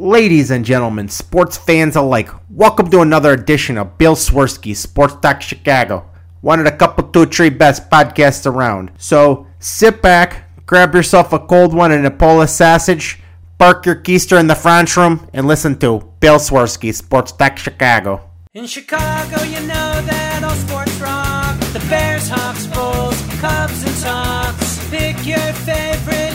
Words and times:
Ladies 0.00 0.50
and 0.50 0.64
gentlemen, 0.64 1.10
sports 1.10 1.58
fans 1.58 1.94
alike, 1.94 2.30
welcome 2.48 2.90
to 2.90 3.00
another 3.02 3.34
edition 3.34 3.76
of 3.76 3.98
Bill 3.98 4.14
Swerski 4.14 4.74
Sports 4.74 5.16
Talk 5.20 5.42
Chicago, 5.42 6.08
one 6.40 6.58
of 6.58 6.64
the 6.64 6.72
couple, 6.72 7.06
two, 7.10 7.26
three 7.26 7.50
best 7.50 7.90
podcasts 7.90 8.50
around. 8.50 8.92
So 8.96 9.46
sit 9.58 10.00
back, 10.00 10.64
grab 10.64 10.94
yourself 10.94 11.34
a 11.34 11.38
cold 11.38 11.74
one 11.74 11.92
and 11.92 12.06
a 12.06 12.10
Polish 12.10 12.48
sausage, 12.48 13.20
park 13.58 13.84
your 13.84 13.94
keister 13.94 14.40
in 14.40 14.46
the 14.46 14.54
French 14.54 14.96
room, 14.96 15.28
and 15.34 15.46
listen 15.46 15.78
to 15.80 16.10
Bill 16.18 16.38
Swerski 16.38 16.94
Sports 16.94 17.32
Talk 17.32 17.58
Chicago. 17.58 18.22
In 18.54 18.64
Chicago, 18.66 19.42
you 19.42 19.60
know 19.60 20.00
that 20.00 20.42
all 20.42 20.54
sports 20.54 20.98
rock. 20.98 21.60
The 21.74 21.86
Bears, 21.90 22.26
Hawks, 22.26 22.66
Bulls, 22.68 23.20
Cubs, 23.38 23.84
and 23.84 23.94
Sox. 23.96 24.88
Pick 24.88 25.26
your 25.26 25.52
favorite, 25.52 26.29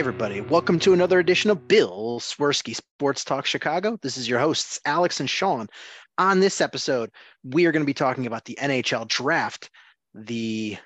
Hey, 0.00 0.08
everybody. 0.08 0.40
Welcome 0.40 0.78
to 0.78 0.94
another 0.94 1.18
edition 1.18 1.50
of 1.50 1.68
Bill 1.68 2.20
Swerski 2.20 2.74
Sports 2.74 3.22
Talk 3.22 3.44
Chicago. 3.44 3.98
This 4.00 4.16
is 4.16 4.26
your 4.26 4.38
hosts, 4.38 4.80
Alex 4.86 5.20
and 5.20 5.28
Sean. 5.28 5.68
On 6.16 6.40
this 6.40 6.62
episode, 6.62 7.10
we 7.44 7.66
are 7.66 7.70
going 7.70 7.82
to 7.82 7.86
be 7.86 7.92
talking 7.92 8.26
about 8.26 8.46
the 8.46 8.58
NHL 8.58 9.06
draft, 9.08 9.68
the 10.14 10.78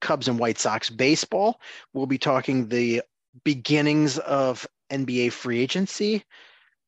Cubs 0.00 0.28
and 0.28 0.38
White 0.38 0.60
Sox 0.60 0.88
baseball. 0.88 1.60
We'll 1.94 2.06
be 2.06 2.16
talking 2.16 2.68
the 2.68 3.02
beginnings 3.44 4.20
of 4.20 4.68
NBA 4.88 5.32
free 5.32 5.58
agency, 5.58 6.22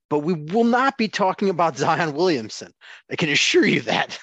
but 0.08 0.20
we 0.20 0.34
will 0.34 0.62
not 0.62 0.96
be 0.96 1.08
talking 1.08 1.48
about 1.48 1.76
Zion 1.78 2.14
Williamson. 2.14 2.70
I 3.10 3.16
can 3.16 3.28
assure 3.28 3.66
you 3.66 3.80
that. 3.80 4.16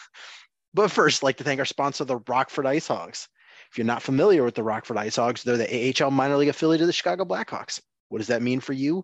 But 0.73 0.91
first, 0.91 1.22
I'd 1.22 1.25
like 1.25 1.38
to 1.38 1.44
thank 1.44 1.59
our 1.59 1.66
sponsor, 1.66 2.05
the 2.05 2.22
Rockford 2.25 2.67
Ice 2.67 2.88
Hogs. 2.88 3.28
If 3.73 3.79
you're 3.79 3.85
not 3.85 4.03
familiar 4.03 4.43
with 4.43 4.53
the 4.53 4.61
Rockford 4.61 4.97
Ice 4.97 5.16
Hogs, 5.16 5.41
they're 5.41 5.57
the 5.57 5.95
AHL 5.99 6.11
minor 6.11 6.38
league 6.38 6.49
affiliate 6.49 6.81
of 6.81 6.85
the 6.85 6.93
Chicago 6.93 7.25
Blackhawks. 7.25 7.81
What 8.09 8.19
does 8.19 8.27
that 8.27 8.43
mean 8.43 8.59
for 8.59 8.73
you? 8.73 9.03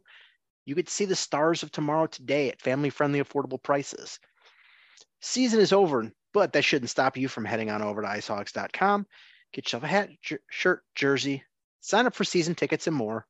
You 0.63 0.75
to 0.75 0.91
see 0.91 1.05
the 1.05 1.15
stars 1.15 1.63
of 1.63 1.71
tomorrow 1.71 2.05
today 2.05 2.49
at 2.49 2.61
family 2.61 2.91
friendly, 2.91 3.19
affordable 3.19 3.59
prices. 3.63 4.19
Season 5.21 5.59
is 5.59 5.73
over, 5.73 6.11
but 6.35 6.53
that 6.53 6.63
shouldn't 6.63 6.91
stop 6.91 7.17
you 7.17 7.27
from 7.27 7.45
heading 7.45 7.71
on 7.71 7.81
over 7.81 8.03
to 8.03 8.07
icehogs.com. 8.07 9.07
Get 9.53 9.65
yourself 9.65 9.85
a 9.85 9.87
hat, 9.87 10.11
jer- 10.21 10.43
shirt, 10.51 10.83
jersey, 10.93 11.43
sign 11.81 12.05
up 12.05 12.13
for 12.13 12.23
season 12.23 12.53
tickets, 12.53 12.85
and 12.85 12.95
more. 12.95 13.25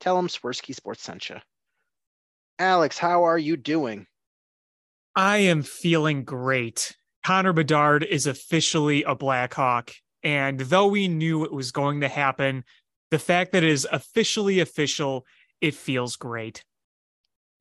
Tell 0.00 0.16
them 0.16 0.26
Swerski 0.26 0.74
Sports 0.74 1.04
sent 1.04 1.28
you. 1.28 1.36
Alex, 2.58 2.98
how 2.98 3.22
are 3.22 3.38
you 3.38 3.56
doing? 3.56 4.08
I 5.14 5.36
am 5.36 5.62
feeling 5.62 6.24
great. 6.24 6.96
Connor 7.24 7.52
Bedard 7.52 8.02
is 8.02 8.26
officially 8.26 9.04
a 9.04 9.14
Blackhawk. 9.14 9.92
And 10.22 10.60
though 10.60 10.86
we 10.86 11.08
knew 11.08 11.44
it 11.44 11.52
was 11.52 11.72
going 11.72 12.00
to 12.00 12.08
happen, 12.08 12.64
the 13.10 13.18
fact 13.18 13.52
that 13.52 13.62
it 13.62 13.70
is 13.70 13.86
officially 13.90 14.60
official, 14.60 15.26
it 15.60 15.74
feels 15.74 16.16
great. 16.16 16.64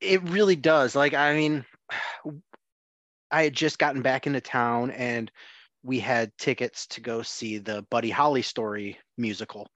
It 0.02 0.22
really 0.24 0.56
does. 0.56 0.96
Like, 0.96 1.14
I 1.14 1.36
mean, 1.36 1.66
I 3.32 3.44
had 3.44 3.54
just 3.54 3.78
gotten 3.78 4.02
back 4.02 4.26
into 4.26 4.42
town 4.42 4.90
and 4.92 5.32
we 5.84 6.00
had 6.00 6.32
tickets 6.38 6.88
to 6.88 7.02
go 7.02 7.22
see 7.22 7.58
the 7.58 7.86
Buddy 7.92 8.10
Holly 8.10 8.42
story 8.42 8.98
musical. 9.18 9.70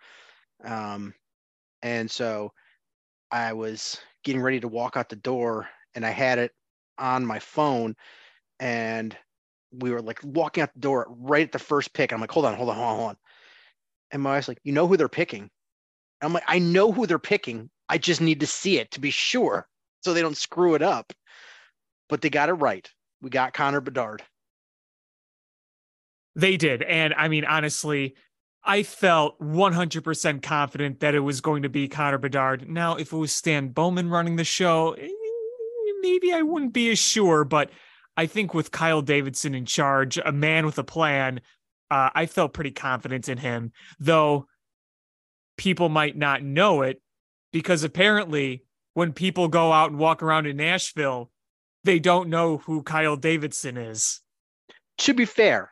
Um, 0.64 1.14
and 1.82 2.10
so 2.10 2.52
I 3.32 3.54
was 3.54 4.00
getting 4.24 4.42
ready 4.42 4.60
to 4.60 4.68
walk 4.68 4.98
out 4.98 5.10
the 5.10 5.16
door 5.18 5.70
and 5.96 6.06
I 6.06 6.10
had 6.10 6.40
it 6.40 6.52
on 6.98 7.26
my 7.26 7.40
phone 7.40 7.96
and 8.60 9.16
we 9.74 9.92
were 9.92 10.02
like 10.02 10.20
walking 10.24 10.62
out 10.62 10.74
the 10.74 10.80
door 10.80 11.08
right 11.10 11.46
at 11.46 11.52
the 11.52 11.60
first 11.60 11.94
pick. 11.94 12.12
I'm 12.12 12.22
like, 12.22 12.32
hold 12.32 12.46
on, 12.46 12.56
hold 12.56 12.70
on, 12.70 12.76
hold 12.76 12.88
on, 12.88 12.96
hold 12.96 13.10
on. 13.10 13.18
And 14.12 14.22
my 14.22 14.32
wife's 14.32 14.48
like, 14.48 14.60
you 14.64 14.74
know 14.74 14.88
who 14.88 14.98
they're 14.98 15.10
picking? 15.10 15.50
I'm 16.22 16.34
like, 16.34 16.44
I 16.48 16.60
know 16.60 16.92
who 16.92 17.06
they're 17.06 17.20
picking. 17.20 17.70
I 17.90 17.98
just 17.98 18.22
need 18.22 18.40
to 18.40 18.48
see 18.48 18.80
it 18.80 18.92
to 18.92 19.00
be 19.00 19.10
sure 19.10 19.68
so 20.02 20.14
they 20.14 20.22
don't 20.22 20.38
screw 20.38 20.76
it 20.76 20.82
up. 20.82 21.12
But 22.10 22.22
they 22.22 22.30
got 22.30 22.50
it 22.50 22.54
right. 22.54 22.90
We 23.22 23.30
got 23.30 23.54
Connor 23.54 23.82
Bedard. 23.82 24.24
They 26.36 26.58
did. 26.58 26.84
And 26.84 27.14
I 27.16 27.28
mean, 27.28 27.46
honestly, 27.46 28.16
I 28.64 28.84
felt 28.84 29.40
100% 29.40 30.42
confident 30.42 31.00
that 31.02 31.16
it 31.16 31.20
was 31.20 31.42
going 31.42 31.64
to 31.64 31.70
be 31.70 31.88
Connor 31.88 32.18
Bedard. 32.18 32.70
Now, 32.70 32.96
if 32.96 33.12
it 33.12 33.18
was 33.18 33.32
Stan 33.32 33.70
Bowman 33.70 34.10
running 34.10 34.36
the 34.36 34.44
show, 34.44 34.94
eh, 34.94 35.08
maybe 36.02 36.34
I 36.34 36.42
wouldn't 36.42 36.74
be 36.74 36.92
as 36.92 37.00
sure, 37.00 37.44
but 37.44 37.70
I 38.16 38.26
think 38.28 38.54
with 38.54 38.72
Kyle 38.72 39.02
Davidson 39.02 39.56
in 39.56 39.66
charge, 39.66 40.20
a 40.24 40.32
man 40.32 40.66
with 40.66 40.78
a 40.78 40.84
plan, 40.84 41.42
uh, 41.90 42.10
I 42.14 42.26
felt 42.26 42.54
pretty 42.54 42.72
confident 42.72 43.30
in 43.30 43.38
him, 43.38 43.72
though 44.00 44.48
people 45.58 45.90
might 45.90 46.18
not 46.18 46.44
know 46.44 46.82
it 46.82 47.02
because 47.52 47.84
apparently 47.84 48.64
when 48.94 49.14
people 49.14 49.48
go 49.48 49.72
out 49.72 49.92
and 49.92 50.00
walk 50.00 50.22
around 50.22 50.46
in 50.46 50.58
Nashville, 50.58 51.32
they 51.84 52.00
don't 52.00 52.30
know 52.30 52.58
who 52.58 52.84
Kyle 52.84 53.16
Davidson 53.16 53.78
is. 53.78 54.22
To 55.00 55.14
be 55.14 55.26
fair, 55.26 55.72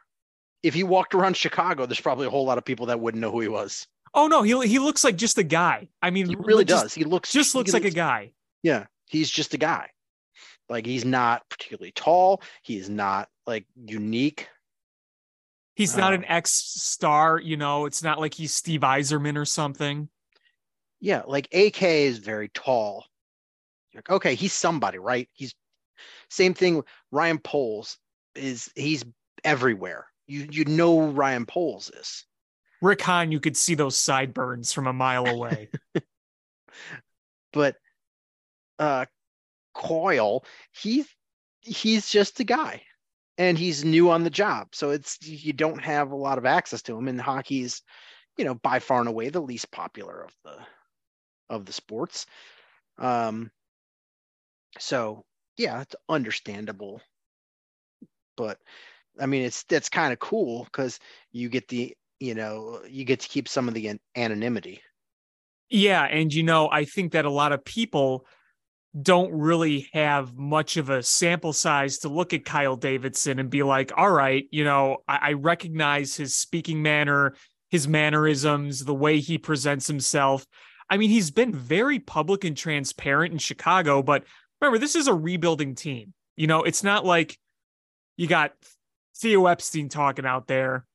if 0.63 0.73
he 0.73 0.83
walked 0.83 1.13
around 1.13 1.37
Chicago, 1.37 1.85
there's 1.85 2.01
probably 2.01 2.27
a 2.27 2.29
whole 2.29 2.45
lot 2.45 2.57
of 2.57 2.65
people 2.65 2.87
that 2.87 2.99
wouldn't 2.99 3.21
know 3.21 3.31
who 3.31 3.41
he 3.41 3.47
was. 3.47 3.87
Oh 4.13 4.27
no, 4.27 4.41
he 4.41 4.67
he 4.67 4.79
looks 4.79 5.03
like 5.03 5.15
just 5.15 5.37
a 5.37 5.43
guy. 5.43 5.87
I 6.01 6.09
mean, 6.09 6.27
He 6.27 6.35
really 6.35 6.65
just, 6.65 6.83
does. 6.83 6.93
He 6.93 7.03
looks 7.03 7.31
Just 7.31 7.55
looks 7.55 7.71
he 7.71 7.73
like 7.73 7.85
a 7.85 7.91
guy. 7.91 8.33
Yeah, 8.61 8.87
he's 9.07 9.29
just 9.29 9.53
a 9.53 9.57
guy. 9.57 9.89
Like 10.71 10.85
he's 10.85 11.03
not 11.03 11.47
particularly 11.49 11.91
tall. 11.91 12.41
He's 12.63 12.89
not 12.89 13.27
like 13.45 13.65
unique. 13.75 14.47
He's 15.75 15.97
not 15.97 16.13
Oh. 16.13 16.15
an 16.15 16.25
ex 16.25 16.51
star, 16.53 17.39
you 17.39 17.57
know. 17.57 17.85
It's 17.85 18.01
not 18.01 18.19
like 18.19 18.33
he's 18.33 18.53
Steve 18.53 18.79
Yzerman 18.81 19.37
or 19.37 19.43
something. 19.43 20.07
Yeah, 21.01 21.23
like 21.27 21.47
AK 21.53 21.81
is 21.83 22.19
very 22.19 22.47
tall. 22.49 23.05
You're 23.91 23.99
like, 23.99 24.11
okay, 24.11 24.33
he's 24.35 24.53
somebody, 24.53 24.97
right? 24.97 25.27
He's 25.33 25.53
same 26.29 26.53
thing. 26.53 26.83
Ryan 27.11 27.39
Poles 27.39 27.97
is 28.33 28.71
he's 28.73 29.03
everywhere. 29.43 30.07
You 30.27 30.47
you 30.49 30.63
know 30.63 31.01
Ryan 31.09 31.45
Poles 31.45 31.89
is. 31.89 32.25
Rick 32.81 33.01
Hahn, 33.01 33.31
you 33.33 33.41
could 33.41 33.57
see 33.57 33.75
those 33.75 33.97
sideburns 33.97 34.71
from 34.71 34.87
a 34.87 34.93
mile 34.93 35.27
away. 35.27 35.69
but 37.51 37.75
uh 38.79 39.05
Kyle, 39.81 40.43
he's 40.71 41.07
he's 41.61 42.09
just 42.09 42.39
a 42.39 42.43
guy. 42.43 42.83
And 43.37 43.57
he's 43.57 43.83
new 43.83 44.11
on 44.11 44.23
the 44.23 44.29
job. 44.29 44.67
So 44.73 44.91
it's 44.91 45.17
you 45.21 45.53
don't 45.53 45.81
have 45.81 46.11
a 46.11 46.15
lot 46.15 46.37
of 46.37 46.45
access 46.45 46.81
to 46.83 46.97
him. 46.97 47.07
And 47.07 47.19
hockey's, 47.19 47.81
you 48.37 48.45
know, 48.45 48.55
by 48.55 48.79
far 48.79 48.99
and 48.99 49.09
away 49.09 49.29
the 49.29 49.41
least 49.41 49.71
popular 49.71 50.23
of 50.23 50.35
the 50.43 50.57
of 51.49 51.65
the 51.65 51.73
sports. 51.73 52.25
Um 52.97 53.49
so 54.79 55.25
yeah, 55.57 55.81
it's 55.81 55.95
understandable. 56.07 57.01
But 58.37 58.59
I 59.19 59.25
mean 59.25 59.43
it's 59.43 59.63
that's 59.63 59.89
kind 59.89 60.13
of 60.13 60.19
cool 60.19 60.65
because 60.65 60.99
you 61.31 61.49
get 61.49 61.67
the 61.67 61.95
you 62.19 62.35
know, 62.35 62.81
you 62.87 63.03
get 63.03 63.21
to 63.21 63.27
keep 63.27 63.47
some 63.47 63.67
of 63.67 63.73
the 63.73 63.87
an- 63.87 63.99
anonymity. 64.15 64.81
Yeah, 65.69 66.03
and 66.03 66.31
you 66.31 66.43
know, 66.43 66.69
I 66.69 66.85
think 66.85 67.13
that 67.13 67.25
a 67.25 67.31
lot 67.31 67.53
of 67.53 67.65
people 67.65 68.27
don't 68.99 69.31
really 69.31 69.89
have 69.93 70.35
much 70.35 70.75
of 70.75 70.89
a 70.89 71.01
sample 71.01 71.53
size 71.53 71.99
to 71.99 72.09
look 72.09 72.33
at 72.33 72.43
Kyle 72.43 72.75
Davidson 72.75 73.39
and 73.39 73.49
be 73.49 73.63
like, 73.63 73.91
all 73.95 74.11
right, 74.11 74.45
you 74.51 74.63
know, 74.63 74.97
I, 75.07 75.19
I 75.21 75.33
recognize 75.33 76.15
his 76.15 76.35
speaking 76.35 76.81
manner, 76.81 77.35
his 77.69 77.87
mannerisms, 77.87 78.83
the 78.83 78.93
way 78.93 79.19
he 79.19 79.37
presents 79.37 79.87
himself. 79.87 80.45
I 80.89 80.97
mean, 80.97 81.09
he's 81.09 81.31
been 81.31 81.53
very 81.53 81.99
public 81.99 82.43
and 82.43 82.55
transparent 82.55 83.31
in 83.31 83.39
Chicago, 83.39 84.03
but 84.03 84.25
remember, 84.59 84.77
this 84.77 84.95
is 84.95 85.07
a 85.07 85.13
rebuilding 85.13 85.75
team. 85.75 86.13
You 86.35 86.47
know, 86.47 86.63
it's 86.63 86.83
not 86.83 87.05
like 87.05 87.37
you 88.17 88.27
got 88.27 88.53
Theo 89.15 89.45
Epstein 89.45 89.87
talking 89.87 90.25
out 90.25 90.47
there. 90.47 90.85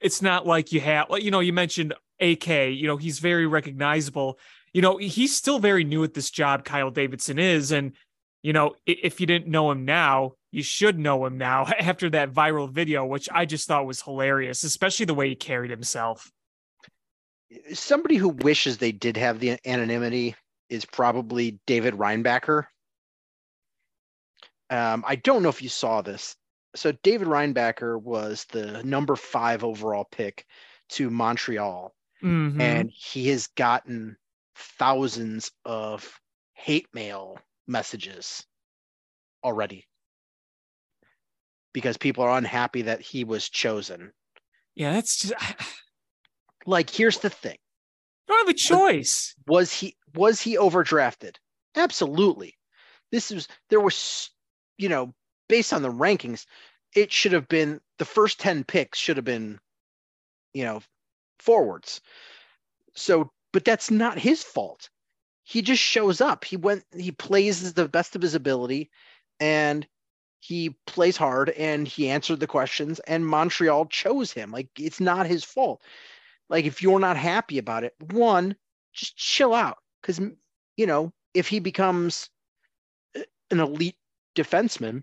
It's 0.00 0.20
not 0.20 0.44
like 0.44 0.72
you 0.72 0.80
have, 0.80 1.06
you 1.18 1.30
know, 1.30 1.40
you 1.40 1.52
mentioned 1.52 1.94
AK, 2.20 2.48
you 2.48 2.88
know, 2.88 2.96
he's 2.96 3.20
very 3.20 3.46
recognizable. 3.46 4.38
You 4.74 4.82
know, 4.82 4.96
he's 4.98 5.34
still 5.34 5.60
very 5.60 5.84
new 5.84 6.04
at 6.04 6.14
this 6.14 6.30
job, 6.30 6.64
Kyle 6.64 6.90
Davidson 6.90 7.38
is. 7.38 7.70
And, 7.72 7.92
you 8.42 8.52
know, 8.52 8.74
if 8.86 9.20
you 9.20 9.26
didn't 9.26 9.48
know 9.48 9.70
him 9.70 9.84
now, 9.84 10.32
you 10.50 10.62
should 10.62 10.98
know 10.98 11.24
him 11.24 11.38
now 11.38 11.64
after 11.78 12.10
that 12.10 12.32
viral 12.32 12.70
video, 12.70 13.06
which 13.06 13.28
I 13.32 13.46
just 13.46 13.66
thought 13.68 13.86
was 13.86 14.02
hilarious, 14.02 14.64
especially 14.64 15.06
the 15.06 15.14
way 15.14 15.28
he 15.28 15.36
carried 15.36 15.70
himself. 15.70 16.30
somebody 17.72 18.16
who 18.16 18.30
wishes 18.30 18.78
they 18.78 18.90
did 18.92 19.16
have 19.16 19.38
the 19.38 19.56
anonymity 19.64 20.34
is 20.68 20.84
probably 20.84 21.60
David 21.66 21.94
Reinbacher. 21.94 22.64
Um, 24.70 25.04
I 25.06 25.14
don't 25.16 25.42
know 25.44 25.50
if 25.50 25.62
you 25.62 25.68
saw 25.68 26.02
this. 26.02 26.34
So 26.74 26.90
David 27.04 27.28
Reinbacher 27.28 28.00
was 28.00 28.44
the 28.50 28.82
number 28.82 29.14
five 29.14 29.62
overall 29.62 30.04
pick 30.10 30.44
to 30.90 31.10
Montreal, 31.10 31.94
Mhm. 32.22 32.60
and 32.60 32.90
he 32.90 33.28
has 33.28 33.46
gotten 33.48 34.16
thousands 34.54 35.50
of 35.64 36.20
hate 36.54 36.86
mail 36.94 37.38
messages 37.66 38.46
already 39.42 39.86
because 41.72 41.96
people 41.96 42.24
are 42.24 42.38
unhappy 42.38 42.82
that 42.82 43.00
he 43.00 43.24
was 43.24 43.48
chosen. 43.48 44.12
Yeah, 44.74 44.92
that's 44.92 45.16
just 45.18 45.34
Like, 46.66 46.88
here's 46.88 47.18
the 47.18 47.30
thing: 47.30 47.58
don't 48.26 48.46
have 48.46 48.54
a 48.54 48.58
choice. 48.58 49.34
was 49.46 49.72
he 49.72 49.96
was 50.14 50.40
he 50.40 50.56
overdrafted? 50.56 51.36
Absolutely. 51.76 52.54
This 53.12 53.30
is 53.30 53.48
there 53.68 53.80
was, 53.80 54.30
you 54.78 54.88
know, 54.88 55.12
based 55.48 55.72
on 55.72 55.82
the 55.82 55.90
rankings, 55.90 56.46
it 56.94 57.12
should 57.12 57.32
have 57.32 57.48
been 57.48 57.80
the 57.98 58.04
first 58.04 58.40
ten 58.40 58.64
picks 58.64 58.98
should 58.98 59.16
have 59.16 59.26
been, 59.26 59.60
you 60.54 60.64
know, 60.64 60.80
forwards. 61.38 62.00
So, 62.94 63.30
but 63.54 63.64
that's 63.64 63.88
not 63.88 64.18
his 64.18 64.42
fault. 64.42 64.90
He 65.44 65.62
just 65.62 65.80
shows 65.80 66.20
up. 66.20 66.44
He 66.44 66.56
went. 66.56 66.84
He 66.94 67.12
plays 67.12 67.72
the 67.72 67.88
best 67.88 68.16
of 68.16 68.22
his 68.22 68.34
ability, 68.34 68.90
and 69.38 69.86
he 70.40 70.76
plays 70.86 71.16
hard 71.16 71.48
and 71.50 71.88
he 71.88 72.10
answered 72.10 72.38
the 72.38 72.46
questions 72.46 73.00
and 73.06 73.26
Montreal 73.26 73.86
chose 73.86 74.30
him. 74.30 74.50
Like 74.50 74.68
it's 74.78 75.00
not 75.00 75.26
his 75.26 75.42
fault. 75.42 75.80
Like 76.50 76.66
if 76.66 76.82
you're 76.82 76.98
not 76.98 77.16
happy 77.16 77.56
about 77.56 77.82
it, 77.82 77.94
one, 78.10 78.54
just 78.92 79.16
chill 79.16 79.54
out 79.54 79.78
cuz 80.02 80.20
you 80.76 80.86
know, 80.86 81.12
if 81.32 81.48
he 81.48 81.60
becomes 81.60 82.28
an 83.14 83.60
elite 83.60 83.96
defenseman, 84.36 85.02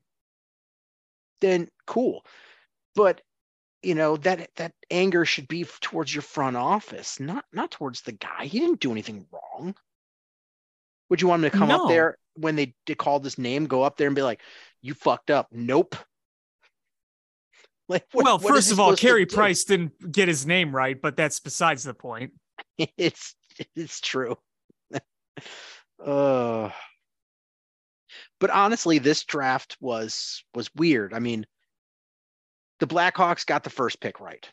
then 1.40 1.70
cool. 1.88 2.24
But 2.94 3.22
you 3.84 3.96
know, 3.96 4.18
that 4.18 4.50
that 4.58 4.74
anger 4.90 5.26
should 5.26 5.48
be 5.48 5.66
towards 5.82 6.14
your 6.14 6.22
front 6.22 6.58
office, 6.58 7.20
not 7.20 7.46
not 7.52 7.72
towards 7.72 8.02
the 8.02 8.12
guy. 8.12 8.46
He 8.46 8.60
didn't 8.60 8.80
do 8.80 8.92
anything 8.92 9.26
wrong. 9.32 9.76
Would 11.10 11.22
you 11.22 11.28
want 11.28 11.44
him 11.44 11.52
to 11.52 11.58
come 11.58 11.70
No. 11.70 11.84
up 11.84 11.90
there 11.90 12.18
when 12.36 12.56
they, 12.56 12.74
they 12.88 12.96
called 12.96 13.24
his 13.24 13.38
name, 13.38 13.66
go 13.66 13.84
up 13.84 13.98
there 13.98 14.08
and 14.08 14.16
be 14.16 14.22
like, 14.22 14.42
"You 14.82 14.94
fucked 14.94 15.30
up"? 15.32 15.48
Nope. 15.52 15.96
Like, 17.90 18.06
what- 18.14 18.24
well, 18.24 18.38
what 18.40 18.54
first 18.54 18.72
of 18.72 18.80
all, 18.80 18.96
Carey 18.96 19.26
do? 19.26 19.36
Price 19.36 19.66
didn't 19.66 20.14
get 20.14 20.30
his 20.30 20.46
name 20.46 20.74
right, 20.74 21.00
but 21.02 21.18
that's 21.18 21.42
besides 21.42 21.84
the 21.84 21.94
point. 21.94 22.32
it's 22.78 23.36
it's 23.76 24.00
true. 24.00 24.38
uh, 26.06 26.70
but 28.40 28.50
honestly, 28.50 29.00
this 29.00 29.26
draft 29.26 29.76
was 29.82 30.46
was 30.54 30.70
weird. 30.74 31.14
I 31.14 31.20
mean, 31.20 31.46
the 32.82 32.88
Blackhawks 32.88 33.46
got 33.46 33.64
the 33.64 33.70
first 33.70 34.02
pick 34.02 34.20
right. 34.20 34.50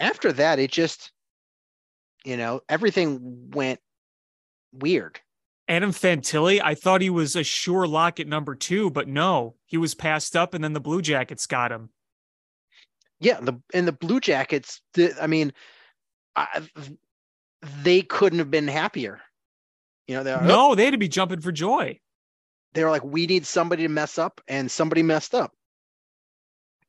After 0.00 0.32
that, 0.32 0.58
it 0.58 0.72
just, 0.72 1.12
you 2.24 2.36
know, 2.36 2.60
everything 2.68 3.50
went 3.52 3.78
weird. 4.72 5.20
Adam 5.68 5.92
Fantilli, 5.92 6.60
I 6.62 6.74
thought 6.74 7.00
he 7.00 7.10
was 7.10 7.36
a 7.36 7.44
sure 7.44 7.86
lock 7.86 8.18
at 8.18 8.26
number 8.26 8.56
two, 8.56 8.90
but 8.90 9.06
no, 9.06 9.54
he 9.66 9.76
was 9.76 9.94
passed 9.94 10.34
up, 10.34 10.52
and 10.52 10.64
then 10.64 10.72
the 10.72 10.80
Blue 10.80 11.00
Jackets 11.00 11.46
got 11.46 11.70
him. 11.70 11.90
Yeah, 13.20 13.38
the 13.40 13.60
and 13.72 13.86
the 13.86 13.92
Blue 13.92 14.18
Jackets. 14.18 14.82
The, 14.94 15.14
I 15.22 15.28
mean, 15.28 15.52
I, 16.34 16.66
they 17.82 18.02
couldn't 18.02 18.40
have 18.40 18.50
been 18.50 18.66
happier. 18.66 19.20
You 20.08 20.16
know, 20.16 20.24
they're 20.24 20.40
No, 20.42 20.72
oh. 20.72 20.74
they 20.74 20.86
had 20.86 20.90
to 20.92 20.98
be 20.98 21.08
jumping 21.08 21.40
for 21.40 21.52
joy. 21.52 22.00
they 22.74 22.82
were 22.82 22.90
like, 22.90 23.04
we 23.04 23.26
need 23.26 23.46
somebody 23.46 23.84
to 23.84 23.88
mess 23.88 24.18
up, 24.18 24.40
and 24.48 24.68
somebody 24.68 25.04
messed 25.04 25.36
up. 25.36 25.52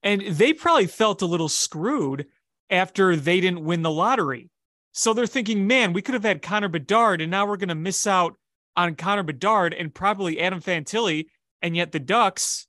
And 0.03 0.21
they 0.21 0.53
probably 0.53 0.87
felt 0.87 1.21
a 1.21 1.27
little 1.27 1.49
screwed 1.49 2.25
after 2.69 3.15
they 3.15 3.39
didn't 3.41 3.63
win 3.63 3.81
the 3.81 3.91
lottery. 3.91 4.49
So 4.93 5.13
they're 5.13 5.27
thinking, 5.27 5.67
man, 5.67 5.93
we 5.93 6.01
could 6.01 6.15
have 6.15 6.23
had 6.23 6.41
Connor 6.41 6.67
Bedard, 6.67 7.21
and 7.21 7.31
now 7.31 7.45
we're 7.45 7.57
going 7.57 7.69
to 7.69 7.75
miss 7.75 8.05
out 8.07 8.35
on 8.75 8.95
Connor 8.95 9.23
Bedard 9.23 9.73
and 9.73 9.93
probably 9.93 10.39
Adam 10.39 10.61
Fantilli. 10.61 11.27
And 11.61 11.75
yet 11.75 11.91
the 11.91 11.99
Ducks, 11.99 12.67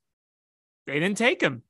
they 0.85 0.99
didn't 0.99 1.17
take 1.17 1.41
him. 1.41 1.63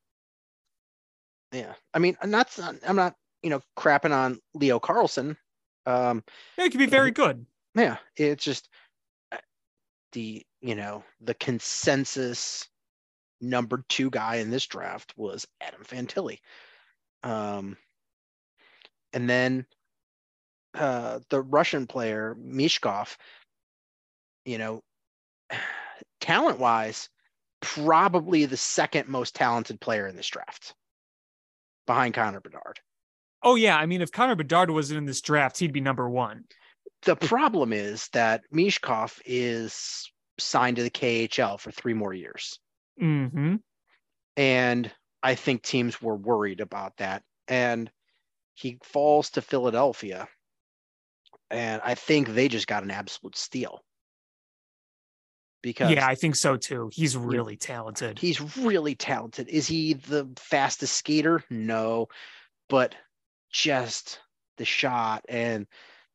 Yeah, 1.51 1.73
I 1.93 1.99
mean, 1.99 2.17
I'm 2.21 2.31
not. 2.31 2.57
I'm 2.85 2.95
not. 2.95 3.15
You 3.41 3.49
know, 3.49 3.61
crapping 3.77 4.11
on 4.11 4.39
Leo 4.53 4.79
Carlsson. 4.79 5.35
Um, 5.85 6.23
It 6.57 6.71
could 6.71 6.79
be 6.79 6.85
very 6.85 7.11
good. 7.11 7.45
yeah, 7.75 7.97
it's 8.15 8.43
just 8.43 8.69
uh, 9.31 9.37
the 10.13 10.45
you 10.61 10.75
know 10.75 11.03
the 11.19 11.33
consensus 11.33 12.67
number 13.43 13.83
two 13.89 14.09
guy 14.09 14.35
in 14.35 14.49
this 14.49 14.65
draft 14.65 15.13
was 15.17 15.47
Adam 15.61 15.83
Fantilli. 15.83 16.39
Um, 17.23 17.77
and 19.13 19.29
then 19.29 19.65
uh, 20.73 21.19
the 21.29 21.41
Russian 21.41 21.87
player 21.87 22.35
Michkov, 22.39 23.15
you 24.45 24.57
know, 24.57 24.81
talent 26.21 26.59
wise, 26.59 27.09
probably 27.61 28.45
the 28.45 28.57
second 28.57 29.07
most 29.07 29.35
talented 29.35 29.79
player 29.79 30.07
in 30.07 30.15
this 30.15 30.27
draft 30.27 30.73
behind 31.85 32.13
Connor 32.13 32.41
Bedard. 32.41 32.79
Oh, 33.43 33.55
yeah. 33.55 33.77
I 33.77 33.85
mean, 33.85 34.01
if 34.01 34.11
Connor 34.11 34.35
Bedard 34.35 34.71
wasn't 34.71 34.99
in 34.99 35.05
this 35.05 35.21
draft, 35.21 35.59
he'd 35.59 35.73
be 35.73 35.81
number 35.81 36.09
one. 36.09 36.45
The 37.03 37.15
problem 37.15 37.73
is 37.73 38.07
that 38.13 38.41
Michkov 38.53 39.19
is 39.25 40.09
signed 40.39 40.77
to 40.77 40.83
the 40.83 40.89
KHL 40.89 41.59
for 41.59 41.71
three 41.71 41.93
more 41.93 42.13
years. 42.13 42.59
Hmm 42.99 43.55
And 44.37 44.93
I 45.23 45.33
think 45.35 45.63
teams 45.63 45.99
were 46.01 46.15
worried 46.15 46.61
about 46.61 46.97
that. 46.97 47.23
And 47.47 47.91
he 48.55 48.79
falls 48.83 49.31
to 49.31 49.41
Philadelphia. 49.41 50.29
And 51.49 51.81
I 51.83 51.95
think 51.95 52.27
they 52.29 52.49
just 52.49 52.67
got 52.67 52.83
an 52.83 52.91
absolute 52.91 53.37
steal. 53.37 53.85
Because 55.61 55.95
Yeah, 55.95 56.05
I 56.05 56.15
think 56.15 56.35
so 56.35 56.57
too. 56.57 56.89
He's 56.91 57.15
really 57.15 57.55
talented. 57.55 58.19
he's 58.19 58.57
really 58.57 58.95
talented. 58.95 59.47
Is 59.47 59.67
he 59.67 59.93
the 59.93 60.29
fastest 60.37 60.97
skater? 60.97 61.43
No. 61.49 62.07
But 62.69 62.95
just 63.51 64.21
the 64.57 64.65
shot 64.65 65.25
and 65.29 65.67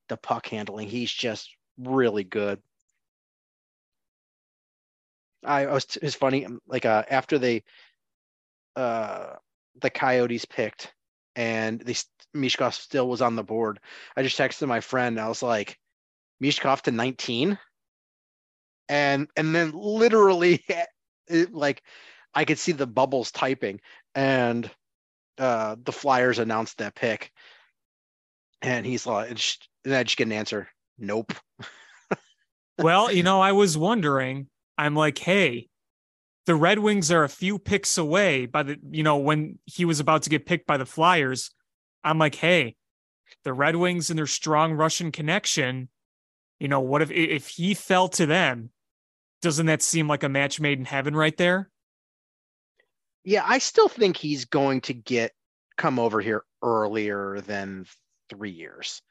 the 0.09 0.17
puck 0.17 0.47
handling, 0.49 0.89
he's 0.89 1.13
just 1.13 1.57
really 1.79 2.25
good. 2.25 2.63
I, 5.45 5.67
I 5.67 5.73
was 5.73 5.87
it's 6.03 6.15
funny 6.15 6.45
um, 6.47 6.61
like 6.67 6.85
uh 6.85 7.05
after 7.11 7.39
they 7.39 7.63
uh 8.77 9.35
the 9.81 9.91
Coyotes 9.91 10.45
picked 10.45 10.93
and 11.37 11.81
they 11.81 11.95
Michkov 12.35 12.75
still 12.75 13.09
was 13.09 13.23
on 13.23 13.37
the 13.37 13.45
board. 13.45 13.81
I 14.17 14.23
just 14.23 14.37
texted 14.39 14.67
my 14.69 14.81
friend. 14.81 15.19
I 15.19 15.29
was 15.29 15.43
like, 15.43 15.79
Michkov 16.43 16.83
to 16.83 16.91
19, 16.91 17.59
and 18.89 19.29
and 19.37 19.55
then 19.55 19.73
literally, 19.75 20.65
it, 21.29 21.55
like, 21.55 21.83
I 22.35 22.45
could 22.45 22.59
see 22.59 22.73
the 22.73 22.87
bubbles 22.87 23.31
typing, 23.31 23.81
and 24.15 24.71
uh 25.39 25.77
the 25.83 25.93
Flyers 25.93 26.39
announced 26.39 26.79
that 26.79 26.95
pick, 26.95 27.33
and 28.63 28.85
he's 28.85 29.07
like, 29.07 29.31
and 29.31 29.95
I 29.95 30.03
just 30.03 30.17
get 30.17 30.27
an 30.27 30.33
answer, 30.33 30.69
nope. 30.99 31.33
well, 32.79 33.13
you 33.13 33.23
know, 33.23 33.41
I 33.41 33.53
was 33.53 33.79
wondering, 33.79 34.49
I'm 34.79 34.95
like, 34.95 35.19
hey, 35.19 35.69
the 36.47 36.55
Red 36.55 36.79
Wings 36.79 37.11
are 37.11 37.25
a 37.25 37.29
few 37.29 37.59
picks 37.59 37.99
away 37.99 38.47
by 38.47 38.63
the, 38.63 38.79
you 38.91 39.03
know, 39.03 39.19
when 39.19 39.59
he 39.67 39.85
was 39.85 40.01
about 40.01 40.23
to 40.23 40.31
get 40.31 40.47
picked 40.47 40.67
by 40.67 40.79
the 40.79 40.87
Flyers. 40.87 41.51
I'm 42.03 42.19
like, 42.19 42.37
hey, 42.37 42.77
the 43.45 43.53
Red 43.53 43.77
Wings 43.77 44.09
and 44.09 44.19
their 44.19 44.27
strong 44.27 44.73
Russian 44.73 45.13
connection, 45.13 45.89
you 46.59 46.69
know, 46.69 46.81
what 46.81 47.03
if 47.03 47.11
if 47.11 47.49
he 47.49 47.75
fell 47.75 48.09
to 48.11 48.25
them? 48.25 48.71
Doesn't 49.43 49.67
that 49.67 49.83
seem 49.83 50.09
like 50.09 50.23
a 50.23 50.29
match 50.29 50.59
made 50.61 50.79
in 50.79 50.85
heaven 50.85 51.15
right 51.15 51.37
there? 51.37 51.71
Yeah, 53.25 53.45
I 53.47 53.59
still 53.59 53.89
think 53.89 54.17
he's 54.17 54.47
going 54.47 54.81
to 54.83 54.95
get 54.95 55.33
come 55.77 55.99
over 55.99 56.21
here 56.21 56.45
earlier 56.63 57.41
than 57.41 57.85
three 58.31 58.51
years. 58.51 59.03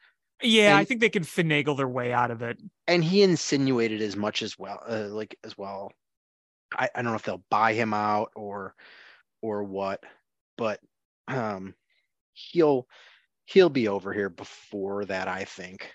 Yeah, 0.41 0.77
I 0.77 0.86
think 0.86 1.01
they 1.01 1.10
can 1.10 1.24
finagle 1.24 1.77
their 1.77 1.88
way 1.88 2.13
out 2.13 2.32
of 2.32 2.41
it. 2.41 2.60
and 2.88 3.03
he 3.03 3.22
insinuated 3.22 4.01
as 4.01 4.15
much 4.15 4.41
as 4.41 4.58
well 4.58 4.82
uh, 4.88 5.08
like 5.10 5.38
as 5.44 5.58
well 5.58 5.91
I, 6.74 6.89
I 6.96 7.01
don't 7.01 7.12
know 7.12 7.15
if 7.15 7.24
they'll 7.24 7.44
buy 7.50 7.74
him 7.74 7.94
out 7.94 8.32
or 8.36 8.75
or 9.41 9.63
what 9.63 10.03
but 10.58 10.79
um 11.27 11.75
he'll 12.34 12.88
he'll 13.46 13.70
be 13.70 13.88
over 13.88 14.13
here 14.13 14.29
before 14.29 15.06
that 15.06 15.27
i 15.27 15.46
think 15.46 15.94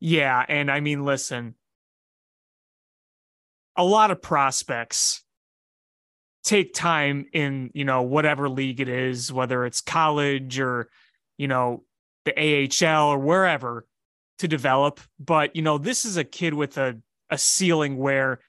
Yeah, 0.00 0.44
and 0.48 0.70
I 0.70 0.80
mean, 0.80 1.04
listen, 1.04 1.56
a 3.76 3.84
lot 3.84 4.10
of 4.10 4.20
prospects 4.22 5.24
take 6.42 6.72
time 6.72 7.26
in, 7.32 7.70
you 7.74 7.84
know, 7.84 8.02
whatever 8.02 8.48
league 8.48 8.80
it 8.80 8.88
is, 8.88 9.32
whether 9.32 9.64
it's 9.64 9.80
college 9.80 10.58
or, 10.58 10.88
you 11.36 11.48
know, 11.48 11.84
the 12.24 12.68
AHL 12.86 13.08
or 13.08 13.18
wherever 13.18 13.86
to 14.38 14.48
develop. 14.48 15.00
But, 15.18 15.56
you 15.56 15.62
know, 15.62 15.78
this 15.78 16.04
is 16.04 16.16
a 16.16 16.24
kid 16.24 16.54
with 16.54 16.78
a, 16.78 16.98
a 17.30 17.38
ceiling 17.38 17.96
where 17.96 18.40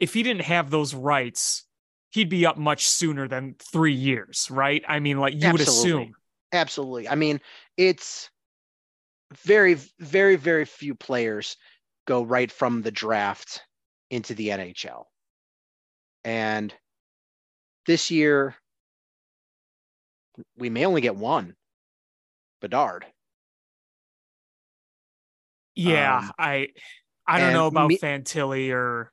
if 0.00 0.14
he 0.14 0.22
didn't 0.22 0.42
have 0.42 0.70
those 0.70 0.94
rights, 0.94 1.64
he'd 2.10 2.28
be 2.28 2.46
up 2.46 2.56
much 2.56 2.86
sooner 2.86 3.28
than 3.28 3.56
three 3.58 3.94
years, 3.94 4.48
right? 4.50 4.82
I 4.88 5.00
mean, 5.00 5.18
like 5.18 5.34
you 5.34 5.52
would 5.52 5.60
assume. 5.60 6.14
absolutely 6.50 7.06
i 7.06 7.14
mean 7.14 7.38
it's 7.76 8.30
very 9.44 9.74
very 10.00 10.34
very 10.34 10.64
few 10.64 10.94
players 10.94 11.58
go 12.08 12.22
right 12.22 12.50
from 12.50 12.80
the 12.80 12.90
draft 12.90 13.60
into 14.10 14.34
the 14.34 14.48
NHL. 14.48 15.04
And 16.24 16.74
this 17.86 18.10
year, 18.10 18.56
we 20.56 20.70
may 20.70 20.86
only 20.86 21.02
get 21.02 21.16
one 21.16 21.54
Bedard. 22.60 23.06
Yeah, 25.74 26.18
Um, 26.18 26.32
I 26.38 26.68
I 27.26 27.38
don't 27.40 27.52
know 27.52 27.66
about 27.68 27.88
me- 27.88 27.98
Fantilli 27.98 28.72
or 28.72 29.12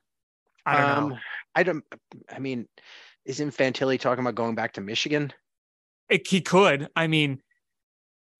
I 0.64 0.76
don't 0.76 1.08
know. 1.10 1.14
Um, 1.14 1.20
I 1.54 1.62
don't, 1.62 1.84
I 2.28 2.38
mean, 2.40 2.66
isn't 3.24 3.56
Fantilli 3.56 4.00
talking 4.00 4.22
about 4.24 4.34
going 4.34 4.56
back 4.56 4.72
to 4.74 4.80
Michigan? 4.80 5.32
It, 6.08 6.26
he 6.26 6.40
could. 6.40 6.88
I 6.96 7.06
mean, 7.06 7.40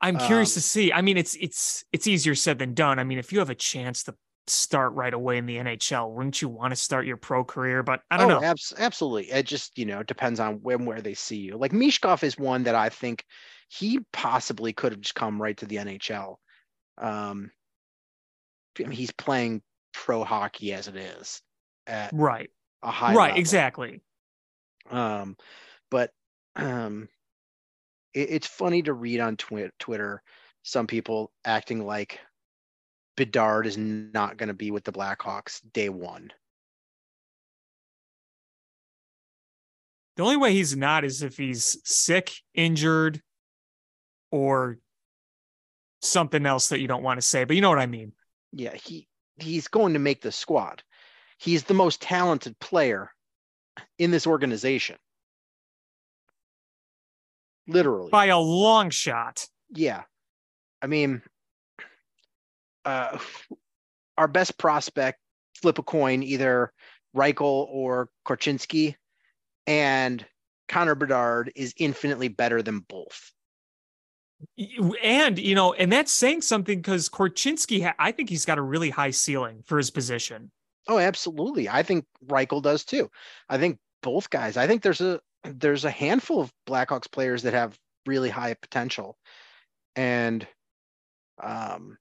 I'm 0.01 0.19
curious 0.19 0.55
to 0.55 0.59
Um, 0.59 0.63
see. 0.63 0.93
I 0.93 1.03
mean, 1.03 1.17
it's 1.17 1.37
it's 1.37 1.85
it's 1.93 2.07
easier 2.07 2.35
said 2.35 2.59
than 2.59 2.75
done. 2.75 2.99
I 2.99 3.05
mean, 3.05 3.19
if 3.19 3.33
you 3.33 3.39
have 3.39 3.51
a 3.51 3.55
chance 3.55 4.03
to 4.05 4.15
start 4.49 4.93
right 4.95 5.15
away 5.15 5.39
in 5.39 5.47
the 5.47 5.57
NHL, 5.57 6.13
wouldn't 6.13 6.43
you 6.43 6.49
want 6.49 6.73
to 6.73 6.77
start 6.77 7.07
your 7.07 7.17
pro 7.17 7.45
career? 7.45 7.83
But 7.83 8.01
I 8.11 8.17
don't 8.17 8.31
oh, 8.31 8.41
know. 8.41 8.45
abs- 8.47 8.75
absolutely. 8.77 9.31
It 9.31 9.47
just, 9.47 9.79
you 9.79 9.85
know, 9.87 10.03
depends 10.03 10.41
on 10.41 10.57
when 10.63 10.85
where 10.85 11.01
they 11.01 11.15
see 11.15 11.39
you. 11.39 11.57
Like 11.57 11.73
Michkov 11.73 12.23
is 12.25 12.37
one 12.39 12.65
that 12.65 12.75
I 12.75 12.89
think 12.89 13.25
he 13.69 14.01
possibly 14.13 14.73
could 14.73 14.93
have 14.93 15.01
just 15.01 15.15
come 15.15 15.41
right 15.41 15.57
to 15.59 15.67
the 15.67 15.77
NHL. 15.77 16.37
Um, 16.99 17.51
I 18.79 18.83
mean, 18.83 18.93
he's 18.93 19.13
playing 19.13 19.63
pro 19.93 20.25
hockey 20.25 20.73
as 20.73 20.89
it 20.89 20.97
is 20.97 21.41
at 21.87 22.11
Right. 22.13 22.51
a 22.83 22.91
high 22.91 23.15
right. 23.15 23.29
level. 23.29 23.39
Exactly. 23.41 24.01
Um, 24.91 25.37
but 25.91 26.11
um, 26.55 27.09
it, 28.15 28.31
it's 28.31 28.47
funny 28.47 28.83
to 28.83 28.93
read 28.93 29.21
on 29.21 29.37
twi- 29.37 29.71
Twitter 29.79 30.23
some 30.63 30.87
people 30.87 31.33
acting 31.45 31.85
like 31.85 32.21
Bedard 33.17 33.67
is 33.67 33.79
not 33.79 34.37
going 34.37 34.49
to 34.49 34.55
be 34.55 34.71
with 34.71 34.85
the 34.85 34.93
Blackhawks 34.93 35.61
day 35.73 35.89
one. 35.89 36.33
The 40.17 40.23
only 40.23 40.37
way 40.37 40.53
he's 40.53 40.77
not 40.77 41.05
is 41.05 41.23
if 41.23 41.37
he's 41.37 41.79
sick, 41.85 42.33
injured, 42.55 43.21
or 44.37 44.79
something 46.03 46.45
else 46.45 46.69
that 46.69 46.81
you 46.81 46.89
don't 46.89 47.03
want 47.03 47.19
to 47.19 47.27
say. 47.27 47.45
But 47.45 47.57
you 47.57 47.63
know 47.63 47.71
what 47.71 47.79
I 47.79 47.87
mean. 47.87 48.13
Yeah, 48.53 48.75
he 48.75 49.09
he's 49.39 49.69
going 49.69 49.95
to 49.95 49.99
make 49.99 50.21
the 50.21 50.33
squad. 50.33 50.83
He's 51.39 51.65
the 51.65 51.75
most 51.75 52.03
talented 52.03 52.59
player 52.59 53.11
in 53.99 54.11
this 54.11 54.27
organization. 54.27 54.97
Literally. 57.67 58.11
By 58.11 58.27
a 58.27 58.39
long 58.39 58.91
shot. 58.91 59.47
yeah. 59.71 60.03
I 60.83 60.87
mean, 60.89 61.23
uh, 62.85 63.19
our 64.19 64.29
best 64.29 64.59
prospect, 64.59 65.19
flip 65.61 65.79
a 65.79 65.83
coin, 65.83 66.23
either 66.23 66.71
Reichel 67.17 67.67
or 67.71 68.11
Korchinski, 68.27 68.95
and 69.67 70.25
Connor 70.69 70.95
Bedard 70.95 71.51
is 71.57 71.75
infinitely 71.79 72.29
better 72.29 72.63
than 72.63 72.81
both. 72.81 73.33
And, 75.03 75.39
you 75.39 75.55
know, 75.55 75.73
and 75.73 75.91
that's 75.91 76.13
saying 76.13 76.43
something 76.43 76.79
because 76.81 77.09
Korchinski, 77.09 77.83
ha- 77.83 77.95
I 77.99 78.13
think 78.13 78.29
he's 78.29 78.45
got 78.45 78.59
a 78.59 78.63
really 78.63 78.91
high 78.91 79.11
ceiling 79.11 79.63
for 79.65 79.79
his 79.79 79.91
position. 79.91 80.51
Oh, 80.89 80.99
absolutely. 80.99 81.69
I 81.69 81.83
think 81.83 82.05
Reichel 82.27 82.63
does 82.63 82.85
too. 82.85 83.11
I 83.49 83.59
think 83.59 83.79
both 84.03 84.31
guys. 84.31 84.57
I 84.57 84.67
think 84.67 84.83
there's 84.83 85.01
a 85.01 85.21
there's 85.45 85.85
a 85.85 85.91
handful 85.91 86.41
of 86.41 86.53
Blackhawks 86.69 87.11
players 87.11 87.43
that 87.43 87.55
have 87.55 87.79
really 88.07 88.31
high 88.31 88.55
potential, 88.55 89.17
and 89.97 90.47
um, 91.43 91.99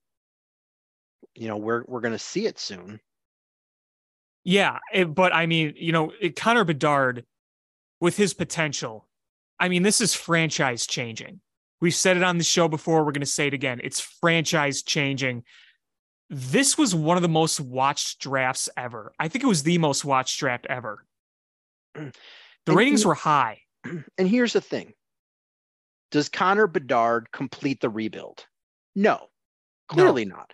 you 1.34 1.48
know, 1.48 1.56
we're 1.56 1.84
we're 1.86 2.00
gonna 2.00 2.18
see 2.18 2.46
it 2.46 2.58
soon. 2.58 3.00
Yeah. 4.44 4.78
it- 4.92 5.14
but 5.14 5.34
I 5.34 5.46
mean, 5.46 5.74
you 5.76 5.92
know, 5.92 6.12
it, 6.20 6.36
Connor 6.36 6.64
Bedard 6.64 7.24
with 8.00 8.16
his 8.16 8.34
potential, 8.34 9.08
I 9.58 9.68
mean, 9.68 9.82
this 9.82 10.00
is 10.00 10.14
franchise 10.14 10.86
changing. 10.86 11.40
We've 11.80 11.94
said 11.94 12.16
it 12.16 12.22
on 12.22 12.38
the 12.38 12.44
show 12.44 12.68
before. 12.68 13.04
We're 13.04 13.12
going 13.12 13.20
to 13.20 13.26
say 13.26 13.48
it 13.48 13.54
again. 13.54 13.80
It's 13.84 14.00
franchise 14.00 14.82
changing. 14.82 15.44
This 16.30 16.76
was 16.76 16.94
one 16.94 17.16
of 17.16 17.22
the 17.22 17.28
most 17.28 17.60
watched 17.60 18.20
drafts 18.20 18.68
ever. 18.76 19.12
I 19.18 19.28
think 19.28 19.44
it 19.44 19.48
was 19.48 19.62
the 19.62 19.78
most 19.78 20.04
watched 20.04 20.38
draft 20.40 20.66
ever. 20.68 21.04
The 21.94 22.72
And 22.72 22.76
ratings 22.78 23.02
you- 23.04 23.08
were 23.08 23.14
high. 23.14 23.60
And 24.18 24.26
here's 24.28 24.52
the 24.52 24.60
thing: 24.60 24.92
Does 26.10 26.28
Connor 26.28 26.66
Bedard 26.66 27.30
complete 27.30 27.80
the 27.80 27.88
rebuild? 27.88 28.44
No, 28.96 29.28
clearly 29.88 30.24
not. 30.24 30.52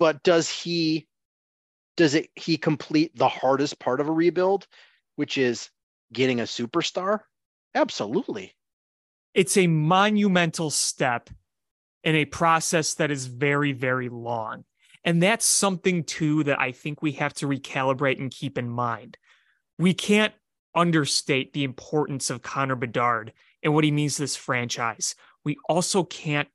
But 0.00 0.24
does 0.24 0.48
he? 0.48 1.06
Does 1.96 2.14
it? 2.14 2.30
He 2.34 2.56
complete 2.56 3.14
the 3.14 3.28
hardest 3.28 3.78
part 3.78 4.00
of 4.00 4.08
a 4.08 4.12
rebuild, 4.12 4.66
which 5.14 5.38
is 5.38 5.70
getting 6.12 6.40
a 6.40 6.44
superstar? 6.44 7.20
Absolutely. 7.76 8.52
It's 9.34 9.56
a 9.56 9.66
monumental 9.66 10.70
step 10.70 11.30
in 12.02 12.14
a 12.16 12.24
process 12.24 12.94
that 12.94 13.10
is 13.10 13.26
very, 13.26 13.72
very 13.72 14.08
long. 14.08 14.64
And 15.04 15.22
that's 15.22 15.46
something 15.46 16.04
too 16.04 16.44
that 16.44 16.60
I 16.60 16.72
think 16.72 17.00
we 17.00 17.12
have 17.12 17.34
to 17.34 17.46
recalibrate 17.46 18.18
and 18.18 18.30
keep 18.30 18.58
in 18.58 18.68
mind. 18.68 19.16
We 19.78 19.94
can't 19.94 20.34
understate 20.74 21.52
the 21.52 21.64
importance 21.64 22.30
of 22.30 22.42
Connor 22.42 22.76
Bedard 22.76 23.32
and 23.62 23.74
what 23.74 23.84
he 23.84 23.90
means 23.90 24.16
to 24.16 24.22
this 24.22 24.36
franchise. 24.36 25.14
We 25.44 25.56
also 25.68 26.04
can't 26.04 26.48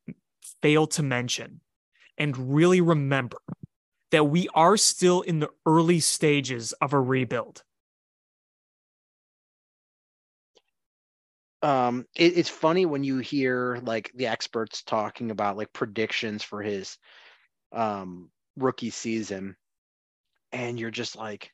fail 0.62 0.88
to 0.88 1.03
mention 1.03 1.62
and 2.17 2.55
really 2.55 2.82
remember 2.82 3.38
that 4.12 4.25
we 4.25 4.48
are 4.53 4.77
still 4.77 5.22
in 5.22 5.39
the 5.39 5.50
early 5.65 6.00
stages 6.00 6.72
of 6.74 6.94
a 6.94 7.01
rebuild. 7.01 7.63
Um 11.66 12.06
it, 12.16 12.38
it's 12.38 12.50
funny 12.50 12.86
when 12.86 13.04
you 13.04 13.18
hear 13.18 13.80
like 13.84 14.12
the 14.16 14.28
experts 14.28 14.84
talking 14.84 15.32
about 15.32 15.58
like 15.58 15.74
predictions 15.74 16.44
for 16.44 16.62
his 16.62 16.98
um 17.74 18.30
rookie 18.58 18.92
season 18.92 19.56
and 20.52 20.80
you're 20.80 20.92
just 20.92 21.16
like 21.18 21.52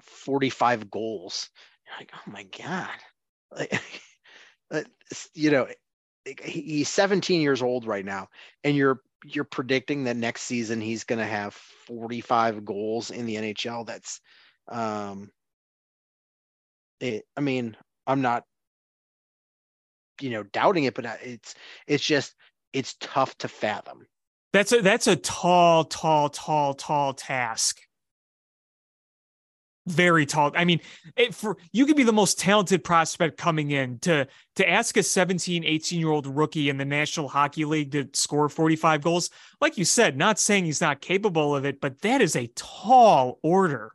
45 0.00 0.90
goals. 0.90 1.50
You're 1.86 1.98
like 2.00 2.10
oh 2.14 2.30
my 2.30 2.44
god. 2.44 2.90
Like, 3.50 4.02
uh, 4.70 4.82
you 5.34 5.50
know 5.50 5.68
he's 6.42 6.88
17 6.88 7.40
years 7.40 7.62
old 7.62 7.86
right 7.86 8.04
now 8.04 8.28
and 8.64 8.76
you're 8.76 9.00
you're 9.24 9.44
predicting 9.44 10.04
that 10.04 10.16
next 10.16 10.42
season 10.42 10.80
he's 10.80 11.04
going 11.04 11.18
to 11.18 11.26
have 11.26 11.54
45 11.54 12.64
goals 12.64 13.10
in 13.10 13.26
the 13.26 13.36
NHL 13.36 13.84
that's 13.86 14.20
um 14.68 15.30
it, 17.00 17.24
I 17.36 17.40
mean 17.40 17.76
I'm 18.06 18.22
not 18.22 18.44
you 20.22 20.30
know 20.30 20.42
doubting 20.44 20.84
it 20.84 20.94
but 20.94 21.06
uh, 21.06 21.14
it's 21.22 21.54
it's 21.86 22.04
just 22.04 22.34
it's 22.72 22.94
tough 23.00 23.36
to 23.38 23.48
fathom 23.48 24.06
That's 24.52 24.72
a 24.72 24.82
that's 24.82 25.06
a 25.06 25.16
tall, 25.16 25.84
tall, 25.84 26.28
tall, 26.28 26.74
tall 26.74 27.14
task. 27.14 27.80
Very 29.88 30.26
tall. 30.26 30.52
I 30.54 30.64
mean, 30.64 30.80
it, 31.16 31.34
for 31.34 31.56
you 31.72 31.86
could 31.86 31.96
be 31.96 32.04
the 32.04 32.12
most 32.12 32.38
talented 32.38 32.84
prospect 32.84 33.36
coming 33.36 33.72
in 33.72 33.98
to 34.00 34.28
to 34.56 34.68
ask 34.70 34.96
a 34.96 35.02
17, 35.02 35.64
18 35.64 35.98
year 35.98 36.10
old 36.10 36.26
rookie 36.26 36.68
in 36.68 36.76
the 36.76 36.84
National 36.84 37.28
Hockey 37.28 37.64
League 37.64 37.92
to 37.92 38.08
score 38.12 38.48
45 38.48 39.02
goals. 39.02 39.30
Like 39.60 39.78
you 39.78 39.84
said, 39.84 40.16
not 40.16 40.38
saying 40.38 40.66
he's 40.66 40.80
not 40.80 41.00
capable 41.00 41.56
of 41.56 41.64
it, 41.64 41.80
but 41.80 42.00
that 42.02 42.20
is 42.20 42.36
a 42.36 42.46
tall 42.54 43.38
order. 43.42 43.92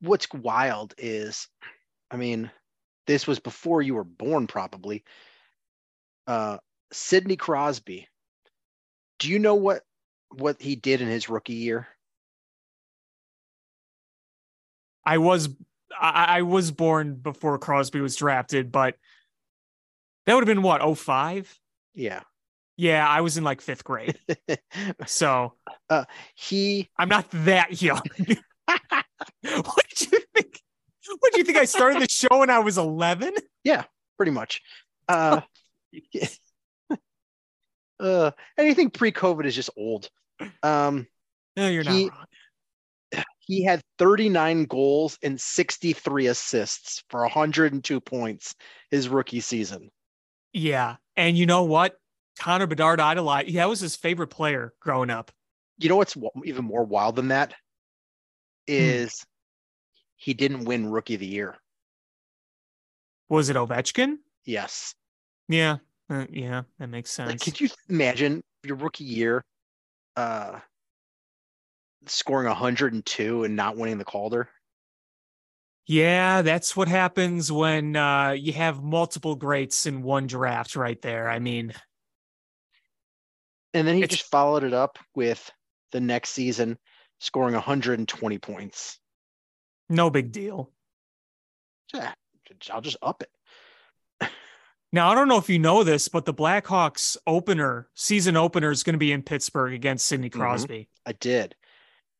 what's 0.00 0.28
wild 0.32 0.94
is 0.98 1.48
i 2.10 2.16
mean 2.16 2.50
this 3.06 3.26
was 3.26 3.38
before 3.38 3.82
you 3.82 3.94
were 3.94 4.04
born 4.04 4.46
probably 4.46 5.04
uh 6.26 6.58
sidney 6.92 7.36
crosby 7.36 8.08
do 9.18 9.28
you 9.28 9.38
know 9.38 9.54
what 9.54 9.82
what 10.30 10.60
he 10.60 10.76
did 10.76 11.00
in 11.00 11.08
his 11.08 11.28
rookie 11.28 11.54
year 11.54 11.88
I 15.06 15.18
was 15.18 15.48
I, 15.98 16.38
I 16.38 16.42
was 16.42 16.72
born 16.72 17.14
before 17.14 17.58
Crosby 17.58 18.00
was 18.00 18.16
drafted, 18.16 18.72
but 18.72 18.96
that 20.26 20.34
would 20.34 20.46
have 20.46 20.54
been 20.54 20.62
what, 20.62 20.98
05? 20.98 21.58
yeah 21.94 22.22
Yeah, 22.76 23.08
I 23.08 23.20
was 23.20 23.38
in 23.38 23.44
like 23.44 23.60
fifth 23.60 23.84
grade. 23.84 24.18
So 25.06 25.54
he 26.34 26.88
I'm 26.98 27.08
not 27.08 27.30
that 27.30 27.80
young. 27.80 28.02
what 28.66 28.82
did 29.42 29.42
you 29.42 29.62
think? 29.62 29.85
What 31.20 31.32
do 31.32 31.38
you 31.38 31.44
think? 31.44 31.58
I 31.58 31.64
started 31.64 32.00
the 32.02 32.08
show 32.08 32.38
when 32.38 32.50
I 32.50 32.58
was 32.60 32.78
11? 32.78 33.34
Yeah, 33.64 33.84
pretty 34.16 34.32
much 34.32 34.62
uh 35.08 35.40
uh 38.00 38.30
anything 38.58 38.90
pre-covid 38.90 39.44
is 39.46 39.54
just 39.54 39.70
old 39.76 40.08
um 40.62 41.06
No, 41.56 41.68
you're 41.68 41.84
not 41.84 41.94
He- 41.94 42.08
wrong. 42.10 43.24
he 43.40 43.64
had 43.64 43.80
39 43.98 44.64
goals 44.64 45.18
and 45.22 45.40
63 45.40 46.26
assists 46.26 47.02
for 47.08 47.20
102 47.22 48.00
points 48.00 48.54
his 48.90 49.08
rookie 49.08 49.40
season 49.40 49.90
Yeah. 50.52 50.96
And 51.16 51.38
you 51.38 51.46
know 51.46 51.64
what? 51.64 51.94
Connor 52.38 52.66
Bedard 52.66 53.00
idolized. 53.00 53.48
Yeah, 53.48 53.62
that 53.62 53.68
was 53.70 53.80
his 53.80 53.96
favorite 53.96 54.26
player 54.28 54.74
growing 54.80 55.08
up. 55.10 55.30
you 55.78 55.88
know 55.88 55.96
what's 55.96 56.16
even 56.44 56.64
more 56.64 56.84
wild 56.84 57.16
than 57.16 57.28
that 57.28 57.54
is 58.66 58.76
Hmm. 58.76 59.04
is 59.06 59.26
he 60.16 60.34
didn't 60.34 60.64
win 60.64 60.90
rookie 60.90 61.14
of 61.14 61.20
the 61.20 61.26
year. 61.26 61.56
Was 63.28 63.48
it 63.48 63.56
Ovechkin? 63.56 64.16
Yes. 64.44 64.94
Yeah, 65.48 65.78
uh, 66.10 66.26
yeah, 66.30 66.62
that 66.78 66.88
makes 66.88 67.10
sense. 67.10 67.30
Like, 67.30 67.40
could 67.40 67.60
you 67.60 67.68
imagine 67.88 68.42
your 68.64 68.76
rookie 68.76 69.04
year 69.04 69.44
uh 70.16 70.58
scoring 72.06 72.46
102 72.46 73.44
and 73.44 73.56
not 73.56 73.76
winning 73.76 73.98
the 73.98 74.04
Calder? 74.04 74.48
Yeah, 75.86 76.42
that's 76.42 76.76
what 76.76 76.88
happens 76.88 77.50
when 77.52 77.94
uh, 77.94 78.30
you 78.30 78.52
have 78.54 78.82
multiple 78.82 79.36
greats 79.36 79.86
in 79.86 80.02
one 80.02 80.26
draft 80.26 80.74
right 80.74 81.00
there. 81.00 81.28
I 81.28 81.38
mean, 81.38 81.72
And 83.72 83.86
then 83.86 83.96
he 83.96 84.02
It's- 84.02 84.18
just 84.18 84.30
followed 84.30 84.64
it 84.64 84.72
up 84.72 84.98
with 85.14 85.48
the 85.92 86.00
next 86.00 86.30
season 86.30 86.78
scoring 87.20 87.54
120 87.54 88.38
points. 88.38 88.98
No 89.88 90.10
big 90.10 90.32
deal. 90.32 90.70
Yeah, 91.94 92.12
I'll 92.70 92.80
just 92.80 92.96
up 93.02 93.22
it. 93.22 94.30
Now, 94.92 95.10
I 95.10 95.14
don't 95.14 95.28
know 95.28 95.36
if 95.36 95.48
you 95.50 95.58
know 95.58 95.82
this, 95.84 96.08
but 96.08 96.24
the 96.24 96.32
Blackhawks 96.32 97.16
opener, 97.26 97.88
season 97.94 98.36
opener 98.36 98.70
is 98.70 98.82
going 98.82 98.94
to 98.94 98.98
be 98.98 99.12
in 99.12 99.22
Pittsburgh 99.22 99.74
against 99.74 100.06
Sidney 100.06 100.30
Mhm. 100.30 100.34
Crosby. 100.34 100.88
I 101.04 101.12
did. 101.12 101.54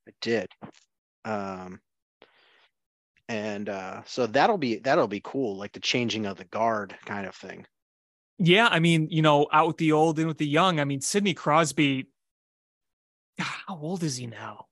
I 0.08 0.12
did. 0.20 0.49
Um 1.25 1.80
and 3.28 3.68
uh 3.68 4.02
so 4.04 4.26
that'll 4.26 4.58
be 4.58 4.76
that'll 4.78 5.08
be 5.08 5.20
cool, 5.25 5.56
like 5.56 5.73
the 5.73 5.80
changing 5.80 6.26
of 6.26 6.37
the 6.37 6.44
guard 6.44 6.96
kind 7.06 7.26
of 7.26 7.35
thing. 7.35 7.66
Yeah, 8.38 8.68
I 8.70 8.78
mean, 8.80 9.08
you 9.11 9.23
know, 9.23 9.49
out 9.52 9.66
with 9.68 9.78
the 9.78 9.92
old 9.92 10.18
in 10.18 10.26
with 10.28 10.38
the 10.38 10.46
young. 10.46 10.78
I 10.78 10.85
mean, 10.85 11.00
Sidney 11.00 11.35
Crosby, 11.35 12.06
how 13.38 13.78
old 13.78 14.02
is 14.02 14.16
he 14.18 14.26
now? 14.26 14.66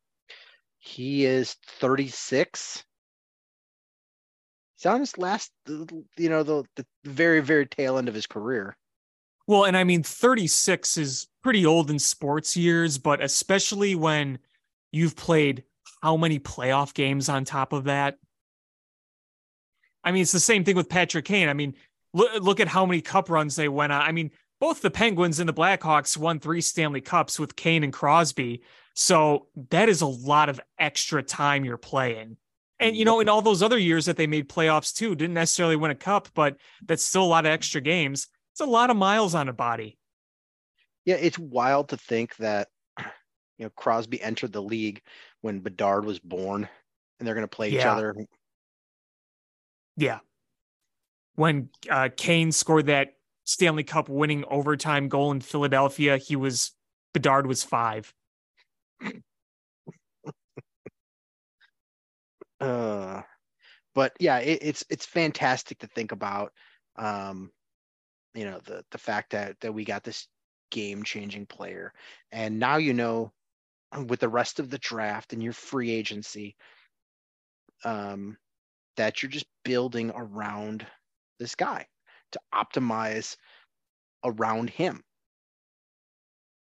He 0.85 1.25
is 1.25 1.57
36. 1.81 2.85
He's 4.77 4.87
on 4.87 5.01
his 5.01 5.17
last, 5.17 5.51
you 5.67 6.29
know, 6.29 6.43
the, 6.43 6.65
the 6.77 6.85
very, 7.05 7.41
very 7.41 7.67
tail 7.67 7.97
end 7.97 8.07
of 8.07 8.15
his 8.15 8.27
career. 8.27 8.77
Well, 9.47 9.65
and 9.65 9.79
I 9.79 9.85
mean, 9.85 10.03
36 10.03 10.99
is 10.99 11.27
pretty 11.43 11.65
old 11.65 11.91
in 11.91 11.99
sports 11.99 12.55
years, 12.55 12.99
but 12.99 13.23
especially 13.23 13.95
when 13.95 14.39
you've 14.93 15.17
played 15.17 15.65
how 16.03 16.19
many 16.19 16.39
playoff 16.39 16.93
games 16.93 17.31
on 17.31 17.47
top 17.47 17.73
of 17.73 17.85
that? 17.85 18.19
I 20.05 20.13
mean, 20.13 20.21
it's 20.21 20.33
the 20.33 20.41
same 20.41 20.65
thing 20.65 20.77
with 20.77 20.91
Patrick 20.91 21.25
Kane. 21.25 21.49
I 21.49 21.55
mean, 21.55 21.75
look, 22.13 22.43
look 22.43 22.61
at 22.61 22.69
how 22.69 22.85
many 22.85 23.01
cup 23.01 23.31
runs 23.31 23.57
they 23.57 23.71
went 23.71 23.91
on. 23.91 24.03
I 24.03 24.13
mean, 24.13 24.33
both 24.61 24.83
the 24.83 24.91
Penguins 24.91 25.41
and 25.41 25.49
the 25.49 25.55
Blackhawks 25.55 26.19
won 26.19 26.41
three 26.41 26.61
Stanley 26.61 27.01
Cups 27.01 27.39
with 27.39 27.57
Kane 27.57 27.85
and 27.85 27.93
Crosby. 27.93 28.63
So 28.95 29.49
that 29.71 29.89
is 29.89 30.01
a 30.01 30.07
lot 30.07 30.49
of 30.49 30.61
extra 30.79 31.23
time 31.23 31.65
you're 31.65 31.77
playing. 31.77 32.37
And, 32.81 32.97
you 32.97 33.05
know, 33.05 33.21
in 33.21 33.29
all 33.29 33.43
those 33.43 33.63
other 33.63 33.79
years 33.79 34.07
that 34.07 34.17
they 34.17 34.27
made 34.27 34.49
playoffs 34.49 34.95
too, 34.95 35.15
didn't 35.15 35.35
necessarily 35.35 35.77
win 35.77 35.91
a 35.91 35.97
cup, 35.97 36.29
but 36.35 36.57
that's 36.85 37.05
still 37.05 37.25
a 37.25 37.27
lot 37.27 37.47
of 37.47 37.51
extra 37.51 37.81
games. 37.81 38.29
It's 38.53 38.61
a 38.61 38.67
lot 38.67 38.91
of 38.91 38.97
miles 38.97 39.35
on 39.35 39.49
a 39.49 39.53
body. 39.53 39.99
Yeah, 41.05 41.17
it's 41.17 41.39
wild 41.39 41.91
to 41.91 41.97
think 41.97 42.37
that, 42.37 42.69
you 43.59 43.67
know, 43.67 43.71
Crosby 43.71 44.23
entered 44.23 44.53
the 44.53 44.63
league 44.63 45.03
when 45.41 45.61
Bedard 45.61 46.05
was 46.05 46.19
born 46.19 46.69
and 47.19 47.27
they're 47.27 47.35
going 47.35 47.47
to 47.47 47.57
play 47.57 47.71
each 47.71 47.85
other. 47.85 48.15
Yeah. 49.97 50.21
When 51.37 51.69
uh, 51.91 52.11
Kane 52.17 52.53
scored 52.53 52.87
that 52.87 53.15
Stanley 53.45 53.85
Cup 53.85 54.09
winning 54.09 54.45
overtime 54.49 55.09
goal 55.09 55.33
in 55.33 55.41
Philadelphia, 55.41 56.17
he 56.17 56.37
was 56.37 56.73
Bedard 57.13 57.47
was 57.47 57.63
five. 57.63 58.13
Uh, 62.61 63.23
but 63.95 64.13
yeah, 64.21 64.39
it, 64.39 64.59
it's 64.63 64.85
it's 64.91 65.07
fantastic 65.07 65.79
to 65.81 65.87
think 65.89 66.13
about. 66.13 66.53
Um, 66.97 67.51
you 68.35 68.45
know 68.45 68.61
the 68.65 68.85
the 68.91 68.99
fact 68.99 69.31
that 69.31 69.59
that 69.61 69.73
we 69.75 69.85
got 69.85 70.05
this 70.05 70.29
game 70.71 71.03
changing 71.05 71.47
player, 71.47 71.93
and 72.33 72.59
now 72.59 72.77
you 72.77 72.95
know 72.95 73.33
with 74.07 74.21
the 74.21 74.29
rest 74.29 74.59
of 74.61 74.71
the 74.71 74.79
draft 74.79 75.33
and 75.33 75.43
your 75.43 75.53
free 75.53 75.91
agency, 75.91 76.57
um, 77.85 78.37
that 78.97 79.23
you're 79.23 79.31
just 79.31 79.47
building 79.65 80.11
around 80.15 80.87
this 81.39 81.55
guy 81.55 81.87
to 82.33 82.41
optimize 82.53 83.37
around 84.25 84.71
him. 84.71 85.03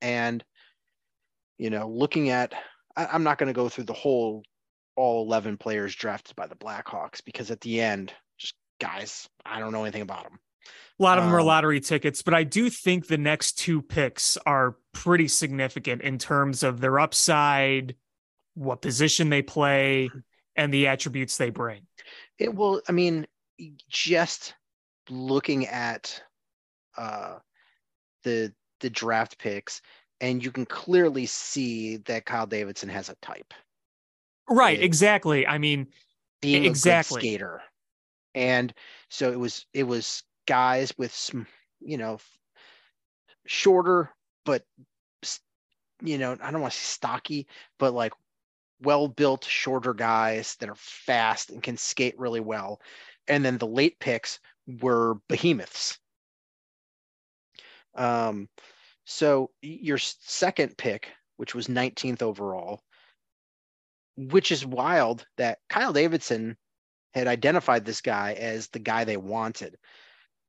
And 0.01 0.43
you 1.57 1.69
know, 1.69 1.87
looking 1.87 2.29
at, 2.29 2.53
I, 2.95 3.07
I'm 3.07 3.23
not 3.23 3.37
going 3.37 3.47
to 3.47 3.53
go 3.53 3.69
through 3.69 3.85
the 3.85 3.93
whole 3.93 4.43
all 4.95 5.23
11 5.25 5.57
players 5.57 5.95
drafted 5.95 6.35
by 6.35 6.47
the 6.47 6.55
Blackhawks 6.55 7.23
because 7.23 7.51
at 7.51 7.61
the 7.61 7.79
end, 7.81 8.13
just 8.37 8.55
guys, 8.79 9.29
I 9.45 9.59
don't 9.59 9.71
know 9.71 9.83
anything 9.83 10.01
about 10.01 10.23
them. 10.23 10.39
A 10.99 11.03
lot 11.03 11.19
of 11.19 11.23
them 11.23 11.33
are 11.33 11.39
Um, 11.39 11.45
lottery 11.45 11.79
tickets, 11.79 12.23
but 12.23 12.33
I 12.33 12.43
do 12.43 12.69
think 12.69 13.05
the 13.05 13.19
next 13.19 13.53
two 13.59 13.81
picks 13.81 14.37
are 14.45 14.77
pretty 14.93 15.27
significant 15.27 16.01
in 16.01 16.17
terms 16.17 16.63
of 16.63 16.81
their 16.81 16.99
upside, 16.99 17.95
what 18.55 18.81
position 18.81 19.29
they 19.29 19.43
play, 19.43 20.09
and 20.55 20.73
the 20.73 20.87
attributes 20.87 21.37
they 21.37 21.51
bring. 21.51 21.83
It 22.39 22.53
will, 22.55 22.81
I 22.89 22.91
mean, 22.91 23.27
just 23.87 24.55
looking 25.09 25.67
at 25.67 26.21
uh, 26.97 27.37
the 28.23 28.51
the 28.79 28.89
draft 28.89 29.37
picks, 29.37 29.81
and 30.21 30.43
you 30.43 30.51
can 30.51 30.65
clearly 30.65 31.25
see 31.25 31.97
that 31.97 32.25
Kyle 32.25 32.47
Davidson 32.47 32.89
has 32.89 33.09
a 33.09 33.15
type, 33.15 33.53
Right, 34.49 34.79
Yeah. 34.79 34.85
exactly. 34.85 35.45
I 35.47 35.57
mean, 35.57 35.87
being 36.41 36.65
Exactly. 36.65 36.67
a 36.67 36.73
good 36.73 37.01
skater, 37.01 37.63
and 38.35 38.73
so 39.09 39.31
it 39.31 39.39
was 39.39 39.65
it 39.73 39.83
was 39.83 40.23
guys 40.47 40.97
with 40.97 41.13
some, 41.13 41.47
you 41.79 41.97
know, 41.97 42.19
shorter 43.45 44.11
but 44.45 44.63
you 46.01 46.17
know, 46.17 46.37
I 46.41 46.51
don't 46.51 46.61
want 46.61 46.73
to 46.73 46.79
say 46.79 46.83
stocky, 46.85 47.47
but 47.79 47.93
like 47.93 48.13
well 48.81 49.07
built, 49.07 49.43
shorter 49.45 49.93
guys 49.93 50.55
that 50.57 50.69
are 50.69 50.75
fast 50.75 51.49
and 51.49 51.61
can 51.63 51.77
skate 51.77 52.17
really 52.19 52.39
well. 52.41 52.81
And 53.27 53.43
then 53.43 53.57
the 53.57 53.67
late 53.67 53.99
picks 53.99 54.39
were 54.81 55.15
behemoths. 55.27 55.99
Um, 57.95 58.47
so 59.09 59.51
your 59.61 59.97
second 59.97 60.77
pick, 60.77 61.07
which 61.37 61.55
was 61.55 61.67
19th 61.67 62.21
overall, 62.21 62.81
which 64.17 64.51
is 64.51 64.65
wild 64.65 65.25
that 65.37 65.59
Kyle 65.69 65.93
Davidson 65.93 66.57
had 67.13 67.25
identified 67.25 67.85
this 67.85 68.01
guy 68.01 68.33
as 68.33 68.67
the 68.67 68.79
guy 68.79 69.05
they 69.05 69.15
wanted. 69.15 69.77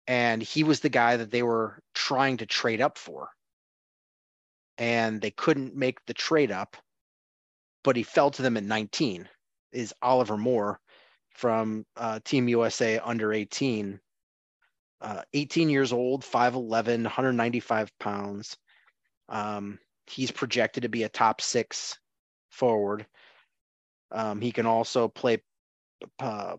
And 0.09 0.43
he 0.43 0.65
was 0.65 0.81
the 0.81 0.89
guy 0.89 1.17
that 1.17 1.31
they 1.31 1.45
were 1.45 1.79
trying 1.95 2.39
to 2.39 2.47
trade 2.47 2.81
up 2.81 2.99
for. 2.99 3.29
And 4.77 5.21
they 5.21 5.31
couldn't 5.31 5.77
make 5.77 6.05
the 6.07 6.15
trade 6.15 6.51
up, 6.51 6.77
but 7.85 7.95
he 7.95 8.03
fell 8.03 8.33
to 8.33 8.43
them 8.43 8.57
at 8.57 8.65
19. 8.65 9.29
Is 9.71 9.95
Oliver 10.03 10.37
Moore 10.37 10.81
from 11.31 11.87
uh, 11.97 12.19
Team 12.25 12.49
USA 12.49 12.99
under 12.99 13.33
18. 13.33 14.01
Uh, 15.01 15.23
18 15.33 15.71
years 15.71 15.93
old, 15.93 16.25
5'11, 16.25 17.03
195 17.05 17.97
pounds. 17.99 18.57
Um, 19.29 19.81
he's 20.09 20.31
projected 20.33 20.85
to 20.85 20.89
be 20.91 21.05
a 21.05 21.09
top 21.09 21.41
six 21.41 21.99
forward. 22.51 23.07
Um, 24.11 24.41
he 24.41 24.53
can 24.53 24.67
also 24.67 25.09
play 25.09 25.43
uh, 26.21 26.59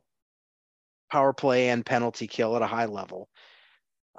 power 1.12 1.34
play 1.34 1.70
and 1.70 1.86
penalty 1.86 2.28
kill 2.28 2.56
at 2.56 2.62
a 2.62 2.68
high 2.68 2.86
level. 2.86 3.30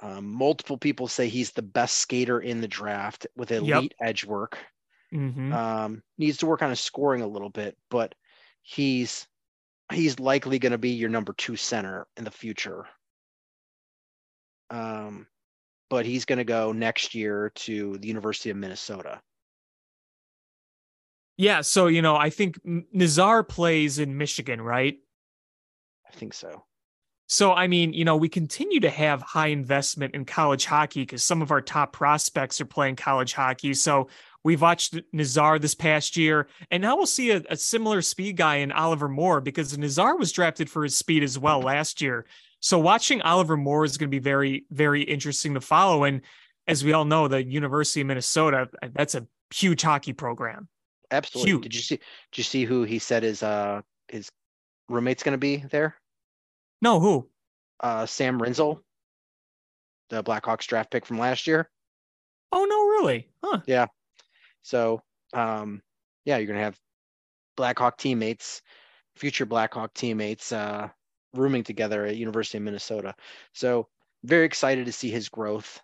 Um, 0.01 0.27
multiple 0.27 0.77
people 0.77 1.07
say 1.07 1.29
he's 1.29 1.51
the 1.51 1.61
best 1.61 1.97
skater 1.97 2.39
in 2.41 2.61
the 2.61 2.67
draft 2.67 3.27
with 3.35 3.51
elite 3.51 3.93
edge 4.01 4.25
work. 4.25 4.59
mhm. 5.13 5.51
Um, 5.51 6.03
needs 6.17 6.37
to 6.39 6.47
work 6.47 6.61
on 6.63 6.69
his 6.71 6.79
scoring 6.81 7.21
a 7.21 7.27
little 7.27 7.49
bit, 7.49 7.77
but 7.89 8.15
he's 8.63 9.27
he's 9.93 10.19
likely 10.19 10.59
going 10.59 10.73
to 10.73 10.79
be 10.79 10.91
your 10.91 11.09
number 11.09 11.33
two 11.33 11.57
center 11.57 12.07
in 12.17 12.25
the 12.25 12.31
future. 12.31 12.87
Um, 14.71 15.27
but 15.89 16.05
he's 16.05 16.25
going 16.25 16.37
to 16.37 16.45
go 16.45 16.71
next 16.71 17.13
year 17.13 17.51
to 17.55 17.97
the 17.97 18.07
University 18.07 18.49
of 18.49 18.57
Minnesota. 18.57 19.21
yeah. 21.37 21.61
So, 21.61 21.87
you 21.87 22.01
know, 22.01 22.15
I 22.15 22.29
think 22.29 22.59
Nazar 22.63 23.43
plays 23.43 23.99
in 23.99 24.17
Michigan, 24.17 24.61
right? 24.61 24.97
I 26.07 26.15
think 26.15 26.33
so. 26.33 26.63
So, 27.27 27.53
I 27.53 27.67
mean, 27.67 27.93
you 27.93 28.05
know, 28.05 28.17
we 28.17 28.29
continue 28.29 28.81
to 28.81 28.89
have 28.89 29.21
high 29.21 29.47
investment 29.47 30.13
in 30.15 30.25
college 30.25 30.65
hockey 30.65 31.01
because 31.01 31.23
some 31.23 31.41
of 31.41 31.49
our 31.49 31.61
top 31.61 31.93
prospects 31.93 32.59
are 32.59 32.65
playing 32.65 32.97
college 32.97 33.33
hockey. 33.33 33.73
So, 33.73 34.09
we've 34.43 34.61
watched 34.61 34.99
Nazar 35.13 35.57
this 35.57 35.73
past 35.75 36.17
year, 36.17 36.47
and 36.71 36.81
now 36.81 36.95
we'll 36.97 37.05
see 37.05 37.31
a, 37.31 37.41
a 37.49 37.55
similar 37.55 38.01
speed 38.01 38.37
guy 38.37 38.57
in 38.57 38.71
Oliver 38.71 39.07
Moore 39.07 39.39
because 39.39 39.77
Nazar 39.77 40.17
was 40.17 40.31
drafted 40.31 40.69
for 40.69 40.83
his 40.83 40.97
speed 40.97 41.23
as 41.23 41.39
well 41.39 41.61
last 41.61 42.01
year. 42.01 42.25
So, 42.61 42.79
watching 42.79 43.21
Oliver 43.21 43.57
Moore 43.57 43.83
is 43.83 43.97
going 43.97 44.09
to 44.09 44.15
be 44.15 44.19
very, 44.19 44.65
very 44.71 45.01
interesting 45.01 45.55
to 45.55 45.61
follow. 45.61 46.05
And 46.05 46.21
as 46.67 46.83
we 46.83 46.93
all 46.93 47.05
know, 47.05 47.27
the 47.27 47.43
University 47.43 48.01
of 48.01 48.07
Minnesota, 48.07 48.69
that's 48.93 49.15
a 49.15 49.27
huge 49.53 49.81
hockey 49.81 50.13
program. 50.13 50.69
absolutely. 51.11 51.51
Huge. 51.51 51.63
Did 51.63 51.75
you 51.75 51.81
see? 51.81 51.95
Did 51.97 52.37
you 52.37 52.43
see 52.43 52.65
who 52.65 52.83
he 52.83 52.99
said 52.99 53.23
his 53.23 53.43
uh 53.43 53.81
his 54.07 54.29
roommate's 54.87 55.23
going 55.23 55.33
to 55.33 55.37
be 55.39 55.57
there? 55.57 55.95
No, 56.81 56.99
who? 56.99 57.29
Uh, 57.79 58.05
Sam 58.05 58.39
Rinzel, 58.39 58.79
the 60.09 60.23
Blackhawks 60.23 60.67
draft 60.67 60.91
pick 60.91 61.05
from 61.05 61.19
last 61.19 61.47
year. 61.47 61.69
Oh 62.51 62.65
no, 62.65 62.85
really? 62.87 63.29
Huh. 63.43 63.61
Yeah. 63.65 63.87
So, 64.61 65.01
um, 65.33 65.81
yeah, 66.25 66.37
you're 66.37 66.47
going 66.47 66.59
to 66.59 66.63
have 66.63 66.77
Blackhawk 67.57 67.97
teammates, 67.97 68.61
future 69.15 69.45
Blackhawk 69.45 69.93
teammates, 69.93 70.51
uh, 70.51 70.89
rooming 71.33 71.63
together 71.63 72.05
at 72.05 72.15
University 72.15 72.57
of 72.57 72.63
Minnesota. 72.63 73.15
So, 73.53 73.87
very 74.23 74.45
excited 74.45 74.85
to 74.85 74.91
see 74.91 75.09
his 75.09 75.29
growth. 75.29 75.81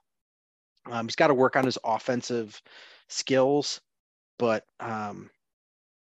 Um, 0.86 1.07
he's 1.07 1.15
got 1.15 1.27
to 1.27 1.33
work 1.33 1.55
on 1.55 1.65
his 1.65 1.77
offensive 1.83 2.62
skills, 3.07 3.81
but 4.38 4.65
um, 4.79 5.29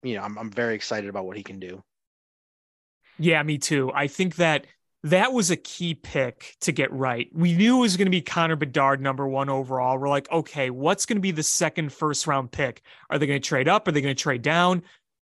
you 0.03 0.15
know, 0.15 0.23
I'm 0.23 0.39
I'm 0.39 0.51
very 0.51 0.75
excited 0.75 1.09
about 1.09 1.27
what 1.27 1.37
he 1.37 1.43
can 1.43 1.61
do. 1.61 1.83
Yeah, 3.19 3.43
me 3.43 3.59
too. 3.59 3.93
I 3.95 4.07
think 4.07 4.37
that 4.37 4.67
that 5.05 5.33
was 5.33 5.51
a 5.51 5.57
key 5.57 5.95
pick 5.95 6.57
to 6.61 6.73
get 6.73 6.93
right. 6.93 7.29
We 7.33 7.55
knew 7.55 7.79
it 7.79 7.81
was 7.81 7.97
going 7.97 8.07
to 8.07 8.11
be 8.11 8.21
Connor 8.21 8.57
Bedard, 8.57 9.01
number 9.01 9.27
one 9.27 9.49
overall. 9.49 9.99
We're 9.99 10.09
like, 10.09 10.31
okay, 10.31 10.71
what's 10.71 11.07
going 11.07 11.17
to 11.17 11.23
be 11.23 11.33
the 11.33 11.43
second 11.43 11.93
first 11.93 12.27
round 12.27 12.53
pick? 12.53 12.83
Are 13.11 13.19
they 13.19 13.27
going 13.27 13.41
to 13.41 13.47
trade 13.47 13.69
up? 13.69 13.87
Are 13.89 13.93
they 13.93 14.01
going 14.01 14.15
to 14.15 14.23
trade 14.23 14.43
down? 14.43 14.83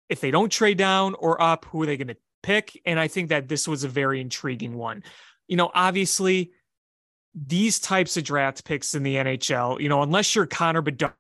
If 0.10 0.19
they 0.19 0.30
don't 0.30 0.52
trade 0.52 0.78
down 0.78 1.15
or 1.15 1.41
up, 1.41 1.65
who 1.65 1.82
are 1.84 1.86
they 1.86 1.95
going 1.95 2.10
to 2.10 2.17
pick? 2.42 2.80
And 2.86 3.00
I 3.00 3.08
think 3.08 3.30
that 3.30 3.48
this 3.48 3.68
was 3.68 3.84
a 3.84 3.88
very 3.88 4.22
intriguing 4.22 4.76
one. 4.76 5.04
You 5.48 5.58
know, 5.58 5.72
obviously, 5.74 6.52
these 7.34 7.80
types 7.80 8.18
of 8.18 8.24
draft 8.24 8.66
picks 8.66 8.96
in 8.96 9.04
the 9.04 9.16
NHL, 9.16 9.80
you 9.80 9.90
know, 9.90 10.02
unless 10.02 10.36
you're 10.36 10.46
Connor 10.46 10.82
Bedard 10.82 11.14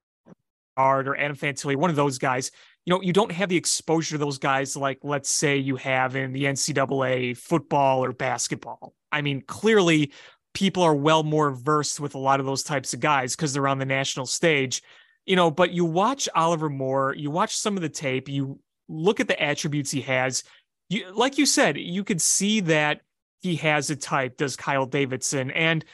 or 0.77 1.17
Adam 1.17 1.35
Fantilli, 1.35 1.75
one 1.75 1.89
of 1.89 1.95
those 1.95 2.17
guys, 2.17 2.51
you 2.85 2.91
know, 2.91 3.01
you 3.01 3.13
don't 3.13 3.31
have 3.31 3.49
the 3.49 3.57
exposure 3.57 4.15
to 4.15 4.17
those 4.17 4.37
guys 4.37 4.75
like, 4.75 4.99
let's 5.03 5.29
say, 5.29 5.57
you 5.57 5.75
have 5.75 6.15
in 6.15 6.33
the 6.33 6.45
NCAA 6.45 7.37
football 7.37 8.03
or 8.03 8.11
basketball. 8.11 8.93
I 9.11 9.21
mean, 9.21 9.41
clearly, 9.41 10.11
people 10.53 10.83
are 10.83 10.95
well 10.95 11.23
more 11.23 11.51
versed 11.51 11.99
with 11.99 12.15
a 12.15 12.19
lot 12.19 12.39
of 12.39 12.45
those 12.45 12.63
types 12.63 12.93
of 12.93 12.99
guys 12.99 13.35
because 13.35 13.53
they're 13.53 13.67
on 13.67 13.79
the 13.79 13.85
national 13.85 14.25
stage, 14.25 14.81
you 15.25 15.35
know. 15.35 15.51
But 15.51 15.71
you 15.71 15.85
watch 15.85 16.27
Oliver 16.35 16.69
Moore, 16.69 17.13
you 17.15 17.29
watch 17.29 17.55
some 17.55 17.75
of 17.75 17.81
the 17.81 17.89
tape, 17.89 18.27
you 18.27 18.59
look 18.89 19.19
at 19.19 19.27
the 19.27 19.41
attributes 19.41 19.91
he 19.91 20.01
has. 20.01 20.43
You, 20.91 21.09
like 21.13 21.37
you 21.37 21.45
said, 21.45 21.77
you 21.77 22.03
could 22.03 22.21
see 22.21 22.59
that 22.59 22.99
he 23.39 23.55
has 23.55 23.89
a 23.89 23.95
type, 23.95 24.35
does 24.35 24.57
Kyle 24.57 24.85
Davidson. 24.85 25.49
And 25.51 25.85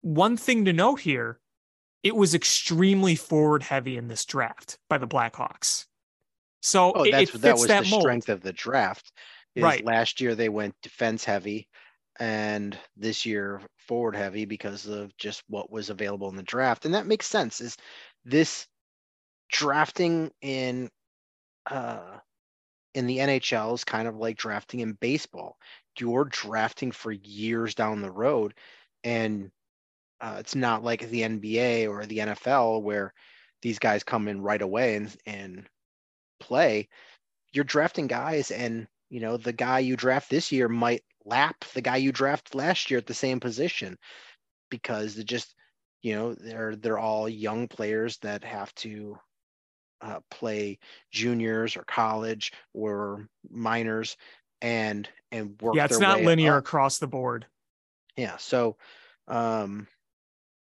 one 0.00 0.38
thing 0.38 0.64
to 0.64 0.72
note 0.72 1.00
here, 1.00 1.38
it 2.02 2.16
was 2.16 2.34
extremely 2.34 3.16
forward 3.16 3.62
heavy 3.62 3.98
in 3.98 4.08
this 4.08 4.24
draft 4.24 4.78
by 4.88 4.96
the 4.96 5.06
Blackhawks. 5.06 5.84
So 6.62 6.94
Oh, 6.94 7.02
it, 7.02 7.10
that's 7.10 7.30
it 7.30 7.34
what 7.34 7.42
that 7.42 7.48
fits 7.50 7.60
was 7.60 7.68
that 7.68 7.84
the 7.84 7.90
mold. 7.90 8.02
strength 8.02 8.28
of 8.30 8.40
the 8.40 8.54
draft. 8.54 9.12
Right. 9.56 9.84
Last 9.84 10.22
year 10.22 10.34
they 10.34 10.48
went 10.48 10.74
defense 10.82 11.22
heavy, 11.22 11.68
and 12.18 12.78
this 12.96 13.26
year 13.26 13.60
forward 13.76 14.16
heavy 14.16 14.46
because 14.46 14.86
of 14.86 15.14
just 15.18 15.42
what 15.48 15.70
was 15.70 15.90
available 15.90 16.30
in 16.30 16.36
the 16.36 16.42
draft, 16.42 16.86
and 16.86 16.94
that 16.94 17.06
makes 17.06 17.26
sense. 17.26 17.60
Is 17.60 17.76
this 18.24 18.66
drafting 19.52 20.30
in 20.40 20.88
uh 21.70 22.18
in 22.94 23.06
the 23.06 23.18
NHL 23.18 23.74
is 23.74 23.84
kind 23.84 24.08
of 24.08 24.16
like 24.16 24.36
drafting 24.36 24.80
in 24.80 24.92
baseball. 24.94 25.58
You're 25.98 26.24
drafting 26.24 26.92
for 26.92 27.12
years 27.12 27.74
down 27.74 28.02
the 28.02 28.10
road, 28.10 28.54
and 29.02 29.50
uh, 30.20 30.36
it's 30.38 30.54
not 30.54 30.84
like 30.84 31.08
the 31.08 31.22
NBA 31.22 31.88
or 31.88 32.06
the 32.06 32.18
NFL 32.18 32.82
where 32.82 33.12
these 33.62 33.78
guys 33.78 34.04
come 34.04 34.28
in 34.28 34.40
right 34.40 34.62
away 34.62 34.96
and 34.96 35.16
and 35.26 35.68
play. 36.40 36.88
You're 37.52 37.64
drafting 37.64 38.06
guys, 38.06 38.50
and 38.50 38.86
you 39.10 39.20
know 39.20 39.36
the 39.36 39.52
guy 39.52 39.80
you 39.80 39.96
draft 39.96 40.30
this 40.30 40.52
year 40.52 40.68
might 40.68 41.02
lap 41.24 41.64
the 41.74 41.80
guy 41.80 41.96
you 41.96 42.12
draft 42.12 42.54
last 42.54 42.90
year 42.90 42.98
at 42.98 43.06
the 43.06 43.14
same 43.14 43.40
position 43.40 43.96
because 44.70 45.14
they 45.14 45.24
just 45.24 45.54
you 46.02 46.14
know 46.14 46.34
they're 46.34 46.76
they're 46.76 46.98
all 46.98 47.28
young 47.28 47.66
players 47.68 48.18
that 48.18 48.44
have 48.44 48.74
to 48.74 49.18
uh, 50.04 50.20
play 50.30 50.78
juniors 51.10 51.76
or 51.76 51.84
college 51.84 52.52
or 52.74 53.26
minors 53.50 54.16
and 54.60 55.08
and 55.32 55.60
work 55.62 55.76
Yeah, 55.76 55.86
it's 55.86 55.98
not 56.00 56.22
linear 56.22 56.58
up. 56.58 56.64
across 56.64 56.98
the 56.98 57.06
board. 57.06 57.46
Yeah. 58.16 58.36
So, 58.36 58.76
um, 59.26 59.88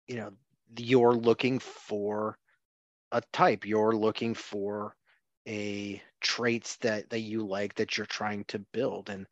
you 0.07 0.17
know, 0.17 0.33
you're 0.77 1.15
looking 1.15 1.59
for 1.59 2.37
a 3.13 3.23
type. 3.33 3.67
You're 3.67 3.97
looking 3.97 4.35
for 4.35 4.95
a 5.49 6.03
traits 6.21 6.77
that 6.77 7.09
that 7.11 7.21
you 7.21 7.47
like 7.47 7.75
that 7.77 7.97
you're 7.97 8.07
trying 8.07 8.45
to 8.45 8.59
build, 8.73 9.09
and 9.09 9.27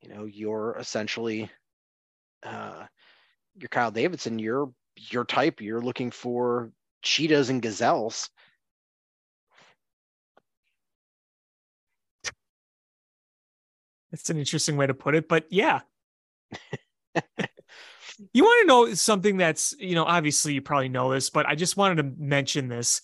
you 0.00 0.08
know, 0.08 0.24
you're 0.24 0.76
essentially, 0.78 1.50
uh, 2.42 2.86
you're 3.56 3.68
Kyle 3.68 3.90
Davidson. 3.90 4.38
You're 4.38 4.72
your 4.96 5.24
type. 5.24 5.60
You're 5.60 5.82
looking 5.82 6.10
for 6.10 6.72
cheetahs 7.02 7.50
and 7.50 7.62
gazelles. 7.62 8.30
It's 14.14 14.30
an 14.30 14.38
interesting 14.38 14.76
way 14.76 14.86
to 14.86 14.94
put 14.94 15.14
it, 15.16 15.28
but 15.28 15.46
yeah. 15.50 15.80
you 18.32 18.44
want 18.44 18.62
to 18.62 18.66
know 18.66 18.94
something 18.94 19.36
that's, 19.36 19.74
you 19.78 19.96
know, 19.96 20.04
obviously 20.04 20.54
you 20.54 20.62
probably 20.62 20.88
know 20.88 21.12
this, 21.12 21.30
but 21.30 21.46
I 21.46 21.56
just 21.56 21.76
wanted 21.76 21.96
to 21.96 22.12
mention 22.16 22.68
this 22.68 23.02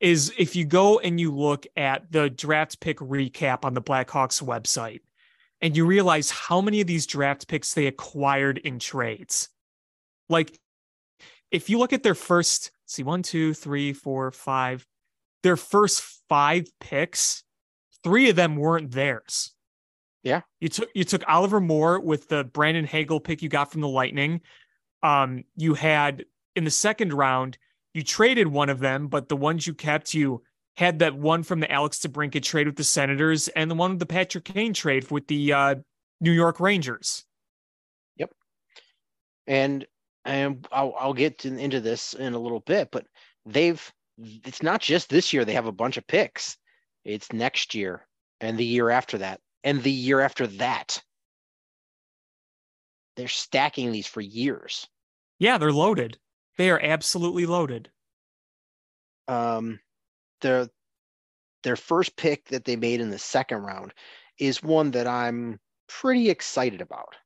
is 0.00 0.32
if 0.36 0.56
you 0.56 0.64
go 0.64 0.98
and 0.98 1.20
you 1.20 1.34
look 1.34 1.66
at 1.76 2.10
the 2.10 2.28
draft 2.28 2.80
pick 2.80 2.98
recap 2.98 3.64
on 3.64 3.74
the 3.74 3.82
Blackhawks 3.82 4.42
website 4.42 5.00
and 5.60 5.76
you 5.76 5.86
realize 5.86 6.30
how 6.30 6.60
many 6.60 6.80
of 6.80 6.86
these 6.86 7.06
draft 7.06 7.46
picks 7.48 7.74
they 7.74 7.86
acquired 7.86 8.58
in 8.58 8.80
trades. 8.80 9.48
Like 10.28 10.58
if 11.52 11.70
you 11.70 11.78
look 11.78 11.92
at 11.92 12.02
their 12.02 12.14
first, 12.16 12.72
see, 12.86 13.04
one, 13.04 13.22
two, 13.22 13.54
three, 13.54 13.92
four, 13.92 14.32
five, 14.32 14.84
their 15.44 15.56
first 15.56 16.02
five 16.28 16.66
picks, 16.80 17.44
three 18.02 18.28
of 18.28 18.36
them 18.36 18.56
weren't 18.56 18.90
theirs. 18.90 19.52
Yeah. 20.22 20.42
You 20.60 20.68
took 20.68 20.88
you 20.94 21.04
took 21.04 21.22
Oliver 21.28 21.60
Moore 21.60 22.00
with 22.00 22.28
the 22.28 22.44
Brandon 22.44 22.84
Hagel 22.84 23.20
pick 23.20 23.42
you 23.42 23.48
got 23.48 23.70
from 23.70 23.80
the 23.80 23.88
Lightning. 23.88 24.40
Um, 25.02 25.44
you 25.56 25.74
had 25.74 26.24
in 26.56 26.64
the 26.64 26.70
second 26.70 27.12
round, 27.12 27.56
you 27.94 28.02
traded 28.02 28.48
one 28.48 28.68
of 28.68 28.80
them, 28.80 29.08
but 29.08 29.28
the 29.28 29.36
ones 29.36 29.66
you 29.66 29.74
kept, 29.74 30.12
you 30.14 30.42
had 30.76 30.98
that 31.00 31.16
one 31.16 31.42
from 31.42 31.60
the 31.60 31.70
Alex 31.70 31.98
DeBrincat 32.00 32.42
trade 32.42 32.66
with 32.66 32.76
the 32.76 32.84
Senators 32.84 33.48
and 33.48 33.70
the 33.70 33.74
one 33.74 33.90
with 33.90 34.00
the 34.00 34.06
Patrick 34.06 34.44
Kane 34.44 34.72
trade 34.72 35.10
with 35.10 35.26
the 35.28 35.52
uh, 35.52 35.74
New 36.20 36.32
York 36.32 36.60
Rangers. 36.60 37.24
Yep. 38.16 38.30
And 39.46 39.86
and 40.24 40.66
I'll, 40.70 40.94
I'll 40.98 41.14
get 41.14 41.38
to, 41.38 41.56
into 41.56 41.80
this 41.80 42.14
in 42.14 42.34
a 42.34 42.38
little 42.38 42.60
bit 42.60 42.90
but 42.92 43.06
they've 43.46 43.92
it's 44.18 44.62
not 44.62 44.80
just 44.80 45.08
this 45.08 45.32
year 45.32 45.44
they 45.44 45.54
have 45.54 45.66
a 45.66 45.72
bunch 45.72 45.96
of 45.96 46.06
picks 46.06 46.56
it's 47.04 47.32
next 47.32 47.74
year 47.74 48.06
and 48.40 48.58
the 48.58 48.64
year 48.64 48.90
after 48.90 49.18
that 49.18 49.40
and 49.64 49.82
the 49.82 49.90
year 49.90 50.20
after 50.20 50.46
that 50.46 51.02
they're 53.16 53.28
stacking 53.28 53.92
these 53.92 54.06
for 54.06 54.20
years 54.20 54.86
Yeah, 55.40 55.58
they're 55.58 55.72
loaded. 55.72 56.18
They 56.58 56.70
are 56.70 56.78
absolutely 56.80 57.44
loaded. 57.44 57.90
um 59.28 59.78
their 60.40 60.68
their 61.62 61.76
first 61.76 62.16
pick 62.16 62.46
that 62.48 62.64
they 62.64 62.76
made 62.76 63.00
in 63.00 63.10
the 63.10 63.18
second 63.18 63.58
round 63.62 63.92
is 64.38 64.62
one 64.62 64.90
that 64.92 65.06
I'm 65.06 65.58
pretty 65.88 66.30
excited 66.30 66.80
about. 66.80 67.16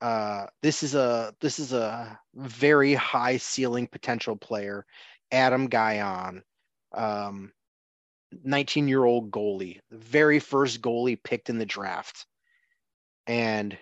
Uh, 0.00 0.46
this 0.62 0.82
is 0.82 0.94
a 0.94 1.34
this 1.40 1.58
is 1.58 1.72
a 1.72 2.18
very 2.34 2.94
high 2.94 3.36
ceiling 3.36 3.86
potential 3.88 4.36
player, 4.36 4.86
Adam 5.32 5.68
Gajan, 5.68 6.42
um, 6.94 7.52
19 8.44 8.88
year 8.88 9.04
old 9.04 9.30
goalie, 9.30 9.80
the 9.90 9.98
very 9.98 10.38
first 10.38 10.80
goalie 10.82 11.22
picked 11.22 11.50
in 11.50 11.58
the 11.58 11.66
draft, 11.66 12.26
and 13.26 13.76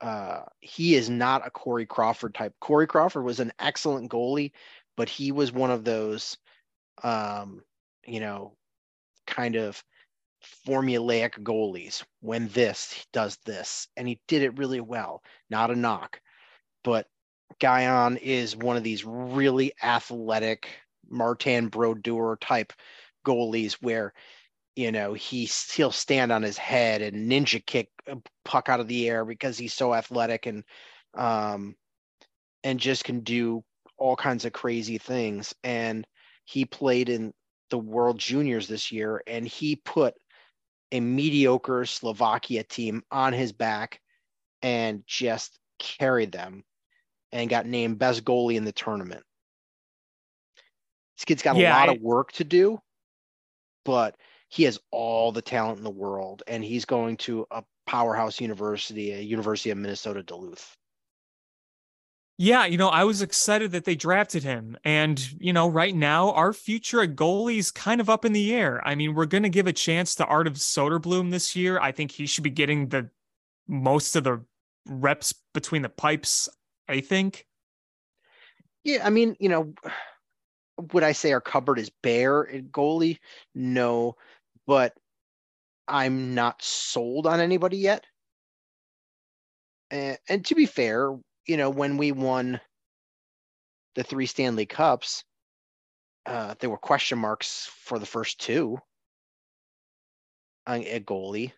uh, 0.00 0.42
he 0.60 0.94
is 0.94 1.10
not 1.10 1.46
a 1.46 1.50
Corey 1.50 1.86
Crawford 1.86 2.34
type. 2.34 2.54
Corey 2.60 2.86
Crawford 2.86 3.24
was 3.24 3.40
an 3.40 3.52
excellent 3.58 4.10
goalie, 4.10 4.52
but 4.96 5.08
he 5.08 5.32
was 5.32 5.52
one 5.52 5.70
of 5.70 5.84
those, 5.84 6.36
um, 7.02 7.62
you 8.06 8.20
know, 8.20 8.54
kind 9.26 9.56
of 9.56 9.82
formulaic 10.66 11.42
goalies. 11.42 12.04
When 12.20 12.48
this 12.48 13.06
does 13.12 13.38
this, 13.44 13.88
and 13.96 14.06
he 14.06 14.20
did 14.28 14.42
it 14.42 14.58
really 14.58 14.80
well. 14.80 15.22
Not 15.50 15.70
a 15.70 15.76
knock, 15.76 16.20
but 16.84 17.06
Gajan 17.60 18.18
is 18.20 18.56
one 18.56 18.76
of 18.76 18.84
these 18.84 19.04
really 19.04 19.72
athletic 19.82 20.68
Martin 21.08 21.68
Brodeur 21.68 22.36
type 22.40 22.72
goalies 23.28 23.74
where 23.74 24.12
you 24.76 24.92
know 24.92 25.12
he 25.14 25.48
he'll 25.74 25.92
stand 25.92 26.32
on 26.32 26.42
his 26.42 26.58
head 26.58 27.02
and 27.02 27.30
ninja 27.30 27.64
kick 27.64 27.88
a 28.06 28.16
puck 28.44 28.68
out 28.68 28.80
of 28.80 28.88
the 28.88 29.08
air 29.08 29.24
because 29.24 29.58
he's 29.58 29.74
so 29.74 29.94
athletic 29.94 30.46
and 30.46 30.64
um 31.16 31.74
and 32.64 32.80
just 32.80 33.04
can 33.04 33.20
do 33.20 33.64
all 33.98 34.16
kinds 34.16 34.44
of 34.44 34.52
crazy 34.52 34.98
things 34.98 35.54
and 35.64 36.06
he 36.44 36.64
played 36.64 37.08
in 37.10 37.34
the 37.70 37.78
World 37.78 38.18
Juniors 38.18 38.68
this 38.68 38.90
year, 38.90 39.22
and 39.26 39.46
he 39.46 39.76
put 39.76 40.14
a 40.92 41.00
mediocre 41.00 41.84
Slovakia 41.84 42.64
team 42.64 43.02
on 43.10 43.34
his 43.34 43.52
back 43.52 44.00
and 44.62 45.04
just 45.06 45.58
carried 45.78 46.32
them 46.32 46.64
and 47.32 47.50
got 47.50 47.66
named 47.66 47.98
best 47.98 48.24
goalie 48.24 48.56
in 48.56 48.64
the 48.64 48.72
tournament. 48.72 49.24
This 51.18 51.26
kid's 51.26 51.42
got 51.42 51.56
Yeah, 51.56 51.56
a 51.56 51.68
lot 51.68 51.88
I- 51.90 51.96
of 51.96 52.00
work 52.00 52.32
to 52.32 52.44
do, 52.44 52.80
but 53.88 54.16
he 54.50 54.64
has 54.64 54.78
all 54.90 55.32
the 55.32 55.40
talent 55.40 55.78
in 55.78 55.84
the 55.84 55.88
world, 55.90 56.42
and 56.46 56.62
he's 56.62 56.84
going 56.84 57.16
to 57.16 57.46
a 57.50 57.64
powerhouse 57.86 58.38
university, 58.38 59.12
a 59.12 59.20
University 59.20 59.70
of 59.70 59.78
Minnesota 59.78 60.22
Duluth. 60.22 60.76
Yeah, 62.36 62.66
you 62.66 62.76
know, 62.76 62.90
I 62.90 63.04
was 63.04 63.22
excited 63.22 63.72
that 63.72 63.86
they 63.86 63.94
drafted 63.94 64.42
him. 64.42 64.76
And, 64.84 65.18
you 65.40 65.54
know, 65.54 65.68
right 65.68 65.94
now, 65.94 66.32
our 66.32 66.52
future 66.52 67.00
at 67.00 67.16
goalie 67.16 67.56
is 67.56 67.70
kind 67.70 67.98
of 67.98 68.10
up 68.10 68.26
in 68.26 68.34
the 68.34 68.54
air. 68.54 68.86
I 68.86 68.94
mean, 68.94 69.14
we're 69.14 69.24
going 69.24 69.44
to 69.44 69.48
give 69.48 69.66
a 69.66 69.72
chance 69.72 70.14
to 70.16 70.26
Arvid 70.26 70.52
Soderblom 70.52 71.30
this 71.30 71.56
year. 71.56 71.80
I 71.80 71.90
think 71.90 72.10
he 72.10 72.26
should 72.26 72.44
be 72.44 72.50
getting 72.50 72.88
the 72.88 73.08
most 73.66 74.16
of 74.16 74.24
the 74.24 74.44
reps 74.86 75.32
between 75.54 75.80
the 75.80 75.88
pipes, 75.88 76.46
I 76.86 77.00
think. 77.00 77.46
Yeah, 78.84 79.06
I 79.06 79.08
mean, 79.08 79.34
you 79.40 79.48
know, 79.48 79.72
would 80.92 81.02
I 81.02 81.12
say 81.12 81.32
our 81.32 81.40
cupboard 81.40 81.78
is 81.78 81.90
bare 82.02 82.48
at 82.48 82.70
goalie? 82.70 83.18
No, 83.54 84.16
but 84.66 84.94
I'm 85.86 86.34
not 86.34 86.62
sold 86.62 87.26
on 87.26 87.40
anybody 87.40 87.78
yet. 87.78 88.04
And, 89.90 90.18
and 90.28 90.44
to 90.46 90.54
be 90.54 90.66
fair, 90.66 91.16
you 91.46 91.56
know, 91.56 91.70
when 91.70 91.96
we 91.96 92.12
won 92.12 92.60
the 93.94 94.04
three 94.04 94.26
Stanley 94.26 94.66
Cups, 94.66 95.24
uh, 96.26 96.54
there 96.58 96.68
were 96.70 96.76
question 96.78 97.18
marks 97.18 97.66
for 97.72 97.98
the 97.98 98.06
first 98.06 98.38
two 98.40 98.78
on- 100.66 100.84
at 100.84 101.06
goalie. 101.06 101.52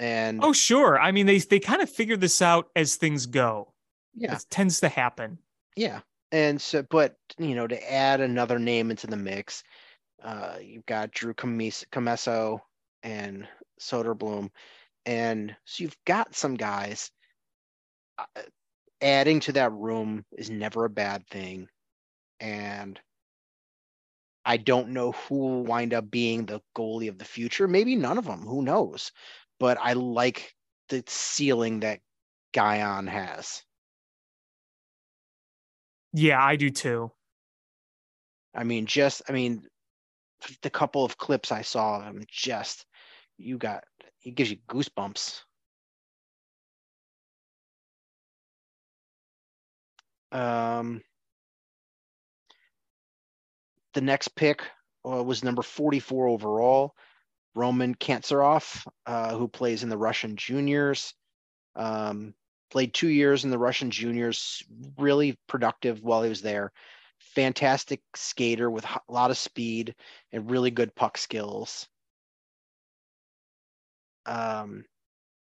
And 0.00 0.42
Oh, 0.44 0.52
sure. 0.52 0.98
I 0.98 1.12
mean, 1.12 1.26
they 1.26 1.38
they 1.38 1.60
kind 1.60 1.82
of 1.82 1.90
figured 1.90 2.20
this 2.20 2.42
out 2.42 2.68
as 2.76 2.96
things 2.96 3.26
go. 3.26 3.74
yeah, 4.14 4.34
It 4.36 4.44
tends 4.50 4.80
to 4.80 4.88
happen. 4.88 5.38
Yeah. 5.76 6.00
And 6.30 6.60
so, 6.60 6.82
but, 6.82 7.16
you 7.38 7.54
know, 7.54 7.66
to 7.66 7.92
add 7.92 8.20
another 8.20 8.58
name 8.58 8.90
into 8.90 9.06
the 9.06 9.16
mix, 9.16 9.62
uh, 10.22 10.56
you've 10.62 10.86
got 10.86 11.12
Drew 11.12 11.34
Commesso 11.34 12.60
and 13.02 13.48
Soderblom. 13.80 14.50
And 15.06 15.56
so 15.64 15.84
you've 15.84 15.96
got 16.06 16.34
some 16.34 16.54
guys. 16.56 17.10
Uh, 18.18 18.42
adding 19.00 19.40
to 19.40 19.52
that 19.52 19.72
room 19.72 20.24
is 20.36 20.50
never 20.50 20.84
a 20.84 20.90
bad 20.90 21.26
thing. 21.28 21.68
And 22.40 23.00
I 24.44 24.56
don't 24.56 24.90
know 24.90 25.12
who 25.12 25.36
will 25.36 25.64
wind 25.64 25.94
up 25.94 26.10
being 26.10 26.46
the 26.46 26.60
goalie 26.76 27.08
of 27.08 27.18
the 27.18 27.24
future. 27.24 27.68
Maybe 27.68 27.96
none 27.96 28.18
of 28.18 28.24
them. 28.24 28.42
Who 28.42 28.62
knows? 28.62 29.12
But 29.60 29.78
I 29.80 29.92
like 29.94 30.54
the 30.88 31.04
ceiling 31.06 31.80
that 31.80 32.00
Gajan 32.54 33.08
has. 33.08 33.62
Yeah, 36.12 36.42
I 36.42 36.56
do 36.56 36.70
too. 36.70 37.12
I 38.54 38.64
mean, 38.64 38.86
just 38.86 39.22
I 39.28 39.32
mean, 39.32 39.62
the 40.62 40.70
couple 40.70 41.04
of 41.04 41.18
clips 41.18 41.52
I 41.52 41.62
saw 41.62 41.98
of 41.98 42.04
him, 42.04 42.24
just 42.28 42.86
you 43.36 43.58
got 43.58 43.84
it 44.24 44.34
gives 44.34 44.50
you 44.50 44.58
goosebumps. 44.68 45.42
Um, 50.32 51.02
the 53.94 54.00
next 54.00 54.28
pick 54.34 54.62
uh, 55.06 55.22
was 55.22 55.42
number 55.42 55.62
44 55.62 56.28
overall, 56.28 56.94
Roman 57.54 57.94
Kantserov, 57.94 58.86
uh, 59.06 59.36
who 59.36 59.48
plays 59.48 59.82
in 59.82 59.88
the 59.88 59.96
Russian 59.98 60.36
juniors. 60.36 61.14
Um, 61.76 62.34
played 62.70 62.94
two 62.94 63.08
years 63.08 63.44
in 63.44 63.50
the 63.50 63.58
Russian 63.58 63.90
juniors, 63.90 64.62
really 64.98 65.38
productive 65.46 66.02
while 66.02 66.22
he 66.22 66.28
was 66.28 66.42
there. 66.42 66.72
Fantastic 67.34 68.00
skater 68.14 68.70
with 68.70 68.84
a 68.84 69.00
lot 69.08 69.30
of 69.30 69.38
speed 69.38 69.94
and 70.32 70.50
really 70.50 70.70
good 70.70 70.94
puck 70.94 71.18
skills. 71.18 71.88
Um, 74.26 74.84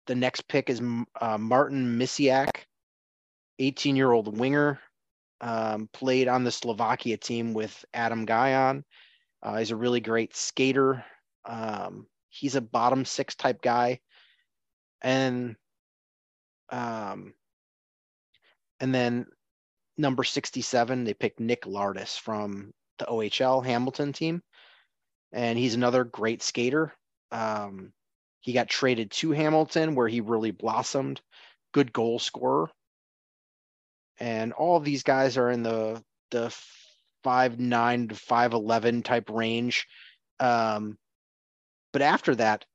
the 0.08 0.16
next 0.16 0.48
pick 0.48 0.70
is 0.70 0.82
uh, 1.20 1.38
Martin 1.38 1.98
Misiak, 1.98 2.66
18 3.60 3.96
year 3.96 4.12
old 4.12 4.38
winger. 4.38 4.80
Um, 5.42 5.90
played 5.94 6.28
on 6.28 6.44
the 6.44 6.52
Slovakia 6.52 7.16
team 7.16 7.54
with 7.54 7.86
Adam 7.94 8.26
Gajan. 8.26 8.84
Uh, 9.42 9.58
he's 9.58 9.72
a 9.72 9.76
really 9.76 10.02
great 10.02 10.36
skater. 10.36 11.06
Um, 11.46 12.08
he's 12.28 12.56
a 12.56 12.62
bottom 12.62 13.06
six 13.06 13.36
type 13.36 13.62
guy. 13.62 14.00
And 15.02 15.56
um, 16.72 17.34
and 18.80 18.94
then 18.94 19.26
number 19.98 20.24
67, 20.24 21.04
they 21.04 21.14
picked 21.14 21.40
Nick 21.40 21.64
Lardis 21.64 22.18
from 22.18 22.72
the 22.98 23.06
OHL 23.06 23.66
Hamilton 23.66 24.14
team. 24.14 24.42
And 25.32 25.58
he's 25.58 25.76
another 25.76 26.04
great 26.04 26.42
skater. 26.42 26.94
Um, 27.32 27.94
he 28.40 28.54
got 28.54 28.68
traded 28.68 29.12
to 29.12 29.32
Hamilton 29.32 29.96
where 29.96 30.08
he 30.08 30.22
really 30.22 30.52
blossomed. 30.52 31.22
Good 31.74 31.94
goal 31.94 32.18
scorer. 32.20 32.70
And 34.20 34.54
all 34.54 34.80
these 34.80 35.04
guys 35.04 35.38
are 35.38 35.50
in 35.52 35.64
the 35.64 36.04
the 36.32 36.56
five 37.24 37.60
nine 37.60 38.08
to 38.08 38.16
five 38.16 38.54
eleven 38.54 39.04
type 39.04 39.30
range. 39.30 39.88
Um, 40.40 40.98
but 41.94 42.02
after 42.02 42.36
that, 42.36 42.66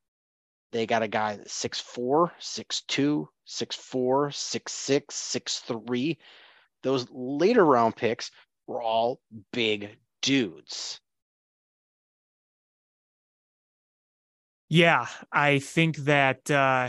they 0.74 0.86
got 0.86 1.04
a 1.04 1.08
guy 1.08 1.36
that's 1.36 1.52
six 1.52 1.78
four, 1.78 2.32
six 2.40 2.82
two, 2.88 3.28
six 3.44 3.76
four, 3.76 4.32
six 4.32 4.72
six, 4.72 5.14
six 5.14 5.60
three. 5.60 6.18
Those 6.82 7.06
later 7.12 7.64
round 7.64 7.94
picks 7.94 8.32
were 8.66 8.82
all 8.82 9.20
big 9.52 9.96
dudes. 10.20 11.00
Yeah, 14.68 15.06
I 15.30 15.60
think 15.60 15.98
that 15.98 16.50
uh, 16.50 16.88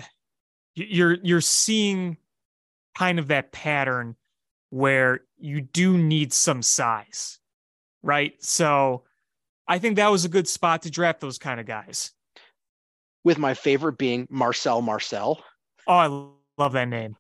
you're 0.74 1.18
you're 1.22 1.40
seeing 1.40 2.18
kind 2.98 3.20
of 3.20 3.28
that 3.28 3.52
pattern 3.52 4.16
where 4.72 5.22
you 5.38 5.62
do 5.62 5.96
need 5.96 6.34
some 6.34 6.64
size, 6.64 7.38
right? 8.02 8.34
So 8.44 9.04
I 9.68 9.78
think 9.78 9.98
that 9.98 10.10
was 10.10 10.26
a 10.26 10.30
good 10.30 10.48
spot 10.48 10.82
to 10.82 10.90
draft 10.90 11.20
those 11.20 11.38
kind 11.38 11.60
of 11.60 11.68
guys. 11.68 12.15
With 13.26 13.38
my 13.38 13.56
favorite 13.56 13.98
being 13.98 14.28
Marcel 14.30 14.82
Marcel. 14.82 15.44
Oh, 15.88 15.94
I 15.94 16.08
love 16.58 16.72
that 16.74 16.88
name. 16.88 17.18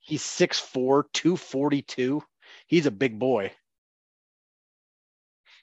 He's 0.00 0.22
6'4, 0.22 1.04
242. 1.12 2.22
He's 2.66 2.86
a 2.86 2.90
big 2.90 3.18
boy. 3.18 3.52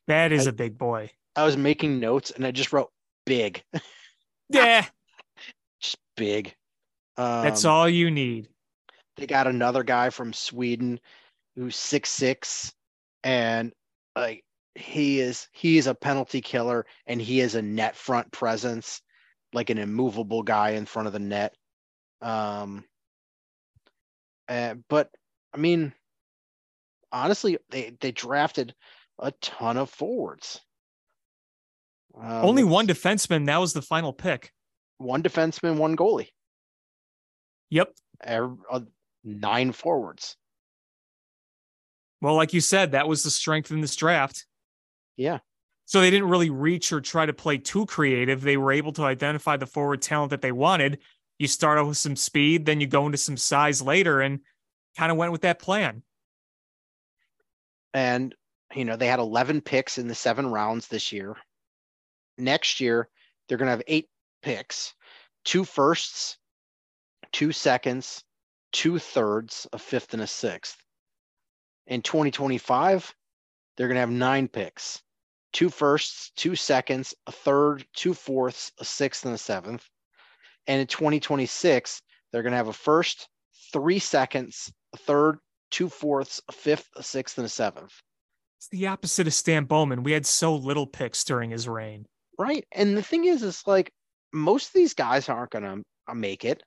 That 0.08 0.32
is 0.32 0.46
I- 0.46 0.52
a 0.52 0.54
big 0.54 0.78
boy. 0.78 1.10
I 1.36 1.44
was 1.44 1.58
making 1.58 2.00
notes 2.00 2.32
and 2.32 2.46
I 2.46 2.52
just 2.52 2.72
wrote 2.72 2.92
big, 3.26 3.64
Yeah, 4.50 4.86
just 5.82 5.98
big. 6.16 6.56
Um, 7.18 7.44
that's 7.44 7.66
all 7.66 7.90
you 7.90 8.10
need. 8.12 8.48
They 9.18 9.28
got 9.28 9.48
another 9.48 9.84
guy 9.84 10.12
from 10.12 10.32
Sweden 10.32 11.00
who's 11.56 11.76
six 11.76 12.10
six, 12.10 12.72
and 13.24 13.74
like 14.16 14.46
he 14.76 15.20
is 15.20 15.50
he 15.52 15.78
is 15.78 15.88
a 15.88 15.96
penalty 15.96 16.40
killer, 16.40 16.86
and 17.06 17.22
he 17.22 17.42
is 17.42 17.56
a 17.56 17.62
net 17.62 17.98
front 17.98 18.32
presence, 18.32 19.02
like 19.56 19.70
an 19.70 19.78
immovable 19.78 20.44
guy 20.44 20.72
in 20.72 20.86
front 20.86 21.08
of 21.08 21.14
the 21.14 21.20
net. 21.20 21.56
Um, 22.22 22.84
uh, 24.48 24.76
but 24.90 25.10
I 25.54 25.58
mean, 25.58 25.94
honestly, 27.12 27.58
they 27.70 27.96
they 28.00 28.12
drafted 28.12 28.76
a 29.18 29.32
ton 29.42 29.78
of 29.78 29.90
forwards. 29.90 30.62
Um, 32.18 32.46
Only 32.46 32.64
one 32.64 32.88
defenseman. 32.88 33.48
That 33.48 33.58
was 33.60 33.74
the 33.74 33.82
final 33.82 34.14
pick. 34.14 34.52
one 34.98 35.24
defenseman, 35.24 35.78
one 35.78 35.96
goalie, 35.98 36.30
Yep. 37.70 37.94
uh, 38.26 38.48
nine 39.24 39.72
forwards. 39.72 40.38
Well, 42.22 42.36
like 42.36 42.54
you 42.54 42.62
said, 42.62 42.92
that 42.94 43.08
was 43.08 43.24
the 43.24 43.30
strength 43.32 43.72
in 43.72 43.82
this 43.82 43.96
draft. 43.96 44.46
Yeah. 45.18 45.40
So 45.86 46.02
they 46.02 46.10
didn't 46.12 46.30
really 46.30 46.50
reach 46.50 46.92
or 46.92 47.02
try 47.02 47.26
to 47.26 47.34
play 47.34 47.58
too 47.60 47.86
creative. 47.86 48.42
They 48.42 48.58
were 48.58 48.72
able 48.72 48.92
to 48.94 49.04
identify 49.04 49.58
the 49.58 49.68
forward 49.68 50.02
talent 50.02 50.32
that 50.32 50.42
they 50.42 50.52
wanted. 50.52 51.00
You 51.38 51.48
start 51.48 51.78
out 51.78 51.88
with 51.88 51.98
some 51.98 52.16
speed, 52.16 52.66
then 52.66 52.82
you 52.82 52.88
go 52.88 53.06
into 53.06 53.18
some 53.18 53.38
size 53.38 53.82
later 53.82 54.22
and 54.22 54.40
kind 54.98 55.12
of 55.12 55.18
went 55.18 55.32
with 55.32 55.42
that 55.42 55.60
plan. 55.60 56.04
and 57.94 58.36
you 58.76 58.86
know 58.86 58.96
they 58.96 59.08
had 59.08 59.20
11 59.20 59.62
picks 59.62 59.98
in 59.98 60.08
the 60.08 60.16
seven 60.16 60.48
rounds 60.48 60.88
this 60.88 61.12
year 61.12 61.36
next 62.38 62.80
year 62.80 63.08
they're 63.48 63.58
going 63.58 63.68
to 63.68 63.72
have 63.72 63.84
eight 63.88 64.10
picks 64.42 64.94
two 65.44 65.64
firsts 65.64 66.38
two 67.32 67.52
seconds 67.52 68.24
two 68.72 69.00
thirds 69.00 69.68
a 69.74 69.80
fifth 69.80 70.14
and 70.14 70.22
a 70.22 70.28
sixth 70.28 70.78
in 71.88 72.02
2025 72.02 73.16
they're 73.78 73.88
going 73.88 73.96
to 73.96 74.02
have 74.02 74.10
nine 74.10 74.48
picks 74.48 75.02
two 75.56 75.70
firsts, 75.70 76.32
two 76.36 76.54
seconds, 76.54 77.16
a 77.28 77.32
third, 77.32 77.86
two 77.94 78.14
fourths, 78.14 78.74
a 78.78 78.84
sixth, 78.84 79.24
and 79.26 79.34
a 79.34 79.38
seventh. 79.38 79.88
And 80.68 80.82
in 80.82 80.88
2026, 80.88 82.02
they're 82.32 82.44
going 82.44 82.52
to 82.52 82.58
have 82.58 82.68
a 82.68 82.74
first, 82.74 83.30
three 83.72 84.00
seconds, 84.00 84.70
a 84.94 84.98
third, 84.98 85.40
two 85.72 85.88
fourths, 85.88 86.42
a 86.50 86.52
fifth, 86.52 86.90
a 86.98 87.04
sixth, 87.04 87.38
and 87.38 87.46
a 87.46 87.50
seventh. 87.50 87.94
It's 88.60 88.68
the 88.68 88.88
opposite 88.88 89.28
of 89.28 89.34
Stan 89.34 89.64
Bowman. 89.64 90.04
We 90.04 90.12
had 90.12 90.26
so 90.26 90.54
little 90.54 90.86
picks 90.86 91.24
during 91.24 91.52
his 91.52 91.70
reign. 91.70 92.06
Right. 92.38 92.66
And 92.74 92.98
the 92.98 93.02
thing 93.02 93.24
is, 93.24 93.42
is 93.42 93.64
like 93.66 93.94
most 94.34 94.68
of 94.68 94.74
these 94.74 94.94
guys 94.94 95.30
aren't 95.30 95.52
going 95.52 95.64
to 95.64 96.14
make 96.14 96.44
it. 96.44 96.64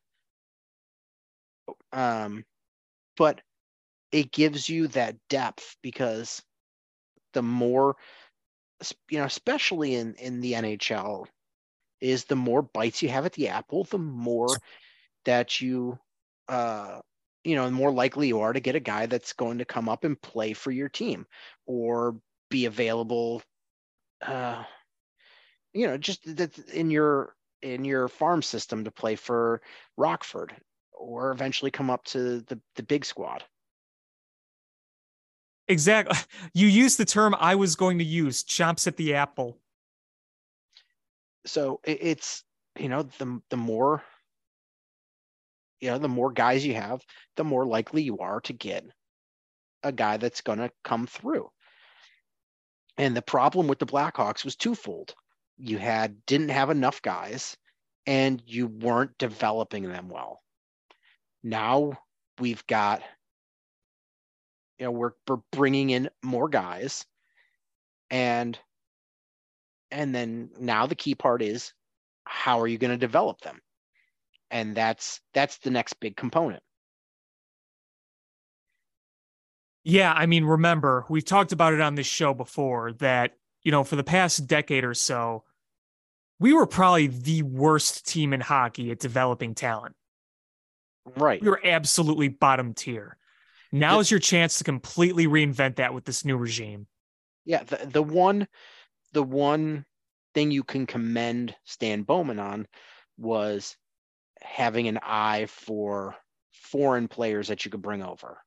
Um, 1.92 2.42
but 3.18 3.42
it 4.12 4.32
gives 4.32 4.70
you 4.70 4.88
that 4.88 5.16
depth 5.28 5.76
because 5.82 6.42
the 7.34 7.42
more, 7.42 7.96
you 9.10 9.18
know, 9.18 9.24
especially 9.24 9.94
in 9.94 10.14
in 10.14 10.40
the 10.40 10.52
NHL, 10.52 11.26
is 12.00 12.24
the 12.24 12.36
more 12.36 12.62
bites 12.62 13.02
you 13.02 13.08
have 13.08 13.26
at 13.26 13.32
the 13.32 13.48
apple, 13.48 13.84
the 13.84 13.98
more 13.98 14.60
that 15.24 15.60
you, 15.60 15.98
uh, 16.48 17.00
you 17.44 17.56
know, 17.56 17.64
the 17.64 17.72
more 17.72 17.90
likely 17.90 18.28
you 18.28 18.40
are 18.40 18.52
to 18.52 18.60
get 18.60 18.76
a 18.76 18.80
guy 18.80 19.06
that's 19.06 19.32
going 19.32 19.58
to 19.58 19.64
come 19.64 19.88
up 19.88 20.04
and 20.04 20.20
play 20.20 20.52
for 20.52 20.70
your 20.70 20.88
team 20.88 21.26
or 21.66 22.16
be 22.50 22.66
available. 22.66 23.42
Uh, 24.22 24.62
you 25.72 25.86
know, 25.86 25.98
just 25.98 26.36
that 26.36 26.58
in 26.70 26.90
your 26.90 27.34
in 27.62 27.84
your 27.84 28.08
farm 28.08 28.42
system 28.42 28.84
to 28.84 28.90
play 28.90 29.16
for 29.16 29.60
Rockford 29.96 30.54
or 30.92 31.30
eventually 31.30 31.70
come 31.70 31.90
up 31.90 32.04
to 32.04 32.40
the, 32.40 32.60
the 32.76 32.82
big 32.82 33.04
squad. 33.04 33.44
Exactly. 35.68 36.16
You 36.54 36.66
used 36.66 36.98
the 36.98 37.04
term 37.04 37.36
I 37.38 37.54
was 37.54 37.76
going 37.76 37.98
to 37.98 38.04
use, 38.04 38.42
chomps 38.42 38.86
at 38.86 38.96
the 38.96 39.14
apple. 39.14 39.58
So 41.46 41.80
it's, 41.84 42.44
you 42.78 42.88
know, 42.88 43.02
the, 43.02 43.40
the 43.50 43.56
more, 43.56 44.02
you 45.80 45.90
know, 45.90 45.98
the 45.98 46.08
more 46.08 46.32
guys 46.32 46.64
you 46.64 46.74
have, 46.74 47.04
the 47.36 47.44
more 47.44 47.64
likely 47.64 48.02
you 48.02 48.18
are 48.18 48.40
to 48.42 48.52
get 48.52 48.84
a 49.82 49.92
guy 49.92 50.16
that's 50.16 50.40
going 50.40 50.58
to 50.58 50.70
come 50.84 51.06
through. 51.06 51.50
And 52.96 53.16
the 53.16 53.22
problem 53.22 53.68
with 53.68 53.78
the 53.78 53.86
Blackhawks 53.86 54.44
was 54.44 54.56
twofold. 54.56 55.14
You 55.56 55.78
had 55.78 56.24
didn't 56.26 56.50
have 56.50 56.70
enough 56.70 57.00
guys 57.02 57.56
and 58.06 58.42
you 58.46 58.66
weren't 58.66 59.16
developing 59.18 59.84
them 59.84 60.08
well. 60.08 60.42
Now 61.42 61.92
we've 62.38 62.66
got, 62.66 63.02
you 64.78 64.86
know, 64.86 64.90
we're, 64.92 65.12
we're 65.26 65.38
bringing 65.52 65.90
in 65.90 66.08
more 66.22 66.48
guys 66.48 67.04
and 68.10 68.58
and 69.90 70.14
then 70.14 70.50
now 70.58 70.86
the 70.86 70.94
key 70.94 71.14
part 71.14 71.42
is 71.42 71.72
how 72.24 72.60
are 72.60 72.66
you 72.66 72.78
going 72.78 72.90
to 72.90 72.96
develop 72.96 73.40
them 73.40 73.60
and 74.50 74.76
that's 74.76 75.20
that's 75.34 75.58
the 75.58 75.70
next 75.70 75.94
big 75.94 76.16
component 76.16 76.62
yeah 79.84 80.12
i 80.12 80.26
mean 80.26 80.44
remember 80.44 81.04
we've 81.08 81.24
talked 81.24 81.52
about 81.52 81.74
it 81.74 81.80
on 81.80 81.94
this 81.94 82.06
show 82.06 82.32
before 82.32 82.92
that 82.92 83.32
you 83.62 83.70
know 83.70 83.84
for 83.84 83.96
the 83.96 84.04
past 84.04 84.46
decade 84.46 84.84
or 84.84 84.94
so 84.94 85.44
we 86.40 86.52
were 86.52 86.66
probably 86.66 87.08
the 87.08 87.42
worst 87.42 88.06
team 88.06 88.32
in 88.32 88.40
hockey 88.40 88.90
at 88.90 88.98
developing 88.98 89.54
talent 89.54 89.94
Right. 91.16 91.40
We 91.42 91.48
were 91.48 91.60
absolutely 91.64 92.28
bottom 92.28 92.74
tier. 92.74 93.16
Now 93.72 93.94
the, 93.94 94.00
is 94.00 94.10
your 94.10 94.20
chance 94.20 94.58
to 94.58 94.64
completely 94.64 95.26
reinvent 95.26 95.76
that 95.76 95.94
with 95.94 96.04
this 96.04 96.24
new 96.24 96.36
regime. 96.36 96.86
Yeah, 97.44 97.62
the 97.64 97.86
the 97.86 98.02
one 98.02 98.46
the 99.12 99.22
one 99.22 99.84
thing 100.34 100.50
you 100.50 100.64
can 100.64 100.86
commend 100.86 101.54
Stan 101.64 102.02
Bowman 102.02 102.38
on 102.38 102.66
was 103.16 103.76
having 104.40 104.88
an 104.88 104.98
eye 105.02 105.46
for 105.48 106.16
foreign 106.52 107.08
players 107.08 107.48
that 107.48 107.64
you 107.64 107.70
could 107.70 107.82
bring 107.82 108.02
over. 108.02 108.38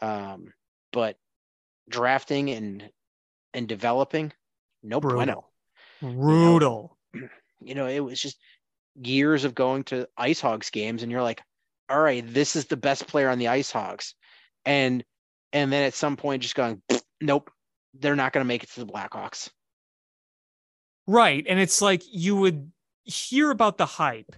Um, 0.00 0.52
but 0.92 1.16
drafting 1.88 2.50
and 2.50 2.90
and 3.52 3.68
developing, 3.68 4.32
no 4.82 5.00
Brutal. 5.00 5.16
bueno. 5.16 5.46
Brutal. 6.02 6.98
You 7.12 7.20
know, 7.20 7.28
you 7.60 7.74
know, 7.74 7.86
it 7.86 8.00
was 8.00 8.20
just 8.20 8.38
years 8.96 9.44
of 9.44 9.54
going 9.54 9.84
to 9.84 10.08
Ice 10.16 10.40
Hogs 10.40 10.70
games 10.70 11.02
and 11.02 11.10
you're 11.10 11.22
like, 11.22 11.42
all 11.88 12.00
right, 12.00 12.24
this 12.26 12.56
is 12.56 12.66
the 12.66 12.76
best 12.76 13.06
player 13.06 13.28
on 13.28 13.38
the 13.38 13.48
Ice 13.48 13.70
Hogs. 13.70 14.14
And 14.64 15.04
and 15.52 15.72
then 15.72 15.84
at 15.84 15.94
some 15.94 16.16
point 16.16 16.42
just 16.42 16.54
going, 16.54 16.82
nope, 17.20 17.50
they're 17.94 18.16
not 18.16 18.32
going 18.32 18.44
to 18.44 18.48
make 18.48 18.64
it 18.64 18.70
to 18.70 18.80
the 18.80 18.90
Blackhawks. 18.90 19.50
Right. 21.06 21.44
And 21.48 21.60
it's 21.60 21.82
like 21.82 22.02
you 22.10 22.36
would 22.36 22.70
hear 23.04 23.50
about 23.50 23.78
the 23.78 23.86
hype 23.86 24.34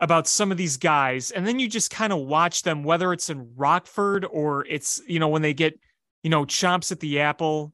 about 0.00 0.26
some 0.26 0.50
of 0.50 0.56
these 0.56 0.78
guys 0.78 1.30
and 1.30 1.46
then 1.46 1.60
you 1.60 1.68
just 1.68 1.90
kind 1.90 2.12
of 2.12 2.18
watch 2.20 2.62
them 2.62 2.82
whether 2.82 3.12
it's 3.12 3.30
in 3.30 3.54
Rockford 3.54 4.24
or 4.24 4.66
it's, 4.66 5.00
you 5.06 5.20
know, 5.20 5.28
when 5.28 5.42
they 5.42 5.54
get, 5.54 5.78
you 6.22 6.30
know, 6.30 6.44
chomps 6.44 6.90
at 6.90 6.98
the 6.98 7.20
apple 7.20 7.72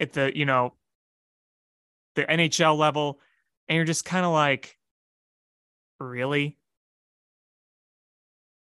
at 0.00 0.14
the, 0.14 0.36
you 0.36 0.46
know, 0.46 0.74
the 2.16 2.24
NHL 2.24 2.76
level 2.76 3.20
and 3.68 3.76
you're 3.76 3.84
just 3.84 4.04
kind 4.04 4.24
of 4.24 4.32
like 4.32 4.76
really? 6.00 6.58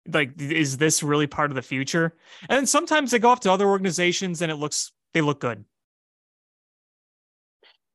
Like, 0.07 0.39
is 0.39 0.77
this 0.77 1.01
really 1.01 1.27
part 1.27 1.51
of 1.51 1.55
the 1.55 1.61
future? 1.61 2.15
And 2.47 2.57
then 2.57 2.65
sometimes 2.65 3.11
they 3.11 3.19
go 3.19 3.29
off 3.29 3.39
to 3.41 3.51
other 3.51 3.67
organizations 3.67 4.41
and 4.41 4.51
it 4.51 4.55
looks, 4.55 4.91
they 5.13 5.21
look 5.21 5.39
good. 5.39 5.65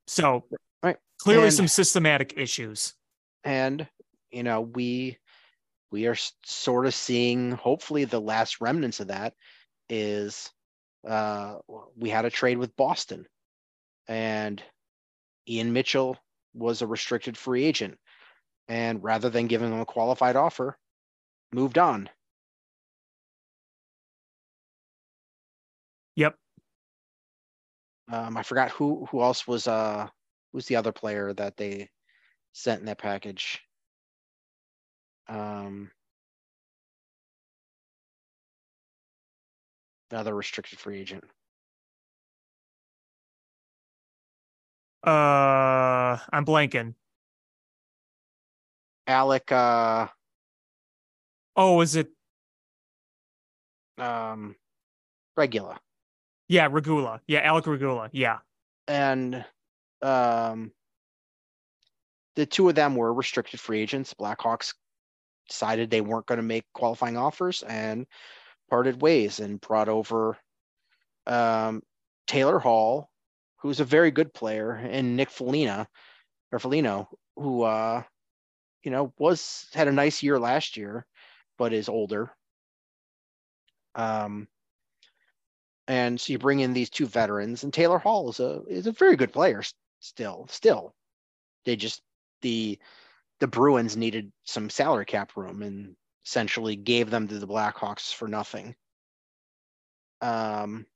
So, 0.07 0.45
right. 0.83 0.97
clearly 1.23 1.45
and, 1.45 1.55
some 1.55 1.69
systematic 1.69 2.35
issues. 2.37 2.95
And, 3.45 3.87
you 4.31 4.43
know, 4.43 4.63
we, 4.63 5.19
we 5.93 6.07
are 6.07 6.17
sort 6.45 6.87
of 6.87 6.95
seeing 6.95 7.53
hopefully 7.53 8.05
the 8.05 8.21
last 8.21 8.61
remnants 8.61 9.01
of 9.01 9.09
that 9.09 9.35
is 9.89 10.51
uh, 11.09 11.57
we 11.97 12.11
had 12.11 12.25
a 12.25 12.31
trade 12.31 12.59
with 12.59 12.77
Boston 12.77 13.27
and 14.09 14.63
Ian 15.49 15.73
Mitchell 15.73 16.17
was 16.55 16.83
a 16.83 16.87
restricted 16.87 17.37
free 17.37 17.65
agent 17.65 17.99
and 18.69 19.03
rather 19.03 19.31
than 19.31 19.49
giving 19.49 19.71
them 19.71 19.81
a 19.81 19.85
qualified 19.85 20.37
offer, 20.37 20.79
moved 21.53 21.79
on. 21.79 22.09
Yep. 26.17 26.37
Um, 28.13 28.37
I 28.37 28.43
forgot 28.43 28.71
who 28.71 29.07
who 29.11 29.23
else 29.23 29.47
was 29.47 29.67
uh 29.69 30.09
who's 30.53 30.67
the 30.67 30.77
other 30.77 30.93
player 30.93 31.33
that 31.35 31.57
they 31.57 31.89
sent 32.53 32.81
in 32.81 32.87
that 32.87 32.99
package. 32.99 33.61
Um, 35.29 35.91
another 40.11 40.35
restricted 40.35 40.79
free 40.79 40.99
agent. 41.01 41.25
Uh, 45.07 46.19
I'm 46.33 46.45
blanking. 46.45 46.95
Alec 49.07 49.51
uh 49.51 50.09
Oh, 51.57 51.81
is 51.81 51.97
it 51.97 52.09
um 53.99 54.57
Regula. 55.37 55.79
Yeah, 56.49 56.69
Regula. 56.71 57.21
Yeah, 57.27 57.41
Alec 57.41 57.67
Regula. 57.67 58.11
Yeah. 58.13 58.39
And 58.89 59.45
um 60.03 60.73
the 62.37 62.47
two 62.47 62.69
of 62.69 62.75
them 62.75 62.95
were 62.95 63.13
restricted 63.13 63.61
free 63.61 63.81
agents. 63.81 64.15
Blackhawks 64.15 64.75
decided 65.49 65.91
they 65.91 66.01
weren't 66.01 66.27
going 66.27 66.39
to 66.39 66.43
make 66.43 66.65
qualifying 66.73 67.17
offers 67.17 67.63
and 67.63 68.07
parted 68.71 69.03
ways 69.03 69.41
and 69.41 69.61
brought 69.61 69.89
over 69.89 70.39
um, 71.27 71.83
Taylor 72.27 72.59
Hall, 72.59 73.11
who's 73.59 73.81
a 73.81 73.85
very 73.85 74.11
good 74.11 74.33
player, 74.33 74.73
and 74.73 75.17
Nick 75.17 75.29
Foligno, 75.29 75.87
or 76.53 76.59
Foligno, 76.61 77.09
who 77.37 77.63
uh, 77.63 78.03
you 78.85 78.91
know, 78.91 79.13
was 79.19 79.67
had 79.75 79.89
a 79.89 79.93
nice 79.93 80.23
year 80.23 80.39
last 80.39 80.77
year, 80.77 81.05
but 81.61 81.75
is 81.75 81.91
older. 81.91 82.31
Um, 83.95 84.49
and 85.87 86.19
so 86.19 86.33
you 86.33 86.39
bring 86.39 86.61
in 86.61 86.73
these 86.73 86.89
two 86.89 87.05
veterans, 87.05 87.65
and 87.65 87.73
Taylor 87.73 87.99
Hall 87.99 88.31
is 88.31 88.41
a 88.41 88.63
is 88.67 88.87
a 88.87 88.93
very 88.93 89.15
good 89.15 89.31
player 89.31 89.63
still. 90.01 90.47
Still, 90.49 90.95
they 91.67 91.77
just 91.77 92.01
the 92.41 92.79
the 93.41 93.47
Bruins 93.47 93.95
needed 93.95 94.33
some 94.45 94.71
salary 94.71 95.05
cap 95.05 95.37
room 95.37 95.61
and 95.61 95.95
essentially 96.25 96.77
gave 96.77 97.11
them 97.11 97.29
to 97.29 97.39
the 97.39 97.47
Blackhawks 97.47 98.11
for 98.11 98.27
nothing. 98.27 98.75
Um, 100.23 100.87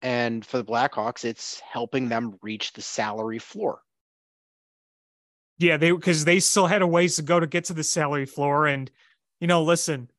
and 0.00 0.46
for 0.46 0.56
the 0.56 0.64
Blackhawks, 0.64 1.26
it's 1.26 1.60
helping 1.60 2.08
them 2.08 2.38
reach 2.40 2.72
the 2.72 2.82
salary 2.82 3.38
floor. 3.38 3.82
Yeah, 5.58 5.76
they 5.76 5.90
because 5.90 6.24
they 6.24 6.40
still 6.40 6.68
had 6.68 6.80
a 6.80 6.86
ways 6.86 7.16
to 7.16 7.22
go 7.22 7.38
to 7.38 7.46
get 7.46 7.64
to 7.64 7.74
the 7.74 7.84
salary 7.84 8.24
floor. 8.24 8.66
And, 8.66 8.90
you 9.40 9.46
know, 9.46 9.62
listen, 9.62 10.10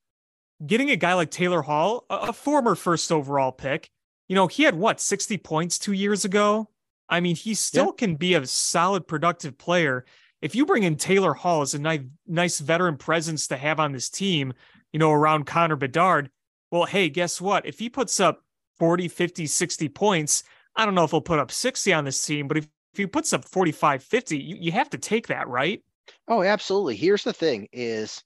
getting 0.65 0.89
a 0.91 0.95
guy 0.95 1.13
like 1.13 1.31
Taylor 1.31 1.61
Hall, 1.61 2.05
a, 2.09 2.33
former 2.33 2.75
first 2.75 3.11
overall 3.11 3.51
pick, 3.51 3.89
you 4.27 4.35
know, 4.35 4.47
he 4.47 4.63
had 4.63 4.75
what, 4.75 4.99
60 4.99 5.37
points 5.39 5.77
two 5.79 5.93
years 5.93 6.25
ago? 6.25 6.69
I 7.09 7.19
mean, 7.19 7.35
he 7.35 7.53
still 7.53 7.87
Yeah. 7.87 7.91
can 7.97 8.15
be 8.15 8.33
a 8.35 8.45
solid, 8.45 9.07
productive 9.07 9.57
player. 9.57 10.05
If 10.41 10.55
you 10.55 10.65
bring 10.65 10.83
in 10.83 10.95
Taylor 10.95 11.33
Hall 11.33 11.61
as 11.61 11.73
a 11.73 11.79
nice, 11.79 12.01
nice 12.27 12.59
veteran 12.59 12.97
presence 12.97 13.47
to 13.47 13.57
have 13.57 13.79
on 13.79 13.91
this 13.91 14.09
team, 14.09 14.53
you 14.93 14.99
know, 14.99 15.11
around 15.11 15.45
Connor 15.45 15.75
Bedard, 15.75 16.29
well, 16.71 16.85
hey, 16.85 17.09
guess 17.09 17.41
what? 17.41 17.65
If 17.65 17.79
he 17.79 17.89
puts 17.89 18.19
up 18.19 18.43
40, 18.79 19.07
50, 19.07 19.45
60 19.45 19.89
points, 19.89 20.43
I 20.75 20.85
don't 20.85 20.95
know 20.95 21.03
if 21.03 21.11
he'll 21.11 21.21
put 21.21 21.39
up 21.39 21.51
60 21.51 21.91
on 21.93 22.05
this 22.05 22.25
team, 22.25 22.47
but 22.47 22.57
if, 22.57 22.65
if 22.93 22.97
he 22.97 23.05
puts 23.07 23.33
up 23.33 23.43
45, 23.45 24.03
50, 24.03 24.37
you, 24.37 24.55
you 24.59 24.71
have 24.71 24.89
to 24.91 24.97
take 24.97 25.27
that, 25.27 25.47
right? 25.47 25.83
Oh, 26.27 26.41
absolutely. 26.43 26.95
Here's 26.95 27.23
the 27.23 27.33
thing 27.33 27.67
is 27.73 28.23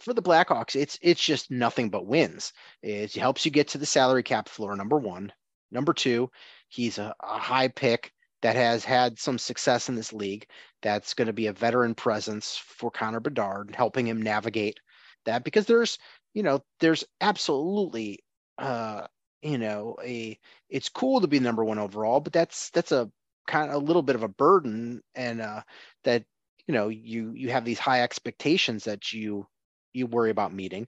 for 0.00 0.14
the 0.14 0.22
Blackhawks, 0.22 0.76
it's 0.76 0.98
it's 1.02 1.24
just 1.24 1.50
nothing 1.50 1.90
but 1.90 2.06
wins. 2.06 2.52
It 2.82 3.14
helps 3.14 3.44
you 3.44 3.50
get 3.50 3.68
to 3.68 3.78
the 3.78 3.86
salary 3.86 4.22
cap 4.22 4.48
floor, 4.48 4.74
number 4.76 4.98
one. 4.98 5.32
Number 5.70 5.92
two, 5.92 6.30
he's 6.68 6.98
a, 6.98 7.14
a 7.22 7.38
high 7.38 7.68
pick 7.68 8.12
that 8.42 8.56
has 8.56 8.84
had 8.84 9.18
some 9.18 9.38
success 9.38 9.88
in 9.88 9.94
this 9.94 10.12
league. 10.12 10.46
That's 10.82 11.14
going 11.14 11.26
to 11.26 11.32
be 11.32 11.46
a 11.48 11.52
veteran 11.52 11.94
presence 11.94 12.56
for 12.56 12.90
Connor 12.90 13.20
Bedard, 13.20 13.74
helping 13.76 14.06
him 14.06 14.22
navigate 14.22 14.80
that 15.26 15.44
because 15.44 15.66
there's, 15.66 15.98
you 16.34 16.42
know, 16.42 16.64
there's 16.80 17.04
absolutely 17.20 18.20
uh, 18.58 19.06
you 19.42 19.58
know, 19.58 19.96
a 20.04 20.38
it's 20.68 20.88
cool 20.88 21.20
to 21.20 21.28
be 21.28 21.40
number 21.40 21.64
one 21.64 21.78
overall, 21.78 22.20
but 22.20 22.32
that's 22.32 22.70
that's 22.70 22.92
a 22.92 23.10
kind 23.46 23.70
of 23.70 23.82
a 23.82 23.84
little 23.84 24.02
bit 24.02 24.16
of 24.16 24.22
a 24.22 24.28
burden 24.28 25.02
and 25.14 25.40
uh 25.40 25.60
that 26.04 26.24
you 26.66 26.74
know 26.74 26.88
you 26.88 27.32
you 27.32 27.48
have 27.50 27.64
these 27.64 27.78
high 27.78 28.02
expectations 28.02 28.84
that 28.84 29.12
you 29.12 29.46
you 29.92 30.06
worry 30.06 30.30
about 30.30 30.52
meeting. 30.52 30.86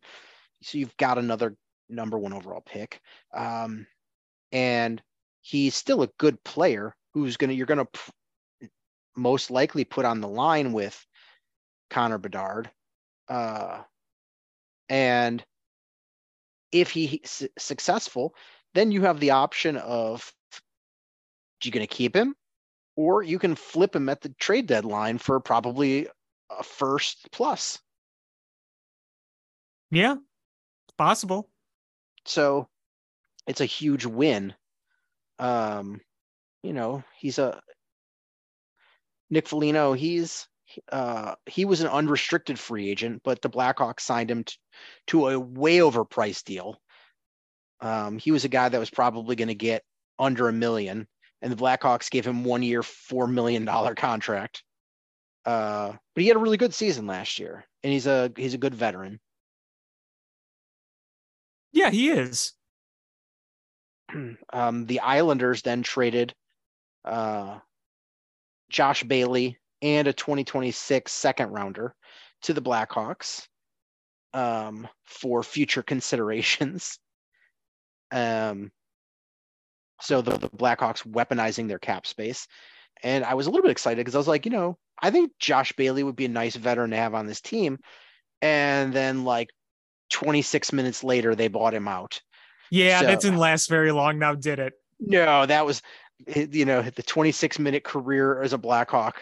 So 0.62 0.78
you've 0.78 0.96
got 0.96 1.18
another 1.18 1.56
number 1.88 2.18
one 2.18 2.32
overall 2.32 2.62
pick. 2.64 3.00
Um 3.34 3.86
and 4.52 5.02
he's 5.40 5.74
still 5.74 6.02
a 6.02 6.10
good 6.18 6.42
player 6.44 6.94
who's 7.14 7.36
gonna 7.36 7.52
you're 7.52 7.66
gonna 7.66 7.86
p- 7.86 8.68
most 9.16 9.50
likely 9.50 9.84
put 9.84 10.04
on 10.04 10.20
the 10.20 10.28
line 10.28 10.72
with 10.72 11.06
connor 11.90 12.18
bedard. 12.18 12.70
Uh 13.28 13.82
and 14.88 15.44
if 16.70 16.90
he's 16.90 17.46
successful 17.58 18.34
then 18.74 18.90
you 18.90 19.02
have 19.02 19.20
the 19.20 19.30
option 19.30 19.76
of 19.76 20.32
do 21.60 21.68
you 21.68 21.72
going 21.72 21.86
to 21.86 21.94
keep 21.94 22.14
him? 22.14 22.34
Or 22.96 23.22
you 23.22 23.38
can 23.38 23.54
flip 23.54 23.96
him 23.96 24.08
at 24.08 24.20
the 24.20 24.30
trade 24.40 24.66
deadline 24.66 25.18
for 25.18 25.40
probably 25.40 26.08
a 26.50 26.62
first 26.62 27.28
plus. 27.32 27.78
Yeah, 29.92 30.14
it's 30.14 30.96
possible. 30.96 31.48
So 32.24 32.68
it's 33.46 33.60
a 33.60 33.66
huge 33.66 34.06
win. 34.06 34.54
Um, 35.38 36.00
you 36.62 36.72
know, 36.72 37.04
he's 37.18 37.38
a 37.38 37.60
Nick 39.30 39.48
Foligno. 39.48 39.92
He's 39.92 40.48
uh, 40.90 41.34
he 41.46 41.66
was 41.66 41.82
an 41.82 41.88
unrestricted 41.88 42.58
free 42.58 42.88
agent, 42.88 43.20
but 43.24 43.42
the 43.42 43.50
Blackhawks 43.50 44.00
signed 44.00 44.30
him 44.30 44.44
t- 44.44 44.54
to 45.08 45.28
a 45.28 45.38
way 45.38 45.78
overpriced 45.78 46.44
deal. 46.44 46.80
Um, 47.80 48.18
he 48.18 48.30
was 48.32 48.44
a 48.44 48.48
guy 48.48 48.70
that 48.70 48.78
was 48.78 48.90
probably 48.90 49.36
going 49.36 49.48
to 49.48 49.54
get 49.54 49.82
under 50.18 50.48
a 50.48 50.52
million, 50.52 51.06
and 51.42 51.52
the 51.52 51.56
Blackhawks 51.62 52.10
gave 52.10 52.26
him 52.26 52.44
one 52.44 52.62
year, 52.62 52.82
four 52.82 53.26
million 53.26 53.66
dollar 53.66 53.94
contract. 53.94 54.62
Uh, 55.44 55.92
but 56.14 56.22
he 56.22 56.28
had 56.28 56.36
a 56.36 56.40
really 56.40 56.56
good 56.56 56.72
season 56.72 57.06
last 57.06 57.38
year, 57.38 57.64
and 57.82 57.92
he's 57.92 58.06
a 58.06 58.32
he's 58.36 58.54
a 58.54 58.58
good 58.58 58.74
veteran. 58.74 59.20
Yeah, 61.72 61.90
he 61.90 62.10
is. 62.10 62.52
um, 64.52 64.86
the 64.86 65.00
Islanders 65.00 65.62
then 65.62 65.82
traded 65.82 66.34
uh, 67.04 67.58
Josh 68.70 69.02
Bailey 69.04 69.58
and 69.80 70.06
a 70.08 70.12
2026 70.12 71.12
second 71.12 71.50
rounder 71.50 71.94
to 72.42 72.54
the 72.54 72.62
Blackhawks 72.62 73.46
um, 74.32 74.88
for 75.04 75.42
future 75.42 75.82
considerations. 75.86 76.98
Um, 78.10 78.70
so 80.00 80.20
the, 80.20 80.36
the 80.36 80.48
Blackhawks 80.50 81.06
weaponizing 81.06 81.68
their 81.68 81.78
cap 81.78 82.06
space. 82.06 82.46
And 83.02 83.24
I 83.24 83.34
was 83.34 83.46
a 83.46 83.50
little 83.50 83.62
bit 83.62 83.70
excited 83.70 83.98
because 83.98 84.14
I 84.14 84.18
was 84.18 84.28
like, 84.28 84.44
you 84.44 84.52
know, 84.52 84.78
I 85.00 85.10
think 85.10 85.32
Josh 85.38 85.72
Bailey 85.72 86.02
would 86.02 86.16
be 86.16 86.26
a 86.26 86.28
nice 86.30 86.56
veteran 86.56 86.90
to 86.90 86.96
have 86.96 87.14
on 87.14 87.26
this 87.26 87.40
team. 87.40 87.78
And 88.42 88.92
then, 88.92 89.24
like 89.24 89.50
26 90.12 90.72
minutes 90.72 91.02
later, 91.02 91.34
they 91.34 91.48
bought 91.48 91.74
him 91.74 91.88
out. 91.88 92.20
Yeah, 92.70 93.00
So- 93.00 93.06
that 93.06 93.20
didn't 93.20 93.38
last 93.38 93.68
very 93.68 93.90
long 93.92 94.18
now, 94.18 94.34
did 94.34 94.58
it? 94.58 94.74
No, 95.00 95.44
that 95.46 95.66
was, 95.66 95.82
you 96.36 96.64
know, 96.64 96.82
the 96.82 97.02
26 97.02 97.58
minute 97.58 97.82
career 97.82 98.40
as 98.40 98.52
a 98.52 98.58
Blackhawk. 98.58 99.20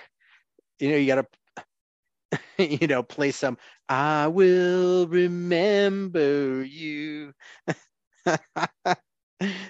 You 0.79 0.91
know, 0.91 0.97
you 0.97 1.07
got 1.07 1.27
to, 2.29 2.39
you 2.79 2.87
know, 2.87 3.03
play 3.03 3.31
some, 3.31 3.57
I 3.89 4.27
will 4.27 5.07
remember 5.09 6.63
you. 6.65 7.33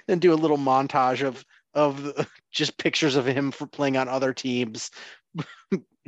and 0.07 0.19
do 0.19 0.33
a 0.33 0.35
little 0.35 0.57
montage 0.57 1.25
of, 1.25 1.45
of 1.73 2.27
just 2.51 2.77
pictures 2.77 3.15
of 3.15 3.25
him 3.25 3.51
for 3.51 3.65
playing 3.67 3.95
on 3.97 4.09
other 4.09 4.33
teams, 4.33 4.91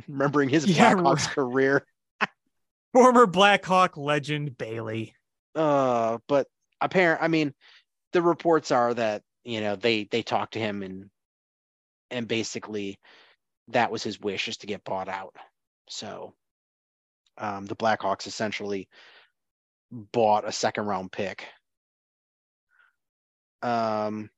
remembering 0.08 0.50
his 0.50 0.66
Yeah, 0.66 0.94
Blackhawks 0.94 1.26
right. 1.26 1.34
career. 1.34 1.86
Former 2.94 3.26
Blackhawk 3.26 3.96
legend 3.96 4.56
Bailey. 4.56 5.16
Uh, 5.56 6.18
but 6.28 6.46
apparent, 6.80 7.22
I 7.22 7.28
mean, 7.28 7.52
the 8.12 8.22
reports 8.22 8.70
are 8.70 8.94
that 8.94 9.22
you 9.44 9.60
know 9.60 9.74
they 9.74 10.04
they 10.04 10.22
talked 10.22 10.52
to 10.52 10.60
him 10.60 10.82
and 10.84 11.10
and 12.12 12.28
basically 12.28 12.96
that 13.68 13.90
was 13.90 14.04
his 14.04 14.20
wish 14.20 14.46
is 14.46 14.58
to 14.58 14.68
get 14.68 14.84
bought 14.84 15.08
out. 15.08 15.34
So 15.88 16.34
um, 17.36 17.66
the 17.66 17.74
Blackhawks 17.74 18.28
essentially 18.28 18.88
bought 19.90 20.46
a 20.46 20.52
second 20.52 20.86
round 20.86 21.10
pick. 21.10 21.44
Um, 23.62 24.30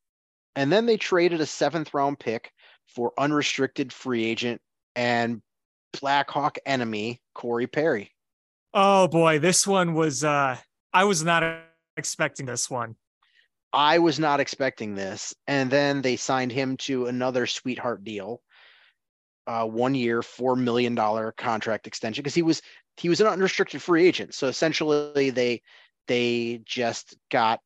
and 0.54 0.72
then 0.72 0.86
they 0.86 0.96
traded 0.96 1.42
a 1.42 1.46
seventh 1.46 1.92
round 1.92 2.18
pick 2.18 2.52
for 2.86 3.12
unrestricted 3.18 3.92
free 3.92 4.24
agent 4.24 4.62
and 4.94 5.42
Blackhawk 6.00 6.56
enemy 6.64 7.20
Corey 7.34 7.66
Perry. 7.66 8.15
Oh 8.78 9.08
boy, 9.08 9.38
this 9.38 9.66
one 9.66 9.94
was 9.94 10.22
uh 10.22 10.58
I 10.92 11.04
was 11.04 11.24
not 11.24 11.62
expecting 11.96 12.44
this 12.44 12.68
one. 12.68 12.96
I 13.72 13.98
was 14.00 14.18
not 14.18 14.38
expecting 14.38 14.94
this. 14.94 15.34
And 15.46 15.70
then 15.70 16.02
they 16.02 16.16
signed 16.16 16.52
him 16.52 16.76
to 16.78 17.06
another 17.06 17.46
sweetheart 17.46 18.04
deal. 18.04 18.42
Uh, 19.46 19.64
one 19.64 19.94
year, 19.94 20.22
four 20.22 20.56
million 20.56 20.94
dollar 20.94 21.32
contract 21.32 21.86
extension 21.86 22.22
because 22.22 22.34
he 22.34 22.42
was 22.42 22.60
he 22.98 23.08
was 23.08 23.22
an 23.22 23.28
unrestricted 23.28 23.80
free 23.80 24.06
agent. 24.06 24.34
So 24.34 24.46
essentially, 24.46 25.30
they 25.30 25.62
they 26.06 26.60
just 26.66 27.16
got 27.30 27.60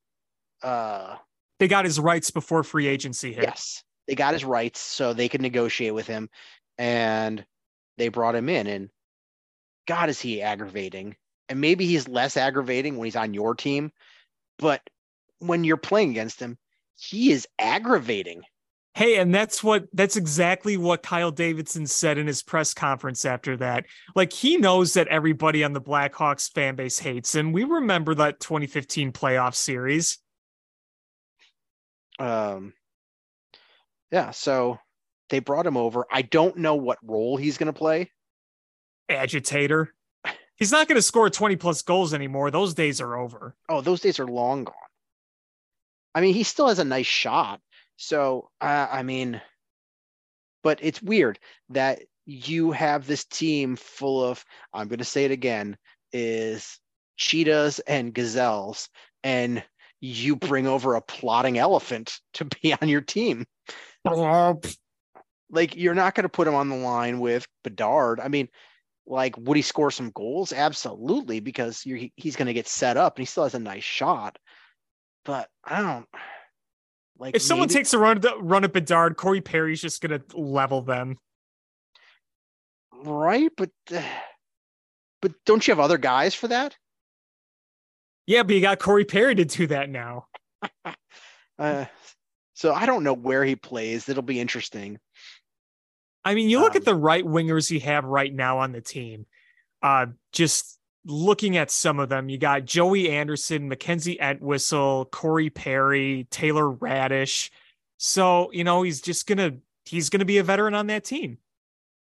uh 0.63 1.17
They 1.59 1.67
got 1.67 1.87
his 1.87 1.99
rights 1.99 2.31
before 2.31 2.63
free 2.63 2.87
agency 2.87 3.33
hit. 3.33 3.45
yes 3.45 3.83
they 4.07 4.15
got 4.15 4.33
his 4.35 4.45
rights 4.45 4.79
so 4.79 5.13
they 5.13 5.29
could 5.29 5.43
negotiate 5.43 5.95
with 5.95 6.07
him, 6.07 6.31
and 6.79 7.45
they 7.99 8.11
brought 8.11 8.37
him 8.37 8.49
in. 8.49 8.69
And 8.69 8.91
God, 9.91 10.09
is 10.09 10.21
he 10.21 10.41
aggravating? 10.41 11.17
And 11.49 11.61
maybe 11.61 11.85
he's 11.85 12.07
less 12.07 12.37
aggravating 12.37 12.97
when 12.97 13.07
he's 13.07 13.17
on 13.17 13.35
your 13.35 13.57
team, 13.57 13.91
but 14.57 14.81
when 15.41 15.65
you're 15.65 15.77
playing 15.77 16.11
against 16.11 16.39
him, 16.39 16.59
he 16.95 17.33
is 17.33 17.49
aggravating. 17.59 18.45
Hey, 18.95 19.17
and 19.17 19.35
that's 19.35 19.65
what 19.65 19.89
that's 19.93 20.15
exactly 20.17 20.77
what 20.77 21.03
Kyle 21.03 21.33
Davidson 21.33 21.89
said 21.89 22.19
in 22.19 22.29
his 22.29 22.41
press 22.41 22.73
conference 22.73 23.25
after 23.25 23.57
that. 23.57 23.87
Like 24.15 24.33
he 24.33 24.59
knows 24.59 24.95
that 24.95 25.09
everybody 25.09 25.65
on 25.65 25.73
the 25.73 25.81
Blackhawks 25.81 26.49
fan 26.53 26.77
base 26.77 27.01
hates 27.01 27.35
him. 27.35 27.51
We 27.51 27.65
remember 27.65 28.15
that 28.15 28.39
2015 28.39 29.11
playoff 29.11 29.57
series. 29.57 30.19
Um, 32.21 32.75
yeah, 34.13 34.31
so 34.31 34.79
they 35.31 35.41
brought 35.41 35.67
him 35.67 35.77
over. 35.77 36.07
I 36.13 36.23
don't 36.23 36.59
know 36.59 36.77
what 36.77 36.99
role 37.03 37.37
he's 37.37 37.59
going 37.59 37.67
to 37.67 37.73
play. 37.73 38.13
Agitator. 39.11 39.93
He's 40.57 40.73
not 40.73 40.89
going 40.89 40.97
to 40.97 41.03
score 41.03 41.31
20 41.31 41.57
plus 41.57 41.83
goals 41.83 42.13
anymore. 42.13 42.51
Those 42.51 42.75
days 42.75 43.01
are 43.01 43.17
over. 43.17 43.57
Oh, 43.69 43.81
those 43.81 44.01
days 44.01 44.21
are 44.21 44.27
long 44.27 44.65
gone. 44.65 44.75
I 46.15 46.21
mean, 46.21 46.35
he 46.35 46.43
still 46.43 46.69
has 46.69 46.79
a 46.79 46.85
nice 46.85 47.07
shot. 47.07 47.61
So, 47.97 48.51
uh, 48.61 48.87
I 48.91 49.03
mean, 49.03 49.41
but 50.63 50.79
it's 50.83 51.03
weird 51.03 51.39
that 51.71 52.03
you 52.27 52.73
have 52.73 53.07
this 53.07 53.25
team 53.25 53.77
full 53.77 54.25
of, 54.25 54.45
I'm 54.73 54.89
going 54.89 54.99
to 54.99 55.05
say 55.05 55.25
it 55.25 55.31
again, 55.31 55.77
is 56.13 56.79
cheetahs 57.17 57.79
and 57.81 58.15
gazelles, 58.15 58.89
and 59.23 59.63
you 60.01 60.37
bring 60.37 60.67
over 60.67 60.95
a 60.95 61.03
plotting 61.03 61.59
elephant 61.59 62.21
to 62.35 62.45
be 62.45 62.75
on 62.81 62.89
your 62.89 63.03
team. 63.03 63.47
like 65.51 65.77
you're 65.77 65.95
not 65.95 66.15
going 66.15 66.25
to 66.25 66.29
put 66.29 66.49
him 66.49 66.55
on 66.55 66.69
the 66.69 66.77
line 66.77 67.21
with 67.21 67.47
Bedard. 67.65 68.21
I 68.21 68.29
mean, 68.29 68.49
like 69.11 69.37
would 69.37 69.57
he 69.57 69.63
score 69.63 69.91
some 69.91 70.11
goals? 70.15 70.53
Absolutely, 70.53 71.41
because 71.41 71.83
he- 71.83 72.13
he's 72.17 72.37
going 72.37 72.47
to 72.47 72.55
get 72.55 72.69
set 72.69 72.97
up 72.97 73.17
and 73.17 73.23
he 73.23 73.27
still 73.27 73.43
has 73.43 73.55
a 73.55 73.59
nice 73.59 73.85
shot. 73.85 74.39
But 75.25 75.49
I 75.65 75.83
don't 75.83 76.07
Like 77.19 77.35
If 77.37 77.43
someone 77.43 77.67
maybe- 77.69 77.75
takes 77.75 77.93
a 77.93 77.99
run 77.99 78.23
run 78.41 78.65
at 78.65 78.73
Bedard, 78.73 79.17
Corey 79.19 79.41
Perry's 79.43 79.83
just 79.83 80.01
gonna 80.01 80.23
level 80.33 80.81
them. 80.81 81.19
right, 83.05 83.51
but 83.57 83.71
uh, 83.95 84.03
but 85.23 85.33
don't 85.45 85.67
you 85.67 85.73
have 85.73 85.81
other 85.81 85.99
guys 85.99 86.35
for 86.35 86.49
that? 86.49 86.77
Yeah, 88.27 88.43
but 88.45 88.55
you 88.55 88.61
got 88.61 88.79
Corey 88.79 89.05
Perry 89.05 89.35
to 89.35 89.45
do 89.45 89.67
that 89.69 89.89
now. 89.91 90.27
Uh, 91.59 91.85
so 92.55 92.73
I 92.73 92.87
don't 92.87 93.05
know 93.05 93.13
where 93.13 93.45
he 93.45 93.55
plays. 93.55 94.09
It'll 94.09 94.23
be 94.23 94.41
interesting. 94.41 94.99
I 96.25 96.35
mean, 96.35 96.51
you 96.51 96.61
look 96.61 96.77
at 96.77 96.83
Um, 96.83 96.85
the 96.85 96.95
right 96.97 97.25
wingers 97.25 97.71
you 97.71 97.81
have 97.81 98.05
right 98.05 98.33
now 98.33 98.59
on 98.59 98.73
the 98.73 98.81
team. 98.81 99.27
Uh, 99.83 100.07
just 100.33 100.79
looking 101.07 101.57
at 101.57 101.71
some 101.71 101.99
of 101.99 102.09
them, 102.11 102.29
you 102.29 102.37
got 102.37 102.67
Joey 102.67 103.11
Anderson, 103.11 103.69
Mackenzie 103.69 104.19
Entwistle, 104.21 105.07
Corey 105.07 105.49
Perry, 105.49 106.27
Taylor 106.31 106.71
Raddysh. 106.71 107.51
So 107.97 108.51
you 108.53 108.65
know 108.65 108.83
he's 108.83 109.01
just 109.01 109.27
gonna 109.27 109.59
he's 109.87 110.11
gonna 110.11 110.25
be 110.27 110.39
a 110.39 110.43
veteran 110.43 110.75
on 110.75 110.89
that 110.89 111.05
team. 111.05 111.39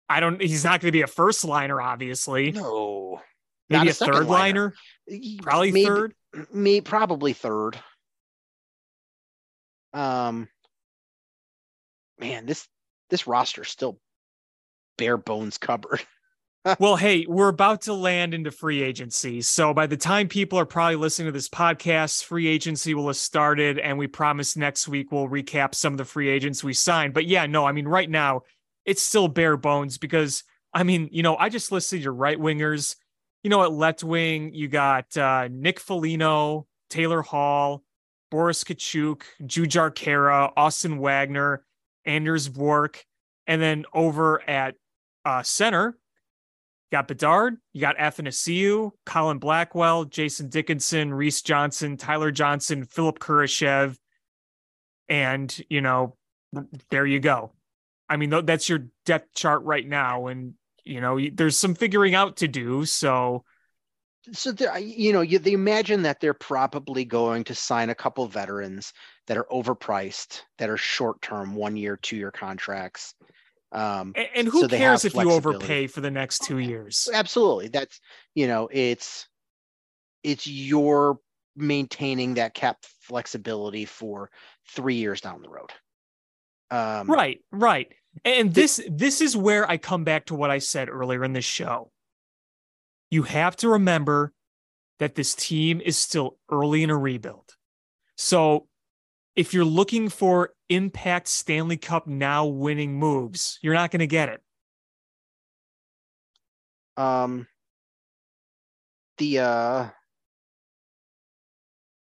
I 0.09 0.19
don't. 0.19 0.39
He's 0.41 0.63
not 0.63 0.79
gonna 0.81 0.91
be 0.91 1.01
a 1.01 1.07
first 1.07 1.43
liner, 1.45 1.81
obviously. 1.81 2.51
No, 2.51 3.21
Maybe 3.69 3.87
a 3.87 3.91
a 3.91 3.93
third 3.93 4.25
liner. 4.27 4.73
liner, 5.09 5.39
probably 5.41 5.71
Maybe- 5.71 5.85
third. 5.85 6.15
Me 6.51 6.81
probably 6.81 7.33
third. 7.33 7.79
Um, 9.93 10.47
man, 12.19 12.45
this 12.45 12.67
this 13.09 13.27
roster's 13.27 13.69
still 13.69 13.99
bare 14.97 15.17
bones 15.17 15.57
cupboard. 15.57 16.01
well, 16.79 16.95
hey, 16.95 17.25
we're 17.27 17.49
about 17.49 17.81
to 17.81 17.93
land 17.93 18.33
into 18.33 18.49
free 18.49 18.81
agency. 18.81 19.41
So 19.41 19.73
by 19.73 19.85
the 19.85 19.97
time 19.97 20.29
people 20.29 20.57
are 20.57 20.65
probably 20.65 20.95
listening 20.95 21.27
to 21.27 21.31
this 21.33 21.49
podcast, 21.49 22.23
free 22.23 22.47
agency 22.47 22.93
will 22.93 23.07
have 23.07 23.17
started. 23.17 23.79
And 23.79 23.97
we 23.97 24.07
promise 24.07 24.55
next 24.55 24.87
week 24.87 25.11
we'll 25.11 25.27
recap 25.27 25.75
some 25.75 25.93
of 25.93 25.97
the 25.97 26.05
free 26.05 26.29
agents 26.29 26.63
we 26.63 26.73
signed. 26.73 27.13
But 27.13 27.25
yeah, 27.25 27.45
no, 27.47 27.65
I 27.65 27.73
mean, 27.73 27.87
right 27.87 28.09
now 28.09 28.43
it's 28.85 29.01
still 29.01 29.27
bare 29.27 29.57
bones 29.57 29.97
because, 29.97 30.43
I 30.73 30.83
mean, 30.83 31.09
you 31.11 31.21
know, 31.21 31.35
I 31.35 31.49
just 31.49 31.71
listed 31.71 32.01
your 32.01 32.13
right 32.13 32.37
wingers. 32.37 32.95
You 33.43 33.49
know, 33.49 33.63
at 33.63 33.73
left 33.73 34.03
wing, 34.03 34.53
you 34.53 34.69
got 34.69 35.17
uh, 35.17 35.49
Nick 35.51 35.81
Foligno, 35.81 36.65
Taylor 36.89 37.21
Hall, 37.21 37.83
Boris 38.31 38.63
Katchouk, 38.63 39.23
Jujhar 39.41 39.91
Khaira, 39.93 40.53
Austin 40.55 40.97
Wagner, 40.97 41.65
Anders 42.05 42.47
Bjork. 42.47 43.03
And 43.47 43.61
then 43.61 43.83
over 43.93 44.41
at 44.49 44.75
uh, 45.25 45.43
center, 45.43 45.97
you 46.91 46.97
got 46.97 47.07
Bedard, 47.07 47.57
you 47.73 47.81
got 47.81 47.97
Athanasiou, 47.97 48.91
Colin 49.05 49.39
Blackwell, 49.39 50.05
Jason 50.05 50.49
Dickinson, 50.49 51.13
Reese 51.13 51.41
Johnson, 51.41 51.97
Tyler 51.97 52.31
Johnson, 52.31 52.85
Philip 52.85 53.19
Kurashev, 53.19 53.97
and 55.09 55.65
you 55.69 55.81
know, 55.81 56.15
there 56.89 57.05
you 57.05 57.19
go. 57.19 57.51
I 58.09 58.17
mean, 58.17 58.45
that's 58.45 58.69
your 58.69 58.87
depth 59.05 59.33
chart 59.33 59.63
right 59.63 59.87
now, 59.87 60.27
and 60.27 60.53
you 60.83 61.01
know, 61.01 61.19
there's 61.33 61.57
some 61.57 61.75
figuring 61.75 62.15
out 62.15 62.37
to 62.37 62.47
do. 62.47 62.85
So 62.85 63.43
so 64.31 64.51
there, 64.53 64.77
you 64.79 65.11
know, 65.11 65.21
you 65.21 65.37
they 65.39 65.51
imagine 65.51 66.03
that 66.03 66.19
they're 66.19 66.33
probably 66.33 67.03
going 67.03 67.43
to 67.45 67.55
sign 67.55 67.89
a 67.89 67.95
couple 67.95 68.25
veterans 68.27 68.93
that 69.27 69.37
are 69.37 69.47
overpriced, 69.51 70.41
that 70.57 70.69
are 70.69 70.77
short 70.77 71.21
term, 71.21 71.55
one 71.55 71.75
year, 71.75 71.97
two 71.97 72.15
year 72.15 72.31
contracts. 72.31 73.15
Um, 73.73 74.13
and, 74.15 74.27
and 74.35 74.47
who 74.47 74.61
So 74.61 74.67
cares 74.67 75.03
if 75.03 75.15
you 75.15 75.31
overpay 75.31 75.87
for 75.87 76.01
the 76.01 76.11
next 76.11 76.43
two 76.43 76.59
years? 76.59 77.09
absolutely, 77.13 77.69
that's 77.69 77.99
you 78.35 78.47
know, 78.47 78.69
it's 78.71 79.27
it's 80.23 80.47
your 80.47 81.19
maintaining 81.55 82.35
that 82.35 82.53
cap 82.53 82.77
flexibility 83.01 83.85
for 83.85 84.29
three 84.69 84.95
years 84.95 85.21
down 85.21 85.41
the 85.41 85.49
road. 85.49 85.71
Um, 86.71 87.09
Right, 87.09 87.41
right. 87.51 87.91
And 88.23 88.53
this 88.53 88.81
this 88.89 89.21
is 89.21 89.35
where 89.35 89.69
I 89.69 89.77
come 89.77 90.03
back 90.03 90.27
to 90.27 90.35
what 90.35 90.51
I 90.51 90.59
said 90.59 90.89
earlier 90.89 91.23
in 91.23 91.33
the 91.33 91.41
show. 91.41 91.91
You 93.09 93.23
have 93.23 93.55
to 93.57 93.69
remember 93.69 94.33
that 94.99 95.15
this 95.15 95.35
team 95.35 95.81
is 95.81 95.97
still 95.97 96.37
early 96.51 96.83
in 96.83 96.89
a 96.89 96.97
rebuild. 96.97 97.55
So 98.17 98.67
if 99.35 99.53
you're 99.53 99.65
looking 99.65 100.09
for 100.09 100.51
impact 100.69 101.27
Stanley 101.27 101.77
Cup 101.77 102.07
now 102.07 102.45
winning 102.45 102.97
moves, 102.97 103.59
you're 103.61 103.73
not 103.73 103.91
going 103.91 103.99
to 103.99 104.07
get 104.07 104.29
it. 104.29 104.41
Um, 106.95 107.47
the 109.17 109.39
uh, 109.39 109.89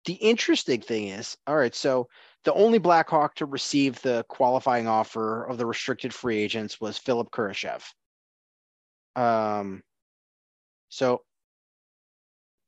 the 0.05 0.13
interesting 0.13 0.82
thing 0.82 1.07
is, 1.07 1.38
all 1.47 1.55
right, 1.55 1.73
so 1.73 2.07
the 2.43 2.53
only 2.53 2.79
Blackhawk 2.79 3.36
to 3.36 3.45
receive 3.45 4.01
the 4.01 4.25
qualifying 4.27 4.88
offer 4.88 5.45
of 5.45 5.57
the 5.57 5.65
restricted 5.65 6.13
free 6.13 6.39
agents 6.39 6.82
was 6.82 6.97
Philip 6.97 7.29
Kurashev. 7.32 7.84
Um, 9.15 9.84
so 10.89 11.21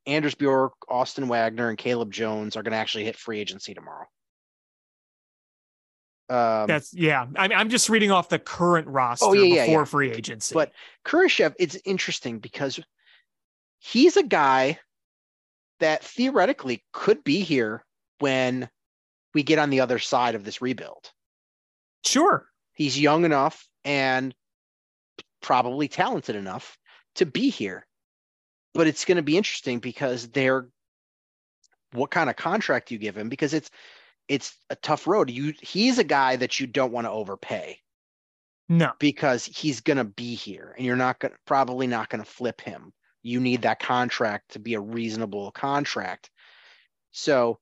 Anders 0.05 0.35
Bjork, 0.35 0.73
Austin 0.87 1.27
Wagner, 1.27 1.69
and 1.69 1.77
Caleb 1.77 2.11
Jones 2.11 2.55
are 2.55 2.63
going 2.63 2.73
to 2.73 2.77
actually 2.77 3.05
hit 3.05 3.17
free 3.17 3.39
agency 3.39 3.73
tomorrow. 3.73 4.05
Um, 6.29 6.67
That's 6.67 6.93
yeah. 6.93 7.27
I 7.35 7.47
mean, 7.47 7.57
I'm 7.57 7.69
just 7.69 7.89
reading 7.89 8.11
off 8.11 8.29
the 8.29 8.39
current 8.39 8.87
roster 8.87 9.25
Oh, 9.25 9.33
yeah, 9.33 9.55
yeah, 9.55 9.65
before 9.65 9.81
yeah. 9.81 9.85
free 9.85 10.11
agency. 10.11 10.53
But 10.53 10.71
Kurashev, 11.05 11.53
it's 11.59 11.77
interesting 11.85 12.39
because 12.39 12.79
he's 13.79 14.17
a 14.17 14.23
guy 14.23 14.79
that 15.79 16.03
theoretically 16.03 16.83
could 16.93 17.23
be 17.23 17.41
here 17.41 17.83
when 18.19 18.69
we 19.33 19.43
get 19.43 19.59
on 19.59 19.69
the 19.69 19.81
other 19.81 19.99
side 19.99 20.35
of 20.35 20.43
this 20.43 20.61
rebuild. 20.61 21.11
sure, 22.05 22.47
He's 22.73 22.99
young 22.99 23.25
enough 23.25 23.67
and 23.83 24.33
probably 25.41 25.87
talented 25.87 26.35
enough 26.35 26.77
to 27.15 27.25
be 27.25 27.49
here. 27.49 27.85
But 28.73 28.87
it's 28.87 29.05
going 29.05 29.17
to 29.17 29.21
be 29.23 29.37
interesting 29.37 29.79
because 29.79 30.29
they're 30.29 30.67
what 31.91 32.09
kind 32.09 32.29
of 32.29 32.35
contract 32.35 32.89
you 32.89 32.97
give 32.97 33.15
him 33.15 33.29
because 33.29 33.53
it's 33.53 33.69
it's 34.27 34.57
a 34.69 34.75
tough 34.75 35.07
road. 35.07 35.29
You 35.29 35.53
he's 35.61 35.99
a 35.99 36.03
guy 36.03 36.35
that 36.37 36.59
you 36.59 36.67
don't 36.67 36.93
want 36.93 37.05
to 37.05 37.11
overpay 37.11 37.79
no, 38.69 38.91
because 38.99 39.45
he's 39.45 39.81
going 39.81 39.97
to 39.97 40.03
be 40.03 40.35
here 40.35 40.73
and 40.77 40.85
you're 40.85 40.95
not 40.95 41.19
going 41.19 41.33
probably 41.45 41.87
not 41.87 42.09
going 42.09 42.23
to 42.23 42.29
flip 42.29 42.61
him. 42.61 42.93
You 43.21 43.39
need 43.39 43.61
that 43.61 43.79
contract 43.79 44.51
to 44.51 44.59
be 44.59 44.73
a 44.73 44.79
reasonable 44.79 45.51
contract. 45.51 46.29
So 47.11 47.59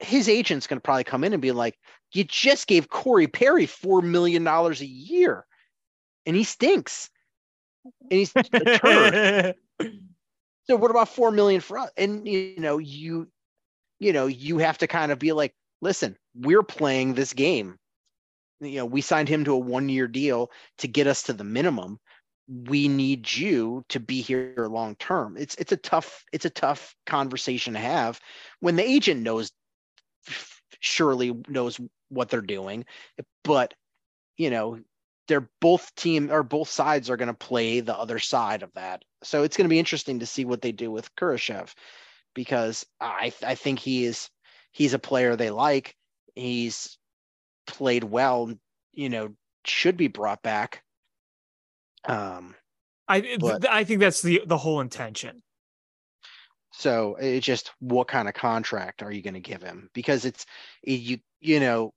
his 0.00 0.28
agent's 0.28 0.66
going 0.66 0.78
to 0.78 0.82
probably 0.82 1.04
come 1.04 1.24
in 1.24 1.32
and 1.32 1.42
be 1.42 1.52
like, 1.52 1.78
you 2.12 2.24
just 2.24 2.66
gave 2.66 2.88
Corey 2.88 3.26
Perry 3.26 3.66
$4 3.66 4.02
million 4.02 4.46
a 4.46 4.72
year 4.84 5.46
and 6.26 6.36
he 6.36 6.44
stinks. 6.44 7.10
And 8.10 8.18
he's 8.18 8.32
a 8.36 8.42
turd. 8.42 9.54
So 10.68 10.76
what 10.76 10.90
about 10.90 11.08
4 11.08 11.30
million 11.30 11.62
for 11.62 11.78
us? 11.78 11.90
And 11.96 12.28
you 12.28 12.56
know, 12.58 12.76
you, 12.76 13.26
you 13.98 14.12
know, 14.12 14.26
you 14.26 14.58
have 14.58 14.76
to 14.78 14.86
kind 14.86 15.10
of 15.10 15.18
be 15.18 15.32
like, 15.32 15.54
listen, 15.80 16.16
we're 16.34 16.62
playing 16.62 17.14
this 17.14 17.32
game 17.32 17.78
you 18.60 18.78
know, 18.78 18.86
we 18.86 19.00
signed 19.00 19.28
him 19.28 19.44
to 19.44 19.52
a 19.52 19.58
one 19.58 19.88
year 19.88 20.08
deal 20.08 20.50
to 20.78 20.88
get 20.88 21.06
us 21.06 21.22
to 21.24 21.32
the 21.32 21.44
minimum. 21.44 21.98
We 22.48 22.88
need 22.88 23.30
you 23.32 23.84
to 23.90 24.00
be 24.00 24.20
here 24.20 24.66
long 24.68 24.96
term. 24.96 25.36
It's 25.38 25.54
it's 25.56 25.72
a 25.72 25.76
tough 25.76 26.24
it's 26.32 26.46
a 26.46 26.50
tough 26.50 26.94
conversation 27.06 27.74
to 27.74 27.80
have 27.80 28.20
when 28.60 28.76
the 28.76 28.88
agent 28.88 29.22
knows 29.22 29.52
surely 30.80 31.34
knows 31.46 31.78
what 32.08 32.30
they're 32.30 32.40
doing, 32.40 32.84
but 33.44 33.74
you 34.36 34.50
know, 34.50 34.78
they're 35.26 35.50
both 35.60 35.94
team 35.94 36.30
or 36.30 36.42
both 36.42 36.70
sides 36.70 37.10
are 37.10 37.16
going 37.16 37.28
to 37.28 37.34
play 37.34 37.80
the 37.80 37.96
other 37.96 38.18
side 38.18 38.62
of 38.62 38.72
that. 38.74 39.04
So 39.22 39.42
it's 39.42 39.56
going 39.56 39.66
to 39.66 39.72
be 39.72 39.78
interesting 39.78 40.20
to 40.20 40.26
see 40.26 40.44
what 40.44 40.62
they 40.62 40.72
do 40.72 40.90
with 40.90 41.14
Kurashev 41.16 41.74
because 42.34 42.86
I 43.00 43.32
I 43.44 43.54
think 43.54 43.78
he 43.78 44.04
is 44.04 44.30
he's 44.72 44.94
a 44.94 44.98
player 44.98 45.36
they 45.36 45.50
like. 45.50 45.96
He's 46.34 46.98
played 47.66 48.04
well, 48.04 48.52
you 48.92 49.08
know, 49.08 49.34
should 49.64 49.96
be 49.96 50.08
brought 50.08 50.42
back. 50.42 50.82
Um, 52.04 52.54
I 53.08 53.36
But- 53.40 53.68
I 53.68 53.84
think 53.84 54.00
that's 54.00 54.22
the 54.22 54.42
the 54.46 54.58
whole 54.58 54.80
intention. 54.80 55.42
so 56.72 57.16
it's 57.16 57.44
just 57.46 57.72
what 57.80 58.06
kind 58.08 58.28
of 58.28 58.34
contract 58.34 59.02
are 59.02 59.10
you 59.10 59.22
going 59.22 59.34
to 59.34 59.40
give 59.40 59.62
him? 59.62 59.90
Because 59.94 60.24
it's 60.24 60.46
you 60.82 61.18
you 61.40 61.60
know, 61.60 61.92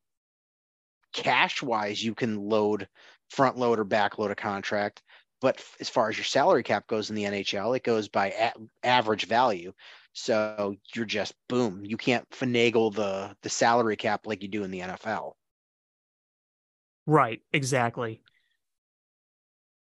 cash 1.13 1.61
wise, 1.61 2.03
you 2.03 2.15
can 2.15 2.37
load 2.49 2.87
front 3.29 3.57
load 3.57 3.79
or 3.79 3.83
back 3.83 4.17
load 4.17 4.31
a 4.31 4.35
contract, 4.35 5.01
but 5.39 5.63
as 5.79 5.89
far 5.89 6.09
as 6.09 6.17
your 6.17 6.25
salary 6.25 6.63
cap 6.63 6.87
goes 6.87 7.09
in 7.09 7.15
the 7.15 7.23
NHL, 7.25 7.75
it 7.75 7.83
goes 7.83 8.07
by 8.07 8.31
a- 8.31 8.53
average 8.83 9.25
value. 9.25 9.73
So 10.13 10.75
you're 10.93 11.05
just 11.05 11.33
boom. 11.47 11.85
You 11.85 11.97
can't 11.97 12.29
finagle 12.31 12.93
the 12.93 13.35
the 13.43 13.49
salary 13.49 13.95
cap 13.95 14.25
like 14.27 14.41
you 14.43 14.49
do 14.49 14.63
in 14.63 14.71
the 14.71 14.81
NFL. 14.81 15.33
Right, 17.05 17.41
exactly. 17.51 18.21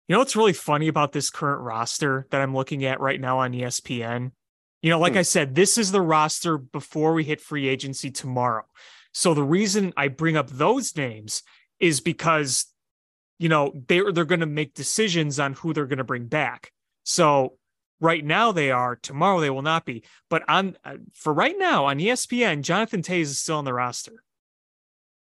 You 0.09 0.15
know 0.15 0.19
what's 0.19 0.37
really 0.37 0.53
funny 0.53 0.89
about 0.89 1.13
this 1.13 1.31
current 1.31 1.63
roster 1.63 2.27
that 2.31 2.41
I'm 2.41 2.55
looking 2.55 2.85
at 2.85 3.01
right 3.01 3.21
now 3.21 3.39
on 3.39 3.53
ESPN? 3.53 4.33
You 4.83 4.91
know, 4.91 4.99
like 4.99 5.13
Hmm. 5.13 5.19
I 5.19 5.23
said, 5.23 5.55
this 5.55 5.79
is 5.79 5.93
the 5.93 6.01
roster 6.01 6.59
before 6.59 7.13
we 7.13 7.25
hit 7.25 7.41
free 7.41 7.69
agency 7.69 8.11
tomorrow. 8.11 8.65
So 9.13 9.35
the 9.35 9.43
reason 9.43 9.93
I 9.97 10.09
bring 10.09 10.37
up 10.37 10.49
those 10.51 10.97
names 10.97 11.43
is 11.79 12.01
because 12.01 12.67
you 13.39 13.49
know 13.49 13.73
they're 13.89 14.13
they're 14.13 14.25
going 14.25 14.41
to 14.41 14.47
make 14.47 14.75
decisions 14.75 15.39
on 15.41 15.55
who 15.55 15.73
they're 15.73 15.87
going 15.87 15.99
to 15.99 16.05
bring 16.05 16.27
back. 16.27 16.73
So 17.05 17.57
right 18.01 18.25
now 18.25 18.53
they 18.53 18.71
are, 18.71 18.97
tomorrow 18.97 19.41
they 19.41 19.51
will 19.51 19.63
not 19.63 19.85
be. 19.85 20.03
But 20.29 20.43
on 20.49 20.77
uh, 20.85 20.97
for 21.15 21.33
right 21.33 21.57
now 21.59 21.87
on 21.87 21.99
ESPN, 21.99 22.63
Jonathan 22.63 23.03
Toews 23.03 23.23
is 23.23 23.41
still 23.41 23.59
on 23.59 23.65
the 23.65 23.75
roster. 23.75 24.23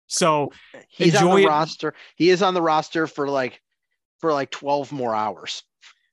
So 0.07 0.51
He's 0.88 1.15
on 1.15 1.36
the 1.36 1.43
it. 1.43 1.47
roster. 1.47 1.93
He 2.15 2.30
is 2.30 2.41
on 2.41 2.53
the 2.53 2.61
roster 2.61 3.07
for 3.07 3.28
like 3.30 3.61
for 4.20 4.34
like 4.34 4.51
12 4.51 4.91
more 4.91 5.13
hours. 5.15 5.63